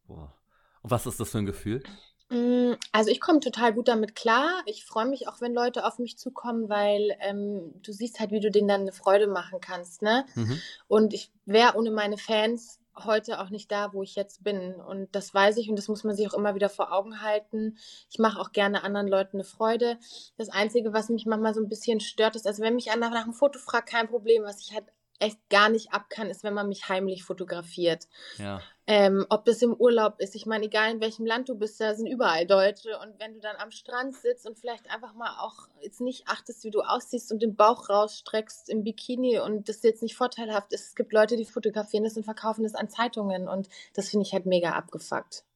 Boah. 0.07 0.35
Und 0.81 0.91
was 0.91 1.05
ist 1.05 1.19
das 1.19 1.29
für 1.29 1.37
ein 1.37 1.45
Gefühl? 1.45 1.83
Mm, 2.29 2.73
also 2.91 3.11
ich 3.11 3.21
komme 3.21 3.39
total 3.39 3.71
gut 3.71 3.87
damit 3.87 4.15
klar. 4.15 4.63
Ich 4.65 4.83
freue 4.83 5.05
mich 5.05 5.27
auch, 5.27 5.41
wenn 5.41 5.53
Leute 5.53 5.85
auf 5.85 5.99
mich 5.99 6.17
zukommen, 6.17 6.69
weil 6.69 7.15
ähm, 7.19 7.73
du 7.83 7.91
siehst 7.91 8.19
halt, 8.19 8.31
wie 8.31 8.39
du 8.39 8.49
denen 8.49 8.67
dann 8.67 8.81
eine 8.81 8.91
Freude 8.93 9.27
machen 9.27 9.61
kannst. 9.61 10.01
Ne? 10.01 10.25
Mhm. 10.33 10.59
Und 10.87 11.13
ich 11.13 11.31
wäre 11.45 11.77
ohne 11.77 11.91
meine 11.91 12.17
Fans 12.17 12.79
heute 12.95 13.39
auch 13.39 13.49
nicht 13.49 13.71
da, 13.71 13.93
wo 13.93 14.03
ich 14.03 14.15
jetzt 14.15 14.43
bin. 14.43 14.75
Und 14.75 15.13
das 15.15 15.33
weiß 15.33 15.57
ich 15.57 15.69
und 15.69 15.75
das 15.75 15.87
muss 15.87 16.03
man 16.03 16.15
sich 16.15 16.27
auch 16.27 16.37
immer 16.37 16.55
wieder 16.55 16.69
vor 16.69 16.91
Augen 16.91 17.21
halten. 17.21 17.77
Ich 18.09 18.19
mache 18.19 18.39
auch 18.39 18.51
gerne 18.51 18.83
anderen 18.83 19.07
Leuten 19.07 19.37
eine 19.37 19.43
Freude. 19.43 19.97
Das 20.37 20.49
Einzige, 20.49 20.93
was 20.93 21.09
mich 21.09 21.25
manchmal 21.25 21.53
so 21.53 21.61
ein 21.61 21.69
bisschen 21.69 21.99
stört, 21.99 22.35
ist, 22.35 22.47
also 22.47 22.61
wenn 22.63 22.75
mich 22.75 22.91
einer 22.91 23.09
nach 23.09 23.23
einem 23.23 23.33
Foto 23.33 23.59
fragt, 23.59 23.89
kein 23.89 24.07
Problem. 24.07 24.43
Was 24.43 24.61
ich 24.61 24.73
halt 24.73 24.85
echt 25.19 25.37
gar 25.49 25.69
nicht 25.69 25.93
ab 25.93 26.09
kann, 26.09 26.29
ist, 26.29 26.43
wenn 26.43 26.53
man 26.53 26.67
mich 26.67 26.89
heimlich 26.89 27.23
fotografiert. 27.23 28.07
Ja. 28.37 28.61
Ähm, 28.85 29.25
ob 29.29 29.45
das 29.45 29.61
im 29.61 29.73
Urlaub 29.73 30.19
ist. 30.19 30.35
Ich 30.35 30.45
meine, 30.45 30.65
egal 30.65 30.91
in 30.91 30.99
welchem 30.99 31.25
Land 31.25 31.47
du 31.47 31.55
bist, 31.55 31.79
da 31.79 31.95
sind 31.95 32.07
überall 32.07 32.45
Deutsche. 32.45 32.99
Und 32.99 33.17
wenn 33.19 33.33
du 33.33 33.39
dann 33.39 33.55
am 33.55 33.71
Strand 33.71 34.15
sitzt 34.15 34.45
und 34.45 34.59
vielleicht 34.59 34.91
einfach 34.91 35.13
mal 35.13 35.39
auch 35.39 35.69
jetzt 35.81 36.01
nicht 36.01 36.27
achtest, 36.27 36.65
wie 36.65 36.71
du 36.71 36.81
aussiehst 36.81 37.31
und 37.31 37.41
den 37.41 37.55
Bauch 37.55 37.89
rausstreckst 37.89 38.69
im 38.69 38.83
Bikini 38.83 39.39
und 39.39 39.69
das 39.69 39.83
jetzt 39.83 40.03
nicht 40.03 40.15
vorteilhaft 40.15 40.73
ist. 40.73 40.89
Es 40.89 40.95
gibt 40.95 41.13
Leute, 41.13 41.37
die 41.37 41.45
fotografieren 41.45 42.03
das 42.03 42.17
und 42.17 42.25
verkaufen 42.25 42.63
das 42.63 42.75
an 42.75 42.89
Zeitungen. 42.89 43.47
Und 43.47 43.69
das 43.93 44.09
finde 44.09 44.25
ich 44.25 44.33
halt 44.33 44.45
mega 44.45 44.71
abgefuckt. 44.71 45.45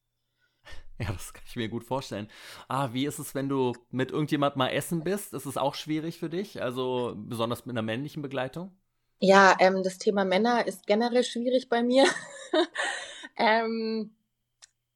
Ja, 1.00 1.12
das 1.12 1.32
kann 1.32 1.44
ich 1.46 1.54
mir 1.54 1.68
gut 1.68 1.84
vorstellen. 1.84 2.28
Ah, 2.66 2.88
wie 2.92 3.06
ist 3.06 3.20
es, 3.20 3.32
wenn 3.32 3.48
du 3.48 3.72
mit 3.90 4.10
irgendjemand 4.10 4.56
mal 4.56 4.70
essen 4.70 5.04
bist? 5.04 5.32
Ist 5.32 5.46
es 5.46 5.56
auch 5.56 5.76
schwierig 5.76 6.18
für 6.18 6.28
dich? 6.28 6.60
Also 6.60 7.14
besonders 7.16 7.66
mit 7.66 7.74
einer 7.74 7.82
männlichen 7.82 8.20
Begleitung? 8.20 8.76
Ja, 9.20 9.56
ähm, 9.58 9.82
das 9.82 9.98
Thema 9.98 10.24
Männer 10.24 10.66
ist 10.66 10.86
generell 10.86 11.24
schwierig 11.24 11.68
bei 11.68 11.82
mir. 11.82 12.04
ähm, 13.36 14.14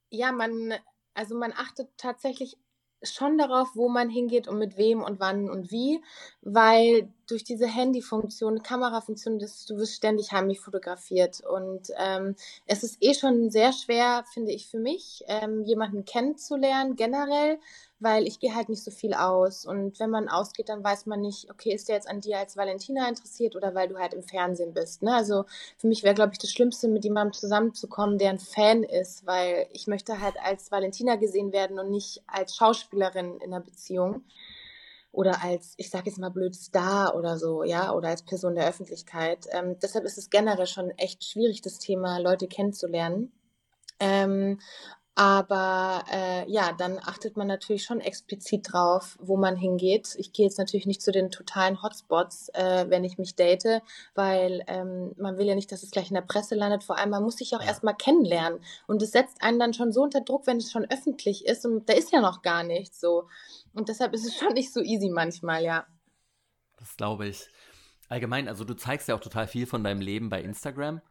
ja, 0.09 0.31
man, 0.31 0.73
also 1.13 1.37
man 1.37 1.53
achtet 1.53 1.89
tatsächlich 1.97 2.57
schon 3.03 3.37
darauf, 3.37 3.69
wo 3.75 3.89
man 3.89 4.09
hingeht 4.09 4.47
und 4.47 4.59
mit 4.59 4.77
wem 4.77 5.03
und 5.03 5.19
wann 5.19 5.49
und 5.49 5.71
wie, 5.71 6.01
weil 6.41 7.13
durch 7.27 7.43
diese 7.43 7.67
Handyfunktion, 7.67 8.63
Kamerafunktion, 8.63 9.39
das, 9.39 9.65
du 9.65 9.77
wirst 9.77 9.95
ständig 9.95 10.31
heimlich 10.31 10.59
fotografiert 10.59 11.41
und 11.41 11.89
ähm, 11.97 12.35
es 12.65 12.83
ist 12.83 12.97
eh 13.01 13.13
schon 13.13 13.49
sehr 13.49 13.73
schwer, 13.73 14.23
finde 14.33 14.51
ich, 14.51 14.67
für 14.67 14.79
mich, 14.79 15.23
ähm, 15.27 15.63
jemanden 15.63 16.05
kennenzulernen 16.05 16.95
generell, 16.95 17.59
weil 18.03 18.27
ich 18.27 18.39
gehe 18.39 18.53
halt 18.53 18.69
nicht 18.69 18.83
so 18.83 18.91
viel 18.91 19.13
aus. 19.13 19.65
Und 19.65 19.99
wenn 19.99 20.09
man 20.09 20.27
ausgeht, 20.27 20.69
dann 20.69 20.83
weiß 20.83 21.05
man 21.05 21.21
nicht, 21.21 21.49
okay, 21.49 21.73
ist 21.73 21.87
der 21.87 21.95
jetzt 21.95 22.09
an 22.09 22.19
dir 22.19 22.37
als 22.37 22.57
Valentina 22.57 23.07
interessiert 23.07 23.55
oder 23.55 23.73
weil 23.73 23.87
du 23.87 23.97
halt 23.97 24.13
im 24.13 24.23
Fernsehen 24.23 24.73
bist. 24.73 25.01
Ne? 25.01 25.15
Also 25.15 25.45
für 25.77 25.87
mich 25.87 26.03
wäre, 26.03 26.13
glaube 26.13 26.33
ich, 26.33 26.39
das 26.39 26.51
Schlimmste, 26.51 26.89
mit 26.89 27.05
jemandem 27.05 27.33
zusammenzukommen, 27.33 28.17
der 28.17 28.31
ein 28.31 28.39
Fan 28.39 28.83
ist, 28.83 29.25
weil 29.25 29.67
ich 29.71 29.87
möchte 29.87 30.19
halt 30.19 30.35
als 30.43 30.71
Valentina 30.71 31.15
gesehen 31.15 31.53
werden 31.53 31.79
und 31.79 31.89
nicht 31.89 32.21
als 32.27 32.55
Schauspielerin 32.55 33.37
in 33.37 33.53
einer 33.53 33.61
Beziehung. 33.61 34.23
Oder 35.13 35.43
als, 35.43 35.75
ich 35.77 35.89
sage 35.89 36.09
jetzt 36.09 36.17
mal 36.17 36.31
blöd, 36.31 36.55
Star 36.55 37.15
oder 37.15 37.37
so, 37.37 37.63
ja, 37.63 37.93
oder 37.93 38.09
als 38.09 38.23
Person 38.23 38.55
der 38.55 38.67
Öffentlichkeit. 38.67 39.45
Ähm, 39.51 39.77
deshalb 39.79 40.03
ist 40.05 40.17
es 40.17 40.29
generell 40.29 40.67
schon 40.67 40.89
echt 40.91 41.23
schwierig, 41.23 41.61
das 41.61 41.77
Thema 41.77 42.17
Leute 42.17 42.47
kennenzulernen. 42.47 43.31
Ähm, 43.99 44.59
aber 45.15 46.03
äh, 46.11 46.49
ja, 46.51 46.71
dann 46.75 46.97
achtet 46.97 47.37
man 47.37 47.45
natürlich 47.45 47.83
schon 47.83 48.01
explizit 48.01 48.73
drauf, 48.73 49.15
wo 49.21 49.37
man 49.37 49.55
hingeht. 49.55 50.15
Ich 50.17 50.33
gehe 50.33 50.47
jetzt 50.47 50.57
natürlich 50.57 50.87
nicht 50.87 51.03
zu 51.03 51.11
den 51.11 51.29
totalen 51.29 51.83
Hotspots, 51.83 52.49
äh, 52.55 52.85
wenn 52.89 53.03
ich 53.03 53.19
mich 53.19 53.35
date, 53.35 53.83
weil 54.15 54.63
ähm, 54.65 55.13
man 55.17 55.37
will 55.37 55.45
ja 55.45 55.53
nicht, 55.53 55.71
dass 55.71 55.83
es 55.83 55.91
gleich 55.91 56.09
in 56.09 56.15
der 56.15 56.21
Presse 56.21 56.55
landet. 56.55 56.83
Vor 56.83 56.97
allem, 56.97 57.11
man 57.11 57.21
muss 57.21 57.37
sich 57.37 57.55
auch 57.55 57.61
ja. 57.61 57.67
erstmal 57.67 57.95
kennenlernen. 57.95 58.59
Und 58.87 59.03
es 59.03 59.11
setzt 59.11 59.43
einen 59.43 59.59
dann 59.59 59.75
schon 59.75 59.91
so 59.91 60.01
unter 60.01 60.21
Druck, 60.21 60.47
wenn 60.47 60.57
es 60.57 60.71
schon 60.71 60.89
öffentlich 60.89 61.45
ist 61.45 61.63
und 61.63 61.87
da 61.87 61.93
ist 61.93 62.11
ja 62.11 62.19
noch 62.19 62.41
gar 62.41 62.63
nichts 62.63 62.99
so. 62.99 63.27
Und 63.73 63.89
deshalb 63.89 64.13
ist 64.13 64.25
es 64.25 64.35
schon 64.39 64.53
nicht 64.53 64.73
so 64.73 64.81
easy 64.81 65.09
manchmal, 65.09 65.63
ja. 65.63 65.85
Das 66.77 66.95
glaube 66.97 67.27
ich. 67.27 67.47
Allgemein, 68.09 68.47
also 68.47 68.63
du 68.63 68.75
zeigst 68.75 69.07
ja 69.07 69.15
auch 69.15 69.21
total 69.21 69.47
viel 69.47 69.65
von 69.65 69.83
deinem 69.83 70.01
Leben 70.01 70.29
bei 70.29 70.41
Instagram 70.41 71.01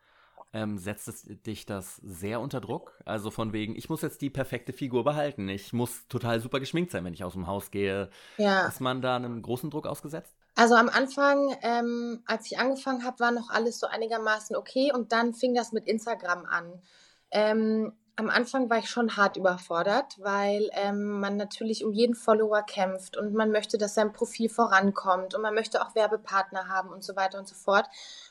ähm, 0.54 0.78
setzt 0.78 1.08
es 1.08 1.22
dich 1.22 1.64
das 1.66 1.96
sehr 1.96 2.40
unter 2.40 2.60
Druck? 2.60 2.92
Also 3.04 3.30
von 3.30 3.52
wegen, 3.52 3.74
ich 3.74 3.88
muss 3.88 4.02
jetzt 4.02 4.20
die 4.20 4.30
perfekte 4.30 4.72
Figur 4.72 5.02
behalten. 5.04 5.48
Ich 5.48 5.72
muss 5.72 6.06
total 6.08 6.40
super 6.40 6.60
geschminkt 6.60 6.90
sein, 6.90 7.04
wenn 7.04 7.14
ich 7.14 7.24
aus 7.24 7.32
dem 7.32 7.46
Haus 7.46 7.70
gehe. 7.70 8.10
Ja. 8.36 8.66
Ist 8.66 8.80
man 8.80 9.00
da 9.00 9.16
einem 9.16 9.40
großen 9.40 9.70
Druck 9.70 9.86
ausgesetzt? 9.86 10.36
Also 10.54 10.74
am 10.74 10.90
Anfang, 10.90 11.56
ähm, 11.62 12.22
als 12.26 12.50
ich 12.50 12.58
angefangen 12.58 13.04
habe, 13.04 13.20
war 13.20 13.32
noch 13.32 13.48
alles 13.48 13.80
so 13.80 13.86
einigermaßen 13.86 14.54
okay 14.54 14.92
und 14.92 15.12
dann 15.12 15.32
fing 15.32 15.54
das 15.54 15.72
mit 15.72 15.86
Instagram 15.86 16.44
an. 16.44 16.82
Ähm, 17.30 17.92
am 18.16 18.28
Anfang 18.28 18.68
war 18.68 18.78
ich 18.78 18.90
schon 18.90 19.16
hart 19.16 19.36
überfordert, 19.36 20.16
weil 20.18 20.68
ähm, 20.72 21.20
man 21.20 21.36
natürlich 21.36 21.84
um 21.84 21.92
jeden 21.92 22.14
Follower 22.14 22.62
kämpft 22.62 23.16
und 23.16 23.32
man 23.32 23.50
möchte, 23.50 23.78
dass 23.78 23.94
sein 23.94 24.12
Profil 24.12 24.50
vorankommt 24.50 25.34
und 25.34 25.40
man 25.40 25.54
möchte 25.54 25.80
auch 25.80 25.94
Werbepartner 25.94 26.68
haben 26.68 26.90
und 26.90 27.02
so 27.02 27.16
weiter 27.16 27.38
und 27.38 27.48
so 27.48 27.54
fort. 27.54 27.86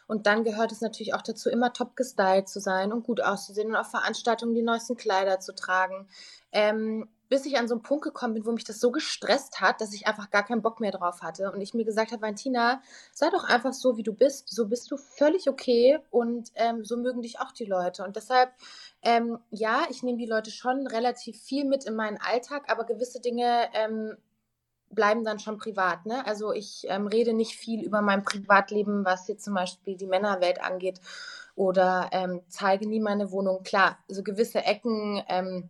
Und 0.08 0.28
dann 0.28 0.44
gehört 0.44 0.72
es 0.72 0.82
natürlich 0.82 1.16
auch 1.16 1.24
dazu, 1.24 1.50
immer 1.50 1.74
top 1.74 1.96
gestylt 1.96 2.48
zu 2.48 2.60
sein 2.60 2.94
und 2.94 3.04
gut 3.04 3.22
auszusehen 3.22 3.70
und 3.70 3.76
auf 3.76 3.90
Veranstaltungen 3.90 4.54
die 4.54 4.62
neuesten 4.62 4.98
Kleider 4.98 5.40
zu 5.40 5.56
tragen. 5.56 6.08
Ähm, 6.52 7.10
bis 7.32 7.46
ich 7.46 7.58
an 7.58 7.70
so 7.70 7.76
einen 7.76 7.82
Punkt 7.82 8.04
gekommen 8.04 8.34
bin, 8.34 8.46
wo 8.46 8.52
mich 8.52 8.66
das 8.66 8.82
so 8.82 8.92
gestresst 8.92 9.62
hat, 9.62 9.80
dass 9.80 9.94
ich 9.94 10.06
einfach 10.06 10.30
gar 10.32 10.44
keinen 10.44 10.62
Bock 10.62 10.82
mehr 10.82 10.92
drauf 10.92 11.22
hatte. 11.22 11.50
Und 11.54 11.62
ich 11.62 11.74
mir 11.74 11.86
gesagt 11.86 12.12
habe, 12.12 12.22
Valentina, 12.22 12.82
sei 13.14 13.30
doch 13.30 13.46
einfach 13.46 13.72
so, 13.72 13.96
wie 13.96 14.04
du 14.04 14.12
bist. 14.12 14.54
So 14.54 14.68
bist 14.68 14.92
du 14.92 14.98
völlig 14.98 15.50
okay 15.50 16.00
und 16.10 16.52
ähm, 16.56 16.84
so 16.84 16.98
mögen 16.98 17.22
dich 17.22 17.40
auch 17.40 17.54
die 17.54 17.64
Leute. 17.64 18.04
Und 18.04 18.18
deshalb, 18.18 18.52
ähm, 19.02 19.40
ja, 19.50 19.86
ich 19.90 20.04
nehme 20.04 20.18
die 20.18 20.26
Leute 20.26 20.52
schon 20.52 20.86
relativ 20.88 21.42
viel 21.42 21.64
mit 21.64 21.86
in 21.86 21.96
meinen 21.96 22.18
Alltag, 22.18 22.70
aber 22.70 22.84
gewisse 22.84 23.22
Dinge 23.22 23.70
ähm, 23.76 24.18
bleiben 24.90 25.24
dann 25.24 25.40
schon 25.40 25.58
privat. 25.58 26.06
Ne? 26.06 26.28
Also 26.28 26.52
ich 26.52 26.86
ähm, 26.90 27.08
rede 27.08 27.32
nicht 27.32 27.56
viel 27.56 27.82
über 27.82 28.02
mein 28.02 28.26
Privatleben, 28.26 29.06
was 29.06 29.30
jetzt 29.30 29.46
zum 29.46 29.54
Beispiel 29.54 29.96
die 29.96 30.06
Männerwelt 30.06 30.62
angeht 30.62 31.00
oder 31.56 32.10
ähm, 32.12 32.42
zeige 32.50 32.90
nie 32.90 33.00
meine 33.00 33.32
Wohnung. 33.32 33.64
Klar, 33.64 34.00
so 34.10 34.22
gewisse 34.22 34.66
Ecken 34.66 35.24
ähm, 35.30 35.70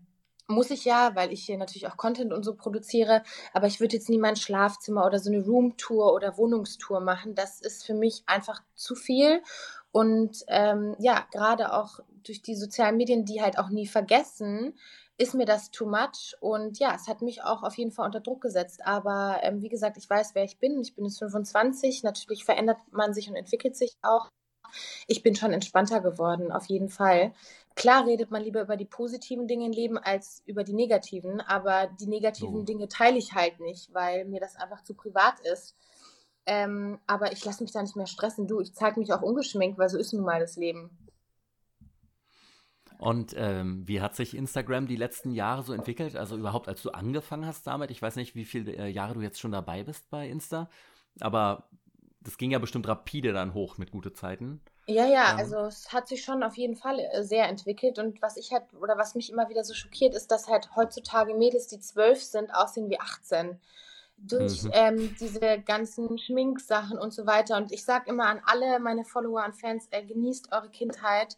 muss 0.51 0.69
ich 0.69 0.85
ja, 0.85 1.15
weil 1.15 1.31
ich 1.31 1.45
hier 1.45 1.57
natürlich 1.57 1.87
auch 1.87 1.97
Content 1.97 2.33
und 2.33 2.43
so 2.43 2.55
produziere, 2.55 3.23
aber 3.53 3.67
ich 3.67 3.79
würde 3.79 3.95
jetzt 3.95 4.09
nie 4.09 4.19
mein 4.19 4.35
Schlafzimmer 4.35 5.05
oder 5.05 5.19
so 5.19 5.31
eine 5.31 5.43
Roomtour 5.43 6.13
oder 6.13 6.37
Wohnungstour 6.37 6.99
machen. 6.99 7.35
Das 7.35 7.61
ist 7.61 7.85
für 7.85 7.93
mich 7.93 8.23
einfach 8.25 8.61
zu 8.75 8.95
viel. 8.95 9.41
Und 9.91 10.43
ähm, 10.47 10.95
ja, 10.99 11.25
gerade 11.31 11.73
auch 11.73 11.99
durch 12.23 12.41
die 12.41 12.55
sozialen 12.55 12.97
Medien, 12.97 13.25
die 13.25 13.41
halt 13.41 13.57
auch 13.57 13.69
nie 13.69 13.87
vergessen, 13.87 14.73
ist 15.17 15.35
mir 15.35 15.45
das 15.45 15.71
too 15.71 15.85
much. 15.85 16.35
Und 16.39 16.79
ja, 16.79 16.95
es 16.95 17.07
hat 17.07 17.21
mich 17.21 17.43
auch 17.43 17.63
auf 17.63 17.77
jeden 17.77 17.91
Fall 17.91 18.05
unter 18.05 18.21
Druck 18.21 18.41
gesetzt. 18.41 18.81
Aber 18.85 19.39
ähm, 19.43 19.61
wie 19.61 19.69
gesagt, 19.69 19.97
ich 19.97 20.09
weiß, 20.09 20.33
wer 20.33 20.43
ich 20.43 20.57
bin. 20.59 20.81
Ich 20.81 20.95
bin 20.95 21.05
jetzt 21.05 21.19
25. 21.19 22.03
Natürlich 22.03 22.45
verändert 22.45 22.77
man 22.91 23.13
sich 23.13 23.29
und 23.29 23.35
entwickelt 23.35 23.75
sich 23.75 23.95
auch. 24.01 24.29
Ich 25.07 25.21
bin 25.21 25.35
schon 25.35 25.51
entspannter 25.51 25.99
geworden, 25.99 26.51
auf 26.51 26.65
jeden 26.65 26.89
Fall. 26.89 27.33
Klar 27.76 28.05
redet 28.05 28.32
man 28.32 28.43
lieber 28.43 28.61
über 28.61 28.78
die 28.78 28.86
positiven 28.86 29.47
Dinge 29.47 29.65
im 29.65 29.72
Leben 29.72 29.97
als 29.97 30.43
über 30.45 30.63
die 30.63 30.74
negativen, 30.74 31.39
aber 31.41 31.88
die 31.99 32.07
negativen 32.07 32.61
oh. 32.61 32.63
Dinge 32.63 32.88
teile 32.88 33.17
ich 33.17 33.34
halt 33.34 33.59
nicht, 33.59 33.93
weil 33.93 34.26
mir 34.26 34.39
das 34.39 34.55
einfach 34.55 34.84
zu 34.84 34.93
privat 34.93 35.39
ist. 35.41 35.76
Ähm, 36.45 36.99
aber 37.07 37.32
ich 37.32 37.45
lasse 37.45 37.63
mich 37.63 37.72
da 37.72 37.82
nicht 37.82 37.95
mehr 37.95 38.07
stressen. 38.07 38.47
Du, 38.47 38.59
ich 38.59 38.74
zeige 38.74 38.99
mich 38.99 39.13
auch 39.13 39.22
ungeschminkt, 39.22 39.78
weil 39.78 39.89
so 39.89 39.97
ist 39.97 40.11
nun 40.13 40.26
mal 40.26 40.39
das 40.39 40.57
Leben. 40.57 40.89
Und 42.97 43.34
ähm, 43.36 43.88
wie 43.88 43.99
hat 43.99 44.15
sich 44.15 44.36
Instagram 44.36 44.86
die 44.86 44.95
letzten 44.95 45.32
Jahre 45.32 45.63
so 45.63 45.74
entwickelt? 45.74 46.15
Also 46.15 46.38
überhaupt, 46.38 46.67
als 46.67 46.84
du 46.84 46.91
angefangen 46.91 47.47
hast 47.47 47.65
damit, 47.65 47.89
ich 47.89 48.01
weiß 48.01 48.15
nicht, 48.15 48.36
wie 48.36 48.45
viele 48.45 48.74
äh, 48.74 48.88
Jahre 48.89 49.15
du 49.15 49.22
jetzt 49.22 49.39
schon 49.39 49.51
dabei 49.51 49.84
bist 49.84 50.09
bei 50.11 50.30
Insta, 50.30 50.69
aber 51.19 51.69
das 52.19 52.38
ging 52.38 52.51
ja 52.51 52.59
bestimmt 52.59 52.88
rapide 52.88 53.34
dann 53.34 53.55
hoch 53.55 53.80
mit 53.80 53.89
gute 53.89 54.13
Zeiten. 54.13 54.61
Ja, 54.91 55.05
ja, 55.05 55.31
ähm. 55.31 55.37
also 55.37 55.57
es 55.65 55.91
hat 55.91 56.07
sich 56.07 56.23
schon 56.23 56.43
auf 56.43 56.55
jeden 56.55 56.75
Fall 56.75 56.99
äh, 56.99 57.23
sehr 57.23 57.47
entwickelt 57.47 57.99
und 57.99 58.21
was 58.21 58.37
ich 58.37 58.51
halt, 58.51 58.63
oder 58.79 58.97
was 58.97 59.15
mich 59.15 59.31
immer 59.31 59.49
wieder 59.49 59.63
so 59.63 59.73
schockiert, 59.73 60.13
ist, 60.13 60.31
dass 60.31 60.47
halt 60.47 60.75
heutzutage 60.75 61.33
Mädels, 61.33 61.67
die 61.67 61.79
zwölf 61.79 62.21
sind, 62.21 62.53
aussehen 62.53 62.89
wie 62.89 62.99
18 62.99 63.59
durch 64.17 64.63
mhm. 64.63 64.71
ähm, 64.73 65.15
diese 65.19 65.59
ganzen 65.59 66.19
Schminksachen 66.19 66.99
und 66.99 67.11
so 67.11 67.25
weiter. 67.25 67.57
Und 67.57 67.71
ich 67.71 67.83
sage 67.83 68.09
immer 68.09 68.25
an 68.25 68.41
alle 68.45 68.79
meine 68.79 69.03
Follower 69.03 69.43
und 69.43 69.55
Fans, 69.55 69.87
äh, 69.89 70.03
genießt 70.03 70.51
eure 70.51 70.69
Kindheit 70.69 71.37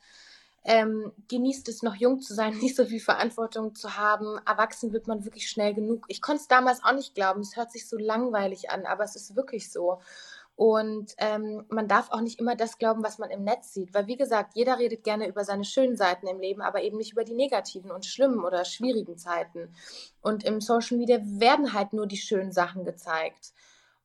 ähm, 0.65 1.11
genießt 1.27 1.67
es 1.67 1.83
noch 1.83 1.95
jung 1.95 2.21
zu 2.21 2.33
sein, 2.33 2.57
nicht 2.59 2.75
so 2.75 2.85
viel 2.85 2.99
Verantwortung 2.99 3.75
zu 3.75 3.97
haben. 3.97 4.39
Erwachsen 4.45 4.93
wird 4.93 5.07
man 5.07 5.25
wirklich 5.25 5.49
schnell 5.49 5.73
genug. 5.73 6.05
Ich 6.07 6.21
konnte 6.21 6.41
es 6.41 6.47
damals 6.47 6.83
auch 6.83 6.93
nicht 6.93 7.15
glauben. 7.15 7.41
Es 7.41 7.55
hört 7.55 7.71
sich 7.71 7.87
so 7.87 7.97
langweilig 7.97 8.69
an, 8.69 8.85
aber 8.85 9.03
es 9.03 9.15
ist 9.15 9.35
wirklich 9.35 9.71
so. 9.71 9.99
Und 10.55 11.13
ähm, 11.17 11.65
man 11.69 11.87
darf 11.87 12.11
auch 12.11 12.21
nicht 12.21 12.39
immer 12.39 12.55
das 12.55 12.77
glauben, 12.77 13.03
was 13.03 13.17
man 13.17 13.31
im 13.31 13.43
Netz 13.43 13.73
sieht. 13.73 13.93
Weil, 13.93 14.07
wie 14.07 14.17
gesagt, 14.17 14.55
jeder 14.55 14.77
redet 14.77 15.03
gerne 15.03 15.27
über 15.27 15.43
seine 15.43 15.63
schönen 15.63 15.97
Seiten 15.97 16.27
im 16.27 16.39
Leben, 16.39 16.61
aber 16.61 16.83
eben 16.83 16.97
nicht 16.97 17.13
über 17.13 17.23
die 17.23 17.33
negativen 17.33 17.91
und 17.91 18.05
schlimmen 18.05 18.43
oder 18.45 18.63
schwierigen 18.63 19.17
Zeiten. 19.17 19.73
Und 20.21 20.43
im 20.43 20.61
Social 20.61 20.97
Media 20.97 21.19
werden 21.23 21.73
halt 21.73 21.93
nur 21.93 22.05
die 22.05 22.17
schönen 22.17 22.51
Sachen 22.51 22.85
gezeigt. 22.85 23.53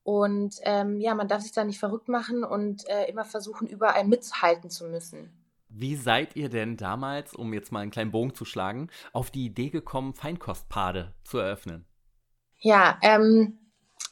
Und 0.03 0.55
ähm, 0.62 0.99
ja, 1.01 1.14
man 1.14 1.28
darf 1.28 1.42
sich 1.42 1.53
da 1.53 1.64
nicht 1.64 1.78
verrückt 1.78 2.09
machen 2.09 2.42
und 2.44 2.88
äh, 2.88 3.05
immer 3.11 3.26
versuchen, 3.26 3.66
überall 3.68 4.05
mithalten 4.05 4.70
zu 4.70 4.86
müssen. 4.86 5.30
Wie 5.68 5.96
seid 5.96 6.34
ihr 6.34 6.49
denn 6.49 6.78
damals, 6.78 7.34
um 7.34 7.53
jetzt 7.53 7.72
mal 7.72 7.80
einen 7.80 7.90
kleinen 7.90 8.11
Bogen 8.11 8.34
zu 8.34 8.46
schlagen, 8.46 8.88
auf 9.12 9.30
die 9.30 9.44
Idee 9.44 9.68
gekommen, 9.68 10.14
Feinkostpade 10.14 11.14
zu 11.24 11.36
eröffnen? 11.36 11.84
Ja, 12.61 12.99
ähm, 13.03 13.59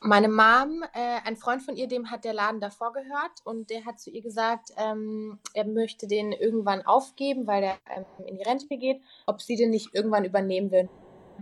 meine 0.01 0.29
Mom, 0.29 0.83
äh, 0.93 1.21
ein 1.25 1.37
Freund 1.37 1.63
von 1.63 1.77
ihr, 1.77 1.89
dem 1.89 2.11
hat 2.11 2.25
der 2.25 2.35
Laden 2.35 2.61
davor 2.61 2.93
gehört 2.93 3.33
und 3.45 3.71
der 3.71 3.85
hat 3.85 4.01
zu 4.01 4.11
ihr 4.11 4.23
gesagt, 4.23 4.71
ähm, 4.77 5.39
er 5.55 5.67
möchte 5.67 6.07
den 6.07 6.33
irgendwann 6.33 6.85
aufgeben, 6.85 7.47
weil 7.47 7.65
er 7.65 7.79
ähm, 7.95 8.05
in 8.27 8.37
die 8.37 8.43
Rente 8.43 8.67
geht, 8.77 9.01
ob 9.27 9.41
sie 9.41 9.57
den 9.57 9.71
nicht 9.71 9.95
irgendwann 9.95 10.25
übernehmen 10.25 10.71
will. 10.71 10.89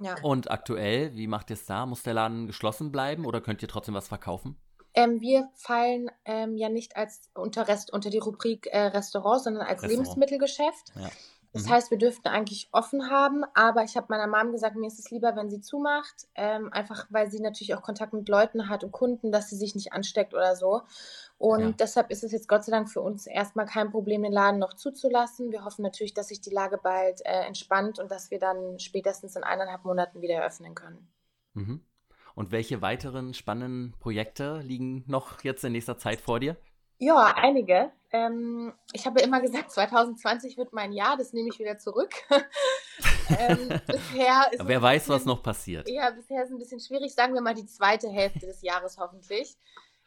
Ja. 0.00 0.16
Und 0.22 0.50
aktuell, 0.50 1.14
wie 1.14 1.26
macht 1.26 1.50
ihr 1.50 1.54
es 1.54 1.66
da? 1.66 1.86
Muss 1.86 2.02
der 2.02 2.14
Laden 2.14 2.46
geschlossen 2.46 2.92
bleiben 2.92 3.26
oder 3.26 3.40
könnt 3.40 3.62
ihr 3.62 3.68
trotzdem 3.68 3.94
was 3.94 4.08
verkaufen? 4.08 4.56
Ähm, 4.94 5.20
wir 5.20 5.48
fallen 5.54 6.10
ähm, 6.24 6.56
ja 6.56 6.68
nicht 6.68 6.96
als 6.96 7.30
unter, 7.34 7.68
Rest, 7.68 7.92
unter 7.92 8.10
die 8.10 8.18
Rubrik 8.18 8.66
äh, 8.66 8.86
Restaurant, 8.86 9.42
sondern 9.42 9.62
als 9.62 9.82
Restaurant. 9.82 10.06
Lebensmittelgeschäft. 10.06 10.92
Ja. 10.96 11.08
Das 11.52 11.64
mhm. 11.64 11.70
heißt, 11.70 11.90
wir 11.90 11.98
dürften 11.98 12.28
eigentlich 12.28 12.68
offen 12.72 13.10
haben, 13.10 13.42
aber 13.54 13.82
ich 13.82 13.96
habe 13.96 14.06
meiner 14.10 14.26
Mom 14.26 14.52
gesagt, 14.52 14.76
mir 14.76 14.86
ist 14.86 14.98
es 14.98 15.10
lieber, 15.10 15.34
wenn 15.34 15.48
sie 15.48 15.60
zumacht, 15.60 16.28
ähm, 16.34 16.72
einfach 16.72 17.06
weil 17.10 17.30
sie 17.30 17.40
natürlich 17.40 17.74
auch 17.74 17.82
Kontakt 17.82 18.12
mit 18.12 18.28
Leuten 18.28 18.68
hat 18.68 18.84
und 18.84 18.92
Kunden, 18.92 19.32
dass 19.32 19.48
sie 19.48 19.56
sich 19.56 19.74
nicht 19.74 19.92
ansteckt 19.92 20.34
oder 20.34 20.56
so. 20.56 20.82
Und 21.38 21.60
ja. 21.60 21.72
deshalb 21.72 22.10
ist 22.10 22.22
es 22.22 22.32
jetzt 22.32 22.48
Gott 22.48 22.64
sei 22.64 22.72
Dank 22.72 22.90
für 22.90 23.00
uns 23.00 23.26
erstmal 23.26 23.66
kein 23.66 23.90
Problem, 23.90 24.22
den 24.22 24.32
Laden 24.32 24.58
noch 24.58 24.74
zuzulassen. 24.74 25.50
Wir 25.50 25.64
hoffen 25.64 25.82
natürlich, 25.82 26.12
dass 26.12 26.28
sich 26.28 26.40
die 26.40 26.50
Lage 26.50 26.78
bald 26.82 27.24
äh, 27.24 27.46
entspannt 27.46 27.98
und 27.98 28.10
dass 28.10 28.30
wir 28.30 28.38
dann 28.38 28.78
spätestens 28.78 29.36
in 29.36 29.44
eineinhalb 29.44 29.84
Monaten 29.84 30.20
wieder 30.20 30.34
eröffnen 30.34 30.74
können. 30.74 31.08
Mhm. 31.54 31.80
Und 32.34 32.52
welche 32.52 32.82
weiteren 32.82 33.34
spannenden 33.34 33.94
Projekte 33.98 34.60
liegen 34.60 35.02
noch 35.06 35.42
jetzt 35.42 35.64
in 35.64 35.72
nächster 35.72 35.98
Zeit 35.98 36.20
vor 36.20 36.40
dir? 36.40 36.56
Ja, 36.98 37.34
einige. 37.36 37.92
Ähm, 38.10 38.72
ich 38.92 39.06
habe 39.06 39.20
immer 39.20 39.40
gesagt, 39.40 39.70
2020 39.70 40.56
wird 40.56 40.72
mein 40.72 40.92
Jahr, 40.92 41.16
das 41.16 41.32
nehme 41.32 41.48
ich 41.52 41.58
wieder 41.58 41.78
zurück. 41.78 42.12
ähm, 43.38 43.68
bisher 43.86 44.50
ist 44.50 44.66
Wer 44.66 44.82
weiß, 44.82 45.02
bisschen, 45.02 45.14
was 45.14 45.24
noch 45.24 45.42
passiert. 45.42 45.88
Ja, 45.88 46.10
bisher 46.10 46.42
ist 46.42 46.48
es 46.48 46.54
ein 46.54 46.58
bisschen 46.58 46.80
schwierig. 46.80 47.14
Sagen 47.14 47.34
wir 47.34 47.40
mal 47.40 47.54
die 47.54 47.66
zweite 47.66 48.08
Hälfte 48.08 48.46
des 48.46 48.62
Jahres 48.62 48.98
hoffentlich. 48.98 49.56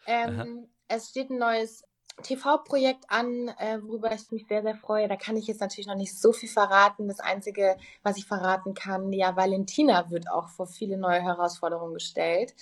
Ähm, 0.08 0.68
es 0.88 1.10
steht 1.10 1.30
ein 1.30 1.38
neues 1.38 1.84
TV-Projekt 2.24 3.06
an, 3.10 3.50
äh, 3.58 3.80
worüber 3.82 4.12
ich 4.14 4.32
mich 4.32 4.48
sehr, 4.48 4.62
sehr 4.62 4.76
freue. 4.76 5.08
Da 5.08 5.16
kann 5.16 5.38
ich 5.38 5.48
jetzt 5.48 5.62
natürlich 5.62 5.88
noch 5.88 5.96
nicht 5.96 6.18
so 6.18 6.34
viel 6.34 6.50
verraten. 6.50 7.08
Das 7.08 7.20
Einzige, 7.20 7.78
was 8.04 8.18
ich 8.18 8.26
verraten 8.26 8.74
kann, 8.74 9.14
ja, 9.14 9.36
Valentina 9.36 10.10
wird 10.10 10.30
auch 10.30 10.50
vor 10.50 10.68
viele 10.68 10.98
neue 10.98 11.22
Herausforderungen 11.22 11.94
gestellt. 11.94 12.54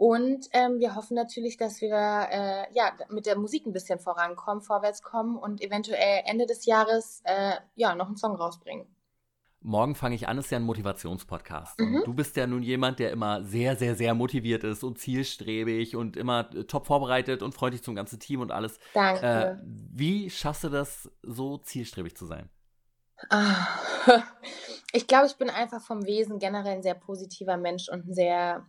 Und 0.00 0.48
ähm, 0.52 0.78
wir 0.78 0.94
hoffen 0.94 1.14
natürlich, 1.14 1.58
dass 1.58 1.82
wir 1.82 1.90
äh, 1.90 2.64
ja, 2.72 2.90
mit 3.10 3.26
der 3.26 3.36
Musik 3.36 3.66
ein 3.66 3.74
bisschen 3.74 3.98
vorankommen, 3.98 4.62
vorwärts 4.62 5.02
kommen 5.02 5.36
und 5.36 5.60
eventuell 5.60 6.22
Ende 6.24 6.46
des 6.46 6.64
Jahres 6.64 7.20
äh, 7.24 7.56
ja, 7.74 7.94
noch 7.94 8.06
einen 8.06 8.16
Song 8.16 8.34
rausbringen. 8.34 8.86
Morgen 9.60 9.94
fange 9.94 10.14
ich 10.14 10.26
an, 10.26 10.38
ist 10.38 10.50
ja 10.50 10.56
ein 10.56 10.64
Motivationspodcast. 10.64 11.78
Mhm. 11.80 12.02
du 12.06 12.14
bist 12.14 12.34
ja 12.38 12.46
nun 12.46 12.62
jemand, 12.62 12.98
der 12.98 13.10
immer 13.10 13.44
sehr, 13.44 13.76
sehr, 13.76 13.94
sehr 13.94 14.14
motiviert 14.14 14.64
ist 14.64 14.82
und 14.84 14.98
zielstrebig 14.98 15.96
und 15.96 16.16
immer 16.16 16.48
äh, 16.54 16.64
top 16.64 16.86
vorbereitet 16.86 17.42
und 17.42 17.54
freundlich 17.54 17.82
zum 17.82 17.94
ganzen 17.94 18.18
Team 18.18 18.40
und 18.40 18.52
alles. 18.52 18.78
Danke. 18.94 19.26
Äh, 19.26 19.56
wie 19.62 20.30
schaffst 20.30 20.64
du 20.64 20.70
das, 20.70 21.10
so 21.22 21.58
zielstrebig 21.58 22.16
zu 22.16 22.24
sein? 22.24 22.48
Ah, 23.28 23.66
ich 24.94 25.06
glaube, 25.06 25.26
ich 25.26 25.36
bin 25.36 25.50
einfach 25.50 25.82
vom 25.82 26.06
Wesen 26.06 26.38
generell 26.38 26.76
ein 26.76 26.82
sehr 26.82 26.94
positiver 26.94 27.58
Mensch 27.58 27.90
und 27.90 28.08
ein 28.08 28.14
sehr 28.14 28.64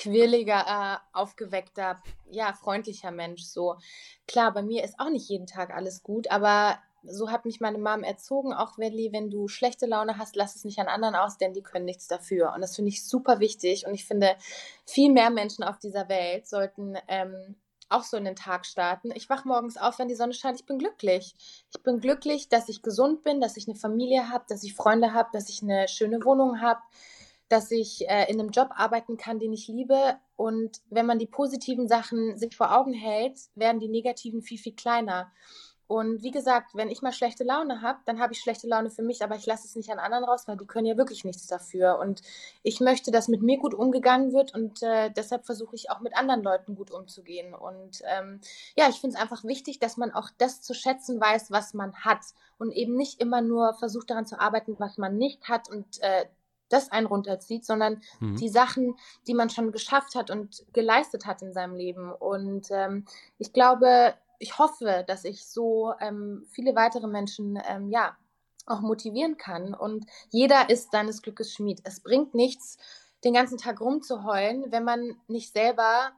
quirliger, 0.00 0.64
äh, 0.66 0.96
aufgeweckter, 1.12 2.02
ja, 2.30 2.54
freundlicher 2.54 3.10
Mensch. 3.10 3.42
So 3.42 3.76
klar, 4.26 4.52
bei 4.52 4.62
mir 4.62 4.82
ist 4.82 4.98
auch 4.98 5.10
nicht 5.10 5.28
jeden 5.28 5.46
Tag 5.46 5.74
alles 5.74 6.02
gut, 6.02 6.30
aber 6.30 6.78
so 7.02 7.30
hat 7.30 7.44
mich 7.44 7.60
meine 7.60 7.78
Mom 7.78 8.02
erzogen, 8.02 8.54
auch 8.54 8.78
Welli, 8.78 9.12
wenn 9.12 9.30
du 9.30 9.48
schlechte 9.48 9.86
Laune 9.86 10.18
hast, 10.18 10.36
lass 10.36 10.56
es 10.56 10.64
nicht 10.64 10.78
an 10.78 10.88
anderen 10.88 11.14
aus, 11.14 11.38
denn 11.38 11.52
die 11.52 11.62
können 11.62 11.84
nichts 11.84 12.08
dafür. 12.08 12.52
Und 12.54 12.62
das 12.62 12.76
finde 12.76 12.90
ich 12.90 13.06
super 13.06 13.40
wichtig. 13.40 13.86
Und 13.86 13.94
ich 13.94 14.04
finde, 14.06 14.36
viel 14.86 15.10
mehr 15.10 15.30
Menschen 15.30 15.64
auf 15.64 15.78
dieser 15.78 16.08
Welt 16.08 16.46
sollten 16.46 16.96
ähm, 17.08 17.56
auch 17.88 18.04
so 18.04 18.16
in 18.16 18.24
den 18.24 18.36
Tag 18.36 18.66
starten. 18.66 19.10
Ich 19.14 19.28
wache 19.28 19.48
morgens 19.48 19.76
auf, 19.76 19.98
wenn 19.98 20.08
die 20.08 20.14
Sonne 20.14 20.34
scheint. 20.34 20.60
Ich 20.60 20.66
bin 20.66 20.78
glücklich. 20.78 21.34
Ich 21.74 21.82
bin 21.82 22.00
glücklich, 22.00 22.48
dass 22.48 22.68
ich 22.68 22.82
gesund 22.82 23.22
bin, 23.22 23.40
dass 23.40 23.56
ich 23.56 23.66
eine 23.66 23.76
Familie 23.76 24.28
habe, 24.30 24.44
dass 24.48 24.62
ich 24.62 24.74
Freunde 24.74 25.12
habe, 25.14 25.30
dass 25.32 25.48
ich 25.48 25.62
eine 25.62 25.88
schöne 25.88 26.22
Wohnung 26.24 26.60
habe, 26.60 26.80
dass 27.50 27.70
ich 27.70 28.08
äh, 28.08 28.30
in 28.30 28.40
einem 28.40 28.50
Job 28.50 28.70
arbeiten 28.74 29.16
kann, 29.16 29.38
den 29.38 29.52
ich 29.52 29.68
liebe. 29.68 30.16
Und 30.36 30.80
wenn 30.88 31.04
man 31.04 31.18
die 31.18 31.26
positiven 31.26 31.88
Sachen 31.88 32.38
sich 32.38 32.56
vor 32.56 32.74
Augen 32.74 32.94
hält, 32.94 33.38
werden 33.54 33.80
die 33.80 33.88
negativen 33.88 34.40
viel, 34.40 34.58
viel 34.58 34.74
kleiner. 34.74 35.30
Und 35.90 36.22
wie 36.22 36.30
gesagt, 36.30 36.70
wenn 36.74 36.88
ich 36.88 37.02
mal 37.02 37.12
schlechte 37.12 37.42
Laune 37.42 37.82
habe, 37.82 37.98
dann 38.04 38.20
habe 38.20 38.32
ich 38.32 38.38
schlechte 38.38 38.68
Laune 38.68 38.90
für 38.90 39.02
mich, 39.02 39.24
aber 39.24 39.34
ich 39.34 39.44
lasse 39.44 39.66
es 39.66 39.74
nicht 39.74 39.90
an 39.90 39.98
anderen 39.98 40.22
raus, 40.22 40.46
weil 40.46 40.56
die 40.56 40.64
können 40.64 40.86
ja 40.86 40.96
wirklich 40.96 41.24
nichts 41.24 41.48
dafür. 41.48 41.98
Und 41.98 42.22
ich 42.62 42.78
möchte, 42.78 43.10
dass 43.10 43.26
mit 43.26 43.42
mir 43.42 43.58
gut 43.58 43.74
umgegangen 43.74 44.32
wird 44.32 44.54
und 44.54 44.84
äh, 44.84 45.10
deshalb 45.10 45.46
versuche 45.46 45.74
ich 45.74 45.90
auch 45.90 45.98
mit 45.98 46.16
anderen 46.16 46.44
Leuten 46.44 46.76
gut 46.76 46.92
umzugehen. 46.92 47.54
Und 47.54 48.02
ähm, 48.04 48.40
ja, 48.76 48.88
ich 48.88 49.00
finde 49.00 49.16
es 49.16 49.20
einfach 49.20 49.42
wichtig, 49.42 49.80
dass 49.80 49.96
man 49.96 50.12
auch 50.12 50.30
das 50.38 50.62
zu 50.62 50.74
schätzen 50.74 51.20
weiß, 51.20 51.50
was 51.50 51.74
man 51.74 51.92
hat 51.96 52.20
und 52.56 52.70
eben 52.70 52.94
nicht 52.94 53.20
immer 53.20 53.40
nur 53.40 53.74
versucht 53.74 54.10
daran 54.10 54.26
zu 54.26 54.38
arbeiten, 54.38 54.76
was 54.78 54.96
man 54.96 55.16
nicht 55.16 55.48
hat 55.48 55.68
und 55.68 56.00
äh, 56.02 56.26
das 56.70 56.90
einen 56.90 57.06
runterzieht, 57.06 57.64
sondern 57.64 58.02
mhm. 58.20 58.36
die 58.36 58.48
Sachen, 58.48 58.96
die 59.26 59.34
man 59.34 59.50
schon 59.50 59.72
geschafft 59.72 60.14
hat 60.14 60.30
und 60.30 60.64
geleistet 60.72 61.26
hat 61.26 61.42
in 61.42 61.52
seinem 61.52 61.74
Leben. 61.74 62.12
Und 62.12 62.68
ähm, 62.70 63.04
ich 63.38 63.52
glaube, 63.52 64.14
ich 64.38 64.58
hoffe, 64.58 65.04
dass 65.06 65.24
ich 65.24 65.46
so 65.46 65.92
ähm, 66.00 66.46
viele 66.50 66.74
weitere 66.74 67.06
Menschen 67.06 67.60
ähm, 67.68 67.90
ja 67.90 68.16
auch 68.66 68.80
motivieren 68.80 69.36
kann. 69.36 69.74
Und 69.74 70.06
jeder 70.30 70.70
ist 70.70 70.92
seines 70.92 71.22
Glückes 71.22 71.52
Schmied. 71.52 71.80
Es 71.84 72.00
bringt 72.00 72.34
nichts, 72.34 72.78
den 73.24 73.34
ganzen 73.34 73.58
Tag 73.58 73.80
rumzuheulen, 73.80 74.72
wenn 74.72 74.84
man 74.84 75.16
nicht 75.28 75.52
selber 75.52 76.12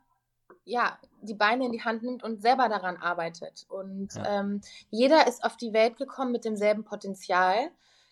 ja 0.64 0.98
die 1.20 1.34
Beine 1.34 1.66
in 1.66 1.72
die 1.72 1.82
Hand 1.82 2.02
nimmt 2.02 2.22
und 2.22 2.42
selber 2.42 2.68
daran 2.68 2.96
arbeitet. 2.96 3.66
Und 3.68 4.14
ja. 4.14 4.40
ähm, 4.40 4.60
jeder 4.90 5.26
ist 5.26 5.44
auf 5.44 5.56
die 5.56 5.72
Welt 5.72 5.96
gekommen 5.96 6.32
mit 6.32 6.44
demselben 6.44 6.84
Potenzial. 6.84 7.70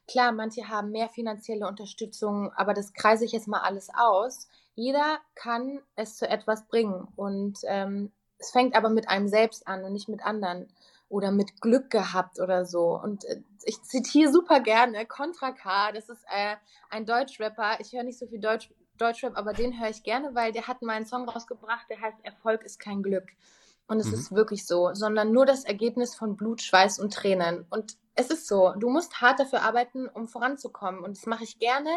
Klar, 0.09 0.33
manche 0.33 0.69
haben 0.69 0.91
mehr 0.91 1.09
finanzielle 1.09 1.67
Unterstützung, 1.69 2.53
aber 2.55 2.75
das 2.75 2.93
kreise 2.93 3.25
ich 3.25 3.33
jetzt 3.33 3.49
mal 3.49 3.61
alles 3.61 3.91
aus. 3.95 4.49
Jeder 4.75 5.19
kann 5.35 5.81
es 5.95 6.17
zu 6.17 6.29
etwas 6.29 6.67
bringen. 6.67 7.07
Und 7.17 7.59
ähm, 7.65 8.13
es 8.39 8.51
fängt 8.51 8.75
aber 8.75 8.89
mit 8.89 9.09
einem 9.09 9.29
selbst 9.29 9.67
an 9.69 9.85
und 9.85 9.93
nicht 9.93 10.09
mit 10.09 10.25
anderen 10.25 10.69
oder 11.09 11.33
mit 11.33 11.61
Glück 11.61 11.91
gehabt 11.91 12.41
oder 12.41 12.65
so. 12.65 12.99
Und 12.99 13.25
äh, 13.27 13.43
ich 13.65 13.83
zitiere 13.83 14.33
super 14.33 14.61
gerne 14.61 15.05
Contra 15.07 15.53
K, 15.53 15.93
das 15.93 16.09
ist 16.09 16.25
äh, 16.35 16.57
ein 16.89 17.05
Deutschrapper. 17.05 17.79
Ich 17.81 17.93
höre 17.93 18.05
nicht 18.05 18.19
so 18.19 18.27
viel 18.27 18.41
Deutsch, 18.41 18.73
Deutschrap, 18.97 19.37
aber 19.37 19.53
den 19.53 19.79
höre 19.79 19.91
ich 19.91 20.03
gerne, 20.03 20.35
weil 20.35 20.53
der 20.53 20.67
hat 20.67 20.83
mal 20.83 20.95
einen 20.95 21.07
Song 21.07 21.29
rausgebracht, 21.29 21.87
der 21.91 22.01
heißt 22.01 22.19
Erfolg 22.23 22.65
ist 22.65 22.79
kein 22.79 23.03
Glück. 23.03 23.27
Und 23.87 23.99
es 23.99 24.07
mhm. 24.07 24.15
ist 24.15 24.33
wirklich 24.33 24.67
so, 24.67 24.95
sondern 24.95 25.33
nur 25.33 25.47
das 25.47 25.65
Ergebnis 25.65 26.15
von 26.15 26.37
Blut, 26.37 26.63
Schweiß 26.63 27.01
und 27.01 27.13
Tränen. 27.13 27.67
Und 27.71 27.97
es 28.15 28.31
ist 28.31 28.47
so, 28.47 28.73
du 28.79 28.91
musst 28.91 29.21
hart 29.21 29.41
dafür 29.41 29.63
arbeiten, 29.63 30.09
um 30.09 30.29
voranzukommen. 30.29 31.03
Und 31.03 31.17
das 31.17 31.27
mache 31.27 31.45
ich 31.45 31.59
gerne. 31.59 31.91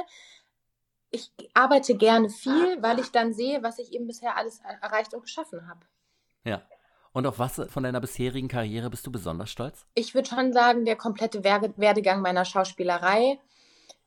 Ich 1.12 1.32
arbeite 1.54 1.96
gerne 1.96 2.30
viel, 2.30 2.82
weil 2.82 3.00
ich 3.00 3.12
dann 3.12 3.34
sehe, 3.34 3.62
was 3.62 3.80
ich 3.80 3.94
eben 3.94 4.08
bisher 4.08 4.36
alles 4.36 4.62
erreicht 4.82 5.14
und 5.14 5.22
geschaffen 5.22 5.68
habe. 5.68 5.82
Ja. 6.44 6.64
Und 7.12 7.28
auf 7.28 7.38
was 7.38 7.62
von 7.70 7.84
deiner 7.84 8.02
bisherigen 8.02 8.48
Karriere 8.48 8.90
bist 8.90 9.06
du 9.06 9.12
besonders 9.12 9.52
stolz? 9.52 9.86
Ich 9.94 10.16
würde 10.16 10.28
schon 10.28 10.52
sagen, 10.52 10.86
der 10.86 10.96
komplette 10.96 11.44
Werdegang 11.44 12.22
meiner 12.22 12.44
Schauspielerei. 12.44 13.40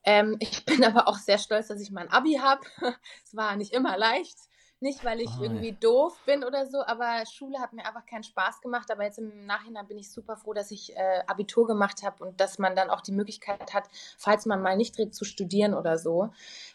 Ähm, 0.03 0.37
ich 0.41 0.65
bin 0.67 0.85
aber 0.85 1.07
auch 1.07 1.19
sehr 1.19 1.39
stolz, 1.39 1.69
dass 1.69 1.81
ich 1.81 1.93
mein 1.93 2.11
Abi 2.11 2.35
habe. 2.43 2.63
es 3.25 3.37
war 3.37 3.55
nicht 3.57 3.73
immer 3.73 3.97
leicht. 3.97 4.37
Nicht, 4.81 5.05
weil 5.07 5.21
ich 5.21 5.31
oh, 5.39 5.43
irgendwie 5.43 5.73
doof 5.73 6.19
bin 6.27 6.45
oder 6.45 6.67
so, 6.67 6.85
aber 6.85 7.25
Schule 7.25 7.59
hat 7.61 7.73
mir 7.73 7.87
einfach 7.87 8.05
keinen 8.05 8.25
Spaß 8.25 8.61
gemacht. 8.61 8.91
Aber 8.91 9.05
jetzt 9.05 9.19
im 9.19 9.47
Nachhinein 9.47 9.87
bin 9.87 9.97
ich 9.97 10.11
super 10.11 10.37
froh, 10.37 10.53
dass 10.53 10.71
ich 10.71 10.95
äh, 10.95 11.23
Abitur 11.27 11.67
gemacht 11.67 12.03
habe 12.03 12.23
und 12.23 12.41
dass 12.41 12.59
man 12.59 12.77
dann 12.77 12.91
auch 12.91 13.01
die 13.01 13.13
Möglichkeit 13.13 13.73
hat, 13.73 13.89
falls 14.19 14.45
man 14.45 14.61
mal 14.61 14.77
nicht 14.77 14.97
dreht, 14.99 15.15
zu 15.15 15.25
studieren 15.25 15.73
oder 15.73 15.97
so. 15.97 16.29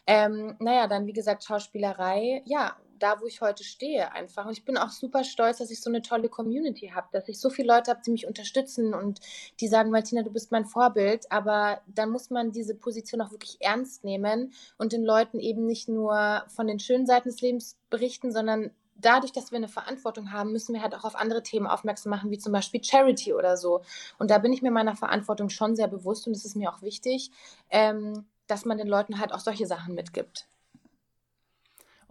Ähm, 0.07 0.55
naja, 0.59 0.87
dann 0.87 1.05
wie 1.05 1.13
gesagt, 1.13 1.43
Schauspielerei. 1.43 2.41
Ja, 2.45 2.75
da, 3.01 3.19
wo 3.21 3.25
ich 3.25 3.41
heute 3.41 3.63
stehe 3.63 4.11
einfach. 4.11 4.45
Und 4.45 4.53
ich 4.53 4.65
bin 4.65 4.77
auch 4.77 4.89
super 4.89 5.23
stolz, 5.23 5.57
dass 5.57 5.71
ich 5.71 5.81
so 5.81 5.89
eine 5.89 6.01
tolle 6.01 6.29
Community 6.29 6.91
habe, 6.93 7.07
dass 7.11 7.27
ich 7.27 7.39
so 7.39 7.49
viele 7.49 7.73
Leute 7.73 7.91
habe, 7.91 8.01
die 8.05 8.11
mich 8.11 8.27
unterstützen 8.27 8.93
und 8.93 9.19
die 9.59 9.67
sagen, 9.67 9.89
Martina, 9.89 10.23
du 10.23 10.31
bist 10.31 10.51
mein 10.51 10.65
Vorbild. 10.65 11.31
Aber 11.31 11.81
dann 11.87 12.09
muss 12.09 12.29
man 12.29 12.51
diese 12.51 12.75
Position 12.75 13.21
auch 13.21 13.31
wirklich 13.31 13.57
ernst 13.59 14.03
nehmen 14.03 14.53
und 14.77 14.93
den 14.93 15.03
Leuten 15.03 15.39
eben 15.39 15.65
nicht 15.65 15.87
nur 15.87 16.43
von 16.47 16.67
den 16.67 16.79
schönen 16.79 17.05
Seiten 17.05 17.29
des 17.29 17.41
Lebens 17.41 17.77
berichten, 17.89 18.31
sondern 18.31 18.71
dadurch, 18.95 19.31
dass 19.31 19.51
wir 19.51 19.57
eine 19.57 19.67
Verantwortung 19.67 20.31
haben, 20.31 20.51
müssen 20.51 20.73
wir 20.73 20.81
halt 20.81 20.95
auch 20.95 21.03
auf 21.03 21.15
andere 21.15 21.43
Themen 21.43 21.67
aufmerksam 21.67 22.11
machen, 22.11 22.31
wie 22.31 22.37
zum 22.37 22.53
Beispiel 22.53 22.83
Charity 22.83 23.33
oder 23.33 23.57
so. 23.57 23.81
Und 24.19 24.31
da 24.31 24.37
bin 24.37 24.53
ich 24.53 24.61
mir 24.61 24.71
meiner 24.71 24.95
Verantwortung 24.95 25.49
schon 25.49 25.75
sehr 25.75 25.87
bewusst 25.87 26.27
und 26.27 26.35
es 26.35 26.45
ist 26.45 26.55
mir 26.55 26.71
auch 26.71 26.81
wichtig, 26.81 27.31
ähm, 27.69 28.25
dass 28.47 28.65
man 28.65 28.77
den 28.77 28.87
Leuten 28.87 29.19
halt 29.19 29.33
auch 29.33 29.39
solche 29.39 29.65
Sachen 29.65 29.95
mitgibt. 29.95 30.47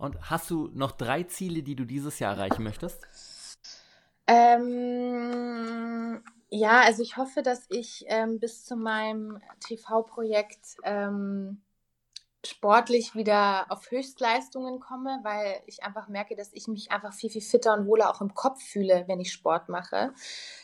Und 0.00 0.30
hast 0.30 0.48
du 0.48 0.70
noch 0.72 0.92
drei 0.92 1.24
Ziele, 1.24 1.62
die 1.62 1.76
du 1.76 1.84
dieses 1.84 2.18
Jahr 2.20 2.32
erreichen 2.32 2.62
möchtest? 2.64 3.06
Ähm, 4.26 6.22
ja, 6.48 6.80
also 6.80 7.02
ich 7.02 7.18
hoffe, 7.18 7.42
dass 7.42 7.66
ich 7.68 8.06
ähm, 8.08 8.40
bis 8.40 8.64
zu 8.64 8.76
meinem 8.76 9.42
TV-Projekt 9.60 10.78
ähm, 10.84 11.60
sportlich 12.46 13.14
wieder 13.14 13.66
auf 13.68 13.90
Höchstleistungen 13.90 14.80
komme, 14.80 15.20
weil 15.22 15.60
ich 15.66 15.82
einfach 15.84 16.08
merke, 16.08 16.34
dass 16.34 16.48
ich 16.54 16.66
mich 16.66 16.90
einfach 16.90 17.12
viel, 17.12 17.28
viel 17.28 17.42
fitter 17.42 17.74
und 17.74 17.86
wohler 17.86 18.08
auch 18.08 18.22
im 18.22 18.32
Kopf 18.32 18.62
fühle, 18.62 19.04
wenn 19.06 19.20
ich 19.20 19.30
Sport 19.30 19.68
mache. 19.68 20.14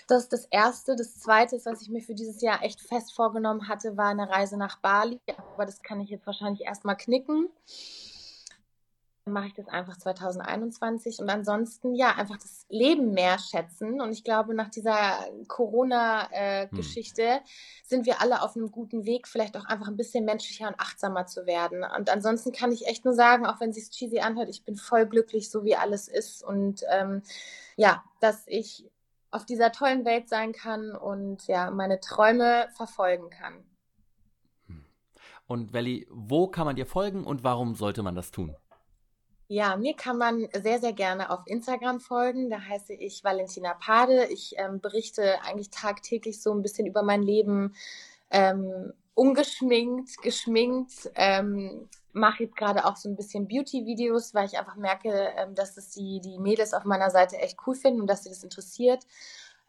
Das 0.09 0.23
ist 0.23 0.33
das 0.33 0.47
Erste. 0.47 0.97
Das 0.97 1.21
Zweite, 1.21 1.61
was 1.67 1.83
ich 1.83 1.91
mir 1.91 2.01
für 2.01 2.15
dieses 2.15 2.41
Jahr 2.41 2.63
echt 2.63 2.81
fest 2.81 3.13
vorgenommen 3.13 3.69
hatte, 3.69 3.99
war 3.99 4.09
eine 4.09 4.31
Reise 4.31 4.57
nach 4.57 4.79
Bali. 4.79 5.21
Aber 5.53 5.67
das 5.67 5.83
kann 5.83 6.01
ich 6.01 6.09
jetzt 6.09 6.27
wahrscheinlich 6.27 6.63
erstmal 6.63 6.97
knicken 6.97 7.51
mache 9.29 9.49
ich 9.49 9.55
das 9.55 9.67
einfach 9.67 9.97
2021 9.97 11.19
und 11.19 11.29
ansonsten 11.29 11.95
ja 11.95 12.15
einfach 12.15 12.37
das 12.37 12.65
Leben 12.69 13.11
mehr 13.13 13.39
schätzen. 13.39 14.01
Und 14.01 14.13
ich 14.13 14.23
glaube 14.23 14.55
nach 14.55 14.71
dieser 14.71 15.19
Corona-Geschichte 15.49 17.23
äh, 17.23 17.39
hm. 17.39 17.45
sind 17.85 18.07
wir 18.07 18.21
alle 18.21 18.43
auf 18.43 18.57
einem 18.57 18.71
guten 18.71 19.05
Weg 19.05 19.27
vielleicht 19.27 19.57
auch 19.57 19.65
einfach 19.65 19.89
ein 19.89 19.97
bisschen 19.97 20.25
menschlicher 20.25 20.69
und 20.69 20.79
achtsamer 20.79 21.27
zu 21.27 21.45
werden. 21.45 21.85
Und 21.97 22.09
ansonsten 22.09 22.53
kann 22.53 22.71
ich 22.71 22.87
echt 22.87 23.05
nur 23.05 23.15
sagen 23.15 23.47
auch 23.47 23.61
wenn 23.61 23.71
es 23.71 23.77
sich 23.77 23.91
cheesy 23.91 24.21
anhört 24.21 24.49
ich 24.49 24.65
bin 24.65 24.77
voll 24.77 25.07
glücklich 25.07 25.51
so 25.51 25.65
wie 25.65 25.77
alles 25.77 26.07
ist. 26.07 26.45
Und 26.45 26.83
ähm, 26.89 27.23
ja 27.77 28.05
dass 28.21 28.45
ich 28.47 28.89
auf 29.33 29.45
dieser 29.45 29.73
tollen 29.73 30.05
Welt 30.05 30.29
sein 30.29 30.53
kann 30.53 30.95
und 30.95 31.49
ja 31.49 31.71
meine 31.73 31.99
Träume 31.99 32.69
verfolgen 32.77 33.31
kann. 33.31 33.65
Hm. 34.69 34.85
und 35.49 35.73
Welli 35.73 36.07
wo 36.11 36.47
kann 36.47 36.65
man 36.65 36.77
dir 36.77 36.87
folgen 36.87 37.25
und 37.25 37.43
warum 37.43 37.75
sollte 37.75 38.05
man 38.05 38.15
das 38.15 38.31
tun 38.31 38.55
ja, 39.49 39.77
mir 39.77 39.95
kann 39.95 40.19
man 40.19 40.49
sehr, 40.61 40.81
sehr 40.81 40.93
gerne 40.93 41.31
auf 41.31 41.41
Instagram 41.47 42.01
folgen. 42.01 42.51
Da 42.51 42.61
heiße 42.61 42.95
ich 42.95 43.23
Valentina 43.23 43.75
Pade. 43.75 44.27
Ich 44.27 44.55
ähm, 44.59 44.81
berichte 44.81 45.41
eigentlich 45.43 45.71
tagtäglich 45.71 46.43
so 46.43 46.53
ein 46.53 46.63
bisschen 46.63 46.87
über 46.87 47.03
mein 47.03 47.23
Leben, 47.23 47.75
ähm, 48.31 48.93
ungeschminkt, 49.15 50.21
geschminkt. 50.23 51.11
Ähm, 51.15 51.89
mache 52.13 52.45
jetzt 52.45 52.57
gerade 52.57 52.85
auch 52.87 52.97
so 52.97 53.09
ein 53.09 53.17
bisschen 53.17 53.47
Beauty-Videos, 53.47 54.35
weil 54.35 54.47
ich 54.47 54.59
einfach 54.59 54.77
merke, 54.77 55.33
ähm, 55.37 55.55
dass 55.55 55.77
es 55.77 55.91
die, 55.91 56.21
die 56.21 56.39
Mädels 56.39 56.75
auf 56.75 56.85
meiner 56.85 57.11
Seite 57.11 57.37
echt 57.37 57.59
cool 57.67 57.75
finden 57.75 58.01
und 58.01 58.07
dass 58.09 58.25
sie 58.25 58.31
das 58.31 58.43
interessiert. 58.43 59.07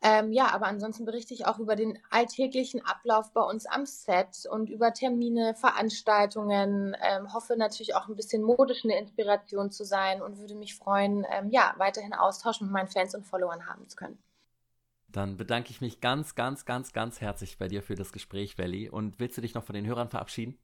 Ähm, 0.03 0.31
ja, 0.31 0.53
aber 0.53 0.67
ansonsten 0.67 1.05
berichte 1.05 1.33
ich 1.33 1.47
auch 1.47 1.57
über 1.57 1.75
den 1.75 1.97
alltäglichen 2.11 2.85
Ablauf 2.85 3.33
bei 3.33 3.41
uns 3.41 3.65
am 3.65 3.85
Set 3.85 4.45
und 4.49 4.69
über 4.69 4.93
Termine, 4.93 5.55
Veranstaltungen. 5.55 6.95
Ähm, 7.01 7.33
hoffe 7.33 7.57
natürlich 7.57 7.95
auch 7.95 8.07
ein 8.07 8.15
bisschen 8.15 8.43
modisch 8.43 8.83
eine 8.83 8.97
Inspiration 8.99 9.71
zu 9.71 9.85
sein 9.85 10.21
und 10.21 10.37
würde 10.37 10.53
mich 10.53 10.75
freuen, 10.75 11.25
ähm, 11.31 11.49
ja, 11.49 11.73
weiterhin 11.77 12.13
Austausch 12.13 12.61
mit 12.61 12.69
meinen 12.69 12.87
Fans 12.87 13.15
und 13.15 13.25
Followern 13.25 13.65
haben 13.67 13.89
zu 13.89 13.95
können. 13.95 14.19
Dann 15.09 15.37
bedanke 15.37 15.71
ich 15.71 15.81
mich 15.81 15.99
ganz, 15.99 16.35
ganz, 16.35 16.65
ganz, 16.65 16.93
ganz 16.93 17.21
herzlich 17.21 17.57
bei 17.57 17.67
dir 17.67 17.81
für 17.81 17.95
das 17.95 18.11
Gespräch, 18.11 18.57
Welli. 18.57 18.89
Und 18.89 19.19
willst 19.19 19.37
du 19.37 19.41
dich 19.41 19.55
noch 19.55 19.63
von 19.63 19.73
den 19.73 19.87
Hörern 19.87 20.09
verabschieden? 20.09 20.59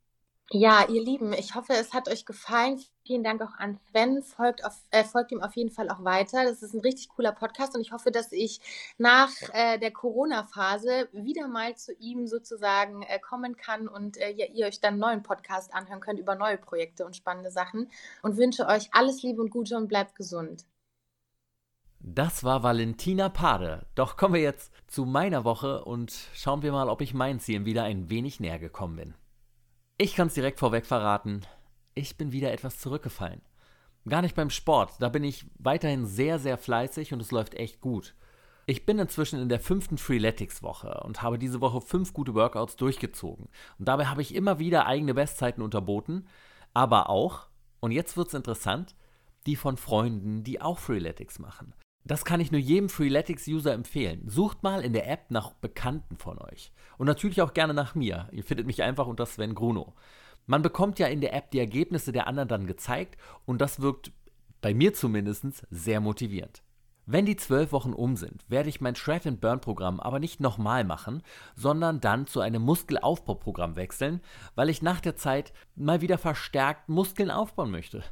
Ja, 0.52 0.88
ihr 0.88 1.02
Lieben, 1.02 1.34
ich 1.34 1.56
hoffe, 1.56 1.74
es 1.74 1.94
hat 1.94 2.08
euch 2.10 2.26
gefallen. 2.26 2.80
Vielen 3.06 3.24
Dank 3.24 3.42
auch 3.42 3.56
an 3.58 3.80
Sven. 3.90 4.22
Folgt, 4.22 4.64
auf, 4.66 4.76
äh, 4.92 5.04
folgt 5.04 5.32
ihm 5.32 5.42
auf 5.42 5.56
jeden 5.56 5.72
Fall 5.72 5.90
auch 5.90 6.04
weiter. 6.04 6.44
Das 6.44 6.62
ist 6.62 6.74
ein 6.74 6.82
richtig 6.82 7.10
cooler 7.10 7.32
Podcast 7.32 7.76
und 7.76 7.82
ich 7.82 7.92
hoffe, 7.92 8.12
dass 8.12 8.32
ich 8.32 8.60
nach 8.98 9.32
äh, 9.54 9.80
der 9.80 9.92
Corona-Phase 9.92 11.10
wieder 11.12 11.48
mal 11.48 11.76
zu 11.76 11.94
ihm 11.94 12.28
sozusagen 12.28 13.02
äh, 13.04 13.20
kommen 13.20 13.56
kann 13.56 13.88
und 13.88 14.18
äh, 14.18 14.32
ja, 14.32 14.46
ihr 14.46 14.68
euch 14.68 14.80
dann 14.80 14.94
einen 14.94 15.00
neuen 15.00 15.24
Podcast 15.24 15.74
anhören 15.74 16.02
könnt 16.02 16.20
über 16.20 16.36
neue 16.36 16.58
Projekte 16.58 17.06
und 17.06 17.16
spannende 17.16 17.50
Sachen. 17.50 17.90
Und 18.22 18.38
wünsche 18.38 18.68
euch 18.68 18.90
alles 18.92 19.24
Liebe 19.24 19.42
und 19.42 19.50
Gute 19.50 19.76
und 19.78 19.88
bleibt 19.88 20.16
gesund. 20.16 20.66
Das 22.00 22.44
war 22.44 22.64
Valentina 22.64 23.30
Pade. 23.30 23.88
Doch 23.96 24.18
kommen 24.18 24.36
wir 24.36 24.42
jetzt 24.42 24.72
zu 24.88 25.06
meiner 25.06 25.46
Woche 25.46 25.84
und 25.86 26.12
schauen 26.34 26.62
wir 26.62 26.74
mal, 26.74 26.90
ob 26.90 27.02
ich 27.02 27.14
meinen 27.14 27.40
Zielen 27.40 27.66
wieder 27.66 27.84
ein 27.84 28.10
wenig 28.10 28.40
näher 28.40 28.60
gekommen 28.60 28.98
bin. 28.98 29.14
Ich 30.00 30.16
kann 30.16 30.28
es 30.28 30.34
direkt 30.34 30.60
vorweg 30.60 30.88
verraten, 30.88 31.42
ich 31.94 32.18
bin 32.18 32.32
wieder 32.32 32.52
etwas 32.52 32.80
zurückgefallen. 32.80 33.42
Gar 34.10 34.24
nicht 34.24 34.36
beim 34.36 34.50
Sport, 34.50 34.94
da 35.00 35.08
bin 35.08 35.24
ich 35.24 35.46
weiterhin 35.60 36.08
sehr, 36.08 36.40
sehr 36.40 36.58
fleißig 36.58 37.14
und 37.14 37.22
es 37.22 37.30
läuft 37.30 37.54
echt 37.54 37.80
gut. 37.80 38.16
Ich 38.66 38.88
bin 38.88 38.98
inzwischen 38.98 39.40
in 39.40 39.50
der 39.50 39.60
fünften 39.60 40.00
Freeletics-Woche 40.00 41.02
und 41.06 41.22
habe 41.22 41.38
diese 41.38 41.62
Woche 41.62 41.80
fünf 41.80 42.12
gute 42.12 42.34
Workouts 42.34 42.76
durchgezogen. 42.76 43.50
Und 43.78 43.88
dabei 43.88 44.08
habe 44.08 44.24
ich 44.24 44.34
immer 44.34 44.58
wieder 44.58 44.88
eigene 44.88 45.14
Bestzeiten 45.14 45.62
unterboten, 45.62 46.28
aber 46.74 47.10
auch, 47.10 47.48
und 47.80 47.92
jetzt 47.92 48.18
wird 48.18 48.30
es 48.30 48.34
interessant, 48.34 48.96
die 49.46 49.56
von 49.56 49.78
Freunden, 49.78 50.44
die 50.44 50.60
auch 50.60 50.80
Freeletics 50.80 51.38
machen. 51.38 51.76
Das 52.06 52.26
kann 52.26 52.42
ich 52.42 52.52
nur 52.52 52.60
jedem 52.60 52.90
Freeletics-User 52.90 53.74
empfehlen. 53.74 54.28
Sucht 54.28 54.62
mal 54.62 54.82
in 54.82 54.94
der 54.94 55.10
App 55.10 55.32
nach 55.32 55.54
Bekannten 55.54 56.18
von 56.18 56.38
euch. 56.40 56.74
Und 56.98 57.08
natürlich 57.08 57.42
auch 57.42 57.54
gerne 57.54 57.74
nach 57.74 57.96
mir. 57.96 58.28
Ihr 58.32 58.44
findet 58.44 58.68
mich 58.68 58.84
einfach 58.84 59.08
unter 59.08 59.26
Sven 59.26 59.56
Gruno. 59.56 59.94
Man 60.46 60.62
bekommt 60.62 61.00
ja 61.00 61.08
in 61.08 61.22
der 61.22 61.34
App 61.34 61.52
die 61.52 61.60
Ergebnisse 61.60 62.12
der 62.12 62.28
anderen 62.28 62.50
dann 62.50 62.68
gezeigt 62.68 63.18
und 63.46 63.62
das 63.62 63.80
wirkt 63.80 64.12
bei 64.60 64.74
mir 64.74 64.94
zumindest 64.94 65.66
sehr 65.70 66.02
motivierend. 66.02 66.64
Wenn 67.06 67.26
die 67.26 67.36
zwölf 67.36 67.72
Wochen 67.74 67.94
um 67.94 68.16
sind, 68.16 68.46
werde 68.50 68.70
ich 68.70 68.80
mein 68.80 68.96
Shred 68.96 69.28
and 69.28 69.42
Burn 69.42 69.60
Programm 69.60 70.00
aber 70.00 70.20
nicht 70.20 70.40
nochmal 70.40 70.86
machen, 70.86 71.22
sondern 71.56 72.00
dann 72.00 72.28
zu 72.28 72.40
einem 72.40 72.62
Muskelaufbauprogramm 72.62 73.76
wechseln, 73.76 74.22
weil 74.56 74.70
ich 74.70 74.82
nach 74.82 75.02
der 75.02 75.16
Zeit 75.16 75.54
mal 75.76 76.02
wieder 76.02 76.18
verstärkt 76.18 76.88
Muskeln 76.88 77.30
aufbauen 77.30 77.72
möchte. 77.72 78.04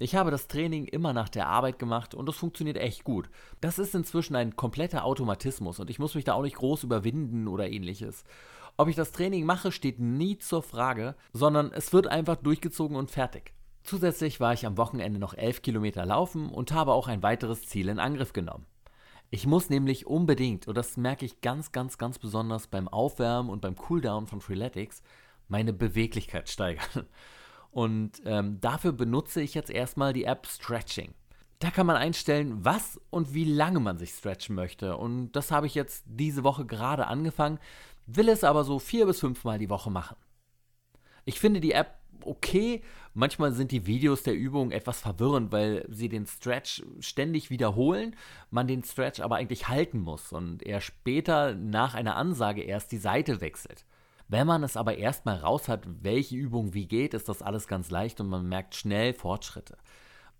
Ich 0.00 0.14
habe 0.14 0.30
das 0.30 0.46
Training 0.46 0.84
immer 0.84 1.12
nach 1.12 1.28
der 1.28 1.48
Arbeit 1.48 1.80
gemacht 1.80 2.14
und 2.14 2.26
das 2.26 2.36
funktioniert 2.36 2.76
echt 2.76 3.02
gut. 3.02 3.28
Das 3.60 3.80
ist 3.80 3.96
inzwischen 3.96 4.36
ein 4.36 4.54
kompletter 4.54 5.04
Automatismus 5.04 5.80
und 5.80 5.90
ich 5.90 5.98
muss 5.98 6.14
mich 6.14 6.24
da 6.24 6.34
auch 6.34 6.42
nicht 6.42 6.54
groß 6.54 6.84
überwinden 6.84 7.48
oder 7.48 7.68
ähnliches. 7.68 8.22
Ob 8.76 8.86
ich 8.86 8.94
das 8.94 9.10
Training 9.10 9.44
mache, 9.44 9.72
steht 9.72 9.98
nie 9.98 10.38
zur 10.38 10.62
Frage, 10.62 11.16
sondern 11.32 11.72
es 11.72 11.92
wird 11.92 12.06
einfach 12.06 12.36
durchgezogen 12.36 12.96
und 12.96 13.10
fertig. 13.10 13.52
Zusätzlich 13.82 14.38
war 14.38 14.52
ich 14.52 14.66
am 14.66 14.76
Wochenende 14.76 15.18
noch 15.18 15.34
11 15.34 15.62
Kilometer 15.62 16.06
laufen 16.06 16.48
und 16.48 16.70
habe 16.70 16.92
auch 16.92 17.08
ein 17.08 17.24
weiteres 17.24 17.66
Ziel 17.66 17.88
in 17.88 17.98
Angriff 17.98 18.32
genommen. 18.32 18.66
Ich 19.30 19.48
muss 19.48 19.68
nämlich 19.68 20.06
unbedingt, 20.06 20.68
und 20.68 20.76
das 20.76 20.96
merke 20.96 21.26
ich 21.26 21.40
ganz, 21.40 21.72
ganz, 21.72 21.98
ganz 21.98 22.20
besonders 22.20 22.68
beim 22.68 22.86
Aufwärmen 22.86 23.50
und 23.50 23.62
beim 23.62 23.74
Cooldown 23.74 24.28
von 24.28 24.40
Freeletics, 24.40 25.02
meine 25.48 25.72
Beweglichkeit 25.72 26.48
steigern. 26.48 27.06
Und 27.70 28.22
ähm, 28.24 28.60
dafür 28.60 28.92
benutze 28.92 29.40
ich 29.40 29.54
jetzt 29.54 29.70
erstmal 29.70 30.12
die 30.12 30.24
App 30.24 30.46
Stretching. 30.46 31.14
Da 31.58 31.70
kann 31.70 31.86
man 31.86 31.96
einstellen, 31.96 32.64
was 32.64 33.00
und 33.10 33.34
wie 33.34 33.44
lange 33.44 33.80
man 33.80 33.98
sich 33.98 34.10
stretchen 34.10 34.54
möchte. 34.54 34.96
Und 34.96 35.32
das 35.32 35.50
habe 35.50 35.66
ich 35.66 35.74
jetzt 35.74 36.04
diese 36.06 36.44
Woche 36.44 36.64
gerade 36.64 37.08
angefangen, 37.08 37.58
will 38.06 38.28
es 38.28 38.44
aber 38.44 38.64
so 38.64 38.78
vier 38.78 39.06
bis 39.06 39.20
fünfmal 39.20 39.58
die 39.58 39.70
Woche 39.70 39.90
machen. 39.90 40.16
Ich 41.24 41.40
finde 41.40 41.60
die 41.60 41.72
App 41.72 41.98
okay. 42.24 42.82
Manchmal 43.14 43.52
sind 43.52 43.72
die 43.72 43.86
Videos 43.86 44.22
der 44.22 44.34
Übung 44.34 44.70
etwas 44.70 45.00
verwirrend, 45.00 45.50
weil 45.50 45.84
sie 45.88 46.08
den 46.08 46.26
Stretch 46.26 46.82
ständig 47.00 47.50
wiederholen, 47.50 48.14
man 48.50 48.68
den 48.68 48.84
Stretch 48.84 49.20
aber 49.20 49.36
eigentlich 49.36 49.68
halten 49.68 49.98
muss 49.98 50.32
und 50.32 50.62
er 50.62 50.80
später 50.80 51.54
nach 51.54 51.94
einer 51.94 52.16
Ansage 52.16 52.62
erst 52.62 52.92
die 52.92 52.98
Seite 52.98 53.40
wechselt. 53.40 53.84
Wenn 54.28 54.46
man 54.46 54.62
es 54.62 54.76
aber 54.76 54.98
erstmal 54.98 55.38
raus 55.38 55.68
hat, 55.68 55.86
welche 56.02 56.36
Übung 56.36 56.74
wie 56.74 56.86
geht, 56.86 57.14
ist 57.14 57.28
das 57.30 57.42
alles 57.42 57.66
ganz 57.66 57.90
leicht 57.90 58.20
und 58.20 58.28
man 58.28 58.46
merkt 58.46 58.74
schnell 58.74 59.14
Fortschritte. 59.14 59.78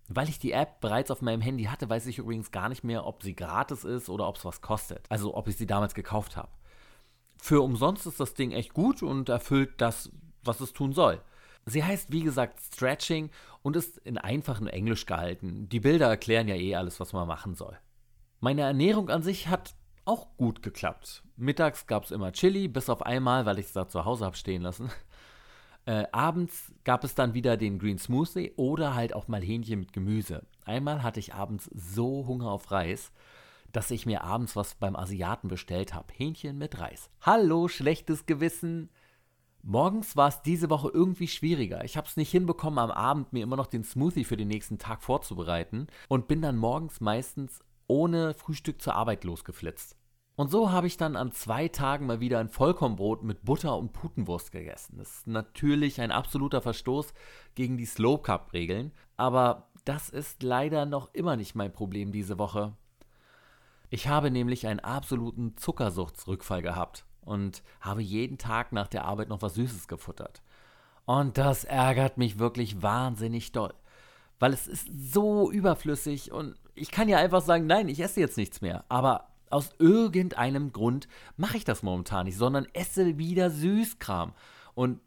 Weil 0.07 0.29
ich 0.29 0.39
die 0.39 0.51
App 0.51 0.79
bereits 0.79 1.09
auf 1.11 1.21
meinem 1.21 1.41
Handy 1.41 1.65
hatte, 1.65 1.89
weiß 1.89 2.05
ich 2.05 2.19
übrigens 2.19 2.51
gar 2.51 2.69
nicht 2.69 2.83
mehr, 2.83 3.05
ob 3.05 3.23
sie 3.23 3.35
gratis 3.35 3.83
ist 3.83 4.09
oder 4.09 4.27
ob 4.27 4.37
es 4.37 4.45
was 4.45 4.61
kostet. 4.61 5.05
Also 5.09 5.35
ob 5.35 5.47
ich 5.47 5.57
sie 5.57 5.67
damals 5.67 5.95
gekauft 5.95 6.37
habe. 6.37 6.49
Für 7.37 7.61
umsonst 7.61 8.05
ist 8.05 8.19
das 8.19 8.35
Ding 8.35 8.51
echt 8.51 8.73
gut 8.73 9.01
und 9.01 9.29
erfüllt 9.29 9.73
das, 9.77 10.11
was 10.43 10.59
es 10.59 10.73
tun 10.73 10.93
soll. 10.93 11.21
Sie 11.65 11.83
heißt, 11.83 12.11
wie 12.11 12.23
gesagt, 12.23 12.59
Stretching 12.61 13.29
und 13.61 13.75
ist 13.75 13.97
in 13.99 14.17
einfachem 14.17 14.67
Englisch 14.67 15.05
gehalten. 15.05 15.67
Die 15.69 15.79
Bilder 15.79 16.07
erklären 16.07 16.47
ja 16.47 16.55
eh 16.55 16.75
alles, 16.75 16.99
was 16.99 17.13
man 17.13 17.27
machen 17.27 17.55
soll. 17.55 17.77
Meine 18.39 18.61
Ernährung 18.61 19.09
an 19.09 19.21
sich 19.23 19.47
hat 19.47 19.75
auch 20.09 20.35
gut 20.37 20.63
geklappt. 20.63 21.23
Mittags 21.37 21.85
gab 21.85 22.03
es 22.03 22.09
immer 22.09 22.31
Chili, 22.31 22.67
bis 22.67 22.89
auf 22.89 23.05
einmal, 23.05 23.45
weil 23.45 23.59
ich 23.59 23.67
es 23.67 23.73
da 23.73 23.87
zu 23.87 24.05
Hause 24.05 24.25
habe 24.25 24.35
stehen 24.35 24.63
lassen. 24.63 24.89
Äh, 25.85 26.05
abends 26.11 26.71
gab 26.83 27.03
es 27.03 27.15
dann 27.15 27.33
wieder 27.33 27.57
den 27.57 27.79
Green 27.79 27.97
Smoothie 27.97 28.51
oder 28.57 28.93
halt 28.93 29.15
auch 29.15 29.27
mal 29.27 29.41
Hähnchen 29.41 29.79
mit 29.79 29.91
Gemüse. 29.91 30.45
Einmal 30.65 31.01
hatte 31.01 31.19
ich 31.21 31.33
abends 31.33 31.67
so 31.73 32.27
Hunger 32.27 32.51
auf 32.51 32.69
Reis, 32.69 33.11
dass 33.71 33.89
ich 33.89 34.05
mir 34.05 34.23
abends 34.23 34.55
was 34.55 34.75
beim 34.75 34.95
Asiaten 34.95 35.47
bestellt 35.47 35.95
habe. 35.95 36.13
Hähnchen 36.13 36.59
mit 36.59 36.79
Reis. 36.79 37.09
Hallo, 37.21 37.69
schlechtes 37.69 38.27
Gewissen. 38.27 38.89
Morgens 39.63 40.15
war 40.15 40.27
es 40.27 40.43
diese 40.43 40.69
Woche 40.69 40.91
irgendwie 40.93 41.29
schwieriger. 41.29 41.83
Ich 41.83 41.97
habe 41.97 42.07
es 42.07 42.17
nicht 42.17 42.29
hinbekommen, 42.29 42.77
am 42.77 42.91
Abend 42.91 43.33
mir 43.33 43.41
immer 43.41 43.55
noch 43.55 43.67
den 43.67 43.85
Smoothie 43.85 44.25
für 44.25 44.37
den 44.37 44.49
nächsten 44.49 44.77
Tag 44.77 45.01
vorzubereiten 45.01 45.87
und 46.07 46.27
bin 46.27 46.41
dann 46.41 46.57
morgens 46.57 46.99
meistens 47.01 47.63
ohne 47.87 48.35
Frühstück 48.35 48.81
zur 48.81 48.95
Arbeit 48.95 49.23
losgeflitzt. 49.23 49.98
Und 50.39 50.49
so 50.49 50.71
habe 50.71 50.87
ich 50.87 50.95
dann 50.95 51.17
an 51.17 51.33
zwei 51.33 51.67
Tagen 51.67 52.05
mal 52.05 52.21
wieder 52.21 52.39
ein 52.39 52.47
Vollkornbrot 52.47 53.23
mit 53.23 53.43
Butter 53.43 53.77
und 53.77 53.91
Putenwurst 53.91 54.53
gegessen. 54.53 54.95
Das 54.97 55.17
ist 55.17 55.27
natürlich 55.27 55.99
ein 55.99 56.13
absoluter 56.13 56.61
Verstoß 56.61 57.13
gegen 57.55 57.75
die 57.75 57.85
Slow 57.85 58.21
Cup 58.21 58.53
Regeln, 58.53 58.93
aber 59.17 59.67
das 59.83 60.09
ist 60.09 60.41
leider 60.41 60.85
noch 60.85 61.13
immer 61.13 61.35
nicht 61.35 61.55
mein 61.55 61.73
Problem 61.73 62.13
diese 62.13 62.39
Woche. 62.39 62.71
Ich 63.89 64.07
habe 64.07 64.31
nämlich 64.31 64.65
einen 64.65 64.79
absoluten 64.79 65.57
Zuckersuchtsrückfall 65.57 66.61
gehabt 66.61 67.03
und 67.19 67.61
habe 67.81 68.01
jeden 68.01 68.37
Tag 68.37 68.71
nach 68.71 68.87
der 68.87 69.03
Arbeit 69.03 69.27
noch 69.27 69.41
was 69.41 69.55
Süßes 69.55 69.89
gefuttert. 69.89 70.41
Und 71.03 71.37
das 71.37 71.65
ärgert 71.65 72.17
mich 72.17 72.39
wirklich 72.39 72.81
wahnsinnig 72.81 73.51
doll. 73.51 73.73
Weil 74.39 74.53
es 74.53 74.69
ist 74.69 74.87
so 74.97 75.51
überflüssig 75.51 76.31
und 76.31 76.55
ich 76.75 76.91
kann 76.91 77.09
ja 77.09 77.17
einfach 77.17 77.41
sagen, 77.41 77.67
nein, 77.67 77.89
ich 77.89 77.99
esse 77.99 78.21
jetzt 78.21 78.37
nichts 78.37 78.61
mehr. 78.61 78.85
Aber 78.87 79.25
aus 79.49 79.71
irgendeinem 79.79 80.71
Grund 80.71 81.07
mache 81.37 81.57
ich 81.57 81.65
das 81.65 81.83
momentan 81.83 82.25
nicht, 82.25 82.37
sondern 82.37 82.67
esse 82.73 83.17
wieder 83.17 83.49
Süßkram. 83.49 84.33
Und 84.75 84.99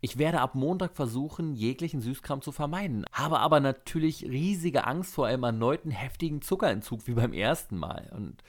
ich 0.00 0.16
werde 0.16 0.40
ab 0.40 0.54
Montag 0.54 0.96
versuchen, 0.96 1.54
jeglichen 1.54 2.00
Süßkram 2.00 2.40
zu 2.40 2.52
vermeiden, 2.52 3.04
habe 3.12 3.38
aber 3.40 3.60
natürlich 3.60 4.24
riesige 4.24 4.86
Angst 4.86 5.14
vor 5.14 5.26
einem 5.26 5.42
erneuten 5.42 5.90
heftigen 5.90 6.40
Zuckerentzug 6.40 7.06
wie 7.06 7.12
beim 7.12 7.34
ersten 7.34 7.76
Mal. 7.76 8.10
Und 8.14 8.42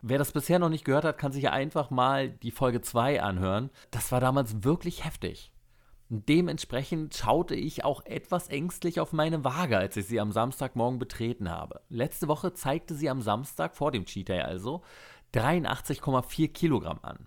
wer 0.00 0.18
das 0.18 0.32
bisher 0.32 0.58
noch 0.58 0.70
nicht 0.70 0.86
gehört 0.86 1.04
hat, 1.04 1.18
kann 1.18 1.32
sich 1.32 1.44
ja 1.44 1.52
einfach 1.52 1.90
mal 1.90 2.30
die 2.30 2.50
Folge 2.50 2.80
2 2.80 3.22
anhören. 3.22 3.70
Das 3.90 4.10
war 4.10 4.20
damals 4.20 4.64
wirklich 4.64 5.04
heftig. 5.04 5.52
Dementsprechend 6.08 7.14
schaute 7.16 7.56
ich 7.56 7.84
auch 7.84 8.04
etwas 8.04 8.48
ängstlich 8.48 9.00
auf 9.00 9.12
meine 9.12 9.44
Waage, 9.44 9.76
als 9.76 9.96
ich 9.96 10.06
sie 10.06 10.20
am 10.20 10.30
Samstagmorgen 10.30 11.00
betreten 11.00 11.50
habe. 11.50 11.80
Letzte 11.88 12.28
Woche 12.28 12.52
zeigte 12.52 12.94
sie 12.94 13.10
am 13.10 13.22
Samstag, 13.22 13.74
vor 13.74 13.90
dem 13.90 14.04
Cheat 14.04 14.28
Day 14.28 14.40
also, 14.40 14.82
83,4 15.34 16.52
Kilogramm 16.52 17.00
an. 17.02 17.26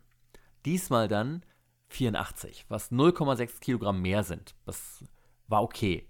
Diesmal 0.65 1.10
dann 1.10 1.43
84, 1.89 2.65
was 2.69 2.91
0,6 2.91 3.60
Kilogramm 3.60 4.01
mehr 4.01 4.23
sind. 4.23 4.56
Das 4.65 5.03
war 5.47 5.64
okay. 5.64 6.07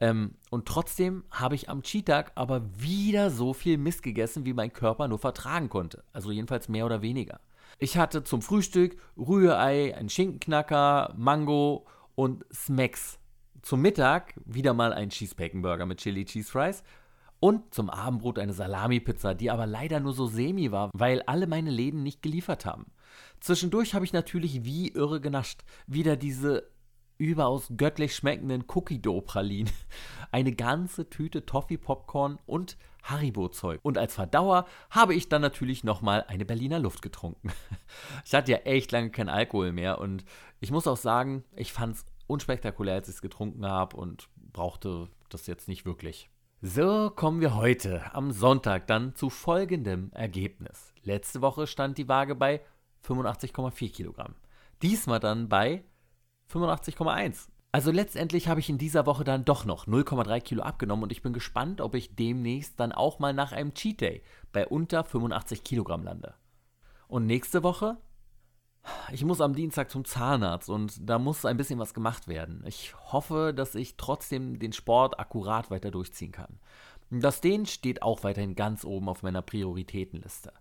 Ähm, 0.00 0.34
und 0.50 0.66
trotzdem 0.66 1.24
habe 1.30 1.54
ich 1.54 1.68
am 1.68 1.82
Cheat-Tag 1.82 2.32
aber 2.34 2.62
wieder 2.80 3.30
so 3.30 3.52
viel 3.52 3.78
Mist 3.78 4.02
gegessen, 4.02 4.46
wie 4.46 4.54
mein 4.54 4.72
Körper 4.72 5.06
nur 5.06 5.18
vertragen 5.18 5.68
konnte. 5.68 6.02
Also 6.12 6.32
jedenfalls 6.32 6.68
mehr 6.68 6.86
oder 6.86 7.02
weniger. 7.02 7.38
Ich 7.78 7.96
hatte 7.96 8.24
zum 8.24 8.42
Frühstück 8.42 8.96
Rührei, 9.16 9.94
einen 9.94 10.08
Schinkenknacker, 10.08 11.14
Mango 11.16 11.86
und 12.20 12.44
Smacks. 12.52 13.18
Zum 13.62 13.80
Mittag 13.80 14.34
wieder 14.44 14.74
mal 14.74 14.92
ein 14.92 15.08
Cheesebacon-Burger 15.08 15.86
mit 15.86 16.00
Chili 16.00 16.26
Cheese 16.26 16.50
Fries 16.50 16.82
und 17.40 17.72
zum 17.72 17.88
Abendbrot 17.88 18.38
eine 18.38 18.52
Salami-Pizza, 18.52 19.34
die 19.34 19.50
aber 19.50 19.66
leider 19.66 20.00
nur 20.00 20.12
so 20.12 20.26
semi 20.26 20.70
war, 20.70 20.90
weil 20.92 21.22
alle 21.22 21.46
meine 21.46 21.70
Läden 21.70 22.02
nicht 22.02 22.20
geliefert 22.20 22.66
haben. 22.66 22.92
Zwischendurch 23.40 23.94
habe 23.94 24.04
ich 24.04 24.12
natürlich 24.12 24.66
wie 24.66 24.88
irre 24.88 25.22
genascht. 25.22 25.62
Wieder 25.86 26.18
diese 26.18 26.70
überaus 27.16 27.72
göttlich 27.74 28.14
schmeckenden 28.14 28.64
Cookie-Dough-Pralinen. 28.68 29.72
Eine 30.30 30.52
ganze 30.52 31.08
Tüte 31.08 31.46
Toffee-Popcorn 31.46 32.38
und 32.44 32.76
Haribo-Zeug. 33.02 33.80
Und 33.82 33.98
als 33.98 34.14
Verdauer 34.14 34.66
habe 34.90 35.14
ich 35.14 35.28
dann 35.28 35.42
natürlich 35.42 35.84
nochmal 35.84 36.24
eine 36.28 36.44
Berliner 36.44 36.78
Luft 36.78 37.02
getrunken. 37.02 37.52
Ich 38.24 38.34
hatte 38.34 38.52
ja 38.52 38.58
echt 38.58 38.92
lange 38.92 39.10
keinen 39.10 39.28
Alkohol 39.28 39.72
mehr 39.72 39.98
und 39.98 40.24
ich 40.60 40.70
muss 40.70 40.86
auch 40.86 40.96
sagen, 40.96 41.42
ich 41.56 41.72
fand 41.72 41.96
es 41.96 42.04
unspektakulär, 42.30 42.94
als 42.94 43.08
ich 43.08 43.16
es 43.16 43.22
getrunken 43.22 43.66
habe 43.66 43.96
und 43.96 44.28
brauchte 44.52 45.08
das 45.28 45.46
jetzt 45.46 45.68
nicht 45.68 45.84
wirklich. 45.84 46.30
So 46.62 47.10
kommen 47.10 47.40
wir 47.40 47.54
heute 47.54 48.14
am 48.14 48.32
Sonntag 48.32 48.86
dann 48.86 49.14
zu 49.14 49.30
folgendem 49.30 50.10
Ergebnis. 50.12 50.92
Letzte 51.02 51.40
Woche 51.40 51.66
stand 51.66 51.96
die 51.96 52.08
Waage 52.08 52.34
bei 52.34 52.60
85,4 53.06 53.92
Kilogramm. 53.92 54.34
Diesmal 54.82 55.20
dann 55.20 55.48
bei 55.48 55.84
85,1. 56.52 57.48
Also 57.72 57.92
letztendlich 57.92 58.48
habe 58.48 58.60
ich 58.60 58.68
in 58.68 58.78
dieser 58.78 59.06
Woche 59.06 59.22
dann 59.22 59.44
doch 59.44 59.64
noch 59.64 59.86
0,3 59.86 60.40
Kilo 60.40 60.62
abgenommen 60.62 61.04
und 61.04 61.12
ich 61.12 61.22
bin 61.22 61.32
gespannt, 61.32 61.80
ob 61.80 61.94
ich 61.94 62.16
demnächst 62.16 62.80
dann 62.80 62.92
auch 62.92 63.20
mal 63.20 63.32
nach 63.32 63.52
einem 63.52 63.74
Cheat 63.74 64.00
Day 64.00 64.22
bei 64.52 64.66
unter 64.66 65.04
85 65.04 65.62
Kilogramm 65.62 66.02
lande. 66.02 66.34
Und 67.06 67.26
nächste 67.26 67.62
Woche? 67.62 67.96
Ich 69.12 69.24
muss 69.24 69.40
am 69.40 69.54
Dienstag 69.54 69.90
zum 69.90 70.04
Zahnarzt 70.04 70.70
und 70.70 71.08
da 71.08 71.18
muss 71.18 71.44
ein 71.44 71.56
bisschen 71.56 71.78
was 71.78 71.94
gemacht 71.94 72.28
werden. 72.28 72.62
Ich 72.66 72.94
hoffe, 73.12 73.52
dass 73.54 73.74
ich 73.74 73.96
trotzdem 73.96 74.58
den 74.58 74.72
Sport 74.72 75.18
akkurat 75.18 75.70
weiter 75.70 75.90
durchziehen 75.90 76.32
kann. 76.32 76.58
Das 77.10 77.40
Dehnen 77.40 77.66
steht 77.66 78.02
auch 78.02 78.22
weiterhin 78.22 78.54
ganz 78.54 78.84
oben 78.84 79.08
auf 79.08 79.22
meiner 79.22 79.42
Prioritätenliste. 79.42 80.52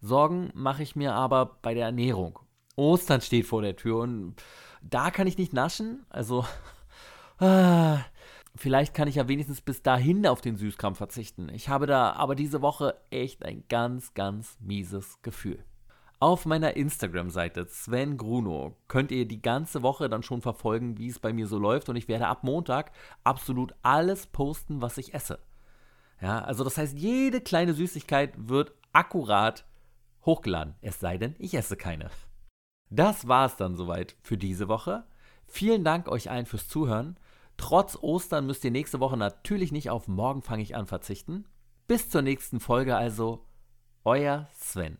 Sorgen 0.00 0.50
mache 0.54 0.82
ich 0.82 0.96
mir 0.96 1.14
aber 1.14 1.58
bei 1.62 1.72
der 1.72 1.86
Ernährung. 1.86 2.38
Ostern 2.76 3.20
steht 3.20 3.46
vor 3.46 3.62
der 3.62 3.76
Tür 3.76 3.98
und 3.98 4.34
da 4.82 5.10
kann 5.10 5.26
ich 5.26 5.38
nicht 5.38 5.52
naschen. 5.52 6.04
Also, 6.10 6.44
ah, 7.38 7.98
vielleicht 8.56 8.92
kann 8.92 9.08
ich 9.08 9.14
ja 9.14 9.28
wenigstens 9.28 9.60
bis 9.60 9.82
dahin 9.82 10.26
auf 10.26 10.40
den 10.40 10.56
Süßkram 10.56 10.96
verzichten. 10.96 11.48
Ich 11.48 11.68
habe 11.68 11.86
da 11.86 12.12
aber 12.12 12.34
diese 12.34 12.60
Woche 12.60 12.96
echt 13.10 13.44
ein 13.44 13.64
ganz, 13.68 14.14
ganz 14.14 14.58
mieses 14.60 15.22
Gefühl. 15.22 15.64
Auf 16.24 16.46
meiner 16.46 16.74
Instagram-Seite 16.74 17.66
Sven 17.68 18.16
Gruno 18.16 18.78
könnt 18.88 19.10
ihr 19.10 19.28
die 19.28 19.42
ganze 19.42 19.82
Woche 19.82 20.08
dann 20.08 20.22
schon 20.22 20.40
verfolgen, 20.40 20.96
wie 20.96 21.08
es 21.08 21.18
bei 21.18 21.34
mir 21.34 21.46
so 21.46 21.58
läuft. 21.58 21.90
Und 21.90 21.96
ich 21.96 22.08
werde 22.08 22.28
ab 22.28 22.44
Montag 22.44 22.92
absolut 23.24 23.74
alles 23.82 24.26
posten, 24.28 24.80
was 24.80 24.96
ich 24.96 25.12
esse. 25.12 25.38
Ja, 26.22 26.40
also 26.40 26.64
das 26.64 26.78
heißt, 26.78 26.96
jede 26.96 27.42
kleine 27.42 27.74
Süßigkeit 27.74 28.32
wird 28.38 28.72
akkurat 28.94 29.66
hochgeladen. 30.24 30.76
Es 30.80 30.98
sei 30.98 31.18
denn, 31.18 31.34
ich 31.38 31.52
esse 31.52 31.76
keine. 31.76 32.08
Das 32.88 33.28
war 33.28 33.44
es 33.44 33.56
dann 33.56 33.76
soweit 33.76 34.16
für 34.22 34.38
diese 34.38 34.66
Woche. 34.66 35.04
Vielen 35.46 35.84
Dank 35.84 36.08
euch 36.08 36.30
allen 36.30 36.46
fürs 36.46 36.68
Zuhören. 36.68 37.18
Trotz 37.58 37.98
Ostern 38.00 38.46
müsst 38.46 38.64
ihr 38.64 38.70
nächste 38.70 38.98
Woche 38.98 39.18
natürlich 39.18 39.72
nicht 39.72 39.90
auf 39.90 40.08
Morgen 40.08 40.40
fange 40.40 40.62
ich 40.62 40.74
an 40.74 40.86
verzichten. 40.86 41.44
Bis 41.86 42.08
zur 42.08 42.22
nächsten 42.22 42.60
Folge 42.60 42.96
also, 42.96 43.44
euer 44.04 44.48
Sven. 44.54 44.96